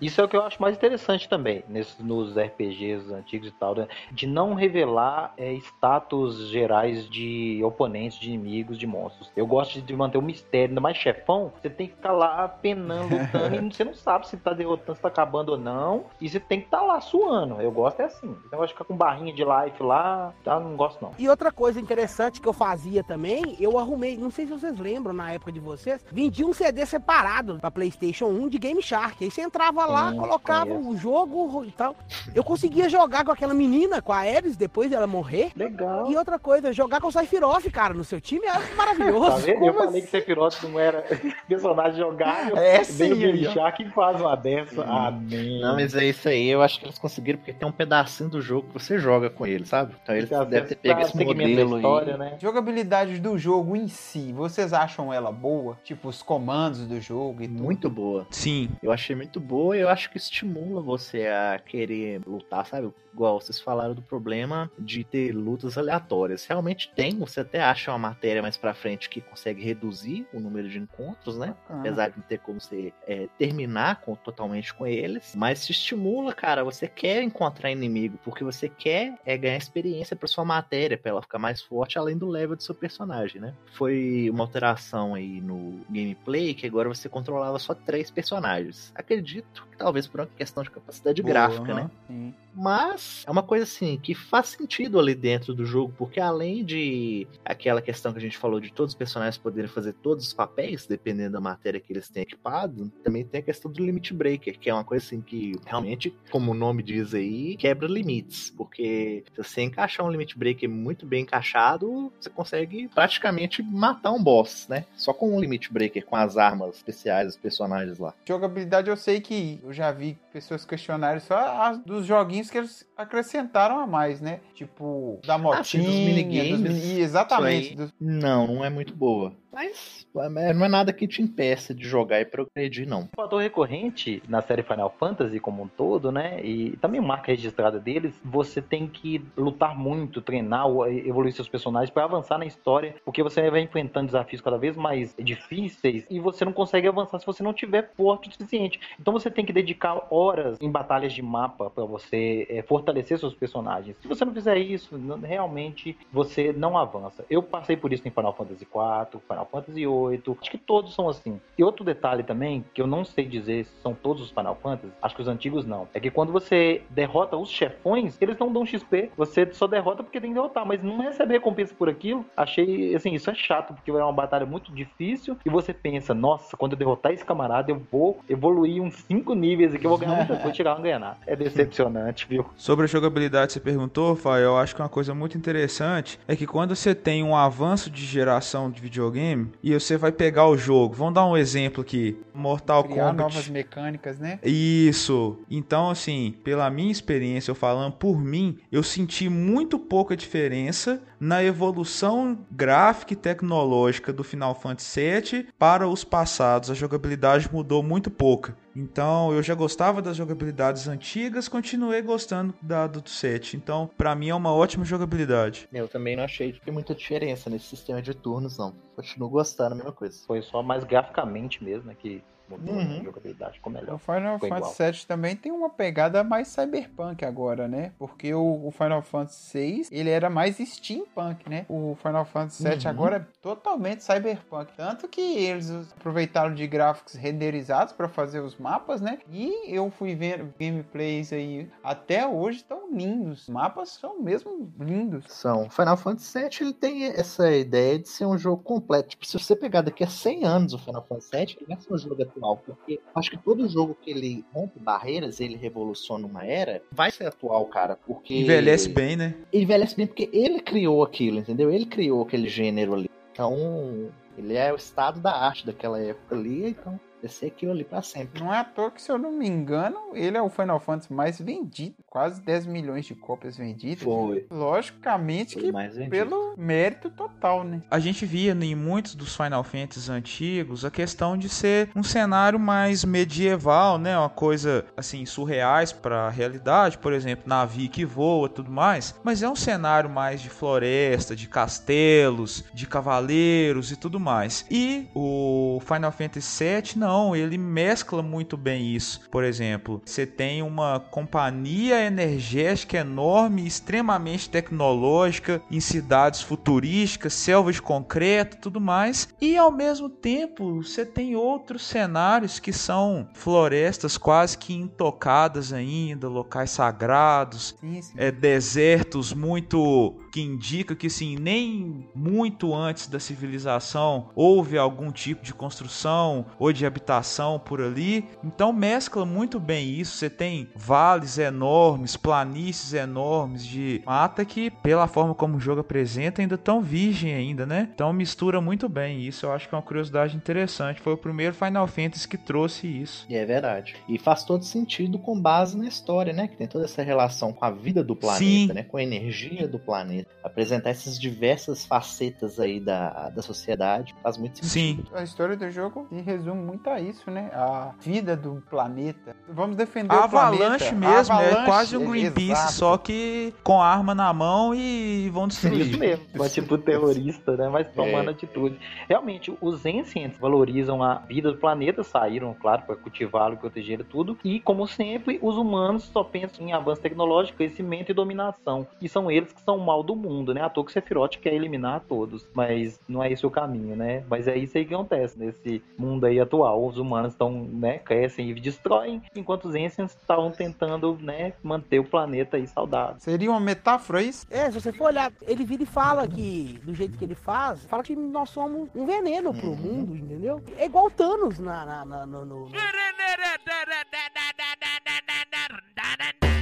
Isso 0.00 0.20
é 0.20 0.24
o 0.24 0.28
que 0.28 0.36
eu 0.36 0.42
acho 0.42 0.60
mais 0.60 0.76
interessante 0.76 1.28
também, 1.28 1.64
nesses, 1.68 1.98
nos 1.98 2.36
RPGs 2.36 3.12
antigos 3.12 3.48
e 3.48 3.52
tal, 3.52 3.74
né? 3.74 3.88
de 4.10 4.26
não 4.26 4.54
revelar 4.54 5.32
é, 5.36 5.52
status 5.54 6.48
gerais 6.48 7.08
de 7.08 7.60
oponentes, 7.64 8.18
de 8.18 8.28
inimigos, 8.28 8.78
de 8.78 8.86
monstros. 8.86 9.30
Eu 9.36 9.46
gosto 9.46 9.80
de 9.80 9.96
manter 9.96 10.18
o 10.18 10.22
mistério, 10.22 10.68
ainda 10.68 10.80
mais 10.80 10.96
chefão, 10.96 11.52
você 11.60 11.70
tem 11.70 11.88
que 11.88 11.94
ficar 11.94 12.12
lá 12.12 12.48
penando, 12.48 13.16
lutando, 13.16 13.56
e 13.56 13.60
você 13.72 13.84
não 13.84 13.94
sabe 13.94 14.28
se 14.28 14.36
tá 14.36 14.52
derrotando, 14.52 14.96
se 14.96 15.02
tá 15.02 15.08
acabando 15.08 15.50
ou 15.50 15.58
não, 15.58 16.06
e 16.20 16.28
você 16.28 16.40
tem 16.40 16.60
que 16.60 16.66
estar 16.66 16.78
tá 16.78 16.84
lá 16.84 17.00
suando. 17.00 17.60
Eu 17.60 17.70
gosto 17.70 18.00
é 18.00 18.04
assim. 18.04 18.28
Então 18.28 18.52
eu 18.52 18.58
gosto 18.58 18.68
de 18.68 18.74
ficar 18.74 18.84
com 18.84 18.96
barrinha 18.96 19.32
de 19.32 19.44
life 19.44 19.82
lá, 19.82 20.32
tá? 20.44 20.58
Não 20.58 20.76
gosto 20.76 21.02
não. 21.02 21.12
E 21.18 21.28
outra 21.28 21.50
coisa 21.50 21.80
interessante 21.80 22.40
que 22.40 22.48
eu 22.48 22.52
fazia 22.52 23.02
também, 23.02 23.56
eu 23.58 23.78
arrumei, 23.78 24.16
não 24.16 24.30
sei 24.30 24.46
se 24.46 24.52
vocês 24.52 24.78
lembram 24.78 25.12
na 25.12 25.32
época 25.32 25.52
de 25.52 25.60
vocês, 25.60 26.04
vendia 26.10 26.46
um 26.46 26.52
CD 26.52 26.84
separado 26.86 27.58
pra 27.60 27.70
PlayStation 27.70 28.26
1 28.26 28.48
de 28.48 28.58
Game 28.58 28.82
Shark. 28.82 29.22
Aí 29.22 29.30
você 29.30 29.42
entrava 29.42 29.87
lá, 29.88 30.12
colocava 30.12 30.74
o 30.74 30.96
jogo 30.96 31.64
e 31.64 31.70
tal. 31.70 31.94
Eu 32.34 32.44
conseguia 32.44 32.88
jogar 32.88 33.24
com 33.24 33.32
aquela 33.32 33.54
menina, 33.54 34.00
com 34.02 34.12
a 34.12 34.18
Ares, 34.18 34.56
depois 34.56 34.90
dela 34.90 35.06
morrer. 35.06 35.50
Legal. 35.56 36.10
E 36.10 36.16
outra 36.16 36.38
coisa, 36.38 36.72
jogar 36.72 37.00
com 37.00 37.08
o 37.08 37.12
Sephiroth, 37.12 37.70
cara, 37.70 37.94
no 37.94 38.04
seu 38.04 38.20
time 38.20 38.46
é 38.46 38.52
maravilhoso. 38.76 39.30
Tá 39.30 39.36
vendo? 39.36 39.64
Eu 39.64 39.74
falei 39.74 40.02
que 40.02 40.08
Sephiroth 40.08 40.62
não 40.64 40.78
era 40.78 41.02
personagem 41.48 41.98
jogável. 41.98 42.56
É 42.56 42.82
sim, 42.84 42.98
Vem 42.98 43.12
o 43.12 43.14
aí, 43.14 43.20
Game 43.20 43.46
ó. 43.48 43.52
Shark 43.52 43.82
e 43.82 43.90
faz 43.90 44.20
uma 44.20 44.34
dessa. 44.36 44.82
Amém. 44.84 45.60
Não, 45.60 45.74
mas 45.74 45.94
é 45.94 46.04
isso 46.04 46.28
aí, 46.28 46.48
eu 46.48 46.62
acho 46.62 46.78
que 46.78 46.86
eles 46.86 46.98
conseguiram 46.98 47.38
porque 47.38 47.52
tem 47.52 47.68
um 47.68 47.72
pedacinho 47.72 48.28
do 48.30 48.40
jogo 48.40 48.68
que 48.68 48.74
você 48.74 48.98
joga 48.98 49.30
com 49.30 49.46
ele, 49.46 49.64
sabe? 49.64 49.94
Então 50.02 50.14
eles 50.14 50.28
devem 50.28 50.64
ter 50.66 50.74
pego 50.76 51.00
esse 51.00 51.12
segmento 51.12 51.56
da 51.56 51.64
modelo 51.64 51.76
história, 51.76 52.12
aí. 52.14 52.18
né? 52.18 52.36
Jogabilidade 52.40 53.18
do 53.20 53.38
jogo 53.38 53.76
em 53.76 53.88
si, 53.88 54.32
vocês 54.32 54.72
acham 54.72 55.12
ela 55.12 55.30
boa? 55.32 55.78
Tipo, 55.84 56.08
os 56.08 56.22
comandos 56.22 56.86
do 56.86 57.00
jogo 57.00 57.42
e 57.42 57.48
tudo? 57.48 57.62
Muito 57.62 57.90
boa. 57.90 58.26
Sim. 58.30 58.68
Eu 58.82 58.92
achei 58.92 59.14
muito 59.16 59.40
boa 59.40 59.76
eu 59.78 59.88
acho 59.88 60.10
que 60.10 60.16
estimula 60.16 60.80
você 60.82 61.26
a 61.26 61.58
querer 61.58 62.20
lutar, 62.26 62.66
sabe? 62.66 62.92
Igual 63.18 63.40
vocês 63.40 63.58
falaram 63.58 63.94
do 63.94 64.00
problema 64.02 64.70
de 64.78 65.02
ter 65.02 65.32
lutas 65.32 65.76
aleatórias. 65.76 66.46
Realmente 66.46 66.88
tem, 66.94 67.18
você 67.18 67.40
até 67.40 67.60
acha 67.60 67.90
uma 67.90 67.98
matéria 67.98 68.40
mais 68.40 68.56
pra 68.56 68.72
frente 68.72 69.08
que 69.08 69.20
consegue 69.20 69.60
reduzir 69.60 70.24
o 70.32 70.38
número 70.38 70.68
de 70.68 70.78
encontros, 70.78 71.36
né? 71.36 71.52
Apesar 71.68 72.10
de 72.10 72.18
não 72.18 72.24
ter 72.24 72.38
como 72.38 72.60
você 72.60 72.92
é, 73.08 73.28
terminar 73.36 74.02
com- 74.02 74.14
totalmente 74.14 74.72
com 74.72 74.86
eles, 74.86 75.34
mas 75.34 75.66
te 75.66 75.72
estimula, 75.72 76.32
cara. 76.32 76.62
Você 76.62 76.86
quer 76.86 77.20
encontrar 77.20 77.72
inimigo, 77.72 78.20
porque 78.22 78.44
você 78.44 78.68
quer 78.68 79.18
é, 79.26 79.36
ganhar 79.36 79.56
experiência 79.56 80.14
pra 80.14 80.28
sua 80.28 80.44
matéria, 80.44 80.96
pra 80.96 81.10
ela 81.10 81.22
ficar 81.22 81.40
mais 81.40 81.60
forte, 81.60 81.98
além 81.98 82.16
do 82.16 82.28
level 82.28 82.54
do 82.54 82.62
seu 82.62 82.74
personagem, 82.74 83.40
né? 83.40 83.52
Foi 83.72 84.30
uma 84.30 84.44
alteração 84.44 85.16
aí 85.16 85.40
no 85.40 85.80
gameplay 85.90 86.54
que 86.54 86.68
agora 86.68 86.88
você 86.88 87.08
controlava 87.08 87.58
só 87.58 87.74
três 87.74 88.12
personagens. 88.12 88.92
Acredito 88.94 89.66
que 89.72 89.76
talvez 89.76 90.06
por 90.06 90.20
uma 90.20 90.26
questão 90.28 90.62
de 90.62 90.70
capacidade 90.70 91.20
Boa, 91.20 91.32
gráfica, 91.32 91.74
né? 91.74 91.90
sim. 92.06 92.32
Mas 92.58 93.24
é 93.24 93.30
uma 93.30 93.42
coisa 93.42 93.62
assim 93.62 93.96
que 93.96 94.16
faz 94.16 94.48
sentido 94.48 94.98
ali 94.98 95.14
dentro 95.14 95.54
do 95.54 95.64
jogo, 95.64 95.94
porque 95.96 96.18
além 96.18 96.64
de 96.64 97.26
aquela 97.44 97.80
questão 97.80 98.12
que 98.12 98.18
a 98.18 98.20
gente 98.20 98.36
falou 98.36 98.58
de 98.58 98.72
todos 98.72 98.92
os 98.94 98.98
personagens 98.98 99.38
poderem 99.38 99.70
fazer 99.70 99.92
todos 99.92 100.26
os 100.26 100.32
papéis, 100.32 100.84
dependendo 100.84 101.34
da 101.34 101.40
matéria 101.40 101.78
que 101.78 101.92
eles 101.92 102.08
têm 102.08 102.24
equipado, 102.24 102.90
também 103.04 103.24
tem 103.24 103.38
a 103.38 103.44
questão 103.44 103.70
do 103.70 103.84
limit 103.84 104.12
breaker, 104.12 104.58
que 104.58 104.68
é 104.68 104.74
uma 104.74 104.82
coisa 104.82 105.04
assim 105.04 105.20
que 105.20 105.54
realmente, 105.64 106.12
como 106.32 106.50
o 106.50 106.54
nome 106.54 106.82
diz 106.82 107.14
aí, 107.14 107.56
quebra 107.56 107.86
limites, 107.86 108.50
porque 108.50 109.22
se 109.32 109.36
você 109.36 109.62
encaixar 109.62 110.04
um 110.04 110.10
limit 110.10 110.36
breaker 110.36 110.68
muito 110.68 111.06
bem 111.06 111.22
encaixado, 111.22 112.12
você 112.18 112.28
consegue 112.28 112.88
praticamente 112.88 113.62
matar 113.62 114.10
um 114.10 114.22
boss, 114.22 114.66
né? 114.68 114.84
Só 114.96 115.12
com 115.12 115.32
um 115.32 115.40
limit 115.40 115.72
breaker, 115.72 116.04
com 116.04 116.16
as 116.16 116.36
armas 116.36 116.74
especiais 116.74 117.28
dos 117.28 117.36
personagens 117.36 118.00
lá. 118.00 118.12
Jogabilidade 118.26 118.90
eu 118.90 118.96
sei 118.96 119.20
que 119.20 119.60
eu 119.62 119.72
já 119.72 119.92
vi 119.92 120.18
pessoas 120.32 120.64
questionarem 120.64 121.20
só 121.20 121.76
dos 121.86 122.04
joguinhos 122.04 122.47
que 122.50 122.58
eles 122.58 122.87
acrescentaram 122.98 123.78
a 123.78 123.86
mais, 123.86 124.20
né? 124.20 124.40
Tipo, 124.54 125.20
da 125.24 125.38
motinha, 125.38 125.60
Ah, 125.60 125.64
sim, 125.64 125.82
dos 125.82 125.94
minigames, 126.00 126.60
dos 126.60 126.74
mini- 126.74 127.00
Exatamente. 127.00 127.76
dos- 127.76 127.94
Não, 128.00 128.46
não 128.48 128.64
é 128.64 128.68
muito 128.68 128.94
boa. 128.94 129.32
Mas 129.50 130.06
é, 130.16 130.52
não 130.52 130.66
é 130.66 130.68
nada 130.68 130.92
que 130.92 131.08
te 131.08 131.22
impeça 131.22 131.74
de 131.74 131.84
jogar 131.88 132.20
e 132.20 132.24
progredir, 132.24 132.86
não. 132.86 133.02
Um 133.02 133.08
fator 133.16 133.40
recorrente 133.40 134.22
na 134.28 134.42
série 134.42 134.62
Final 134.62 134.94
Fantasy 134.98 135.40
como 135.40 135.62
um 135.62 135.68
todo, 135.68 136.12
né? 136.12 136.40
E 136.44 136.76
também 136.76 137.00
marca 137.00 137.32
registrada 137.32 137.78
deles, 137.80 138.14
você 138.24 138.60
tem 138.60 138.86
que 138.86 139.24
lutar 139.36 139.76
muito, 139.76 140.20
treinar, 140.20 140.66
evoluir 141.04 141.32
seus 141.32 141.48
personagens 141.48 141.90
para 141.90 142.04
avançar 142.04 142.36
na 142.38 142.44
história, 142.46 142.94
porque 143.04 143.22
você 143.22 143.50
vai 143.50 143.60
enfrentando 143.60 144.06
desafios 144.06 144.42
cada 144.42 144.58
vez 144.58 144.76
mais 144.76 145.14
difíceis 145.18 146.04
e 146.10 146.20
você 146.20 146.44
não 146.44 146.52
consegue 146.52 146.86
avançar 146.88 147.18
se 147.18 147.26
você 147.26 147.42
não 147.42 147.52
tiver 147.54 147.90
forte 147.96 148.28
o 148.28 148.32
suficiente. 148.32 148.78
Então 149.00 149.12
você 149.12 149.30
tem 149.30 149.44
que 149.44 149.52
dedicar 149.52 150.06
horas 150.10 150.58
em 150.60 150.70
batalhas 150.70 151.12
de 151.12 151.22
mapa 151.22 151.70
para 151.70 151.84
você 151.84 152.46
é, 152.50 152.62
fortalecer 152.62 152.87
seus 153.18 153.34
personagens. 153.34 153.96
Se 154.00 154.08
você 154.08 154.24
não 154.24 154.32
fizer 154.32 154.56
isso, 154.58 154.98
realmente 155.22 155.96
você 156.12 156.52
não 156.52 156.76
avança. 156.76 157.24
Eu 157.28 157.42
passei 157.42 157.76
por 157.76 157.92
isso 157.92 158.06
em 158.06 158.10
Final 158.10 158.34
Fantasy 158.34 158.64
IV, 158.64 159.20
Final 159.20 159.48
Fantasy 159.50 159.86
VIII, 159.86 160.36
acho 160.40 160.50
que 160.50 160.58
todos 160.58 160.94
são 160.94 161.08
assim. 161.08 161.40
E 161.56 161.64
outro 161.64 161.84
detalhe 161.84 162.22
também, 162.22 162.64
que 162.74 162.80
eu 162.80 162.86
não 162.86 163.04
sei 163.04 163.24
dizer 163.24 163.64
se 163.64 163.72
são 163.82 163.94
todos 163.94 164.22
os 164.22 164.30
Final 164.30 164.56
Fantasy, 164.62 164.92
acho 165.02 165.14
que 165.14 165.22
os 165.22 165.28
antigos 165.28 165.66
não, 165.66 165.88
é 165.94 166.00
que 166.00 166.10
quando 166.10 166.32
você 166.32 166.82
derrota 166.90 167.36
os 167.36 167.48
chefões, 167.48 168.16
eles 168.20 168.38
não 168.38 168.52
dão 168.52 168.64
XP, 168.64 169.10
você 169.16 169.50
só 169.52 169.66
derrota 169.66 170.02
porque 170.02 170.20
tem 170.20 170.30
que 170.30 170.34
derrotar, 170.34 170.66
mas 170.66 170.82
não 170.82 170.98
recebe 170.98 171.34
recompensa 171.34 171.74
por 171.74 171.88
aquilo. 171.88 172.24
Achei, 172.36 172.94
assim, 172.94 173.14
isso 173.14 173.30
é 173.30 173.34
chato, 173.34 173.74
porque 173.74 173.90
é 173.90 173.94
uma 173.94 174.12
batalha 174.12 174.46
muito 174.46 174.72
difícil 174.72 175.36
e 175.44 175.50
você 175.50 175.72
pensa, 175.72 176.14
nossa, 176.14 176.56
quando 176.56 176.72
eu 176.72 176.78
derrotar 176.78 177.12
esse 177.12 177.24
camarada, 177.24 177.70
eu 177.70 177.82
vou 177.90 178.20
evoluir 178.28 178.82
uns 178.82 178.94
5 178.94 179.34
níveis 179.34 179.74
aqui, 179.74 179.84
eu 179.84 179.90
vou 179.90 179.98
ganhar 179.98 180.16
muita 180.16 180.36
coisa, 180.36 180.54
chegar 180.54 180.72
a 180.72 180.80
ganhar. 180.80 181.18
É 181.26 181.36
decepcionante, 181.36 182.26
viu? 182.28 182.46
Sobre 182.56 182.77
a 182.84 182.88
jogabilidade, 182.88 183.52
você 183.52 183.60
perguntou, 183.60 184.14
Fai, 184.16 184.44
eu 184.44 184.56
acho 184.56 184.74
que 184.74 184.82
uma 184.82 184.88
coisa 184.88 185.14
muito 185.14 185.36
interessante 185.36 186.18
é 186.26 186.34
que 186.36 186.46
quando 186.46 186.74
você 186.74 186.94
tem 186.94 187.22
um 187.22 187.36
avanço 187.36 187.90
de 187.90 188.04
geração 188.04 188.70
de 188.70 188.80
videogame 188.80 189.50
e 189.62 189.74
você 189.74 189.96
vai 189.96 190.12
pegar 190.12 190.46
o 190.46 190.56
jogo, 190.56 190.94
vamos 190.94 191.14
dar 191.14 191.26
um 191.26 191.36
exemplo 191.36 191.82
aqui, 191.82 192.16
Mortal 192.34 192.84
criar 192.84 193.10
Kombat. 193.10 193.18
novas 193.18 193.48
mecânicas, 193.48 194.18
né? 194.18 194.38
Isso. 194.44 195.38
Então, 195.50 195.90
assim, 195.90 196.34
pela 196.44 196.70
minha 196.70 196.92
experiência, 196.92 197.50
eu 197.50 197.54
falando 197.54 197.92
por 197.92 198.20
mim, 198.20 198.58
eu 198.70 198.82
senti 198.82 199.28
muito 199.28 199.78
pouca 199.78 200.16
diferença 200.16 201.02
na 201.20 201.42
evolução 201.42 202.38
gráfica 202.50 203.12
e 203.12 203.16
tecnológica 203.16 204.12
do 204.12 204.22
Final 204.22 204.54
Fantasy 204.54 205.00
VII 205.00 205.48
para 205.58 205.88
os 205.88 206.04
passados. 206.04 206.70
A 206.70 206.74
jogabilidade 206.74 207.48
mudou 207.52 207.82
muito 207.82 208.10
pouca. 208.10 208.56
Então, 208.78 209.32
eu 209.32 209.42
já 209.42 209.56
gostava 209.56 210.00
das 210.00 210.16
jogabilidades 210.16 210.86
antigas, 210.86 211.48
continuei 211.48 212.00
gostando 212.00 212.54
da 212.62 212.86
do 212.86 213.02
7. 213.08 213.56
Então, 213.56 213.90
pra 213.98 214.14
mim 214.14 214.28
é 214.28 214.34
uma 214.34 214.54
ótima 214.54 214.84
jogabilidade. 214.84 215.68
Eu 215.72 215.88
também 215.88 216.14
não 216.14 216.22
achei 216.22 216.52
que 216.52 216.70
muita 216.70 216.94
diferença 216.94 217.50
nesse 217.50 217.64
sistema 217.64 218.00
de 218.00 218.14
turnos, 218.14 218.56
não. 218.56 218.72
Continuo 218.94 219.28
gostando, 219.28 219.72
a 219.72 219.74
mesma 219.74 219.90
coisa. 219.92 220.16
Foi 220.24 220.40
só 220.42 220.62
mais 220.62 220.84
graficamente 220.84 221.62
mesmo, 221.64 221.88
né, 221.88 221.96
que 221.98 222.22
mudou 222.48 222.74
Uhum. 222.74 223.00
a 223.00 223.04
jogabilidade, 223.04 223.54
ficou 223.54 223.72
melhor. 223.72 223.94
O 223.94 223.98
Final 223.98 224.34
Ficou 224.38 224.56
igual. 224.56 224.72
Fantasy 224.72 224.98
VII 225.00 225.06
também 225.06 225.36
tem 225.36 225.52
uma 225.52 225.70
pegada 225.70 226.22
mais 226.24 226.48
cyberpunk 226.48 227.24
agora, 227.24 227.66
né? 227.68 227.92
Porque 227.98 228.32
o, 228.34 228.66
o 228.66 228.70
Final 228.70 229.02
Fantasy 229.02 229.58
VI, 229.58 229.88
ele 229.90 230.10
era 230.10 230.28
mais 230.30 230.56
steampunk, 230.56 231.48
né? 231.48 231.66
O 231.68 231.96
Final 232.02 232.24
Fantasy 232.24 232.62
VII 232.62 232.78
Uhum. 232.84 232.88
agora 232.90 233.16
é 233.16 233.26
totalmente 233.42 234.02
cyberpunk. 234.04 234.72
Tanto 234.76 235.08
que 235.08 235.20
eles 235.20 235.70
aproveitaram 235.96 236.54
de 236.54 236.66
gráficos 236.66 237.14
renderizados 237.14 237.92
para 237.92 238.08
fazer 238.08 238.40
os 238.40 238.56
mapas, 238.56 239.00
né? 239.00 239.18
E 239.30 239.52
eu 239.74 239.90
fui 239.90 240.14
ver 240.14 240.44
gameplays 240.58 241.32
aí 241.32 241.68
até 241.82 242.26
hoje 242.26 242.64
tão 242.64 242.90
lindos. 242.92 243.42
Os 243.42 243.48
mapas 243.48 243.90
são 243.90 244.20
mesmo 244.20 244.72
lindos. 244.80 245.24
São. 245.28 245.68
Final 245.70 245.96
Fantasy 245.96 246.38
VII 246.38 246.48
ele 246.60 246.72
tem 246.72 247.04
essa 247.04 247.50
ideia 247.50 247.98
de 247.98 248.08
ser 248.08 248.26
um 248.26 248.36
jogo 248.38 248.62
completo. 248.62 249.10
Tipo, 249.10 249.26
se 249.26 249.38
você 249.38 249.54
pegar 249.56 249.82
daqui 249.82 250.04
a 250.04 250.08
100 250.08 250.44
anos 250.44 250.72
o 250.74 250.78
Final 250.78 251.04
Fantasy 251.06 251.30
VII, 251.32 251.56
ele 251.60 251.66
vai 251.68 251.76
ser 251.80 251.92
um 251.92 251.98
jogo 251.98 252.14
atual. 252.38 252.56
Porque 252.64 253.00
acho 253.14 253.30
que 253.30 253.36
todo 253.36 253.68
jogo 253.68 253.96
que 254.00 254.10
ele 254.10 254.44
rompe 254.52 254.78
barreiras, 254.80 255.40
ele 255.40 255.56
revoluciona 255.56 256.26
uma 256.26 256.44
era, 256.44 256.82
vai 256.90 257.10
ser 257.10 257.26
atual, 257.26 257.64
cara. 257.66 257.96
Porque. 257.96 258.40
Envelhece 258.40 258.88
bem, 258.88 259.16
né? 259.16 259.34
Envelhece 259.52 259.96
bem 259.96 260.06
porque 260.06 260.28
ele 260.32 260.60
criou 260.60 261.02
aquilo, 261.02 261.38
entendeu? 261.38 261.70
Ele 261.70 261.86
criou 261.86 262.22
aquele 262.22 262.48
gênero 262.48 262.94
ali. 262.94 263.10
Então, 263.32 264.10
ele 264.36 264.54
é 264.54 264.72
o 264.72 264.76
estado 264.76 265.20
da 265.20 265.32
arte 265.32 265.66
daquela 265.66 266.00
época 266.00 266.34
ali, 266.34 266.70
então 266.70 266.98
vai 267.20 267.30
ser 267.30 267.46
aquilo 267.46 267.72
ali 267.72 267.84
pra 267.84 268.02
sempre. 268.02 268.40
Não 268.40 268.52
é 268.52 268.58
à 268.58 268.64
toa 268.64 268.90
que, 268.90 269.02
se 269.02 269.10
eu 269.10 269.18
não 269.18 269.32
me 269.32 269.46
engano, 269.46 269.98
ele 270.14 270.36
é 270.36 270.42
o 270.42 270.48
Final 270.48 270.80
Fantasy 270.80 271.12
mais 271.12 271.40
vendido 271.40 271.96
quase 272.18 272.40
10 272.42 272.66
milhões 272.66 273.06
de 273.06 273.14
cópias 273.14 273.56
vendidas. 273.56 274.02
Foi. 274.02 274.46
Logicamente 274.50 275.54
Foi 275.54 275.72
que 275.72 276.08
pelo 276.08 276.54
mérito 276.56 277.10
total, 277.10 277.64
né? 277.64 277.82
A 277.90 277.98
gente 277.98 278.24
via 278.26 278.52
em 278.52 278.74
muitos 278.74 279.14
dos 279.14 279.36
Final 279.36 279.62
Fantasy 279.62 280.10
antigos 280.10 280.84
a 280.84 280.90
questão 280.90 281.36
de 281.36 281.48
ser 281.48 281.90
um 281.94 282.02
cenário 282.02 282.58
mais 282.58 283.04
medieval, 283.04 283.98
né? 283.98 284.18
Uma 284.18 284.28
coisa 284.28 284.84
assim 284.96 285.24
surreais 285.26 285.92
para 285.92 286.26
a 286.26 286.30
realidade, 286.30 286.98
por 286.98 287.12
exemplo, 287.12 287.44
navio 287.46 287.88
que 287.88 288.04
voa, 288.04 288.48
tudo 288.48 288.70
mais. 288.70 289.14
Mas 289.22 289.42
é 289.42 289.48
um 289.48 289.56
cenário 289.56 290.10
mais 290.10 290.40
de 290.40 290.48
floresta, 290.48 291.36
de 291.36 291.48
castelos, 291.48 292.64
de 292.72 292.86
cavaleiros 292.86 293.92
e 293.92 293.96
tudo 293.96 294.18
mais. 294.18 294.64
E 294.70 295.08
o 295.14 295.80
Final 295.84 296.12
Fantasy 296.12 296.64
VII 296.64 296.92
não, 296.96 297.07
ele 297.34 297.58
mescla 297.58 298.22
muito 298.22 298.56
bem 298.56 298.94
isso. 298.94 299.20
Por 299.30 299.44
exemplo, 299.44 300.02
você 300.04 300.26
tem 300.26 300.62
uma 300.62 301.00
companhia 301.00 302.04
energética 302.04 302.98
enorme, 302.98 303.66
extremamente 303.66 304.48
tecnológica, 304.50 305.60
em 305.70 305.80
cidades 305.80 306.40
futurísticas, 306.42 307.32
selva 307.34 307.72
de 307.72 307.80
concreto, 307.80 308.58
tudo 308.58 308.80
mais. 308.80 309.28
E 309.40 309.56
ao 309.56 309.70
mesmo 309.70 310.08
tempo, 310.08 310.82
você 310.82 311.04
tem 311.04 311.36
outros 311.36 311.86
cenários 311.86 312.58
que 312.58 312.72
são 312.72 313.28
florestas 313.34 314.16
quase 314.18 314.56
que 314.58 314.74
intocadas 314.74 315.72
ainda, 315.72 316.28
locais 316.28 316.70
sagrados, 316.70 317.74
Sim, 317.80 318.02
sim. 318.02 318.14
é, 318.16 318.30
desertos 318.30 319.32
muito 319.32 320.16
que 320.28 320.40
indica 320.40 320.94
que 320.94 321.10
sim, 321.10 321.36
nem 321.36 322.08
muito 322.14 322.74
antes 322.74 323.06
da 323.06 323.18
civilização 323.18 324.30
houve 324.34 324.78
algum 324.78 325.10
tipo 325.10 325.44
de 325.44 325.54
construção 325.54 326.46
ou 326.58 326.72
de 326.72 326.86
habitação 326.86 327.58
por 327.58 327.80
ali. 327.80 328.24
Então 328.44 328.72
mescla 328.72 329.24
muito 329.24 329.58
bem 329.58 329.88
isso. 329.88 330.16
Você 330.16 330.30
tem 330.30 330.68
vales 330.76 331.38
enormes, 331.38 332.16
planícies 332.16 332.92
enormes 332.92 333.64
de 333.64 334.02
mata 334.04 334.44
que, 334.44 334.70
pela 334.70 335.06
forma 335.06 335.34
como 335.34 335.56
o 335.56 335.60
jogo 335.60 335.80
apresenta, 335.80 336.42
ainda 336.42 336.58
tão 336.58 336.80
virgem 336.80 337.34
ainda, 337.34 337.66
né? 337.66 337.88
Então 337.94 338.12
mistura 338.12 338.60
muito 338.60 338.88
bem 338.88 339.26
isso. 339.26 339.46
Eu 339.46 339.52
acho 339.52 339.68
que 339.68 339.74
é 339.74 339.78
uma 339.78 339.82
curiosidade 339.82 340.36
interessante. 340.36 341.00
Foi 341.00 341.12
o 341.12 341.18
primeiro 341.18 341.54
Final 341.54 341.86
Fantasy 341.86 342.28
que 342.28 342.36
trouxe 342.36 342.86
isso. 342.86 343.26
E 343.28 343.34
é 343.34 343.44
verdade. 343.44 343.96
E 344.08 344.18
faz 344.18 344.44
todo 344.44 344.64
sentido 344.64 345.18
com 345.18 345.40
base 345.40 345.76
na 345.76 345.86
história, 345.86 346.32
né? 346.32 346.48
Que 346.48 346.56
tem 346.56 346.66
toda 346.66 346.84
essa 346.84 347.02
relação 347.02 347.52
com 347.52 347.64
a 347.64 347.70
vida 347.70 348.02
do 348.02 348.14
planeta, 348.14 348.44
Sim. 348.44 348.72
né? 348.72 348.82
Com 348.82 348.96
a 348.96 349.02
energia 349.02 349.66
do 349.66 349.78
planeta. 349.78 350.17
Apresentar 350.42 350.90
essas 350.90 351.18
diversas 351.18 351.84
facetas 351.86 352.58
aí 352.58 352.80
da, 352.80 353.28
da 353.30 353.42
sociedade 353.42 354.14
faz 354.22 354.36
muito 354.36 354.64
sentido. 354.64 355.06
Sim. 355.08 355.14
A 355.14 355.22
história 355.22 355.56
do 355.56 355.70
jogo 355.70 356.06
se 356.08 356.20
resume 356.20 356.62
muito 356.62 356.88
a 356.88 357.00
isso, 357.00 357.30
né? 357.30 357.50
A 357.52 357.92
vida 358.00 358.36
do 358.36 358.62
planeta. 358.68 359.34
Vamos 359.48 359.76
defender 359.76 360.14
A 360.14 360.24
o 360.24 360.28
planeta. 360.28 360.64
Avalanche 360.64 360.94
mesmo, 360.94 361.34
é 361.34 361.36
Avalanche, 361.46 361.64
quase 361.66 361.96
um 361.96 362.10
Greenpeace, 362.10 362.52
exato. 362.52 362.72
só 362.72 362.96
que 362.98 363.52
com 363.62 363.80
arma 363.82 364.14
na 364.14 364.32
mão 364.32 364.74
e 364.74 365.28
vão 365.32 365.46
destruir. 365.48 365.80
Isso 365.88 365.98
mesmo, 365.98 366.24
mas 366.36 366.52
tipo 366.54 366.78
terrorista, 366.78 367.56
né? 367.56 367.68
Mas 367.68 367.86
tomando 367.92 368.28
É. 368.30 368.32
atitude. 368.32 368.78
Realmente, 369.08 369.56
os 369.60 369.84
Ancients 369.86 370.38
valorizam 370.38 371.02
a 371.02 371.16
vida 371.16 371.52
do 371.52 371.58
planeta, 371.58 372.02
saíram, 372.02 372.54
claro, 372.54 372.82
para 372.82 372.96
cultivá-lo, 372.96 373.56
proteger 373.56 374.04
tudo. 374.04 374.38
E, 374.44 374.60
como 374.60 374.86
sempre, 374.86 375.38
os 375.42 375.56
humanos 375.56 376.04
só 376.04 376.22
pensam 376.24 376.66
em 376.66 376.72
avanço 376.72 377.02
tecnológico, 377.02 377.56
crescimento 377.58 378.10
e 378.10 378.14
dominação. 378.14 378.86
E 379.00 379.08
são 379.08 379.30
eles 379.30 379.52
que 379.52 379.60
são 379.62 379.76
o 379.76 379.84
mal 379.84 380.02
do 380.08 380.16
mundo, 380.16 380.54
né? 380.54 380.62
A 380.62 380.68
toa 380.70 380.84
que 380.86 380.92
Sephiroth 380.92 381.36
quer 381.36 381.52
eliminar 381.52 382.00
todos. 382.08 382.48
Mas 382.54 382.98
não 383.08 383.22
é 383.22 383.30
esse 383.30 383.46
o 383.46 383.50
caminho, 383.50 383.94
né? 383.94 384.24
Mas 384.28 384.48
é 384.48 384.56
isso 384.56 384.76
aí 384.78 384.84
que 384.84 384.94
acontece 384.94 385.38
nesse 385.38 385.82
mundo 385.98 386.24
aí 386.24 386.40
atual. 386.40 386.86
Os 386.86 386.96
humanos 386.96 387.32
estão, 387.32 387.50
né, 387.52 387.98
crescem 387.98 388.50
e 388.50 388.54
destroem, 388.54 389.22
enquanto 389.36 389.66
os 389.66 389.74
Ancients 389.74 390.16
estavam 390.18 390.50
tentando, 390.50 391.18
né, 391.20 391.52
manter 391.62 391.98
o 391.98 392.04
planeta 392.04 392.56
aí 392.56 392.66
saudável. 392.66 393.16
Seria 393.18 393.50
uma 393.50 393.60
metáfora 393.60 394.22
isso? 394.22 394.46
É, 394.50 394.70
se 394.70 394.80
você 394.80 394.92
for 394.92 395.06
olhar, 395.08 395.30
ele 395.42 395.64
vira 395.64 395.82
e 395.82 395.86
fala 395.86 396.26
que, 396.26 396.80
do 396.82 396.94
jeito 396.94 397.18
que 397.18 397.24
ele 397.24 397.34
faz, 397.34 397.84
fala 397.84 398.02
que 398.02 398.16
nós 398.16 398.48
somos 398.50 398.88
um 398.94 399.04
veneno 399.04 399.52
pro 399.52 399.76
mundo, 399.76 400.16
entendeu? 400.16 400.62
É 400.78 400.86
igual 400.86 401.06
o 401.06 401.10
Thanos 401.10 401.58
na, 401.58 401.84
na, 401.84 402.04
na- 402.04 402.26
no- 402.26 402.44
no- 402.46 402.68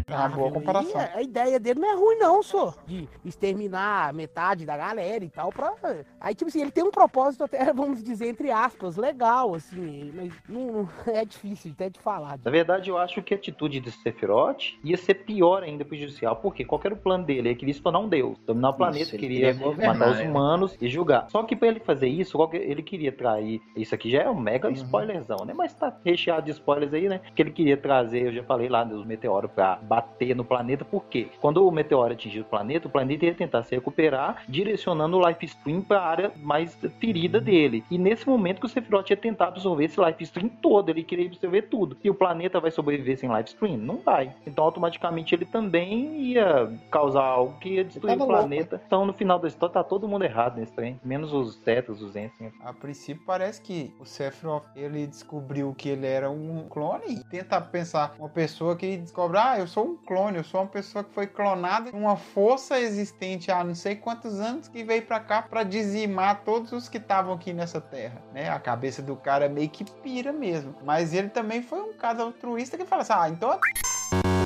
É 0.08 0.14
uma 0.14 0.28
boa 0.28 0.52
comparação. 0.52 1.00
E 1.00 1.18
a 1.18 1.22
ideia 1.22 1.58
dele 1.58 1.80
não 1.80 1.90
é 1.90 1.94
ruim, 1.94 2.16
não, 2.18 2.42
só. 2.42 2.74
De 2.86 3.08
exterminar 3.24 4.12
metade 4.14 4.64
da 4.64 4.76
galera 4.76 5.24
e 5.24 5.28
tal. 5.28 5.50
Pra... 5.50 5.72
Aí, 6.20 6.34
tipo 6.34 6.48
assim, 6.48 6.60
ele 6.60 6.70
tem 6.70 6.84
um 6.84 6.90
propósito 6.90 7.44
até, 7.44 7.72
vamos 7.74 8.02
dizer, 8.02 8.28
entre 8.28 8.50
aspas, 8.50 8.96
legal, 8.96 9.54
assim. 9.54 10.12
Mas 10.14 10.32
não, 10.48 10.88
é 11.06 11.24
difícil 11.24 11.72
até 11.72 11.90
de 11.90 11.98
falar. 11.98 12.38
Na 12.44 12.50
verdade, 12.50 12.90
eu 12.90 12.98
acho 12.98 13.22
que 13.22 13.34
a 13.34 13.36
atitude 13.36 13.80
de 13.80 13.90
Sephiroth 13.90 14.78
ia 14.84 14.96
ser 14.96 15.14
pior 15.14 15.62
ainda 15.62 15.84
prejudicial, 15.84 16.36
porque 16.36 16.64
qual 16.64 16.80
que 16.80 16.86
era 16.86 16.94
o 16.94 16.98
plano 16.98 17.24
dele? 17.24 17.48
Ele 17.48 17.56
queria 17.56 17.74
se 17.74 17.82
tornar 17.82 17.98
um 17.98 18.08
deus, 18.08 18.38
dominar 18.46 18.70
o 18.70 18.74
planeta, 18.74 19.02
Isso, 19.02 19.16
queria 19.16 19.54
queria 19.54 19.92
matar 19.92 20.10
os 20.10 20.18
né? 20.18 20.28
humanos 20.28 20.76
e 20.80 20.88
julgar. 20.88 21.28
Só 21.30 21.42
que 21.42 21.56
pra 21.56 21.68
ele 21.68 21.80
fazer 21.80 22.08
isso, 22.08 22.38
ele 22.52 22.82
queria 22.82 23.12
trair. 23.12 23.60
Isso 23.76 23.94
aqui 23.94 24.10
já 24.10 24.22
é 24.22 24.30
um 24.30 24.38
mega 24.38 24.70
spoilerzão, 24.70 25.38
né? 25.44 25.52
Mas 25.54 25.74
tá 25.74 25.94
recheado 26.04 26.46
de 26.46 26.52
spoilers 26.52 26.92
aí, 26.94 27.08
né? 27.08 27.20
Que 27.34 27.42
ele 27.42 27.50
queria 27.50 27.76
trazer, 27.76 28.26
eu 28.26 28.32
já 28.32 28.42
falei 28.44 28.68
lá, 28.68 28.84
dos 28.84 29.04
meteoros 29.04 29.50
pra 29.50 29.76
bater 29.96 30.36
no 30.36 30.44
planeta, 30.44 30.84
por 30.84 31.04
quê? 31.04 31.28
Quando 31.40 31.66
o 31.66 31.70
meteoro 31.70 32.12
atingir 32.12 32.40
o 32.40 32.44
planeta, 32.44 32.86
o 32.86 32.90
planeta 32.90 33.24
ia 33.24 33.34
tentar 33.34 33.62
se 33.62 33.74
recuperar, 33.74 34.42
direcionando 34.48 35.16
o 35.16 35.26
life 35.26 35.44
stream 35.46 35.80
pra 35.80 36.02
área 36.02 36.32
mais 36.36 36.76
ferida 37.00 37.40
dele. 37.40 37.82
E 37.90 37.96
nesse 37.96 38.28
momento 38.28 38.60
que 38.60 38.66
o 38.66 38.68
Sephiroth 38.68 39.08
ia 39.10 39.16
tentar 39.16 39.48
absorver 39.48 39.84
esse 39.84 40.00
life 40.00 40.22
stream 40.24 40.48
todo, 40.48 40.90
ele 40.90 41.02
queria 41.02 41.26
absorver 41.26 41.62
tudo. 41.62 41.96
E 42.04 42.10
o 42.10 42.14
planeta 42.14 42.60
vai 42.60 42.70
sobreviver 42.70 43.16
sem 43.16 43.34
life 43.34 43.48
stream? 43.48 43.78
Não 43.78 43.96
vai. 43.96 44.34
Então 44.46 44.64
automaticamente 44.64 45.34
ele 45.34 45.46
também 45.46 46.16
ia 46.20 46.70
causar 46.90 47.24
algo 47.24 47.58
que 47.58 47.70
ia 47.70 47.84
destruir 47.84 48.14
o 48.14 48.18
louco. 48.18 48.32
planeta. 48.32 48.82
Então 48.86 49.06
no 49.06 49.14
final 49.14 49.38
da 49.38 49.48
história 49.48 49.72
tá 49.72 49.84
todo 49.84 50.06
mundo 50.06 50.24
errado 50.24 50.58
nesse 50.58 50.72
trem, 50.72 51.00
menos 51.02 51.32
os 51.32 51.56
Tetas, 51.56 52.02
os 52.02 52.14
Ancients. 52.14 52.54
A 52.60 52.72
princípio 52.72 53.22
parece 53.26 53.62
que 53.62 53.94
o 53.98 54.04
Sephiroth 54.04 54.66
ele 54.76 55.06
descobriu 55.06 55.74
que 55.74 55.88
ele 55.88 56.06
era 56.06 56.30
um 56.30 56.66
clone 56.68 57.14
e 57.14 57.24
tenta 57.24 57.60
pensar 57.60 58.14
uma 58.18 58.28
pessoa 58.28 58.76
que 58.76 58.96
descobre, 58.96 59.38
ah, 59.38 59.58
eu 59.58 59.66
sou 59.66 59.85
um 59.86 59.96
clone, 59.96 60.38
eu 60.38 60.44
sou 60.44 60.60
uma 60.60 60.66
pessoa 60.66 61.04
que 61.04 61.12
foi 61.12 61.26
clonada, 61.26 61.90
uma 61.92 62.16
força 62.16 62.78
existente 62.80 63.50
há 63.50 63.62
não 63.62 63.74
sei 63.74 63.96
quantos 63.96 64.38
anos 64.40 64.68
que 64.68 64.82
veio 64.82 65.02
pra 65.02 65.20
cá 65.20 65.42
pra 65.42 65.62
dizimar 65.62 66.42
todos 66.44 66.72
os 66.72 66.88
que 66.88 66.98
estavam 66.98 67.34
aqui 67.34 67.52
nessa 67.52 67.80
terra, 67.80 68.22
né? 68.32 68.50
A 68.50 68.58
cabeça 68.58 69.00
do 69.00 69.16
cara 69.16 69.48
meio 69.48 69.68
que 69.68 69.84
pira 69.84 70.32
mesmo, 70.32 70.74
mas 70.84 71.14
ele 71.14 71.28
também 71.28 71.62
foi 71.62 71.80
um 71.80 71.92
caso 71.94 72.22
altruísta 72.22 72.76
que 72.76 72.84
fala 72.84 73.02
assim, 73.02 73.12
ah, 73.14 73.28
então 73.28 73.60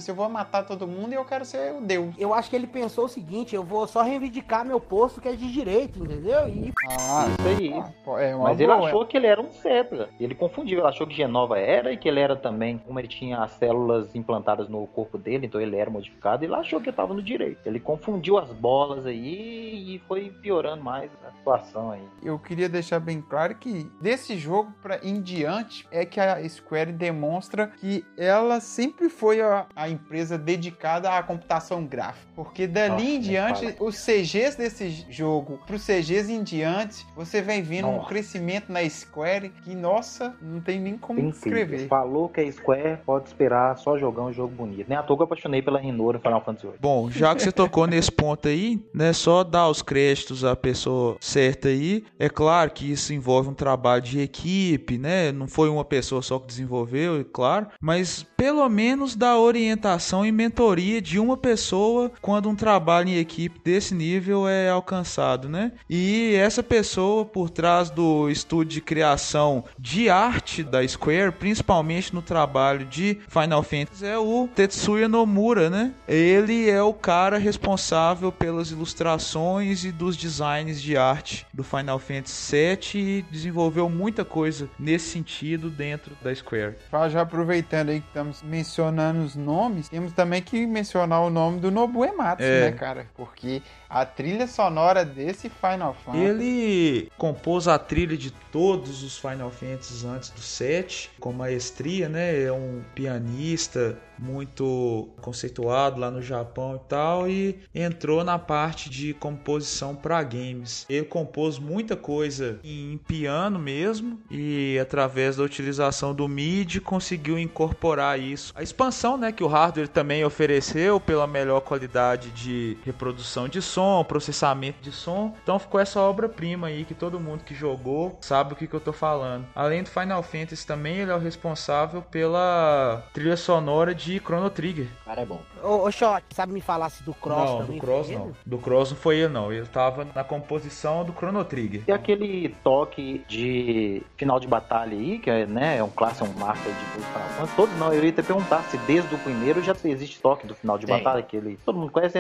se 0.01 0.11
eu 0.11 0.15
vou 0.15 0.29
matar 0.29 0.65
todo 0.65 0.87
mundo 0.87 1.13
e 1.13 1.15
eu 1.17 1.25
quero 1.25 1.45
ser 1.45 1.73
o 1.75 1.81
deus. 1.81 2.15
Eu 2.19 2.33
acho 2.35 2.49
que 2.51 2.57
ele 2.57 2.67
pensou 2.67 3.05
o 3.05 3.09
seguinte, 3.09 3.55
eu 3.55 3.63
vou 3.63 3.87
só 3.87 4.03
reivindicar 4.03 4.65
meu 4.65 4.81
posto 4.81 5.21
que 5.21 5.29
é 5.29 5.33
de 5.33 5.51
direito, 5.53 6.03
entendeu? 6.03 6.49
E 6.49 6.73
Ah, 6.89 7.27
Isso 7.39 7.49
aí. 7.49 7.73
ah, 7.75 8.21
é 8.23 8.35
uma 8.35 8.45
Mas 8.51 8.61
ele 8.61 8.73
boa. 8.73 8.87
achou 8.89 9.07
que 9.07 9.17
ele 9.17 9.27
era 9.27 9.41
um 9.41 9.51
Cetra. 9.53 10.09
Ele 10.19 10.35
confundiu, 10.35 10.79
ele 10.81 10.89
achou 10.89 11.07
que 11.07 11.15
Genova 11.15 11.59
era 11.59 11.93
e 11.93 11.97
que 11.97 12.09
ele 12.09 12.21
era 12.21 12.37
também, 12.37 12.79
como 12.79 12.99
ele 12.99 13.09
tinha 13.09 13.39
as 13.43 13.53
células 13.53 14.15
implantadas 14.15 14.69
no 14.69 14.87
corpo 14.87 15.19
dele, 15.19 15.47
então 15.47 15.61
ele 15.61 15.77
era 15.77 15.91
modificado, 15.91 16.45
ele 16.45 16.55
achou 16.55 16.81
que 16.81 16.91
estava 16.91 17.13
no 17.15 17.23
direito. 17.23 17.59
Ele 17.67 17.79
confundiu 17.81 18.39
as 18.39 18.51
bolas 18.53 19.07
aí 19.07 19.95
e 19.97 19.99
foi 20.07 20.31
piorando 20.31 20.83
mais 20.83 21.11
a 21.27 21.31
situação 21.33 21.91
aí. 21.91 22.03
eu 22.23 22.39
queria 22.39 22.69
deixar 22.69 23.01
bem 23.01 23.21
claro 23.21 23.55
que 23.57 23.91
desse 24.01 24.37
jogo 24.37 24.73
pra 24.83 24.99
em 25.03 25.21
diante 25.21 25.87
é 25.91 26.05
que 26.05 26.19
a 26.21 26.47
Square 26.49 26.93
demonstra 26.93 27.67
que 27.69 28.05
ela 28.17 28.61
sempre 28.61 29.09
foi 29.09 29.41
a, 29.41 29.67
a 29.75 29.89
empresa 29.91 30.39
dedicada 30.39 31.11
à 31.11 31.23
computação 31.23 31.85
gráfica. 31.85 32.27
Porque 32.35 32.67
dali 32.67 32.91
Nossa, 32.91 33.05
em 33.05 33.21
diante, 33.21 33.77
os 33.81 33.97
CGs 34.05 34.57
desse 34.57 35.07
jogo, 35.11 35.59
pros 35.67 35.85
CGs 35.85 36.33
em 36.33 36.43
diante, 36.43 37.07
você 37.15 37.43
vem 37.43 37.63
vendo 37.63 37.89
um 37.89 37.97
Nossa. 37.97 38.09
crescimento 38.09 38.73
na 38.73 38.89
Square 38.89 39.51
que, 39.63 39.75
nossa, 39.75 40.35
não 40.41 40.61
tem 40.61 40.81
nem 40.81 40.97
como 40.97 41.19
Incrível. 41.19 41.41
descrever. 41.41 41.89
Falou 41.89 42.29
que 42.29 42.41
a 42.41 42.53
Square 42.53 42.99
pode 43.05 43.29
esperar 43.29 43.77
só 43.77 43.99
jogar 43.99 44.23
um 44.23 44.33
jogo 44.33 44.55
bonito. 44.55 44.89
Nem 44.89 44.97
à 44.97 45.03
toa 45.03 45.17
que 45.17 45.23
eu 45.23 45.25
apaixonei 45.25 45.63
pela 45.63 45.79
Renora 45.79 46.19
no 46.19 46.23
Final 46.23 46.45
Fantasy 46.45 46.67
VIII. 46.67 46.77
Bom, 46.81 47.11
já 47.11 47.35
que 47.35 47.43
você 47.43 47.53
tocou 47.53 47.87
nesse 47.87 48.11
ponto 48.11 48.49
aí, 48.49 48.81
né, 48.95 49.13
só 49.13 49.43
dar 49.45 49.69
os 49.69 49.83
créditos 49.83 50.45
à 50.45 50.55
pessoa 50.57 51.17
certa 51.21 51.69
aí. 51.69 52.05
É 52.19 52.29
claro 52.29 52.71
que 52.71 52.91
isso 52.91 53.13
envolve 53.13 53.49
um 53.49 53.55
trabalho 53.55 54.03
de 54.03 54.21
equipe, 54.21 54.99
né? 54.99 55.33
Não 55.33 55.47
foi 55.47 55.69
uma 55.69 55.85
pessoa 55.85 56.23
só 56.23 56.39
que 56.39 56.47
desenvolveu, 56.47 57.21
é 57.21 57.25
claro, 57.25 57.69
mas 57.81 58.23
pelo 58.37 58.69
menos 58.69 59.17
dar 59.17 59.39
orientação 59.39 59.80
e 60.27 60.33
mentoria 60.33 61.01
de 61.01 61.19
uma 61.19 61.37
pessoa 61.37 62.13
quando 62.21 62.49
um 62.49 62.55
trabalho 62.55 63.09
em 63.09 63.19
equipe 63.19 63.61
desse 63.65 63.95
nível 63.95 64.49
é 64.49 64.69
alcançado, 64.69 65.49
né? 65.49 65.73
E 65.89 66.35
essa 66.35 66.63
pessoa 66.63 67.25
por 67.25 67.51
trás 67.51 67.91
do 67.91 68.29
estúdio 68.29 68.75
de 68.75 68.81
criação 68.81 69.65
de 69.79 70.11
arte 70.11 70.63
da 70.63 70.87
Square, 70.87 71.33
principalmente 71.33 72.15
no 72.15 72.23
trabalho 72.23 72.85
de 72.85 73.19
Final 73.29 73.63
Fantasy, 73.63 74.07
é 74.07 74.19
o 74.19 74.49
Tetsuya 74.55 75.09
Nomura, 75.09 75.71
né? 75.71 75.93
Ele 76.07 76.69
é 76.69 76.83
o 76.83 76.93
cara 76.93 77.39
responsável 77.39 78.31
pelas 78.31 78.71
ilustrações 78.71 79.85
e 79.85 79.93
dos 79.93 80.17
designs 80.17 80.81
de 80.81 80.97
arte 80.97 81.47
do 81.53 81.65
Final 81.65 81.99
Fantasy 81.99 82.57
VII 82.57 82.79
e 82.95 83.23
desenvolveu 83.31 83.89
muita 83.89 84.25
coisa 84.25 84.69
nesse 84.79 85.11
sentido 85.11 85.71
dentro 85.71 86.17
da 86.23 86.35
Square. 86.35 86.77
Já 87.11 87.23
aproveitando 87.23 87.91
aí 87.91 88.01
que 88.01 88.07
estamos 88.09 88.43
mencionando 88.43 89.23
os 89.23 89.37
nomes, 89.37 89.70
nomes, 89.71 89.89
temos 89.89 90.13
também 90.13 90.43
que 90.43 90.67
mencionar 90.67 91.21
o 91.23 91.31
nome 91.31 91.61
do 91.61 91.71
Nobu 91.71 92.05
Ematsu, 92.05 92.43
É. 92.45 92.71
né, 92.71 92.73
cara? 92.73 93.07
Porque 93.15 93.63
a 93.91 94.07
trilha 94.07 94.47
sonora 94.47 95.05
desse 95.05 95.51
Final 95.51 95.97
Fantasy. 96.05 96.25
Ele 96.25 97.11
compôs 97.19 97.67
a 97.67 97.77
trilha 97.79 98.17
de 98.17 98.31
todos 98.31 99.03
os 99.03 99.19
Final 99.19 99.51
Fantasy 99.51 100.07
antes 100.07 100.31
do 100.31 100.41
7, 100.41 101.11
com 101.19 101.33
maestria, 101.33 102.09
né? 102.09 102.43
É 102.45 102.53
um 102.53 102.83
pianista 102.95 103.99
muito 104.21 105.09
conceituado 105.23 105.99
lá 105.99 106.11
no 106.11 106.21
Japão 106.21 106.77
e 106.77 106.89
tal, 106.89 107.29
e 107.29 107.59
entrou 107.75 108.23
na 108.23 108.39
parte 108.39 108.91
de 108.91 109.15
composição 109.15 109.97
para 109.97 110.23
games. 110.23 110.85
Ele 110.89 111.07
compôs 111.07 111.59
muita 111.59 111.97
coisa 111.97 112.61
em 112.63 112.99
piano 112.99 113.59
mesmo, 113.59 114.21
e 114.31 114.79
através 114.79 115.37
da 115.37 115.43
utilização 115.43 116.15
do 116.15 116.29
MIDI 116.29 116.81
conseguiu 116.81 117.39
incorporar 117.39 118.21
isso. 118.21 118.53
A 118.55 118.63
expansão 118.63 119.17
né, 119.17 119.33
que 119.33 119.43
o 119.43 119.49
hardware 119.49 119.89
também 119.89 120.23
ofereceu 120.23 121.01
pela 121.01 121.27
melhor 121.27 121.61
qualidade 121.63 122.31
de 122.31 122.77
reprodução 122.85 123.49
de 123.49 123.63
som, 123.63 123.80
processamento 124.05 124.79
de 124.81 124.93
som. 124.93 125.35
Então 125.43 125.59
ficou 125.59 125.81
essa 125.81 126.01
obra-prima 126.01 126.69
aí 126.69 126.85
que 126.85 126.95
todo 126.95 127.21
mundo 127.21 127.45
que 127.45 127.55
jogou 127.55 128.19
sabe 128.21 128.53
o 128.53 128.57
que, 128.57 128.67
que 128.67 128.75
eu 128.75 128.81
tô 128.81 128.93
falando. 128.93 129.47
Além 129.55 129.83
do 129.83 129.91
Final 129.91 130.23
Fantasy 130.23 130.67
também, 130.67 130.99
ele 130.99 131.11
é 131.11 131.15
o 131.15 131.19
responsável 131.19 132.03
pela 132.03 133.05
trilha 133.13 133.37
sonora 133.37 133.95
de 133.95 134.19
Chrono 134.19 134.51
Trigger. 134.51 134.89
Cara 135.05 135.23
é 135.23 135.27
bom. 135.27 135.41
Ô, 135.63 135.87
ô 135.87 135.91
Shot, 135.91 136.23
sabe 136.31 136.53
me 136.53 136.61
falar 136.61 136.91
se 136.91 137.03
do 137.03 137.15
Cross 137.15 137.51
não, 137.51 137.59
também? 137.59 137.79
do 137.79 137.81
Cross 137.81 138.11
não. 138.11 138.25
ele? 138.25 138.35
Do 138.47 138.59
Cross 138.59 138.91
não 138.91 138.97
foi 138.97 139.17
ele 139.17 139.33
não. 139.33 139.53
Ele 139.53 139.67
tava 139.67 140.07
na 140.15 140.25
composição 140.25 141.05
do 141.05 141.13
Chrono 141.13 141.45
Trigger. 141.45 141.83
E 141.87 141.93
aquele 141.93 142.55
toque 142.63 143.25
de 143.29 144.03
final 144.17 144.39
de 144.39 144.47
batalha 144.47 144.97
aí, 144.97 145.19
que 145.19 145.31
é, 145.31 145.47
né, 145.47 145.79
é 145.79 145.83
um 145.83 145.91
clássico, 145.91 146.27
é 146.27 146.29
um 146.29 146.39
marco 146.39 146.63
de 146.63 147.03
Final 147.03 147.29
Fantasy. 147.29 147.57
Todos 147.57 147.77
não, 147.77 147.93
eu 147.93 148.05
ia 148.05 148.13
te 148.13 148.23
perguntar 148.23 148.63
se 148.65 148.77
desde 148.79 149.15
o 149.15 149.19
primeiro 149.19 149.63
já 149.63 149.75
existe 149.85 150.21
toque 150.21 150.47
do 150.47 150.55
final 150.55 150.79
de 150.79 150.87
Tem. 150.87 150.97
batalha, 150.97 151.21
aquele. 151.21 151.59
Todo 151.65 151.79
mundo 151.79 151.93
conhece. 151.93 152.19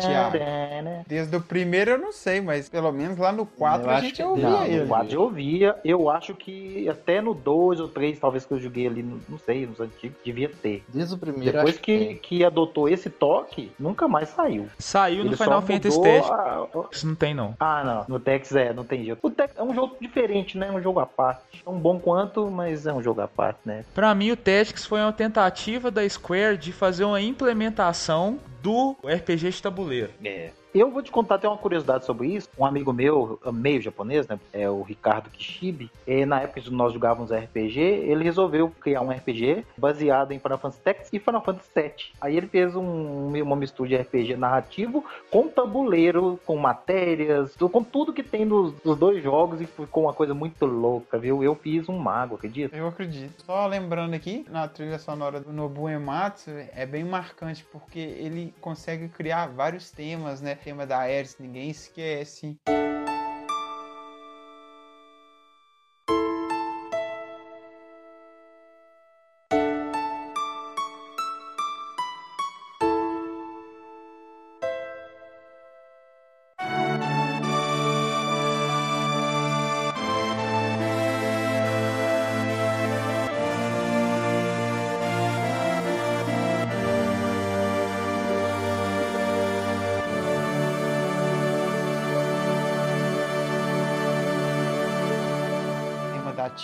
Tiago. 0.00 0.36
Desde 1.06 1.34
o 1.36 1.40
primeiro 1.40 1.92
eu 1.92 1.98
não 1.98 2.12
sei, 2.12 2.40
mas 2.40 2.68
pelo 2.68 2.90
menos 2.92 3.18
lá 3.18 3.32
no 3.32 3.44
4 3.46 3.86
Eu 3.86 3.90
a 3.90 3.94
acho 3.94 4.06
gente 4.06 4.16
que- 4.16 4.22
ouvia 4.22 4.48
Não, 4.50 4.64
ele. 4.66 4.80
no 4.82 4.86
4 4.88 5.14
eu 5.14 5.22
ouvia. 5.22 5.76
Eu 5.84 6.10
acho 6.10 6.34
que 6.34 6.88
até 6.88 7.20
no 7.20 7.34
2 7.34 7.80
ou 7.80 7.88
3, 7.88 8.18
talvez 8.18 8.44
que 8.44 8.52
eu 8.52 8.58
joguei 8.60 8.86
ali, 8.86 9.02
no- 9.02 9.20
não 9.28 9.38
sei, 9.38 9.66
nos 9.66 9.80
antigos, 9.80 10.16
devia 10.24 10.48
ter. 10.48 10.82
Desde 10.88 11.14
o 11.14 11.18
primeiro, 11.18 11.52
Depois 11.56 11.78
que, 11.78 11.98
tem. 11.98 12.16
que 12.16 12.44
adotou 12.44 12.88
esse 12.88 13.08
toque, 13.10 13.70
nunca 13.78 14.08
mais 14.08 14.28
saiu. 14.30 14.66
Saiu 14.78 15.24
no 15.24 15.30
Ele 15.30 15.36
só 15.36 15.44
Final 15.44 15.62
Fantasy 15.62 16.00
Tactics. 16.02 16.30
a- 16.30 16.68
Isso 16.92 17.06
não 17.06 17.14
tem 17.14 17.34
não. 17.34 17.54
Ah, 17.60 17.82
não. 17.84 18.04
No 18.14 18.20
Tex 18.20 18.54
é, 18.54 18.72
não 18.72 18.84
tem 18.84 19.04
jeito. 19.04 19.18
O 19.22 19.30
Tex 19.30 19.54
é 19.56 19.62
um 19.62 19.74
jogo 19.74 19.96
diferente, 20.00 20.56
né? 20.58 20.68
É 20.68 20.72
um 20.72 20.82
jogo 20.82 21.00
à 21.00 21.06
parte. 21.06 21.62
Tão 21.64 21.74
bom 21.78 21.98
quanto, 21.98 22.50
mas 22.50 22.86
é 22.86 22.92
um 22.92 23.02
jogo 23.02 23.20
à 23.20 23.28
parte, 23.28 23.60
né? 23.64 23.84
Pra 23.94 24.14
mim, 24.14 24.30
o 24.30 24.36
Tactics 24.36 24.84
foi 24.86 25.00
uma 25.00 25.12
tentativa 25.12 25.90
da 25.90 26.08
Square 26.08 26.56
de 26.56 26.72
fazer 26.72 27.04
uma 27.04 27.20
implementação 27.20 28.38
do 28.62 28.96
RPG 29.04 29.50
de 29.50 29.62
tabuleiro. 29.62 30.10
É. 30.24 30.50
Eu 30.74 30.90
vou 30.90 31.02
te 31.02 31.12
contar 31.12 31.36
até 31.36 31.48
uma 31.48 31.56
curiosidade 31.56 32.04
sobre 32.04 32.26
isso. 32.26 32.48
Um 32.58 32.66
amigo 32.66 32.92
meu, 32.92 33.38
meio 33.52 33.80
japonês, 33.80 34.26
né? 34.26 34.40
É 34.52 34.68
o 34.68 34.82
Ricardo 34.82 35.30
Kishibe. 35.30 35.88
E 36.04 36.26
na 36.26 36.40
época 36.40 36.60
que 36.60 36.68
nós 36.68 36.92
jogávamos 36.92 37.30
RPG, 37.30 37.78
ele 37.78 38.24
resolveu 38.24 38.68
criar 38.80 39.00
um 39.00 39.10
RPG 39.10 39.64
baseado 39.78 40.32
em 40.32 40.40
Final 40.40 40.58
Fantasy 40.58 40.82
Tactics 40.82 41.12
e 41.12 41.20
Final 41.20 41.44
Fantasy 41.44 41.70
VII. 41.76 41.92
Aí 42.20 42.36
ele 42.36 42.48
fez 42.48 42.74
um, 42.74 43.28
uma 43.40 43.54
mistura 43.54 43.88
de 43.88 43.96
RPG 43.96 44.36
narrativo 44.36 45.04
com 45.30 45.46
tabuleiro, 45.46 46.40
com 46.44 46.56
matérias, 46.56 47.54
com 47.54 47.84
tudo 47.84 48.12
que 48.12 48.24
tem 48.24 48.44
nos, 48.44 48.74
nos 48.82 48.98
dois 48.98 49.22
jogos 49.22 49.60
e 49.60 49.66
ficou 49.66 50.02
uma 50.02 50.12
coisa 50.12 50.34
muito 50.34 50.66
louca, 50.66 51.16
viu? 51.18 51.40
Eu 51.40 51.54
fiz 51.54 51.88
um 51.88 51.96
mago, 51.96 52.34
acredita? 52.34 52.76
Eu 52.76 52.88
acredito. 52.88 53.44
Só 53.46 53.64
lembrando 53.68 54.14
aqui, 54.14 54.44
na 54.50 54.66
trilha 54.66 54.98
sonora 54.98 55.38
do 55.38 55.52
Nobu 55.52 55.88
Ematsu, 55.88 56.50
é 56.50 56.84
bem 56.84 57.04
marcante 57.04 57.64
porque 57.70 58.00
ele 58.00 58.52
consegue 58.60 59.06
criar 59.06 59.46
vários 59.46 59.92
temas, 59.92 60.40
né? 60.40 60.58
Tema 60.64 60.86
da 60.86 60.96
Ares, 61.00 61.36
ninguém 61.38 61.68
esquece. 61.68 62.56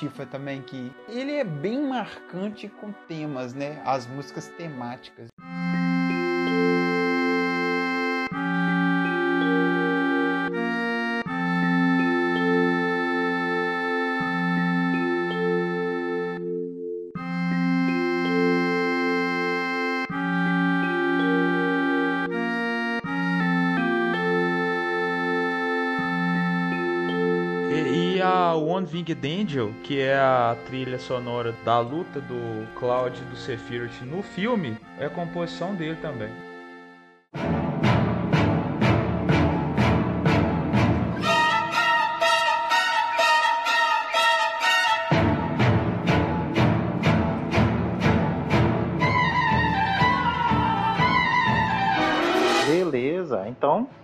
Tema 0.00 0.06
da 0.06 0.06
Tifa 0.08 0.26
também 0.26 0.62
que 0.62 0.90
ele 1.08 1.32
é 1.32 1.44
bem 1.44 1.82
marcante 1.82 2.68
com 2.68 2.92
temas, 3.06 3.52
né? 3.52 3.82
As 3.84 4.06
músicas 4.06 4.48
temáticas. 4.48 5.28
Winged 28.92 29.24
Angel, 29.24 29.72
que 29.84 30.00
é 30.00 30.14
a 30.14 30.56
trilha 30.66 30.98
sonora 30.98 31.54
da 31.64 31.78
luta 31.78 32.20
do 32.20 32.66
Cloud 32.78 33.16
e 33.20 33.24
do 33.24 33.36
Sephiroth 33.36 34.02
no 34.02 34.22
filme, 34.22 34.76
é 34.98 35.06
a 35.06 35.10
composição 35.10 35.74
dele 35.74 35.96
também. 35.96 36.49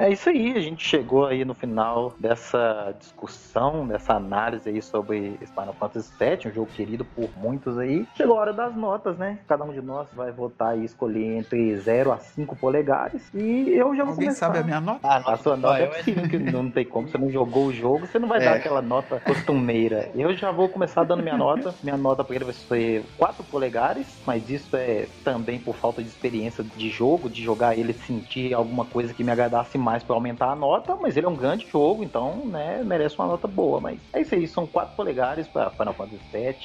É 0.07 0.13
isso 0.13 0.29
aí. 0.29 0.57
A 0.57 0.61
gente 0.61 0.85
chegou 0.85 1.27
aí 1.27 1.45
no 1.45 1.55
final 1.55 2.15
dessa 2.19 2.95
discussão, 2.99 3.87
dessa 3.87 4.15
análise 4.15 4.69
aí 4.69 4.81
sobre 4.83 5.39
Final 5.55 5.75
Fantasy 5.75 6.13
VII, 6.19 6.51
um 6.51 6.55
jogo 6.55 6.71
querido 6.73 7.05
por 7.05 7.29
muitos 7.37 7.79
aí. 7.79 8.07
Chegou 8.15 8.37
a 8.37 8.41
hora 8.41 8.53
das 8.53 8.75
notas, 8.77 9.17
né? 9.19 9.39
Cada 9.49 9.65
um 9.65 9.73
de 9.73 9.81
nós 9.81 10.07
vai 10.15 10.31
votar 10.33 10.79
e 10.79 10.85
escolher 10.85 11.37
entre 11.39 11.77
0 11.79 12.13
a 12.13 12.19
5 12.19 12.55
polegares. 12.57 13.31
E 13.35 13.71
eu 13.71 13.95
já 13.95 14.03
vou 14.05 14.13
Alguém 14.13 14.29
começar. 14.29 14.47
sabe 14.47 14.59
a 14.59 14.63
minha 14.63 14.81
nota? 14.81 15.01
Ah, 15.03 15.33
a 15.33 15.37
sua 15.37 15.57
nota 15.57 15.75
Ah, 15.75 15.81
é 15.81 15.85
eu- 15.87 15.91
possível, 15.91 16.29
que 16.29 16.39
não 16.39 16.71
tem 16.71 16.85
como. 16.85 17.09
Você 17.09 17.19
não 17.19 17.31
jogou 17.31 17.67
o 17.67 17.73
jogo, 17.73 18.07
você 18.07 18.19
não 18.19 18.29
vai 18.29 18.41
É. 18.41 18.45
dar 18.45 18.55
aquela 18.57 18.83
nota 18.83 19.21
costumeira. 19.21 20.11
Eu 20.15 20.35
já 20.35 20.51
vou 20.51 20.69
começar 20.69 21.05
dando 21.05 21.23
minha 21.23 21.37
nota. 21.37 21.75
Minha 21.83 21.97
nota 21.97 22.23
pra 22.25 22.37
ele 22.37 22.45
vai 22.45 22.55
ser 22.55 23.05
4 23.17 23.45
polegares, 23.45 24.21
mas 24.27 24.49
isso 24.51 24.77
é 24.77 25.07
também 25.25 25.59
por 25.59 25.75
falta 25.77 26.03
de 26.03 26.09
experiência 26.09 26.65
de 26.77 26.89
jogo, 26.89 27.29
de 27.29 27.43
jogar 27.43 27.77
ele 27.79 27.93
sentir 27.93 28.55
alguma 28.55 28.85
coisa 28.85 29.13
que 29.13 29.25
me 29.25 29.31
agradasse 29.33 29.77
mais 29.79 29.96
pra 30.03 30.15
aumentar 30.15 30.51
a 30.51 30.57
nota. 30.57 30.97
Mas 30.97 31.17
ele 31.17 31.27
é 31.27 31.29
um 31.29 31.37
grande 31.37 31.67
jogo, 31.67 32.03
então, 32.03 32.47
né, 32.47 32.83
merece 32.85 33.19
uma 33.19 33.27
nota 33.29 33.47
boa. 33.47 33.81
Mas 33.81 34.01
é 34.13 34.21
isso 34.21 34.35
aí, 34.35 34.47
são 34.47 34.67
4 34.67 34.95
polegares 34.97 35.49
pra 35.49 35.71
Final 35.71 35.95
Fantasy 35.95 36.23
VII. 36.33 36.57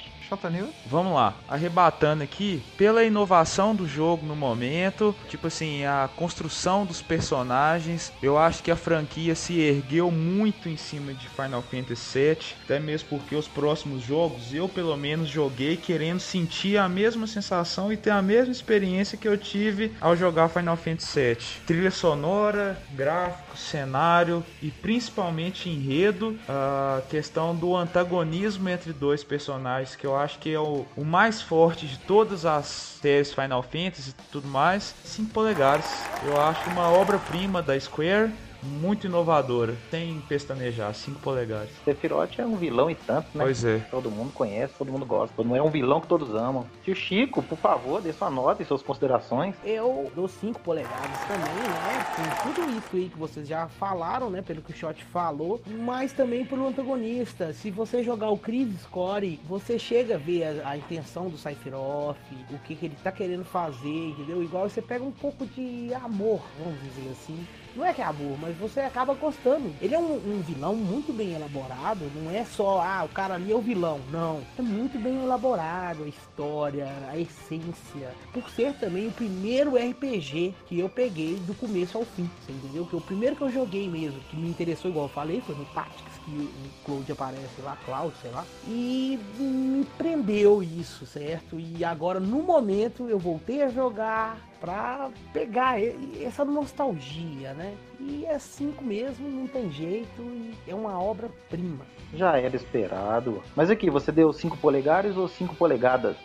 Vamos 0.85 1.13
lá, 1.13 1.35
arrebatando 1.47 2.23
aqui 2.23 2.61
pela 2.77 3.03
inovação 3.03 3.75
do 3.75 3.87
jogo 3.87 4.25
no 4.25 4.35
momento, 4.35 5.13
tipo 5.27 5.47
assim, 5.47 5.83
a 5.83 6.09
construção 6.15 6.85
dos 6.85 7.01
personagens. 7.01 8.13
Eu 8.21 8.37
acho 8.37 8.63
que 8.63 8.71
a 8.71 8.75
franquia 8.75 9.35
se 9.35 9.59
ergueu 9.59 10.09
muito 10.09 10.69
em 10.69 10.77
cima 10.77 11.13
de 11.13 11.27
Final 11.27 11.61
Fantasy 11.61 12.19
VII, 12.19 12.37
até 12.63 12.79
mesmo 12.79 13.09
porque 13.09 13.35
os 13.35 13.47
próximos 13.47 14.03
jogos 14.03 14.53
eu 14.53 14.69
pelo 14.69 14.95
menos 14.95 15.27
joguei 15.27 15.75
querendo 15.75 16.19
sentir 16.19 16.77
a 16.77 16.87
mesma 16.87 17.27
sensação 17.27 17.91
e 17.91 17.97
ter 17.97 18.11
a 18.11 18.21
mesma 18.21 18.51
experiência 18.51 19.17
que 19.17 19.27
eu 19.27 19.37
tive 19.37 19.93
ao 19.99 20.15
jogar 20.15 20.49
Final 20.49 20.77
Fantasy 20.77 21.19
VII. 21.19 21.37
Trilha 21.65 21.91
sonora, 21.91 22.81
gráfico, 22.91 23.57
cenário 23.57 24.43
e 24.61 24.71
principalmente 24.71 25.69
enredo, 25.69 26.39
a 26.47 27.01
questão 27.09 27.55
do 27.55 27.75
antagonismo 27.75 28.69
entre 28.69 28.93
dois 28.93 29.23
personagens 29.23 29.95
que 29.95 30.05
eu 30.05 30.20
acho 30.21 30.39
que 30.39 30.53
é 30.53 30.59
o, 30.59 30.85
o 30.95 31.03
mais 31.03 31.41
forte 31.41 31.85
de 31.85 31.97
todas 31.99 32.45
as 32.45 32.65
séries 33.01 33.33
Final 33.33 33.63
Fantasy 33.63 34.11
e 34.11 34.31
tudo 34.31 34.47
mais. 34.47 34.93
5 35.03 35.31
polegares. 35.31 35.85
Eu 36.25 36.39
acho 36.39 36.69
uma 36.69 36.89
obra-prima 36.89 37.61
da 37.61 37.79
Square 37.79 38.31
muito 38.63 39.07
inovadora, 39.07 39.75
sem 39.89 40.21
pestanejar, 40.21 40.93
5 40.93 41.19
polegadas. 41.19 41.69
Sephiroth 41.83 42.39
é 42.39 42.45
um 42.45 42.55
vilão 42.55 42.89
e 42.89 42.95
tanto, 42.95 43.27
né? 43.33 43.43
Pois 43.43 43.63
é. 43.63 43.79
Todo 43.91 44.11
mundo 44.11 44.31
conhece, 44.33 44.73
todo 44.77 44.91
mundo 44.91 45.05
gosta. 45.05 45.41
Mundo 45.41 45.55
é 45.55 45.61
um 45.61 45.69
vilão 45.69 45.99
que 46.01 46.07
todos 46.07 46.33
amam. 46.35 46.65
Tio 46.83 46.95
Chico, 46.95 47.41
por 47.41 47.57
favor, 47.57 48.01
dê 48.01 48.13
sua 48.13 48.29
nota 48.29 48.61
e 48.61 48.65
suas 48.65 48.81
considerações. 48.81 49.55
Eu 49.63 50.11
dou 50.15 50.27
5 50.27 50.59
polegadas 50.61 51.19
também, 51.27 51.69
né? 51.69 52.41
Com 52.43 52.53
tudo 52.53 52.77
isso 52.77 52.95
aí 52.95 53.09
que 53.09 53.17
vocês 53.17 53.47
já 53.47 53.67
falaram, 53.67 54.29
né? 54.29 54.41
Pelo 54.41 54.61
que 54.61 54.71
o 54.71 54.75
Shot 54.75 55.03
falou, 55.05 55.61
mas 55.67 56.13
também 56.13 56.45
pelo 56.45 56.67
antagonista. 56.67 57.53
Se 57.53 57.71
você 57.71 58.03
jogar 58.03 58.29
o 58.29 58.37
Chris 58.37 58.81
Score, 58.81 59.39
você 59.47 59.79
chega 59.79 60.15
a 60.15 60.17
ver 60.17 60.61
a, 60.61 60.69
a 60.69 60.77
intenção 60.77 61.29
do 61.29 61.37
Sephiroth, 61.37 62.17
o 62.49 62.57
que, 62.59 62.75
que 62.75 62.85
ele 62.85 62.97
tá 63.03 63.11
querendo 63.11 63.43
fazer, 63.43 64.09
entendeu? 64.09 64.43
Igual 64.43 64.69
você 64.69 64.81
pega 64.81 65.03
um 65.03 65.11
pouco 65.11 65.45
de 65.45 65.93
amor, 65.93 66.41
vamos 66.59 66.79
dizer 66.81 67.09
assim. 67.11 67.45
Não 67.75 67.85
é 67.85 67.93
que 67.93 68.01
é 68.01 68.05
amor, 68.05 68.37
mas 68.39 68.55
você 68.57 68.81
acaba 68.81 69.13
gostando. 69.13 69.73
Ele 69.81 69.95
é 69.95 69.99
um, 69.99 70.15
um, 70.15 70.41
vilão 70.41 70.75
muito 70.75 71.13
bem 71.13 71.33
elaborado. 71.33 72.11
Não 72.15 72.31
é 72.31 72.43
só, 72.43 72.81
ah, 72.81 73.03
o 73.05 73.09
cara 73.09 73.35
ali 73.35 73.51
é 73.51 73.55
o 73.55 73.61
vilão. 73.61 73.99
Não. 74.11 74.41
É 74.57 74.61
muito 74.61 74.99
bem 74.99 75.23
elaborado 75.23 76.03
a 76.03 76.07
história, 76.07 76.87
a 77.09 77.17
essência. 77.17 78.11
Por 78.33 78.49
ser 78.49 78.73
também 78.73 79.07
o 79.07 79.11
primeiro 79.11 79.75
RPG 79.75 80.53
que 80.65 80.79
eu 80.79 80.89
peguei 80.89 81.35
do 81.35 81.53
começo 81.53 81.97
ao 81.97 82.05
fim. 82.05 82.29
Você 82.41 82.51
entendeu? 82.51 82.85
Que 82.85 82.95
o 82.95 83.01
primeiro 83.01 83.35
que 83.35 83.41
eu 83.41 83.51
joguei 83.51 83.87
mesmo, 83.87 84.19
que 84.29 84.35
me 84.35 84.49
interessou, 84.49 84.91
igual 84.91 85.05
eu 85.05 85.09
falei, 85.09 85.41
foi 85.41 85.55
no 85.55 85.65
Tactics 85.65 86.11
que 86.25 86.31
o 86.31 86.49
Cloud 86.85 87.11
aparece 87.11 87.61
lá, 87.61 87.77
Cloud, 87.85 88.13
sei 88.21 88.31
lá. 88.31 88.45
E 88.67 89.19
me 89.39 89.85
prendeu 89.97 90.61
isso, 90.61 91.05
certo? 91.05 91.59
E 91.59 91.83
agora, 91.83 92.19
no 92.19 92.41
momento, 92.43 93.09
eu 93.09 93.17
voltei 93.17 93.63
a 93.63 93.69
jogar 93.69 94.37
pra 94.61 95.09
pegar 95.33 95.81
essa 96.21 96.45
nostalgia, 96.45 97.53
né? 97.53 97.73
E 97.99 98.25
é 98.25 98.37
cinco 98.37 98.83
mesmo, 98.83 99.27
não 99.27 99.47
tem 99.47 99.71
jeito, 99.71 100.21
é 100.67 100.73
uma 100.73 101.01
obra-prima. 101.01 101.85
Já 102.13 102.37
era 102.37 102.55
esperado. 102.55 103.41
Mas 103.55 103.69
aqui, 103.69 103.89
você 103.89 104.11
deu 104.11 104.31
5 104.31 104.57
polegares 104.57 105.17
ou 105.17 105.27
5 105.27 105.55
polegadas? 105.55 106.15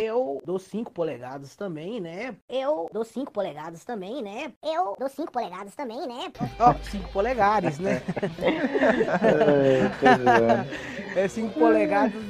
Eu 0.00 0.40
dou 0.44 0.58
5 0.58 0.92
polegadas 0.92 1.56
também, 1.56 2.00
né? 2.00 2.34
Eu 2.48 2.88
dou 2.92 3.04
5 3.04 3.32
polegadas 3.32 3.84
também, 3.84 4.22
né? 4.22 4.52
Eu 4.62 4.96
dou 4.98 5.08
5 5.08 5.32
polegadas 5.32 5.74
também, 5.74 6.06
né? 6.06 6.32
Ó, 6.58 6.74
5 6.74 7.08
polegares, 7.10 7.78
né? 7.78 8.02
é 11.16 11.26
5 11.28 11.58
polegadas. 11.58 12.22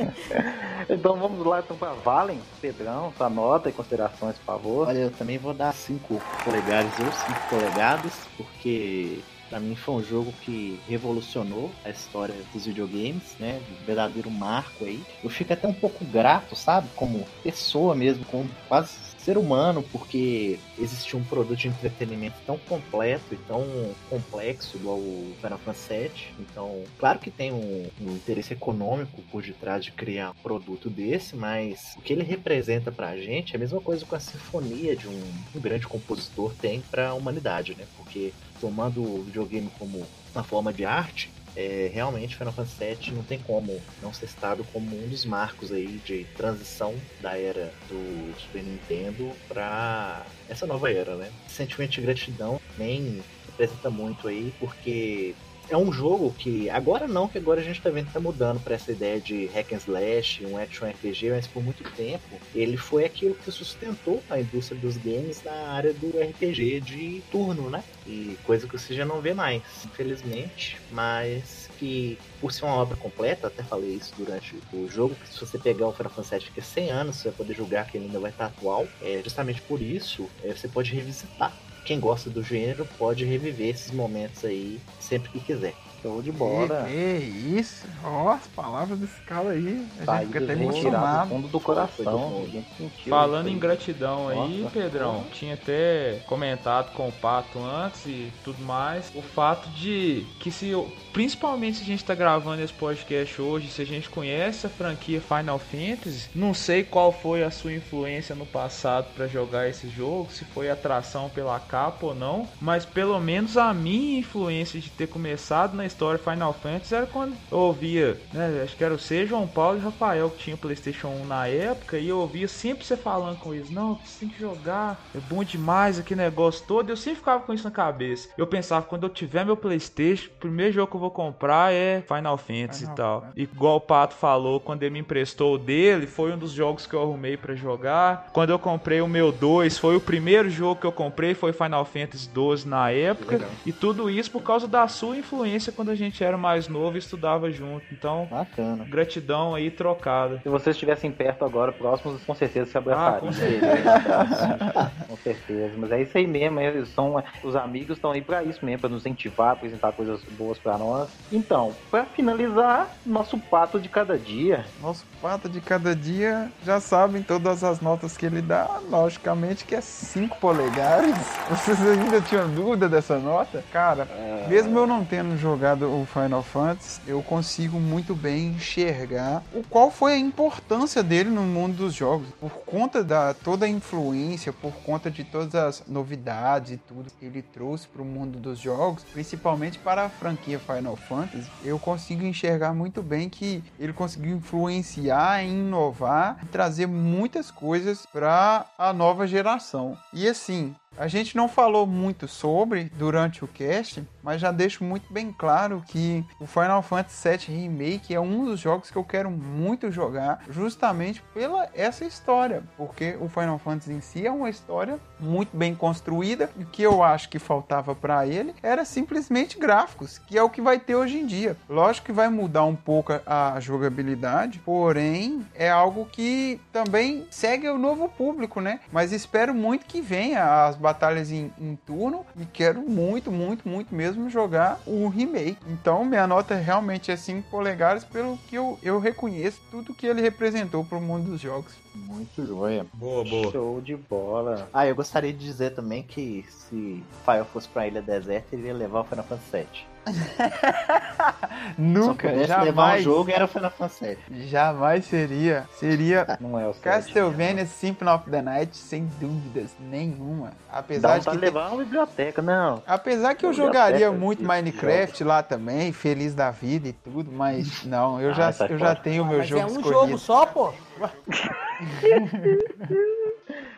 então 0.88 1.16
vamos 1.16 1.46
lá 1.46 1.60
então 1.60 1.76
para 1.76 1.92
Valen, 1.92 2.40
Pedrão, 2.60 3.12
sua 3.16 3.28
nota 3.28 3.68
e 3.68 3.72
considerações, 3.72 4.36
por 4.38 4.44
favor. 4.44 4.88
Olha, 4.88 4.98
eu 4.98 5.10
também 5.10 5.38
vou 5.38 5.52
dar 5.52 5.72
5 5.72 6.20
polegadas 6.44 6.92
ou 6.98 7.12
5 7.12 7.48
polegadas, 7.50 8.12
porque 8.36 9.20
Pra 9.54 9.60
mim 9.60 9.76
foi 9.76 9.94
um 9.94 10.02
jogo 10.02 10.34
que 10.40 10.80
revolucionou 10.88 11.72
a 11.84 11.88
história 11.88 12.34
dos 12.52 12.66
videogames, 12.66 13.36
né? 13.38 13.62
Um 13.70 13.84
verdadeiro 13.86 14.28
marco 14.28 14.84
aí. 14.84 15.00
Eu 15.22 15.30
fico 15.30 15.52
até 15.52 15.68
um 15.68 15.72
pouco 15.72 16.04
grato, 16.04 16.56
sabe? 16.56 16.88
Como 16.96 17.24
pessoa 17.40 17.94
mesmo, 17.94 18.24
como 18.24 18.50
quase 18.66 18.98
ser 19.24 19.38
humano, 19.38 19.82
porque 19.90 20.58
existia 20.78 21.18
um 21.18 21.24
produto 21.24 21.56
de 21.56 21.68
entretenimento 21.68 22.36
tão 22.44 22.58
completo 22.58 23.32
e 23.32 23.36
tão 23.36 23.64
complexo 24.10 24.76
igual 24.76 24.98
o 24.98 25.34
Final 25.40 25.58
Fantasy 25.58 25.94
VII. 25.94 26.10
Então, 26.38 26.82
claro 26.98 27.18
que 27.18 27.30
tem 27.30 27.50
um, 27.50 27.88
um, 28.00 28.14
interesse 28.14 28.52
econômico 28.52 29.22
por 29.30 29.42
detrás 29.42 29.82
de 29.82 29.92
criar 29.92 30.30
um 30.32 30.42
produto 30.42 30.90
desse, 30.90 31.34
mas 31.34 31.94
o 31.96 32.02
que 32.02 32.12
ele 32.12 32.22
representa 32.22 32.92
pra 32.92 33.16
gente 33.16 33.54
é 33.54 33.56
a 33.56 33.60
mesma 33.60 33.80
coisa 33.80 34.04
com 34.04 34.14
a 34.14 34.20
sinfonia 34.20 34.94
de 34.94 35.08
um, 35.08 35.22
um 35.54 35.60
grande 35.60 35.86
compositor 35.86 36.52
tem 36.60 36.80
para 36.82 37.08
a 37.08 37.14
humanidade, 37.14 37.74
né? 37.74 37.86
Porque 37.96 38.32
tomando 38.60 39.02
o 39.02 39.22
videogame 39.22 39.70
como 39.78 40.06
uma 40.34 40.44
forma 40.44 40.72
de 40.72 40.84
arte, 40.84 41.30
é, 41.56 41.90
realmente 41.92 42.36
Final 42.36 42.52
Fantasy 42.52 42.84
VII 42.84 43.12
não 43.12 43.22
tem 43.22 43.38
como 43.38 43.80
não 44.02 44.12
ser 44.12 44.28
citado 44.28 44.64
como 44.72 44.96
um 44.96 45.08
dos 45.08 45.24
marcos 45.24 45.72
aí 45.72 46.00
de 46.04 46.24
transição 46.36 46.94
da 47.20 47.38
era 47.38 47.72
do 47.88 48.34
Super 48.40 48.62
Nintendo 48.62 49.32
para 49.48 50.26
essa 50.48 50.66
nova 50.66 50.90
era, 50.90 51.14
né? 51.16 51.30
Sentimento 51.48 51.92
de 51.92 52.00
gratidão 52.00 52.60
nem 52.76 53.22
representa 53.46 53.90
muito 53.90 54.26
aí, 54.26 54.52
porque 54.58 55.34
é 55.68 55.76
um 55.76 55.92
jogo 55.92 56.32
que 56.36 56.68
agora 56.70 57.06
não, 57.06 57.28
que 57.28 57.38
agora 57.38 57.60
a 57.60 57.64
gente 57.64 57.80
tá 57.80 57.90
vendo 57.90 58.06
que 58.06 58.12
tá 58.12 58.20
mudando 58.20 58.60
para 58.60 58.74
essa 58.74 58.92
ideia 58.92 59.20
de 59.20 59.46
hack 59.46 59.72
and 59.72 59.78
slash, 59.78 60.44
um 60.46 60.58
action 60.58 60.88
RPG, 60.88 61.30
mas 61.30 61.46
por 61.46 61.62
muito 61.62 61.82
tempo 61.92 62.38
ele 62.54 62.76
foi 62.76 63.04
aquilo 63.04 63.34
que 63.34 63.50
sustentou 63.50 64.22
a 64.28 64.40
indústria 64.40 64.80
dos 64.80 64.96
games 64.96 65.42
na 65.42 65.52
área 65.72 65.92
do 65.92 66.08
RPG 66.08 66.80
de 66.80 67.22
turno, 67.30 67.70
né? 67.70 67.82
E 68.06 68.36
coisa 68.44 68.66
que 68.66 68.78
você 68.78 68.94
já 68.94 69.04
não 69.04 69.20
vê 69.20 69.32
mais, 69.32 69.62
infelizmente, 69.84 70.76
mas 70.90 71.70
que 71.78 72.18
por 72.40 72.52
ser 72.52 72.64
uma 72.64 72.76
obra 72.76 72.96
completa, 72.96 73.46
até 73.46 73.62
falei 73.62 73.94
isso 73.94 74.12
durante 74.16 74.56
o 74.72 74.88
jogo, 74.88 75.14
que 75.14 75.28
se 75.28 75.40
você 75.40 75.58
pegar 75.58 75.88
o 75.88 75.92
Final 75.92 76.12
Fantasy 76.12 76.46
fica 76.46 76.62
100 76.62 76.90
anos, 76.90 77.16
você 77.16 77.28
vai 77.28 77.36
poder 77.38 77.54
julgar 77.54 77.86
que 77.86 77.96
ele 77.96 78.06
ainda 78.06 78.20
vai 78.20 78.30
estar 78.30 78.46
atual. 78.46 78.86
É, 79.02 79.20
justamente 79.22 79.62
por 79.62 79.80
isso, 79.80 80.28
é, 80.42 80.52
você 80.52 80.68
pode 80.68 80.92
revisitar 80.92 81.52
quem 81.84 82.00
gosta 82.00 82.30
do 82.30 82.42
gênero 82.42 82.86
pode 82.98 83.24
reviver 83.24 83.68
esses 83.70 83.92
momentos 83.92 84.44
aí 84.44 84.80
sempre 85.00 85.30
que 85.30 85.40
quiser. 85.40 85.74
Show 86.02 86.20
de 86.20 86.30
bola. 86.32 86.84
Que, 86.86 87.56
isso? 87.58 87.86
Ó, 88.04 88.28
as 88.28 88.46
palavras 88.48 88.98
desse 88.98 89.18
cara 89.22 89.50
aí. 89.50 89.86
A 90.02 90.04
Tá 90.04 90.16
gente 90.18 90.26
fica 90.26 90.38
até 90.40 90.52
aí 90.52 90.58
do 90.58 90.62
emocionado. 90.64 91.30
fundo 91.30 91.48
do 91.48 91.58
coração. 91.60 92.42
A 92.46 92.50
gente 92.50 92.68
sentiu 92.76 93.08
Falando 93.10 93.48
em 93.48 93.58
gratidão 93.58 94.28
aí, 94.28 94.58
Nossa. 94.60 94.78
Pedrão, 94.78 95.24
tinha 95.32 95.54
até 95.54 96.20
comentado 96.26 96.92
com 96.92 97.08
o 97.08 97.12
Pato 97.12 97.58
antes 97.58 98.04
e 98.04 98.30
tudo 98.44 98.62
mais, 98.62 99.10
o 99.14 99.22
fato 99.22 99.66
de 99.70 100.26
que 100.40 100.50
se, 100.50 100.72
principalmente 101.14 101.78
se 101.78 101.84
a 101.84 101.86
gente 101.86 102.04
tá 102.04 102.12
gravando 102.12 102.60
esse 102.60 102.72
podcast 102.72 103.40
hoje, 103.40 103.70
se 103.70 103.80
a 103.80 103.86
gente 103.86 104.10
conhece 104.10 104.66
a 104.66 104.68
franquia 104.68 105.20
Final 105.20 105.60
Fantasy, 105.60 106.28
não 106.34 106.52
sei 106.52 106.82
qual 106.82 107.12
foi 107.12 107.44
a 107.44 107.52
sua 107.52 107.72
influência 107.72 108.34
no 108.34 108.44
passado 108.44 109.06
pra 109.14 109.28
jogar 109.28 109.68
esse 109.68 109.88
jogo, 109.88 110.32
se 110.32 110.44
foi 110.44 110.68
atração 110.68 111.30
pela 111.30 111.58
capa 111.60 112.06
ou 112.06 112.14
não, 112.16 112.48
mas 112.60 112.84
pelo 112.84 113.18
menos 113.20 113.56
a 113.56 113.72
minha 113.72 114.18
influência 114.18 114.80
de 114.80 114.90
ter 114.90 115.06
começado 115.06 115.76
na 115.76 115.86
história 115.86 116.18
Final 116.18 116.52
Fantasy 116.52 116.94
era 116.96 117.06
quando 117.06 117.36
eu 117.50 117.58
ouvia, 117.58 118.20
né, 118.32 118.62
acho 118.64 118.76
que 118.76 118.82
era 118.82 118.98
você, 118.98 119.24
João 119.24 119.46
Paulo 119.46 119.78
e 119.78 119.82
Rafael 119.82 120.28
que 120.30 120.42
tinha 120.42 120.56
PlayStation 120.56 121.08
1 121.08 121.26
na 121.26 121.46
época 121.46 121.96
e 121.96 122.08
eu 122.08 122.18
ouvia 122.18 122.48
sempre 122.48 122.84
você 122.84 122.96
falando 122.96 123.38
com 123.38 123.54
eles, 123.54 123.70
não, 123.70 124.00
você 124.04 124.18
tem 124.18 124.28
que 124.28 124.40
jogar, 124.40 125.00
é 125.14 125.20
bom 125.20 125.44
demais 125.44 125.96
aquele 125.96 126.22
negócio 126.22 126.66
todo, 126.66 126.90
eu 126.90 126.96
sempre 126.96 127.20
ficava 127.20 127.44
com 127.44 127.54
isso 127.54 127.62
na 127.62 127.70
cabeça. 127.70 128.28
Eu 128.36 128.48
pensava, 128.48 128.84
quando 128.84 129.04
eu 129.04 129.08
tiver 129.08 129.44
meu 129.44 129.56
PlayStation, 129.56 130.28
o 130.28 130.40
primeiro 130.40 130.72
jogo 130.72 130.90
que 130.90 130.96
eu 130.96 131.03
vou 131.04 131.10
comprar 131.10 131.72
é 131.72 132.02
Final 132.06 132.36
Fantasy 132.38 132.80
Final 132.80 132.92
e 132.92 132.96
tal. 132.96 133.20
Fantasy. 133.20 133.40
E 133.40 133.42
igual 133.42 133.76
o 133.76 133.80
Pato 133.80 134.14
falou, 134.14 134.58
quando 134.58 134.82
ele 134.82 134.92
me 134.94 134.98
emprestou 135.00 135.54
o 135.54 135.58
dele, 135.58 136.06
foi 136.06 136.32
um 136.32 136.38
dos 136.38 136.50
jogos 136.52 136.86
que 136.86 136.94
eu 136.94 137.02
arrumei 137.02 137.36
pra 137.36 137.54
jogar. 137.54 138.30
Quando 138.32 138.50
eu 138.50 138.58
comprei 138.58 139.00
o 139.00 139.06
meu 139.08 139.30
2, 139.30 139.76
foi 139.78 139.96
o 139.96 140.00
primeiro 140.00 140.48
jogo 140.48 140.80
que 140.80 140.86
eu 140.86 140.92
comprei, 140.92 141.34
foi 141.34 141.52
Final 141.52 141.84
Fantasy 141.84 142.28
12 142.30 142.66
na 142.66 142.90
época. 142.90 143.34
Legal. 143.36 143.50
E 143.66 143.72
tudo 143.72 144.08
isso 144.08 144.30
por 144.30 144.42
causa 144.42 144.66
da 144.66 144.88
sua 144.88 145.16
influência 145.16 145.72
quando 145.72 145.90
a 145.90 145.94
gente 145.94 146.22
era 146.24 146.36
mais 146.38 146.68
novo 146.68 146.96
e 146.96 146.98
estudava 146.98 147.50
junto. 147.50 147.84
Então, 147.92 148.26
Bacana. 148.30 148.84
gratidão 148.88 149.54
aí 149.54 149.70
trocada. 149.70 150.40
Se 150.42 150.48
vocês 150.48 150.74
estivessem 150.76 151.10
perto 151.10 151.44
agora, 151.44 151.70
próximos, 151.72 152.22
com 152.24 152.34
certeza 152.34 152.70
se 152.70 152.76
Ah, 152.76 152.80
abraçariam. 152.80 153.20
com 153.20 153.32
certeza. 153.32 154.92
com 155.08 155.16
certeza. 155.16 155.72
Mas 155.76 155.92
é 155.92 156.02
isso 156.02 156.16
aí 156.16 156.26
mesmo. 156.26 156.60
Eles 156.60 156.88
são, 156.90 157.22
os 157.42 157.56
amigos 157.56 157.96
estão 157.96 158.12
aí 158.12 158.22
pra 158.22 158.42
isso 158.42 158.64
mesmo, 158.64 158.80
pra 158.80 158.88
nos 158.88 159.00
incentivar, 159.04 159.52
apresentar 159.52 159.92
coisas 159.92 160.22
boas 160.38 160.58
pra 160.58 160.78
nós. 160.78 160.93
Então, 161.32 161.74
pra 161.90 162.04
finalizar, 162.04 162.88
nosso 163.04 163.38
pato 163.38 163.80
de 163.80 163.88
cada 163.88 164.18
dia. 164.18 164.64
Nosso 164.80 165.04
pato 165.20 165.48
de 165.48 165.60
cada 165.60 165.94
dia 165.96 166.50
já 166.64 166.80
sabem 166.80 167.22
todas 167.22 167.64
as 167.64 167.80
notas 167.80 168.16
que 168.16 168.26
ele 168.26 168.40
dá, 168.40 168.80
logicamente 168.88 169.64
que 169.64 169.74
é 169.74 169.80
5 169.80 170.38
polegares. 170.38 171.14
Vocês 171.50 171.80
ainda 171.80 172.20
tinham 172.20 172.48
dúvida 172.48 172.88
dessa 172.88 173.18
nota? 173.18 173.64
Cara, 173.72 174.06
mesmo 174.48 174.78
eu 174.78 174.86
não 174.86 175.04
tendo 175.04 175.36
jogado 175.36 175.86
o 175.86 176.06
Final 176.06 176.42
Fantasy, 176.42 177.00
eu 177.06 177.22
consigo 177.22 177.78
muito 177.78 178.14
bem 178.14 178.48
enxergar 178.48 179.42
o 179.52 179.62
qual 179.68 179.90
foi 179.90 180.12
a 180.14 180.18
importância 180.18 181.02
dele 181.02 181.30
no 181.30 181.42
mundo 181.42 181.76
dos 181.76 181.94
jogos. 181.94 182.28
Por 182.40 182.52
conta 182.64 183.02
da 183.02 183.34
toda 183.34 183.66
a 183.66 183.68
influência, 183.68 184.52
por 184.52 184.72
conta 184.84 185.10
de 185.10 185.24
todas 185.24 185.54
as 185.54 185.82
novidades 185.86 186.72
e 186.72 186.76
tudo 186.76 187.10
que 187.18 187.24
ele 187.24 187.42
trouxe 187.42 187.86
para 187.88 188.02
o 188.02 188.04
mundo 188.04 188.38
dos 188.38 188.58
jogos, 188.58 189.02
principalmente 189.12 189.78
para 189.78 190.04
a 190.04 190.08
franquia 190.08 190.58
Final 190.58 190.83
Fantasy, 190.94 191.50
eu 191.62 191.78
consigo 191.78 192.24
enxergar 192.24 192.74
muito 192.74 193.02
bem 193.02 193.28
que 193.28 193.64
ele 193.78 193.92
conseguiu 193.92 194.36
influenciar, 194.36 195.42
inovar 195.42 196.38
trazer 196.50 196.86
muitas 196.86 197.50
coisas 197.50 198.06
para 198.06 198.66
a 198.78 198.92
nova 198.92 199.26
geração. 199.26 199.96
E 200.12 200.28
assim, 200.28 200.74
A 200.96 201.08
gente 201.08 201.36
não 201.36 201.48
falou 201.48 201.86
muito 201.86 202.28
sobre 202.28 202.84
durante 202.96 203.44
o 203.44 203.48
cast, 203.48 204.06
mas 204.22 204.40
já 204.40 204.52
deixo 204.52 204.84
muito 204.84 205.12
bem 205.12 205.32
claro 205.32 205.82
que 205.88 206.24
o 206.38 206.46
Final 206.46 206.82
Fantasy 206.82 207.28
VII 207.28 207.56
Remake 207.62 208.14
é 208.14 208.20
um 208.20 208.44
dos 208.44 208.60
jogos 208.60 208.90
que 208.90 208.96
eu 208.96 209.04
quero 209.04 209.30
muito 209.30 209.90
jogar, 209.90 210.42
justamente 210.48 211.22
pela 211.34 211.68
essa 211.74 212.04
história, 212.04 212.62
porque 212.76 213.16
o 213.20 213.28
Final 213.28 213.58
Fantasy 213.58 213.92
em 213.92 214.00
si 214.00 214.26
é 214.26 214.30
uma 214.30 214.48
história 214.48 214.98
muito 215.18 215.56
bem 215.56 215.74
construída. 215.74 216.48
E 216.56 216.62
o 216.62 216.66
que 216.66 216.82
eu 216.82 217.02
acho 217.02 217.28
que 217.28 217.38
faltava 217.38 217.94
para 217.94 218.26
ele 218.26 218.54
era 218.62 218.84
simplesmente 218.84 219.58
gráficos, 219.58 220.18
que 220.18 220.38
é 220.38 220.42
o 220.42 220.50
que 220.50 220.60
vai 220.60 220.78
ter 220.78 220.94
hoje 220.94 221.18
em 221.18 221.26
dia. 221.26 221.56
Lógico 221.68 222.06
que 222.06 222.12
vai 222.12 222.28
mudar 222.28 222.64
um 222.64 222.76
pouco 222.76 223.12
a 223.26 223.58
jogabilidade, 223.58 224.60
porém 224.60 225.44
é 225.54 225.68
algo 225.68 226.06
que 226.06 226.60
também 226.72 227.26
segue 227.30 227.68
o 227.68 227.78
novo 227.78 228.08
público, 228.08 228.60
né? 228.60 228.80
Mas 228.92 229.12
espero 229.12 229.52
muito 229.54 229.86
que 229.86 230.00
venha 230.00 230.66
as 230.66 230.76
batalhas 230.84 231.30
em, 231.30 231.50
em 231.58 231.76
turno 231.76 232.26
e 232.38 232.44
quero 232.44 232.82
muito, 232.82 233.32
muito, 233.32 233.66
muito 233.66 233.94
mesmo 233.94 234.28
jogar 234.28 234.78
o 234.86 235.08
remake. 235.08 235.56
Então 235.66 236.04
minha 236.04 236.26
nota 236.26 236.54
realmente 236.54 237.10
é 237.10 237.16
5 237.16 237.48
polegadas 237.48 238.04
pelo 238.04 238.36
que 238.36 238.54
eu, 238.54 238.78
eu 238.82 238.98
reconheço 238.98 239.62
tudo 239.70 239.94
que 239.94 240.06
ele 240.06 240.20
representou 240.20 240.84
para 240.84 240.98
o 240.98 241.00
mundo 241.00 241.30
dos 241.30 241.40
jogos. 241.40 241.83
Muito 241.94 242.44
joia. 242.46 242.84
Boa, 242.94 243.24
boa. 243.24 243.52
Show 243.52 243.80
de 243.80 243.94
bola. 243.96 244.68
Ah, 244.72 244.86
eu 244.86 244.94
gostaria 244.96 245.32
de 245.32 245.38
dizer 245.38 245.70
também 245.74 246.02
que 246.02 246.44
se 246.48 247.02
Fire 247.24 247.44
fosse 247.52 247.68
pra 247.68 247.86
Ilha 247.86 248.02
Deserta, 248.02 248.48
ele 248.56 248.66
ia 248.66 248.74
levar 248.74 249.00
o 249.00 249.04
Final 249.04 249.24
Fantasy 249.24 249.50
VII. 249.58 249.94
Nunca, 251.78 252.28
Se 252.28 252.34
pudesse 252.34 252.50
levar 252.50 252.62
um 252.62 252.66
jamais, 252.66 253.04
jogo, 253.04 253.30
era 253.30 253.44
o 253.46 253.48
Final 253.48 253.70
Fantasy 253.70 254.18
VII. 254.28 254.48
jamais 254.48 255.04
seria. 255.06 255.66
Seria 255.78 256.36
Não 256.40 256.58
é 256.60 256.68
o 256.68 256.74
Castlevania 256.74 257.64
Symphony 257.64 258.10
of 258.10 258.28
the 258.30 258.42
Night, 258.42 258.76
sem 258.76 259.06
dúvidas 259.18 259.70
nenhuma. 259.80 260.48
Dá 260.70 260.78
Apesar 260.80 261.18
de 261.18 261.24
que 261.24 261.30
de 261.30 261.38
tem- 261.38 261.48
levar 261.48 261.68
uma 261.72 261.82
biblioteca, 261.84 262.42
não. 262.42 262.82
Apesar 262.86 263.34
que 263.34 263.46
eu 263.46 263.52
jogaria 263.54 264.10
muito 264.12 264.42
Minecraft 264.44 265.24
lá 265.24 265.42
também, 265.42 265.90
feliz 265.92 266.34
da 266.34 266.50
vida 266.50 266.88
e 266.88 266.92
tudo, 266.92 267.30
mas 267.32 267.84
não, 267.84 268.20
eu 268.20 268.30
Ah, 268.30 268.34
já, 268.34 268.52
sai 268.52 268.72
eu 268.72 268.78
já 268.78 268.94
tenho 268.94 269.22
o 269.22 269.26
meu 269.26 269.38
Mas 269.38 269.48
jogo 269.48 269.62
é 269.62 269.64
um 269.64 269.68
escolhido. 269.68 269.92
jogo 269.92 270.18
só, 270.18 270.44
pô. 270.44 270.72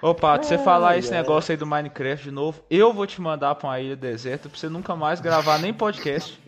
Ô, 0.03 0.15
Pato, 0.15 0.47
você 0.47 0.59
falar 0.59 0.97
esse 0.99 1.11
Ai, 1.11 1.17
ai. 1.19 1.23
negócio 1.23 1.53
aí 1.53 1.57
do 1.57 1.67
Minecraft 1.67 2.25
de 2.25 2.31
novo, 2.31 2.63
eu 2.71 2.93
vou 2.93 3.07
te 3.07 3.21
mandar 3.21 3.55
pra 3.55 3.69
uma 3.69 3.81
ilha 3.81 3.97
deserta 3.97 4.49
pra 4.49 4.59
você 4.59 4.69
nunca 4.69 4.95
mais 4.95 5.21
gravar 5.21 5.59
nem 5.59 5.73
podcast. 5.73 6.39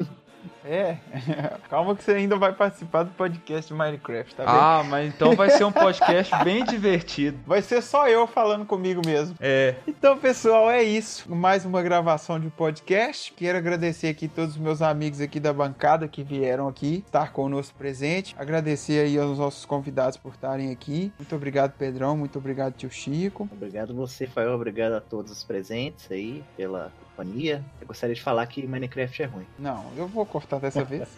É, 0.65 0.97
calma 1.71 1.95
que 1.95 2.03
você 2.03 2.13
ainda 2.13 2.37
vai 2.37 2.53
participar 2.53 3.05
do 3.05 3.11
podcast 3.11 3.73
de 3.73 3.79
Minecraft, 3.79 4.35
tá 4.35 4.45
bem? 4.45 4.55
Ah, 4.55 4.85
mas 4.89 5.15
então 5.15 5.35
vai 5.35 5.51
ser 5.51 5.65
um 5.65 5.73
podcast 5.73 6.33
bem 6.45 6.65
divertido. 6.65 7.39
Vai 7.47 7.63
ser 7.63 7.83
só 7.83 8.09
eu 8.09 8.27
falando 8.27 8.65
comigo 8.67 9.01
mesmo. 9.05 9.35
É, 9.41 9.75
Então, 9.87 10.19
pessoal, 10.19 10.71
é 10.71 10.83
isso. 10.83 11.33
Mais 11.35 11.65
uma 11.65 11.83
gravação 11.83 12.39
de 12.39 12.49
podcast. 12.51 13.33
Quero 13.33 13.59
agradecer 13.59 14.09
aqui 14.09 14.29
todos 14.29 14.55
os 14.57 14.61
meus 14.61 14.83
amigos 14.83 15.21
aqui 15.21 15.41
da 15.41 15.53
bancada 15.53 16.09
que 16.09 16.23
vieram 16.23 16.69
aqui 16.69 17.03
estar 17.07 17.33
conosco 17.33 17.77
presente. 17.77 18.35
Agradecer 18.39 19.01
aí 19.05 19.19
aos 19.19 19.39
nossos 19.39 19.65
convidados 19.65 20.17
por 20.17 20.33
estarem 20.33 20.71
aqui. 20.71 21.13
Muito 21.19 21.35
obrigado, 21.35 21.73
Pedrão. 21.73 22.17
Muito 22.17 22.39
obrigado, 22.39 22.75
tio 22.75 22.91
Chico. 22.91 23.49
Obrigado 23.51 23.95
você, 23.95 24.27
Fael. 24.27 24.53
Obrigado 24.53 24.93
a 24.95 25.01
todos 25.01 25.33
os 25.33 25.45
presentes 25.45 26.11
aí 26.11 26.45
pela 26.57 26.93
companhia. 27.19 27.65
Eu 27.81 27.87
gostaria 27.87 28.15
de 28.15 28.23
falar 28.23 28.47
que 28.47 28.67
Minecraft 28.67 29.23
é 29.23 29.27
ruim. 29.27 29.47
Não, 29.59 29.85
eu 29.97 30.07
vou 30.07 30.25
cortar 30.25 30.61
dessa 30.61 30.85
vez. 30.85 31.09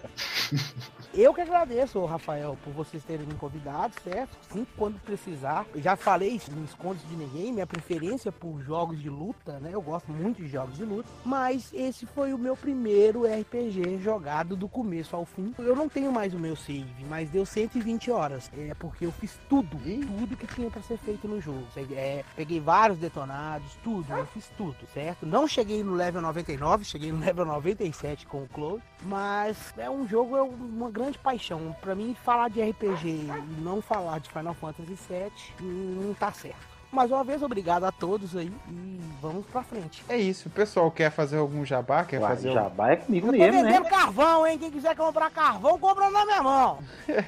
Eu 1.12 1.35
que 1.35 1.40
agradeço, 1.40 2.05
Rafael, 2.05 2.56
por 2.62 2.72
vocês 2.72 3.02
terem 3.02 3.27
me 3.27 3.35
convidado, 3.35 3.93
certo? 4.05 4.36
Sim, 4.52 4.64
quando 4.77 5.01
precisar. 5.01 5.66
Eu 5.74 5.82
já 5.82 5.97
falei, 5.97 6.28
isso, 6.28 6.52
não 6.52 6.64
escondo 6.64 7.01
de 7.09 7.16
ninguém, 7.16 7.52
minha 7.52 7.66
preferência 7.66 8.31
por 8.31 8.62
jogos 8.62 9.02
de 9.02 9.10
luta, 9.10 9.59
né? 9.59 9.70
Eu 9.72 9.82
gosto 9.82 10.12
muito 10.12 10.40
de 10.40 10.48
jogos 10.48 10.77
de 10.77 10.85
luta. 10.85 11.09
Mas 11.24 11.72
esse 11.72 12.06
foi 12.06 12.32
o 12.32 12.39
meu 12.39 12.56
primeiro 12.56 13.24
RPG 13.24 13.98
jogado 14.01 14.55
do 14.55 14.68
começo 14.68 15.16
ao 15.16 15.24
fim. 15.24 15.52
Eu 15.59 15.74
não 15.74 15.89
tenho 15.89 16.12
mais 16.12 16.32
o 16.32 16.39
meu 16.39 16.55
save, 16.55 17.05
mas 17.09 17.28
deu 17.28 17.44
120 17.44 18.09
horas. 18.12 18.48
É 18.56 18.72
porque 18.74 19.05
eu 19.05 19.10
fiz 19.10 19.36
tudo, 19.48 19.77
tudo 20.16 20.36
que 20.36 20.47
tinha 20.47 20.70
pra 20.70 20.81
ser 20.82 20.97
feito 20.98 21.27
no 21.27 21.40
jogo. 21.40 21.66
É, 21.90 22.24
peguei 22.36 22.60
vários 22.60 22.98
detonados, 22.98 23.77
tudo, 23.82 24.12
eu 24.12 24.27
fiz 24.27 24.48
tudo, 24.56 24.77
certo? 24.94 25.27
Não 25.27 25.48
cheguei 25.48 25.82
no 25.82 25.89
level 25.94 26.22
99, 26.22 26.84
cheguei 26.84 27.12
no 27.12 27.20
level 27.20 27.44
97 27.44 28.26
com 28.26 28.42
o 28.42 28.48
Cloud, 28.48 28.82
mas 29.02 29.74
é 29.76 29.88
um 29.90 30.06
jogo, 30.06 30.36
é 30.36 30.42
uma 30.42 30.90
grande 30.90 31.18
paixão. 31.18 31.74
Pra 31.80 31.94
mim, 31.94 32.16
falar 32.24 32.48
de 32.48 32.62
RPG 32.62 33.08
e 33.08 33.60
não 33.60 33.80
falar 33.80 34.18
de 34.20 34.30
Final 34.30 34.54
Fantasy 34.54 34.98
VII 35.08 35.66
não 35.66 36.14
tá 36.14 36.32
certo. 36.32 36.69
Mais 36.92 37.10
uma 37.10 37.22
vez, 37.22 37.40
obrigado 37.42 37.84
a 37.84 37.92
todos 37.92 38.36
aí 38.36 38.50
e 38.68 39.00
vamos 39.22 39.46
pra 39.46 39.62
frente. 39.62 40.02
É 40.08 40.16
isso. 40.16 40.48
O 40.48 40.50
pessoal 40.50 40.90
quer 40.90 41.10
fazer 41.10 41.36
algum 41.38 41.64
jabá? 41.64 42.04
Quer 42.04 42.20
Uai, 42.20 42.30
fazer 42.34 42.48
algum... 42.48 42.62
jabá 42.62 42.90
é 42.90 42.96
comigo 42.96 43.28
Eu 43.28 43.32
tô 43.32 43.38
mesmo, 43.38 43.62
né? 43.62 43.72
vendendo 43.72 43.88
carvão, 43.88 44.46
hein? 44.46 44.58
Quem 44.58 44.70
quiser 44.72 44.96
comprar 44.96 45.30
carvão, 45.30 45.78
compra 45.78 46.10
na 46.10 46.24
minha 46.24 46.42
mão. 46.42 46.78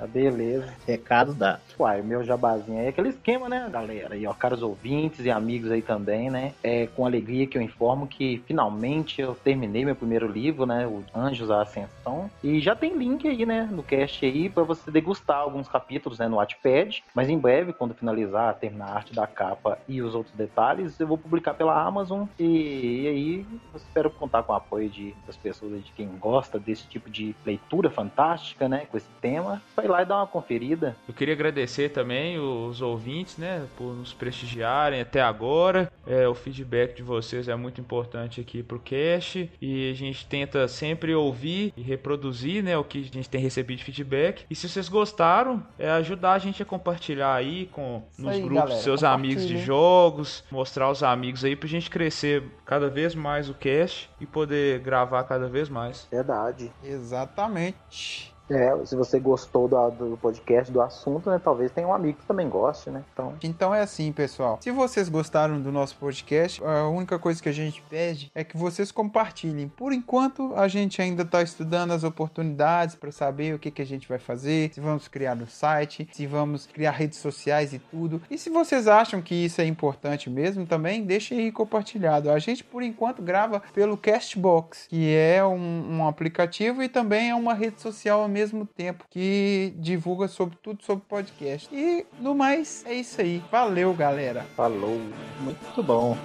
Tá 0.00 0.06
beleza. 0.06 0.72
Recado 0.86 1.34
dado. 1.34 1.60
Uai, 1.78 2.00
o 2.00 2.04
meu 2.04 2.24
jabazinho 2.24 2.78
aí 2.78 2.86
é 2.86 2.88
aquele 2.88 3.10
esquema, 3.10 3.50
né, 3.50 3.68
galera? 3.70 4.16
E 4.16 4.26
ó, 4.26 4.32
caros 4.32 4.62
ouvintes 4.62 5.26
e 5.26 5.30
amigos 5.30 5.70
aí 5.70 5.82
também, 5.82 6.30
né? 6.30 6.54
É 6.62 6.86
com 6.86 7.04
alegria 7.04 7.46
que 7.46 7.58
eu 7.58 7.60
informo 7.60 8.06
que 8.06 8.42
finalmente 8.46 9.20
eu 9.20 9.34
terminei 9.34 9.84
meu 9.84 9.94
primeiro 9.94 10.26
livro, 10.26 10.64
né? 10.64 10.86
O 10.86 11.04
Anjos 11.14 11.50
à 11.50 11.60
Ascensão. 11.60 12.30
E 12.42 12.60
já 12.60 12.74
tem 12.74 12.96
link 12.96 13.28
aí, 13.28 13.44
né, 13.44 13.68
no 13.70 13.82
cast 13.82 14.24
aí 14.24 14.48
pra 14.48 14.62
você 14.62 14.90
degustar 14.90 15.36
alguns 15.36 15.68
capítulos, 15.68 16.18
né, 16.18 16.26
no 16.28 16.36
Wattpad. 16.36 17.04
Mas 17.14 17.28
em 17.28 17.38
breve, 17.38 17.74
quando 17.74 17.92
finalizar, 17.92 18.54
terminar 18.54 18.86
a 18.88 18.94
arte 18.94 19.09
da 19.12 19.26
capa 19.26 19.78
e 19.88 20.00
os 20.02 20.14
outros 20.14 20.34
detalhes, 20.34 20.98
eu 20.98 21.06
vou 21.06 21.18
publicar 21.18 21.54
pela 21.54 21.80
Amazon. 21.80 22.24
E, 22.38 23.02
e 23.02 23.08
aí 23.08 23.46
espero 23.74 24.10
contar 24.10 24.42
com 24.42 24.52
o 24.52 24.56
apoio 24.56 24.88
de, 24.88 25.14
das 25.26 25.36
pessoas, 25.36 25.84
de 25.84 25.92
quem 25.92 26.08
gosta 26.18 26.58
desse 26.58 26.86
tipo 26.86 27.10
de 27.10 27.34
leitura 27.44 27.90
fantástica, 27.90 28.68
né, 28.68 28.86
com 28.90 28.96
esse 28.96 29.08
tema. 29.20 29.62
Vai 29.76 29.86
lá 29.88 30.02
e 30.02 30.04
dar 30.06 30.16
uma 30.18 30.26
conferida. 30.26 30.96
eu 31.08 31.14
queria 31.14 31.34
agradecer 31.34 31.90
também 31.90 32.38
os 32.38 32.80
ouvintes, 32.82 33.36
né, 33.36 33.66
por 33.76 33.94
nos 33.94 34.12
prestigiarem 34.12 35.00
até 35.00 35.20
agora. 35.20 35.90
É, 36.06 36.26
o 36.28 36.34
feedback 36.34 36.96
de 36.96 37.02
vocês 37.02 37.48
é 37.48 37.54
muito 37.54 37.80
importante 37.80 38.40
aqui 38.40 38.62
pro 38.62 38.78
cast 38.78 39.50
e 39.60 39.90
a 39.90 39.94
gente 39.94 40.26
tenta 40.26 40.66
sempre 40.68 41.14
ouvir 41.14 41.72
e 41.76 41.82
reproduzir, 41.82 42.62
né, 42.62 42.76
o 42.76 42.84
que 42.84 42.98
a 42.98 43.14
gente 43.14 43.28
tem 43.28 43.40
recebido 43.40 43.78
de 43.78 43.84
feedback. 43.84 44.44
E 44.50 44.54
se 44.54 44.68
vocês 44.68 44.88
gostaram, 44.88 45.62
é 45.78 45.90
ajudar 45.90 46.32
a 46.32 46.38
gente 46.38 46.62
a 46.62 46.66
compartilhar 46.66 47.34
aí 47.34 47.66
com 47.72 48.02
Isso 48.12 48.22
nos 48.22 48.32
aí, 48.32 48.40
grupos 48.40 48.58
galera. 48.58 48.84
dos 48.90 48.99
seus 49.00 49.12
amigos 49.12 49.46
de 49.46 49.58
jogos, 49.58 50.44
mostrar 50.50 50.86
aos 50.86 51.02
amigos 51.02 51.44
aí 51.44 51.56
pra 51.56 51.68
gente 51.68 51.90
crescer 51.90 52.42
cada 52.64 52.88
vez 52.88 53.14
mais 53.14 53.48
o 53.48 53.54
cast 53.54 54.10
e 54.20 54.26
poder 54.26 54.80
gravar 54.80 55.24
cada 55.24 55.48
vez 55.48 55.68
mais. 55.68 56.06
Verdade. 56.10 56.72
Exatamente. 56.82 58.34
É, 58.50 58.84
se 58.84 58.96
você 58.96 59.20
gostou 59.20 59.68
do, 59.68 59.90
do 59.90 60.16
podcast, 60.16 60.72
do 60.72 60.80
assunto, 60.82 61.30
né? 61.30 61.40
Talvez 61.42 61.70
tenha 61.70 61.86
um 61.86 61.94
amigo 61.94 62.18
que 62.18 62.26
também 62.26 62.48
goste, 62.48 62.90
né? 62.90 63.04
Então, 63.12 63.34
Então 63.42 63.74
é 63.74 63.80
assim, 63.80 64.10
pessoal. 64.12 64.58
Se 64.60 64.70
vocês 64.72 65.08
gostaram 65.08 65.60
do 65.60 65.70
nosso 65.70 65.96
podcast, 65.96 66.62
a 66.64 66.88
única 66.88 67.18
coisa 67.18 67.40
que 67.40 67.48
a 67.48 67.52
gente 67.52 67.80
pede 67.88 68.30
é 68.34 68.42
que 68.42 68.56
vocês 68.56 68.90
compartilhem. 68.90 69.68
Por 69.68 69.92
enquanto, 69.92 70.52
a 70.56 70.66
gente 70.66 71.00
ainda 71.00 71.22
está 71.22 71.42
estudando 71.42 71.92
as 71.92 72.02
oportunidades 72.02 72.96
para 72.96 73.12
saber 73.12 73.54
o 73.54 73.58
que, 73.58 73.70
que 73.70 73.82
a 73.82 73.86
gente 73.86 74.08
vai 74.08 74.18
fazer, 74.18 74.72
se 74.72 74.80
vamos 74.80 75.06
criar 75.06 75.36
no 75.36 75.46
site, 75.46 76.08
se 76.12 76.26
vamos 76.26 76.66
criar 76.66 76.92
redes 76.92 77.18
sociais 77.18 77.72
e 77.72 77.78
tudo. 77.78 78.20
E 78.28 78.36
se 78.36 78.50
vocês 78.50 78.88
acham 78.88 79.22
que 79.22 79.34
isso 79.34 79.60
é 79.60 79.64
importante 79.64 80.28
mesmo, 80.28 80.66
também 80.66 81.04
deixem 81.04 81.38
aí 81.38 81.52
compartilhado. 81.52 82.30
A 82.30 82.38
gente, 82.38 82.64
por 82.64 82.82
enquanto, 82.82 83.22
grava 83.22 83.62
pelo 83.72 83.96
Castbox, 83.96 84.86
que 84.88 85.14
é 85.14 85.44
um, 85.44 85.98
um 85.98 86.08
aplicativo 86.08 86.82
e 86.82 86.88
também 86.88 87.30
é 87.30 87.34
uma 87.34 87.54
rede 87.54 87.80
social 87.80 88.22
ao 88.22 88.28
mesmo 88.40 88.64
tempo 88.64 89.04
que 89.10 89.74
divulga 89.76 90.26
sobre 90.26 90.56
tudo 90.62 90.82
sobre 90.82 91.04
podcast. 91.06 91.68
E 91.74 92.06
no 92.18 92.34
mais, 92.34 92.82
é 92.86 92.94
isso 92.94 93.20
aí. 93.20 93.42
Valeu, 93.50 93.92
galera. 93.92 94.46
falou. 94.56 94.98
Muito 95.40 95.82
bom. 95.82 96.16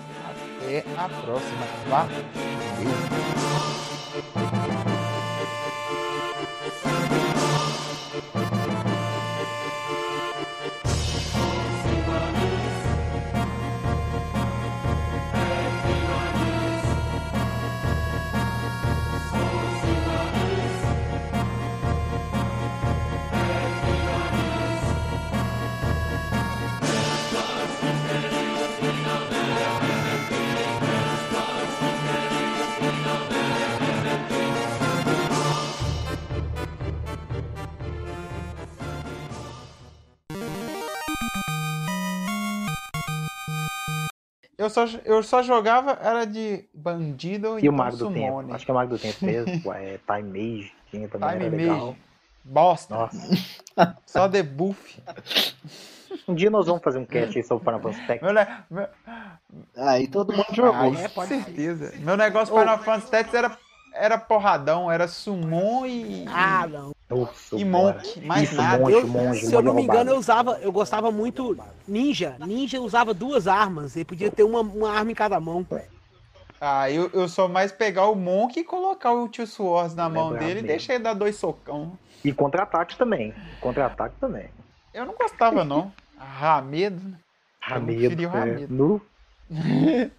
Até 0.61 0.79
a 0.97 1.09
próxima. 1.09 1.65
Valeu. 1.89 3.14
Eu 44.65 44.69
só, 44.69 44.85
eu 45.05 45.23
só 45.23 45.43
jogava, 45.43 45.97
era 46.01 46.25
de 46.25 46.65
bandido 46.73 47.47
E 47.59 47.69
o 47.69 47.71
então 47.71 47.71
Mago 47.73 47.97
do 47.97 48.11
Tempo. 48.11 48.53
Acho 48.53 48.65
que 48.65 48.71
é 48.71 48.73
o 48.73 48.77
Mago 48.77 48.89
do 48.91 48.99
Tempo 48.99 49.25
mesmo. 49.25 49.61
é, 49.73 49.99
Time 50.07 50.23
Mage. 50.23 50.73
Tinha 50.91 51.07
também, 51.07 51.29
Time 51.29 51.45
era 51.45 51.55
legal. 51.55 51.85
Mage. 51.87 51.97
Bosta. 52.43 52.95
Nossa. 52.95 53.29
Só 54.05 54.27
debuff. 54.27 55.01
Um 56.27 56.33
dia 56.33 56.49
nós 56.49 56.65
vamos 56.67 56.81
fazer 56.83 56.97
um 56.97 57.05
cast 57.05 57.37
aí 57.37 57.43
sobre 57.43 57.63
Final 57.65 57.81
Fantasy 57.81 58.07
Tactics. 58.07 58.23
Meu, 58.23 58.33
ne- 58.33 58.63
meu, 58.69 58.87
Aí 59.77 60.07
todo 60.07 60.33
mundo 60.33 60.45
jogou. 60.53 60.73
Ai, 60.73 60.95
É, 61.03 61.07
com 61.09 61.13
pode 61.15 61.27
ser. 61.27 61.43
certeza. 61.43 61.93
Meu 61.99 62.17
negócio 62.17 62.57
Final 62.57 62.79
Fantasy 62.79 63.11
Tactics 63.11 63.33
era, 63.35 63.57
era 63.93 64.17
porradão, 64.17 64.91
era 64.91 65.07
summon 65.07 65.85
e, 65.85 66.25
Ah, 66.27 66.67
não. 66.67 66.94
Nossa, 67.09 67.55
e 67.55 67.63
monk. 67.63 68.19
Mais 68.21 68.49
Isso, 68.49 68.55
nada. 68.55 68.79
monge, 68.83 68.93
Eu- 68.95 69.07
monge, 69.07 69.45
se 69.45 69.53
eu 69.53 69.61
não 69.61 69.73
me 69.75 69.83
engano, 69.83 69.97
roubado. 69.99 70.15
eu 70.15 70.19
usava, 70.19 70.59
eu 70.61 70.71
gostava 70.71 71.11
muito 71.11 71.55
ninja. 71.87 72.35
Ninja 72.39 72.79
usava 72.81 73.13
duas 73.13 73.47
armas. 73.47 73.95
Ele 73.95 74.05
podia 74.05 74.31
ter 74.31 74.43
uma, 74.43 74.61
uma 74.61 74.91
arma 74.91 75.11
em 75.11 75.15
cada 75.15 75.39
mão. 75.39 75.65
Ah, 76.59 76.89
eu, 76.89 77.09
eu 77.13 77.27
sou 77.27 77.47
mais 77.47 77.71
pegar 77.71 78.07
o 78.07 78.15
Monk 78.15 78.59
e 78.59 78.63
colocar 78.63 79.11
o 79.11 79.27
Tio 79.29 79.45
Swords 79.45 79.93
na 79.93 80.09
mão 80.09 80.33
dele 80.33 80.61
e 80.61 80.63
deixar 80.63 80.95
ele 80.95 81.03
dar 81.03 81.13
dois 81.13 81.35
socão. 81.35 81.97
E 82.23 82.33
contra-ataque 82.33 82.97
também. 82.97 83.33
Contra-ataque 83.61 84.15
também. 84.19 84.49
Eu 84.93 85.05
não 85.05 85.13
gostava, 85.13 85.63
não. 85.63 85.91
Ramedo. 86.17 86.99
né? 87.09 87.17
Ramedo. 87.59 88.23
é, 88.23 88.25
Ramedo. 88.25 88.73
nu. 88.73 89.01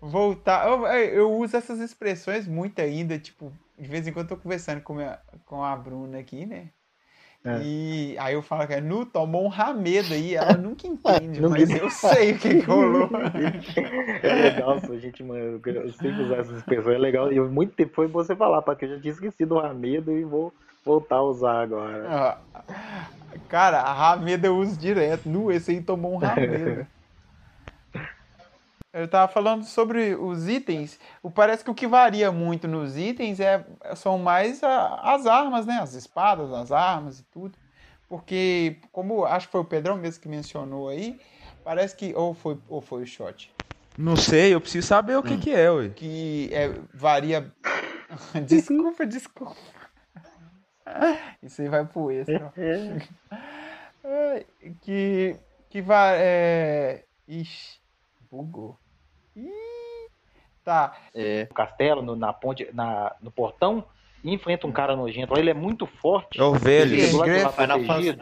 Voltar. 0.00 0.68
Eu, 0.68 0.86
eu 0.86 1.32
uso 1.32 1.56
essas 1.56 1.78
expressões 1.80 2.46
muito 2.46 2.78
ainda, 2.80 3.18
tipo, 3.18 3.52
de 3.80 3.88
vez 3.88 4.06
em 4.06 4.12
quando 4.12 4.28
tô 4.28 4.36
conversando 4.36 4.80
com, 4.82 4.94
minha, 4.94 5.18
com 5.46 5.64
a 5.64 5.76
Bruna 5.76 6.18
aqui, 6.18 6.46
né? 6.46 6.68
É. 7.42 7.62
E 7.62 8.16
aí 8.18 8.34
eu 8.34 8.42
falo 8.42 8.66
que 8.66 8.74
é 8.74 8.80
Nu 8.82 9.06
tomou 9.06 9.44
um 9.44 9.48
ramedo 9.48 10.12
aí, 10.12 10.34
ela 10.34 10.58
nunca 10.58 10.86
entende, 10.86 11.40
Nunca 11.40 11.58
mas 11.58 11.70
eu 11.70 11.88
sei 11.88 12.32
o 12.32 12.38
que, 12.38 12.58
rolou. 12.60 13.08
É 14.22 14.34
legal, 14.34 14.78
pô, 14.82 14.98
gente, 14.98 15.22
mano, 15.22 15.60
eu 15.64 15.92
sempre 15.94 16.22
usar 16.22 16.36
essas 16.36 16.58
expressões, 16.58 16.96
é 16.96 16.98
legal. 16.98 17.32
E 17.32 17.40
muito 17.40 17.74
tempo 17.74 17.94
foi 17.94 18.06
você 18.06 18.36
falar, 18.36 18.60
porque 18.60 18.84
eu 18.84 18.90
já 18.90 19.00
tinha 19.00 19.12
esquecido 19.12 19.54
o 19.54 19.60
Ramedo 19.60 20.12
e 20.12 20.22
vou 20.24 20.52
voltar 20.84 21.16
a 21.16 21.22
usar 21.22 21.62
agora. 21.62 22.06
Ah, 22.06 22.38
Cara, 23.48 23.80
a 23.80 23.92
ramedo 23.92 24.46
eu 24.46 24.56
uso 24.56 24.78
direto. 24.78 25.28
Nu, 25.28 25.50
esse 25.50 25.72
aí 25.72 25.80
tomou 25.80 26.14
um 26.14 26.16
ramedo. 26.18 26.86
Eu 28.92 29.06
tava 29.06 29.30
falando 29.32 29.64
sobre 29.64 30.14
os 30.16 30.48
itens. 30.48 30.98
O- 31.22 31.30
Parece 31.30 31.62
que 31.64 31.70
o 31.70 31.74
que 31.74 31.86
varia 31.86 32.32
muito 32.32 32.66
nos 32.66 32.96
itens 32.96 33.38
é, 33.38 33.64
são 33.94 34.18
mais 34.18 34.62
a- 34.64 35.00
as 35.14 35.26
armas, 35.26 35.64
né? 35.66 35.78
As 35.80 35.94
espadas, 35.94 36.52
as 36.52 36.72
armas 36.72 37.20
e 37.20 37.22
tudo. 37.24 37.56
Porque, 38.08 38.78
como 38.90 39.24
acho 39.24 39.46
que 39.46 39.52
foi 39.52 39.60
o 39.60 39.64
Pedrão 39.64 39.96
mesmo 39.96 40.20
que 40.20 40.28
mencionou 40.28 40.88
aí, 40.88 41.20
parece 41.62 41.94
que. 41.94 42.12
Ou 42.14 42.34
foi, 42.34 42.58
ou 42.68 42.80
foi 42.80 43.02
o 43.02 43.06
shot. 43.06 43.52
Não 43.96 44.16
sei, 44.16 44.52
eu 44.54 44.60
preciso 44.60 44.86
saber 44.86 45.16
o 45.16 45.22
que, 45.22 45.36
que 45.38 45.52
é, 45.54 45.70
ué. 45.70 45.88
Que 45.90 46.50
é, 46.52 46.72
varia. 46.92 47.52
desculpa, 48.46 49.06
desculpa. 49.06 49.54
Isso 51.42 51.62
aí 51.62 51.68
vai 51.68 51.84
pro 51.84 52.10
extra. 52.10 52.52
Que 54.82 55.36
que 55.68 55.82
vai 55.82 56.16
é... 56.18 57.04
ixi 57.28 57.79
bugou 58.30 58.78
Ih, 59.36 59.48
tá 60.64 60.96
É. 61.14 61.44
No 61.44 61.54
castelo, 61.54 62.02
no, 62.02 62.16
na 62.16 62.32
ponte, 62.32 62.68
na, 62.72 63.14
no 63.20 63.30
portão, 63.30 63.84
e 64.22 64.32
enfrenta 64.34 64.66
um 64.66 64.72
cara 64.72 64.94
nojento. 64.96 65.36
Ele 65.38 65.50
é 65.50 65.54
muito 65.54 65.86
forte. 65.86 66.38
É 66.38 66.42
o 66.42 66.52
velho. 66.52 66.92
Ele 66.92 67.06
chegou 67.06 67.20
lá 67.20 67.26
de 67.26 67.42
lá 67.42 67.52
Final 67.52 67.84
Fantasy 67.84 68.12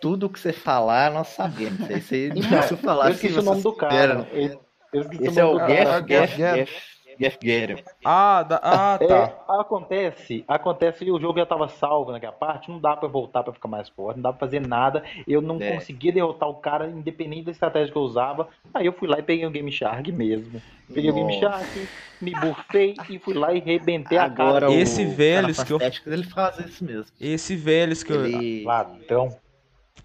tudo 0.00 0.28
que 0.30 0.38
você 0.38 0.52
falar, 0.52 1.10
nós 1.10 1.28
sabemos. 1.28 1.78
Não 1.80 1.86
Então, 1.86 2.48
preciso 2.48 2.76
falar. 2.76 3.06
eu 3.06 3.12
esqueci 3.12 3.38
o 3.38 3.42
nome 3.42 3.62
você 3.62 3.68
do 3.68 3.72
cara. 3.74 4.28
Esse 4.32 5.40
é 5.40 5.44
o 5.44 5.58
nome 5.58 5.66
do 5.66 6.08
Geff, 6.08 6.36
Geff. 6.36 6.95
Geff 7.18 7.38
Guerra. 7.42 7.76
Ah, 8.04 8.42
da- 8.42 8.60
ah, 8.62 8.98
É, 9.00 9.06
tá. 9.06 9.32
acontece, 9.60 10.44
acontece 10.46 11.04
e 11.04 11.10
o 11.10 11.20
jogo 11.20 11.38
já 11.38 11.46
tava 11.46 11.68
salvo 11.68 12.12
naquela 12.12 12.32
parte, 12.32 12.70
não 12.70 12.78
dá 12.78 12.96
pra 12.96 13.08
voltar 13.08 13.42
pra 13.42 13.52
ficar 13.52 13.68
mais 13.68 13.88
forte, 13.88 14.16
não 14.16 14.22
dá 14.22 14.32
pra 14.32 14.40
fazer 14.46 14.60
nada. 14.66 15.02
Eu 15.26 15.40
não 15.40 15.60
É. 15.60 15.72
conseguia 15.74 16.12
derrotar 16.12 16.48
o 16.48 16.54
cara, 16.54 16.88
independente 16.88 17.44
da 17.44 17.50
estratégia 17.52 17.90
que 17.92 17.98
eu 17.98 18.02
usava. 18.02 18.48
Aí 18.74 18.86
eu 18.86 18.92
fui 18.92 19.08
lá 19.08 19.18
e 19.18 19.22
peguei 19.22 19.46
o 19.46 19.50
Game 19.50 19.70
Shark 19.72 20.10
mesmo. 20.12 20.60
Peguei 20.92 21.10
o 21.10 21.14
Game 21.14 21.40
Nossa. 21.40 21.58
Shark, 21.64 21.88
me 22.20 22.30
bufei 22.32 22.94
e 23.10 23.18
fui 23.18 23.34
lá 23.34 23.52
e 23.52 23.58
rebentei 23.60 24.16
a 24.18 24.24
Agora 24.24 24.60
cara. 24.66 24.70
o 24.70 24.74
Esse 24.74 25.04
Final 25.04 25.50
que 25.66 25.72
eu- 25.72 26.12
ele 26.12 26.24
faz 26.24 26.58
isso 26.60 26.84
mesmo. 26.84 27.06
Esse 27.20 27.56
velhos 27.56 28.02
que 28.02 28.12
eu. 28.12 28.24
Ele... 28.24 28.64
Ladrão. 28.64 29.36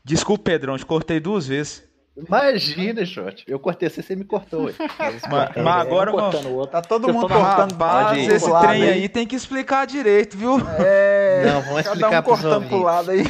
Desculpa, 0.03 0.45
Pedrão, 0.45 0.77
te 0.77 0.85
cortei 0.85 1.19
duas 1.19 1.47
vezes. 1.47 1.88
Imagina, 2.17 3.05
Shot. 3.05 3.45
Eu 3.47 3.57
cortei 3.57 3.89
você, 3.89 4.01
você 4.01 4.15
me 4.15 4.25
cortou. 4.25 4.65
ué. 4.65 4.73
Mas, 4.99 5.21
mas 5.55 5.81
agora, 5.81 6.11
mano. 6.11 6.23
cortando 6.31 6.47
o 6.51 6.55
outro. 6.55 6.71
tá 6.71 6.81
todo 6.81 7.07
mundo 7.11 7.27
cortando 7.29 7.71
Rapaz, 7.71 8.07
Pode 8.09 8.19
ir. 8.19 8.31
esse 8.31 8.45
pro 8.45 8.53
lado 8.53 8.67
trem 8.67 8.83
aí 8.83 9.09
tem 9.09 9.25
que 9.25 9.35
explicar 9.35 9.88
direito, 9.88 10.38
viu? 10.38 10.57
é 10.79 11.43
Não, 11.45 11.61
vamos 11.61 11.81
cada 11.83 11.95
explicar 11.95 12.19
um 12.19 12.23
cortando 12.23 12.67
pro 12.67 12.81
lado 12.83 13.11
aí 13.11 13.23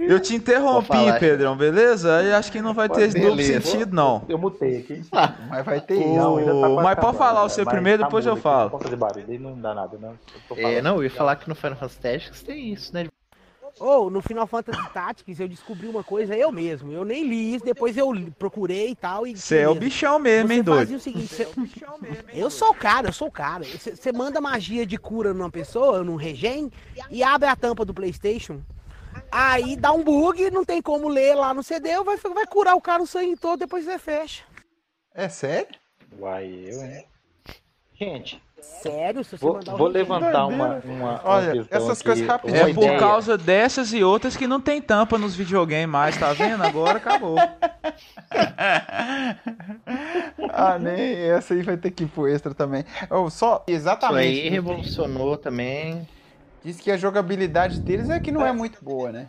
Eu 0.00 0.18
te 0.18 0.34
interrompi, 0.34 0.88
falar. 0.88 1.20
Pedrão, 1.20 1.56
beleza? 1.56 2.16
Aí 2.16 2.32
acho 2.32 2.50
que 2.50 2.60
não 2.60 2.74
vai 2.74 2.88
ter 2.88 3.12
Beleza. 3.12 3.20
duplo 3.30 3.42
sentido, 3.44 3.94
não. 3.94 4.24
Eu 4.28 4.38
mutei 4.38 4.78
aqui. 4.78 5.02
mas 5.48 5.64
vai 5.64 5.80
ter 5.80 5.98
Não, 6.16 6.38
ainda 6.38 6.52
tá 6.60 6.68
mas 6.82 6.98
pode 6.98 7.16
falar 7.18 7.40
o 7.40 7.44
né? 7.44 7.48
seu 7.50 7.64
Mas 7.64 7.74
primeiro, 7.74 8.00
tá 8.02 8.06
depois 8.08 8.26
eu 8.26 8.36
falo. 8.36 8.64
Não 8.64 8.70
pode 8.70 8.84
fazer 8.84 8.96
barulho, 8.96 9.26
aí 9.28 9.38
não 9.38 9.54
dá 9.60 9.72
nada, 9.74 9.96
não. 10.00 10.10
Eu 10.10 10.16
tô 10.48 10.54
É, 10.56 10.82
não, 10.82 10.96
eu 10.96 11.04
ia 11.04 11.10
falar 11.10 11.36
que 11.36 11.48
no 11.48 11.54
Final 11.54 11.76
Fantasy 11.76 12.00
Tactics 12.00 12.42
tem 12.42 12.72
isso, 12.72 12.92
né? 12.92 13.06
Ou 13.80 14.10
no 14.10 14.20
Final 14.20 14.46
Fantasy 14.46 14.92
Tactics 14.92 15.40
eu 15.40 15.48
descobri 15.48 15.88
uma 15.88 16.04
coisa 16.04 16.36
eu 16.36 16.52
mesmo. 16.52 16.92
Eu 16.92 17.02
nem 17.04 17.26
li 17.26 17.54
isso, 17.54 17.64
depois 17.64 17.96
eu 17.96 18.12
procurei 18.38 18.90
e 18.90 18.94
tal. 18.94 19.26
e 19.26 19.34
Você 19.36 19.56
é 19.58 19.68
o 19.68 19.74
bichão 19.74 20.18
mesmo, 20.18 20.52
hein, 20.52 20.58
Você 20.62 20.64
fazia 20.70 20.84
doido? 20.86 20.98
o 20.98 21.00
seguinte, 21.00 21.34
você- 21.34 21.48
eu 22.34 22.50
sou 22.50 22.70
o 22.70 22.74
cara, 22.74 23.08
eu 23.08 23.12
sou 23.12 23.28
o 23.28 23.32
cara. 23.32 23.64
Você 23.64 23.96
você 23.96 24.12
manda 24.12 24.40
magia 24.40 24.84
de 24.84 24.98
cura 24.98 25.32
numa 25.32 25.50
pessoa, 25.50 26.04
num 26.04 26.16
regen, 26.16 26.70
e 27.10 27.22
abre 27.22 27.48
a 27.48 27.56
tampa 27.56 27.84
do 27.84 27.94
Playstation. 27.94 28.60
Aí 29.32 29.76
dá 29.76 29.92
um 29.92 30.04
bug, 30.04 30.50
não 30.50 30.64
tem 30.64 30.82
como 30.82 31.08
ler 31.08 31.34
lá 31.34 31.54
no 31.54 31.62
CD, 31.62 32.02
vai, 32.04 32.16
vai 32.16 32.46
curar 32.46 32.76
o 32.76 32.80
cara 32.80 33.02
o 33.02 33.06
sangue 33.06 33.34
todo, 33.36 33.60
depois 33.60 33.84
você 33.84 33.98
fecha. 33.98 34.44
é 35.14 35.28
sério 35.28 35.78
Uai, 36.18 36.46
eu, 36.66 36.82
hein? 36.82 37.04
Gente, 37.94 38.42
Sério, 38.62 39.24
se 39.24 39.30
você 39.30 39.36
vou, 39.36 39.54
mandar 39.54 39.76
vou 39.76 39.88
levantar 39.88 40.46
uma, 40.46 40.80
uma, 40.84 41.20
Olha, 41.24 41.66
essas 41.70 41.98
aqui, 41.98 42.04
coisas 42.04 42.26
rapidinho. 42.26 42.68
É 42.68 42.74
por 42.74 42.98
causa 42.98 43.38
dessas 43.38 43.92
e 43.92 44.02
outras 44.04 44.36
que 44.36 44.46
não 44.46 44.60
tem 44.60 44.80
tampa 44.80 45.18
nos 45.18 45.34
videogames 45.34 45.88
mais, 45.88 46.16
tá 46.16 46.32
vendo? 46.32 46.62
Agora 46.62 46.98
acabou. 46.98 47.36
ah 50.52 50.78
nem 50.78 51.14
essa 51.14 51.54
aí 51.54 51.62
vai 51.62 51.76
ter 51.76 51.90
que 51.90 52.04
ir 52.04 52.06
pro 52.06 52.28
extra 52.28 52.54
também 52.54 52.84
oh, 53.10 53.28
só 53.28 53.64
Isso 53.66 53.76
exatamente 53.76 54.40
aí 54.40 54.48
revolucionou 54.48 55.36
também. 55.36 56.08
diz 56.64 56.80
que 56.80 56.90
a 56.90 56.96
jogabilidade 56.96 57.80
deles 57.80 58.08
é 58.08 58.20
que 58.20 58.30
não 58.30 58.46
é 58.46 58.52
muito 58.52 58.82
boa 58.84 59.10
né 59.10 59.28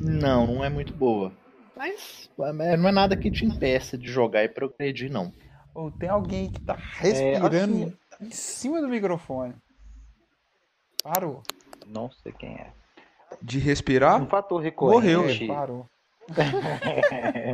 Não, 0.00 0.46
não 0.46 0.64
é 0.64 0.68
muito 0.68 0.92
boa. 0.94 1.32
Mas 1.76 2.28
não 2.78 2.88
é 2.88 2.92
nada 2.92 3.16
que 3.16 3.30
te 3.30 3.46
impeça 3.46 3.96
de 3.96 4.10
jogar 4.10 4.42
e 4.44 4.48
progredir, 4.48 5.10
não. 5.10 5.32
Ou 5.78 5.92
tem 5.92 6.08
alguém 6.08 6.50
que 6.50 6.60
tá 6.60 6.74
respirando 6.74 7.46
assim- 7.46 7.96
em 8.20 8.30
cima 8.32 8.80
do 8.80 8.88
microfone. 8.88 9.54
Parou. 11.04 11.40
Não 11.86 12.10
sei 12.10 12.32
quem 12.32 12.54
é. 12.56 12.72
De 13.40 13.60
respirar? 13.60 14.20
Um 14.20 14.26
fator 14.26 14.60
recorrente. 14.60 15.14
Morreu. 15.14 15.30
É, 15.30 15.46
parou. 15.46 15.86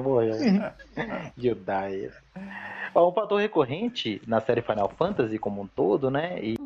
Morreu. 0.03 0.35
You 1.37 1.55
die. 1.55 2.11
Ó, 2.95 3.11
Um 3.11 3.13
fator 3.13 3.39
recorrente 3.39 4.23
na 4.27 4.41
série 4.41 4.63
Final 4.63 4.89
Fantasy 4.97 5.39
como 5.39 5.61
um 5.61 5.67
todo, 5.67 6.11
né? 6.11 6.43
E 6.43 6.57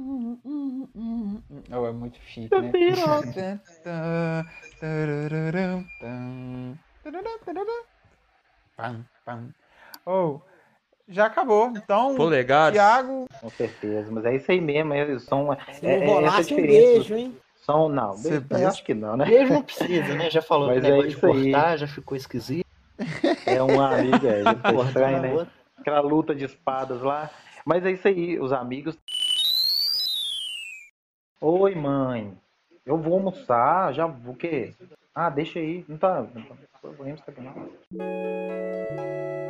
Oh, 1.73 1.87
é 1.87 1.93
muito 1.93 2.19
chique, 2.27 2.49
né? 2.61 2.71
Pam, 8.77 9.05
pam. 9.25 9.49
Oh, 10.07 10.41
já 11.09 11.27
acabou. 11.27 11.73
Então, 11.77 12.15
Polegares. 12.15 12.79
Thiago, 12.79 13.27
com 13.41 13.51
certeza, 13.51 14.11
mas 14.11 14.25
é 14.25 14.37
isso 14.37 14.51
aí 14.51 14.61
mesmo. 14.61 14.95
Eles 14.95 15.25
são. 15.25 15.57
Se 15.73 15.87
é, 15.87 16.07
não 16.07 16.21
é 16.21 16.25
essa 16.27 16.55
um 16.55 16.57
beijo, 16.57 17.15
hein? 17.15 17.37
São, 17.57 17.89
não, 17.89 18.13
Você 18.13 18.31
beijo, 18.31 18.45
eu 18.45 18.49
pensa? 18.49 18.69
acho 18.69 18.85
que 18.85 18.95
não, 18.95 19.17
né? 19.17 19.27
Beijo 19.27 19.53
não 19.53 19.63
precisa, 19.63 20.15
né? 20.15 20.31
Já 20.31 20.41
falou 20.41 20.69
Mas 20.69 20.81
que 20.81 20.87
é 20.87 20.91
negócio 20.91 21.11
de 21.11 21.17
isso 21.17 21.27
aí. 21.27 21.53
cortar, 21.53 21.77
já 21.77 21.87
ficou 21.87 22.17
esquisito. 22.17 22.67
É 23.47 23.63
um 23.63 23.81
amigo, 23.81 24.27
é, 24.27 24.43
Cortar 24.73 24.85
estranho, 24.89 25.23
né? 25.23 25.33
outra. 25.33 25.49
Aquela 25.79 26.01
luta 26.01 26.35
de 26.35 26.45
espadas 26.45 27.01
lá. 27.01 27.31
Mas 27.65 27.85
é 27.87 27.93
isso 27.93 28.07
aí, 28.07 28.39
os 28.39 28.53
amigos. 28.53 28.99
Oi, 31.41 31.75
mãe. 31.75 32.37
Eu 32.85 32.99
vou 32.99 33.15
almoçar, 33.15 33.93
já 33.95 34.07
vou 34.07 34.35
o 34.35 34.37
quê? 34.37 34.75
Ah, 35.15 35.31
deixa 35.31 35.59
aí. 35.59 35.85
Não 35.89 35.97
tá. 35.97 36.27
Não 36.35 36.43
tá 36.43 36.55
problema 36.81 37.15
isso 37.15 37.25
aqui 37.27 37.41
não. 37.41 39.48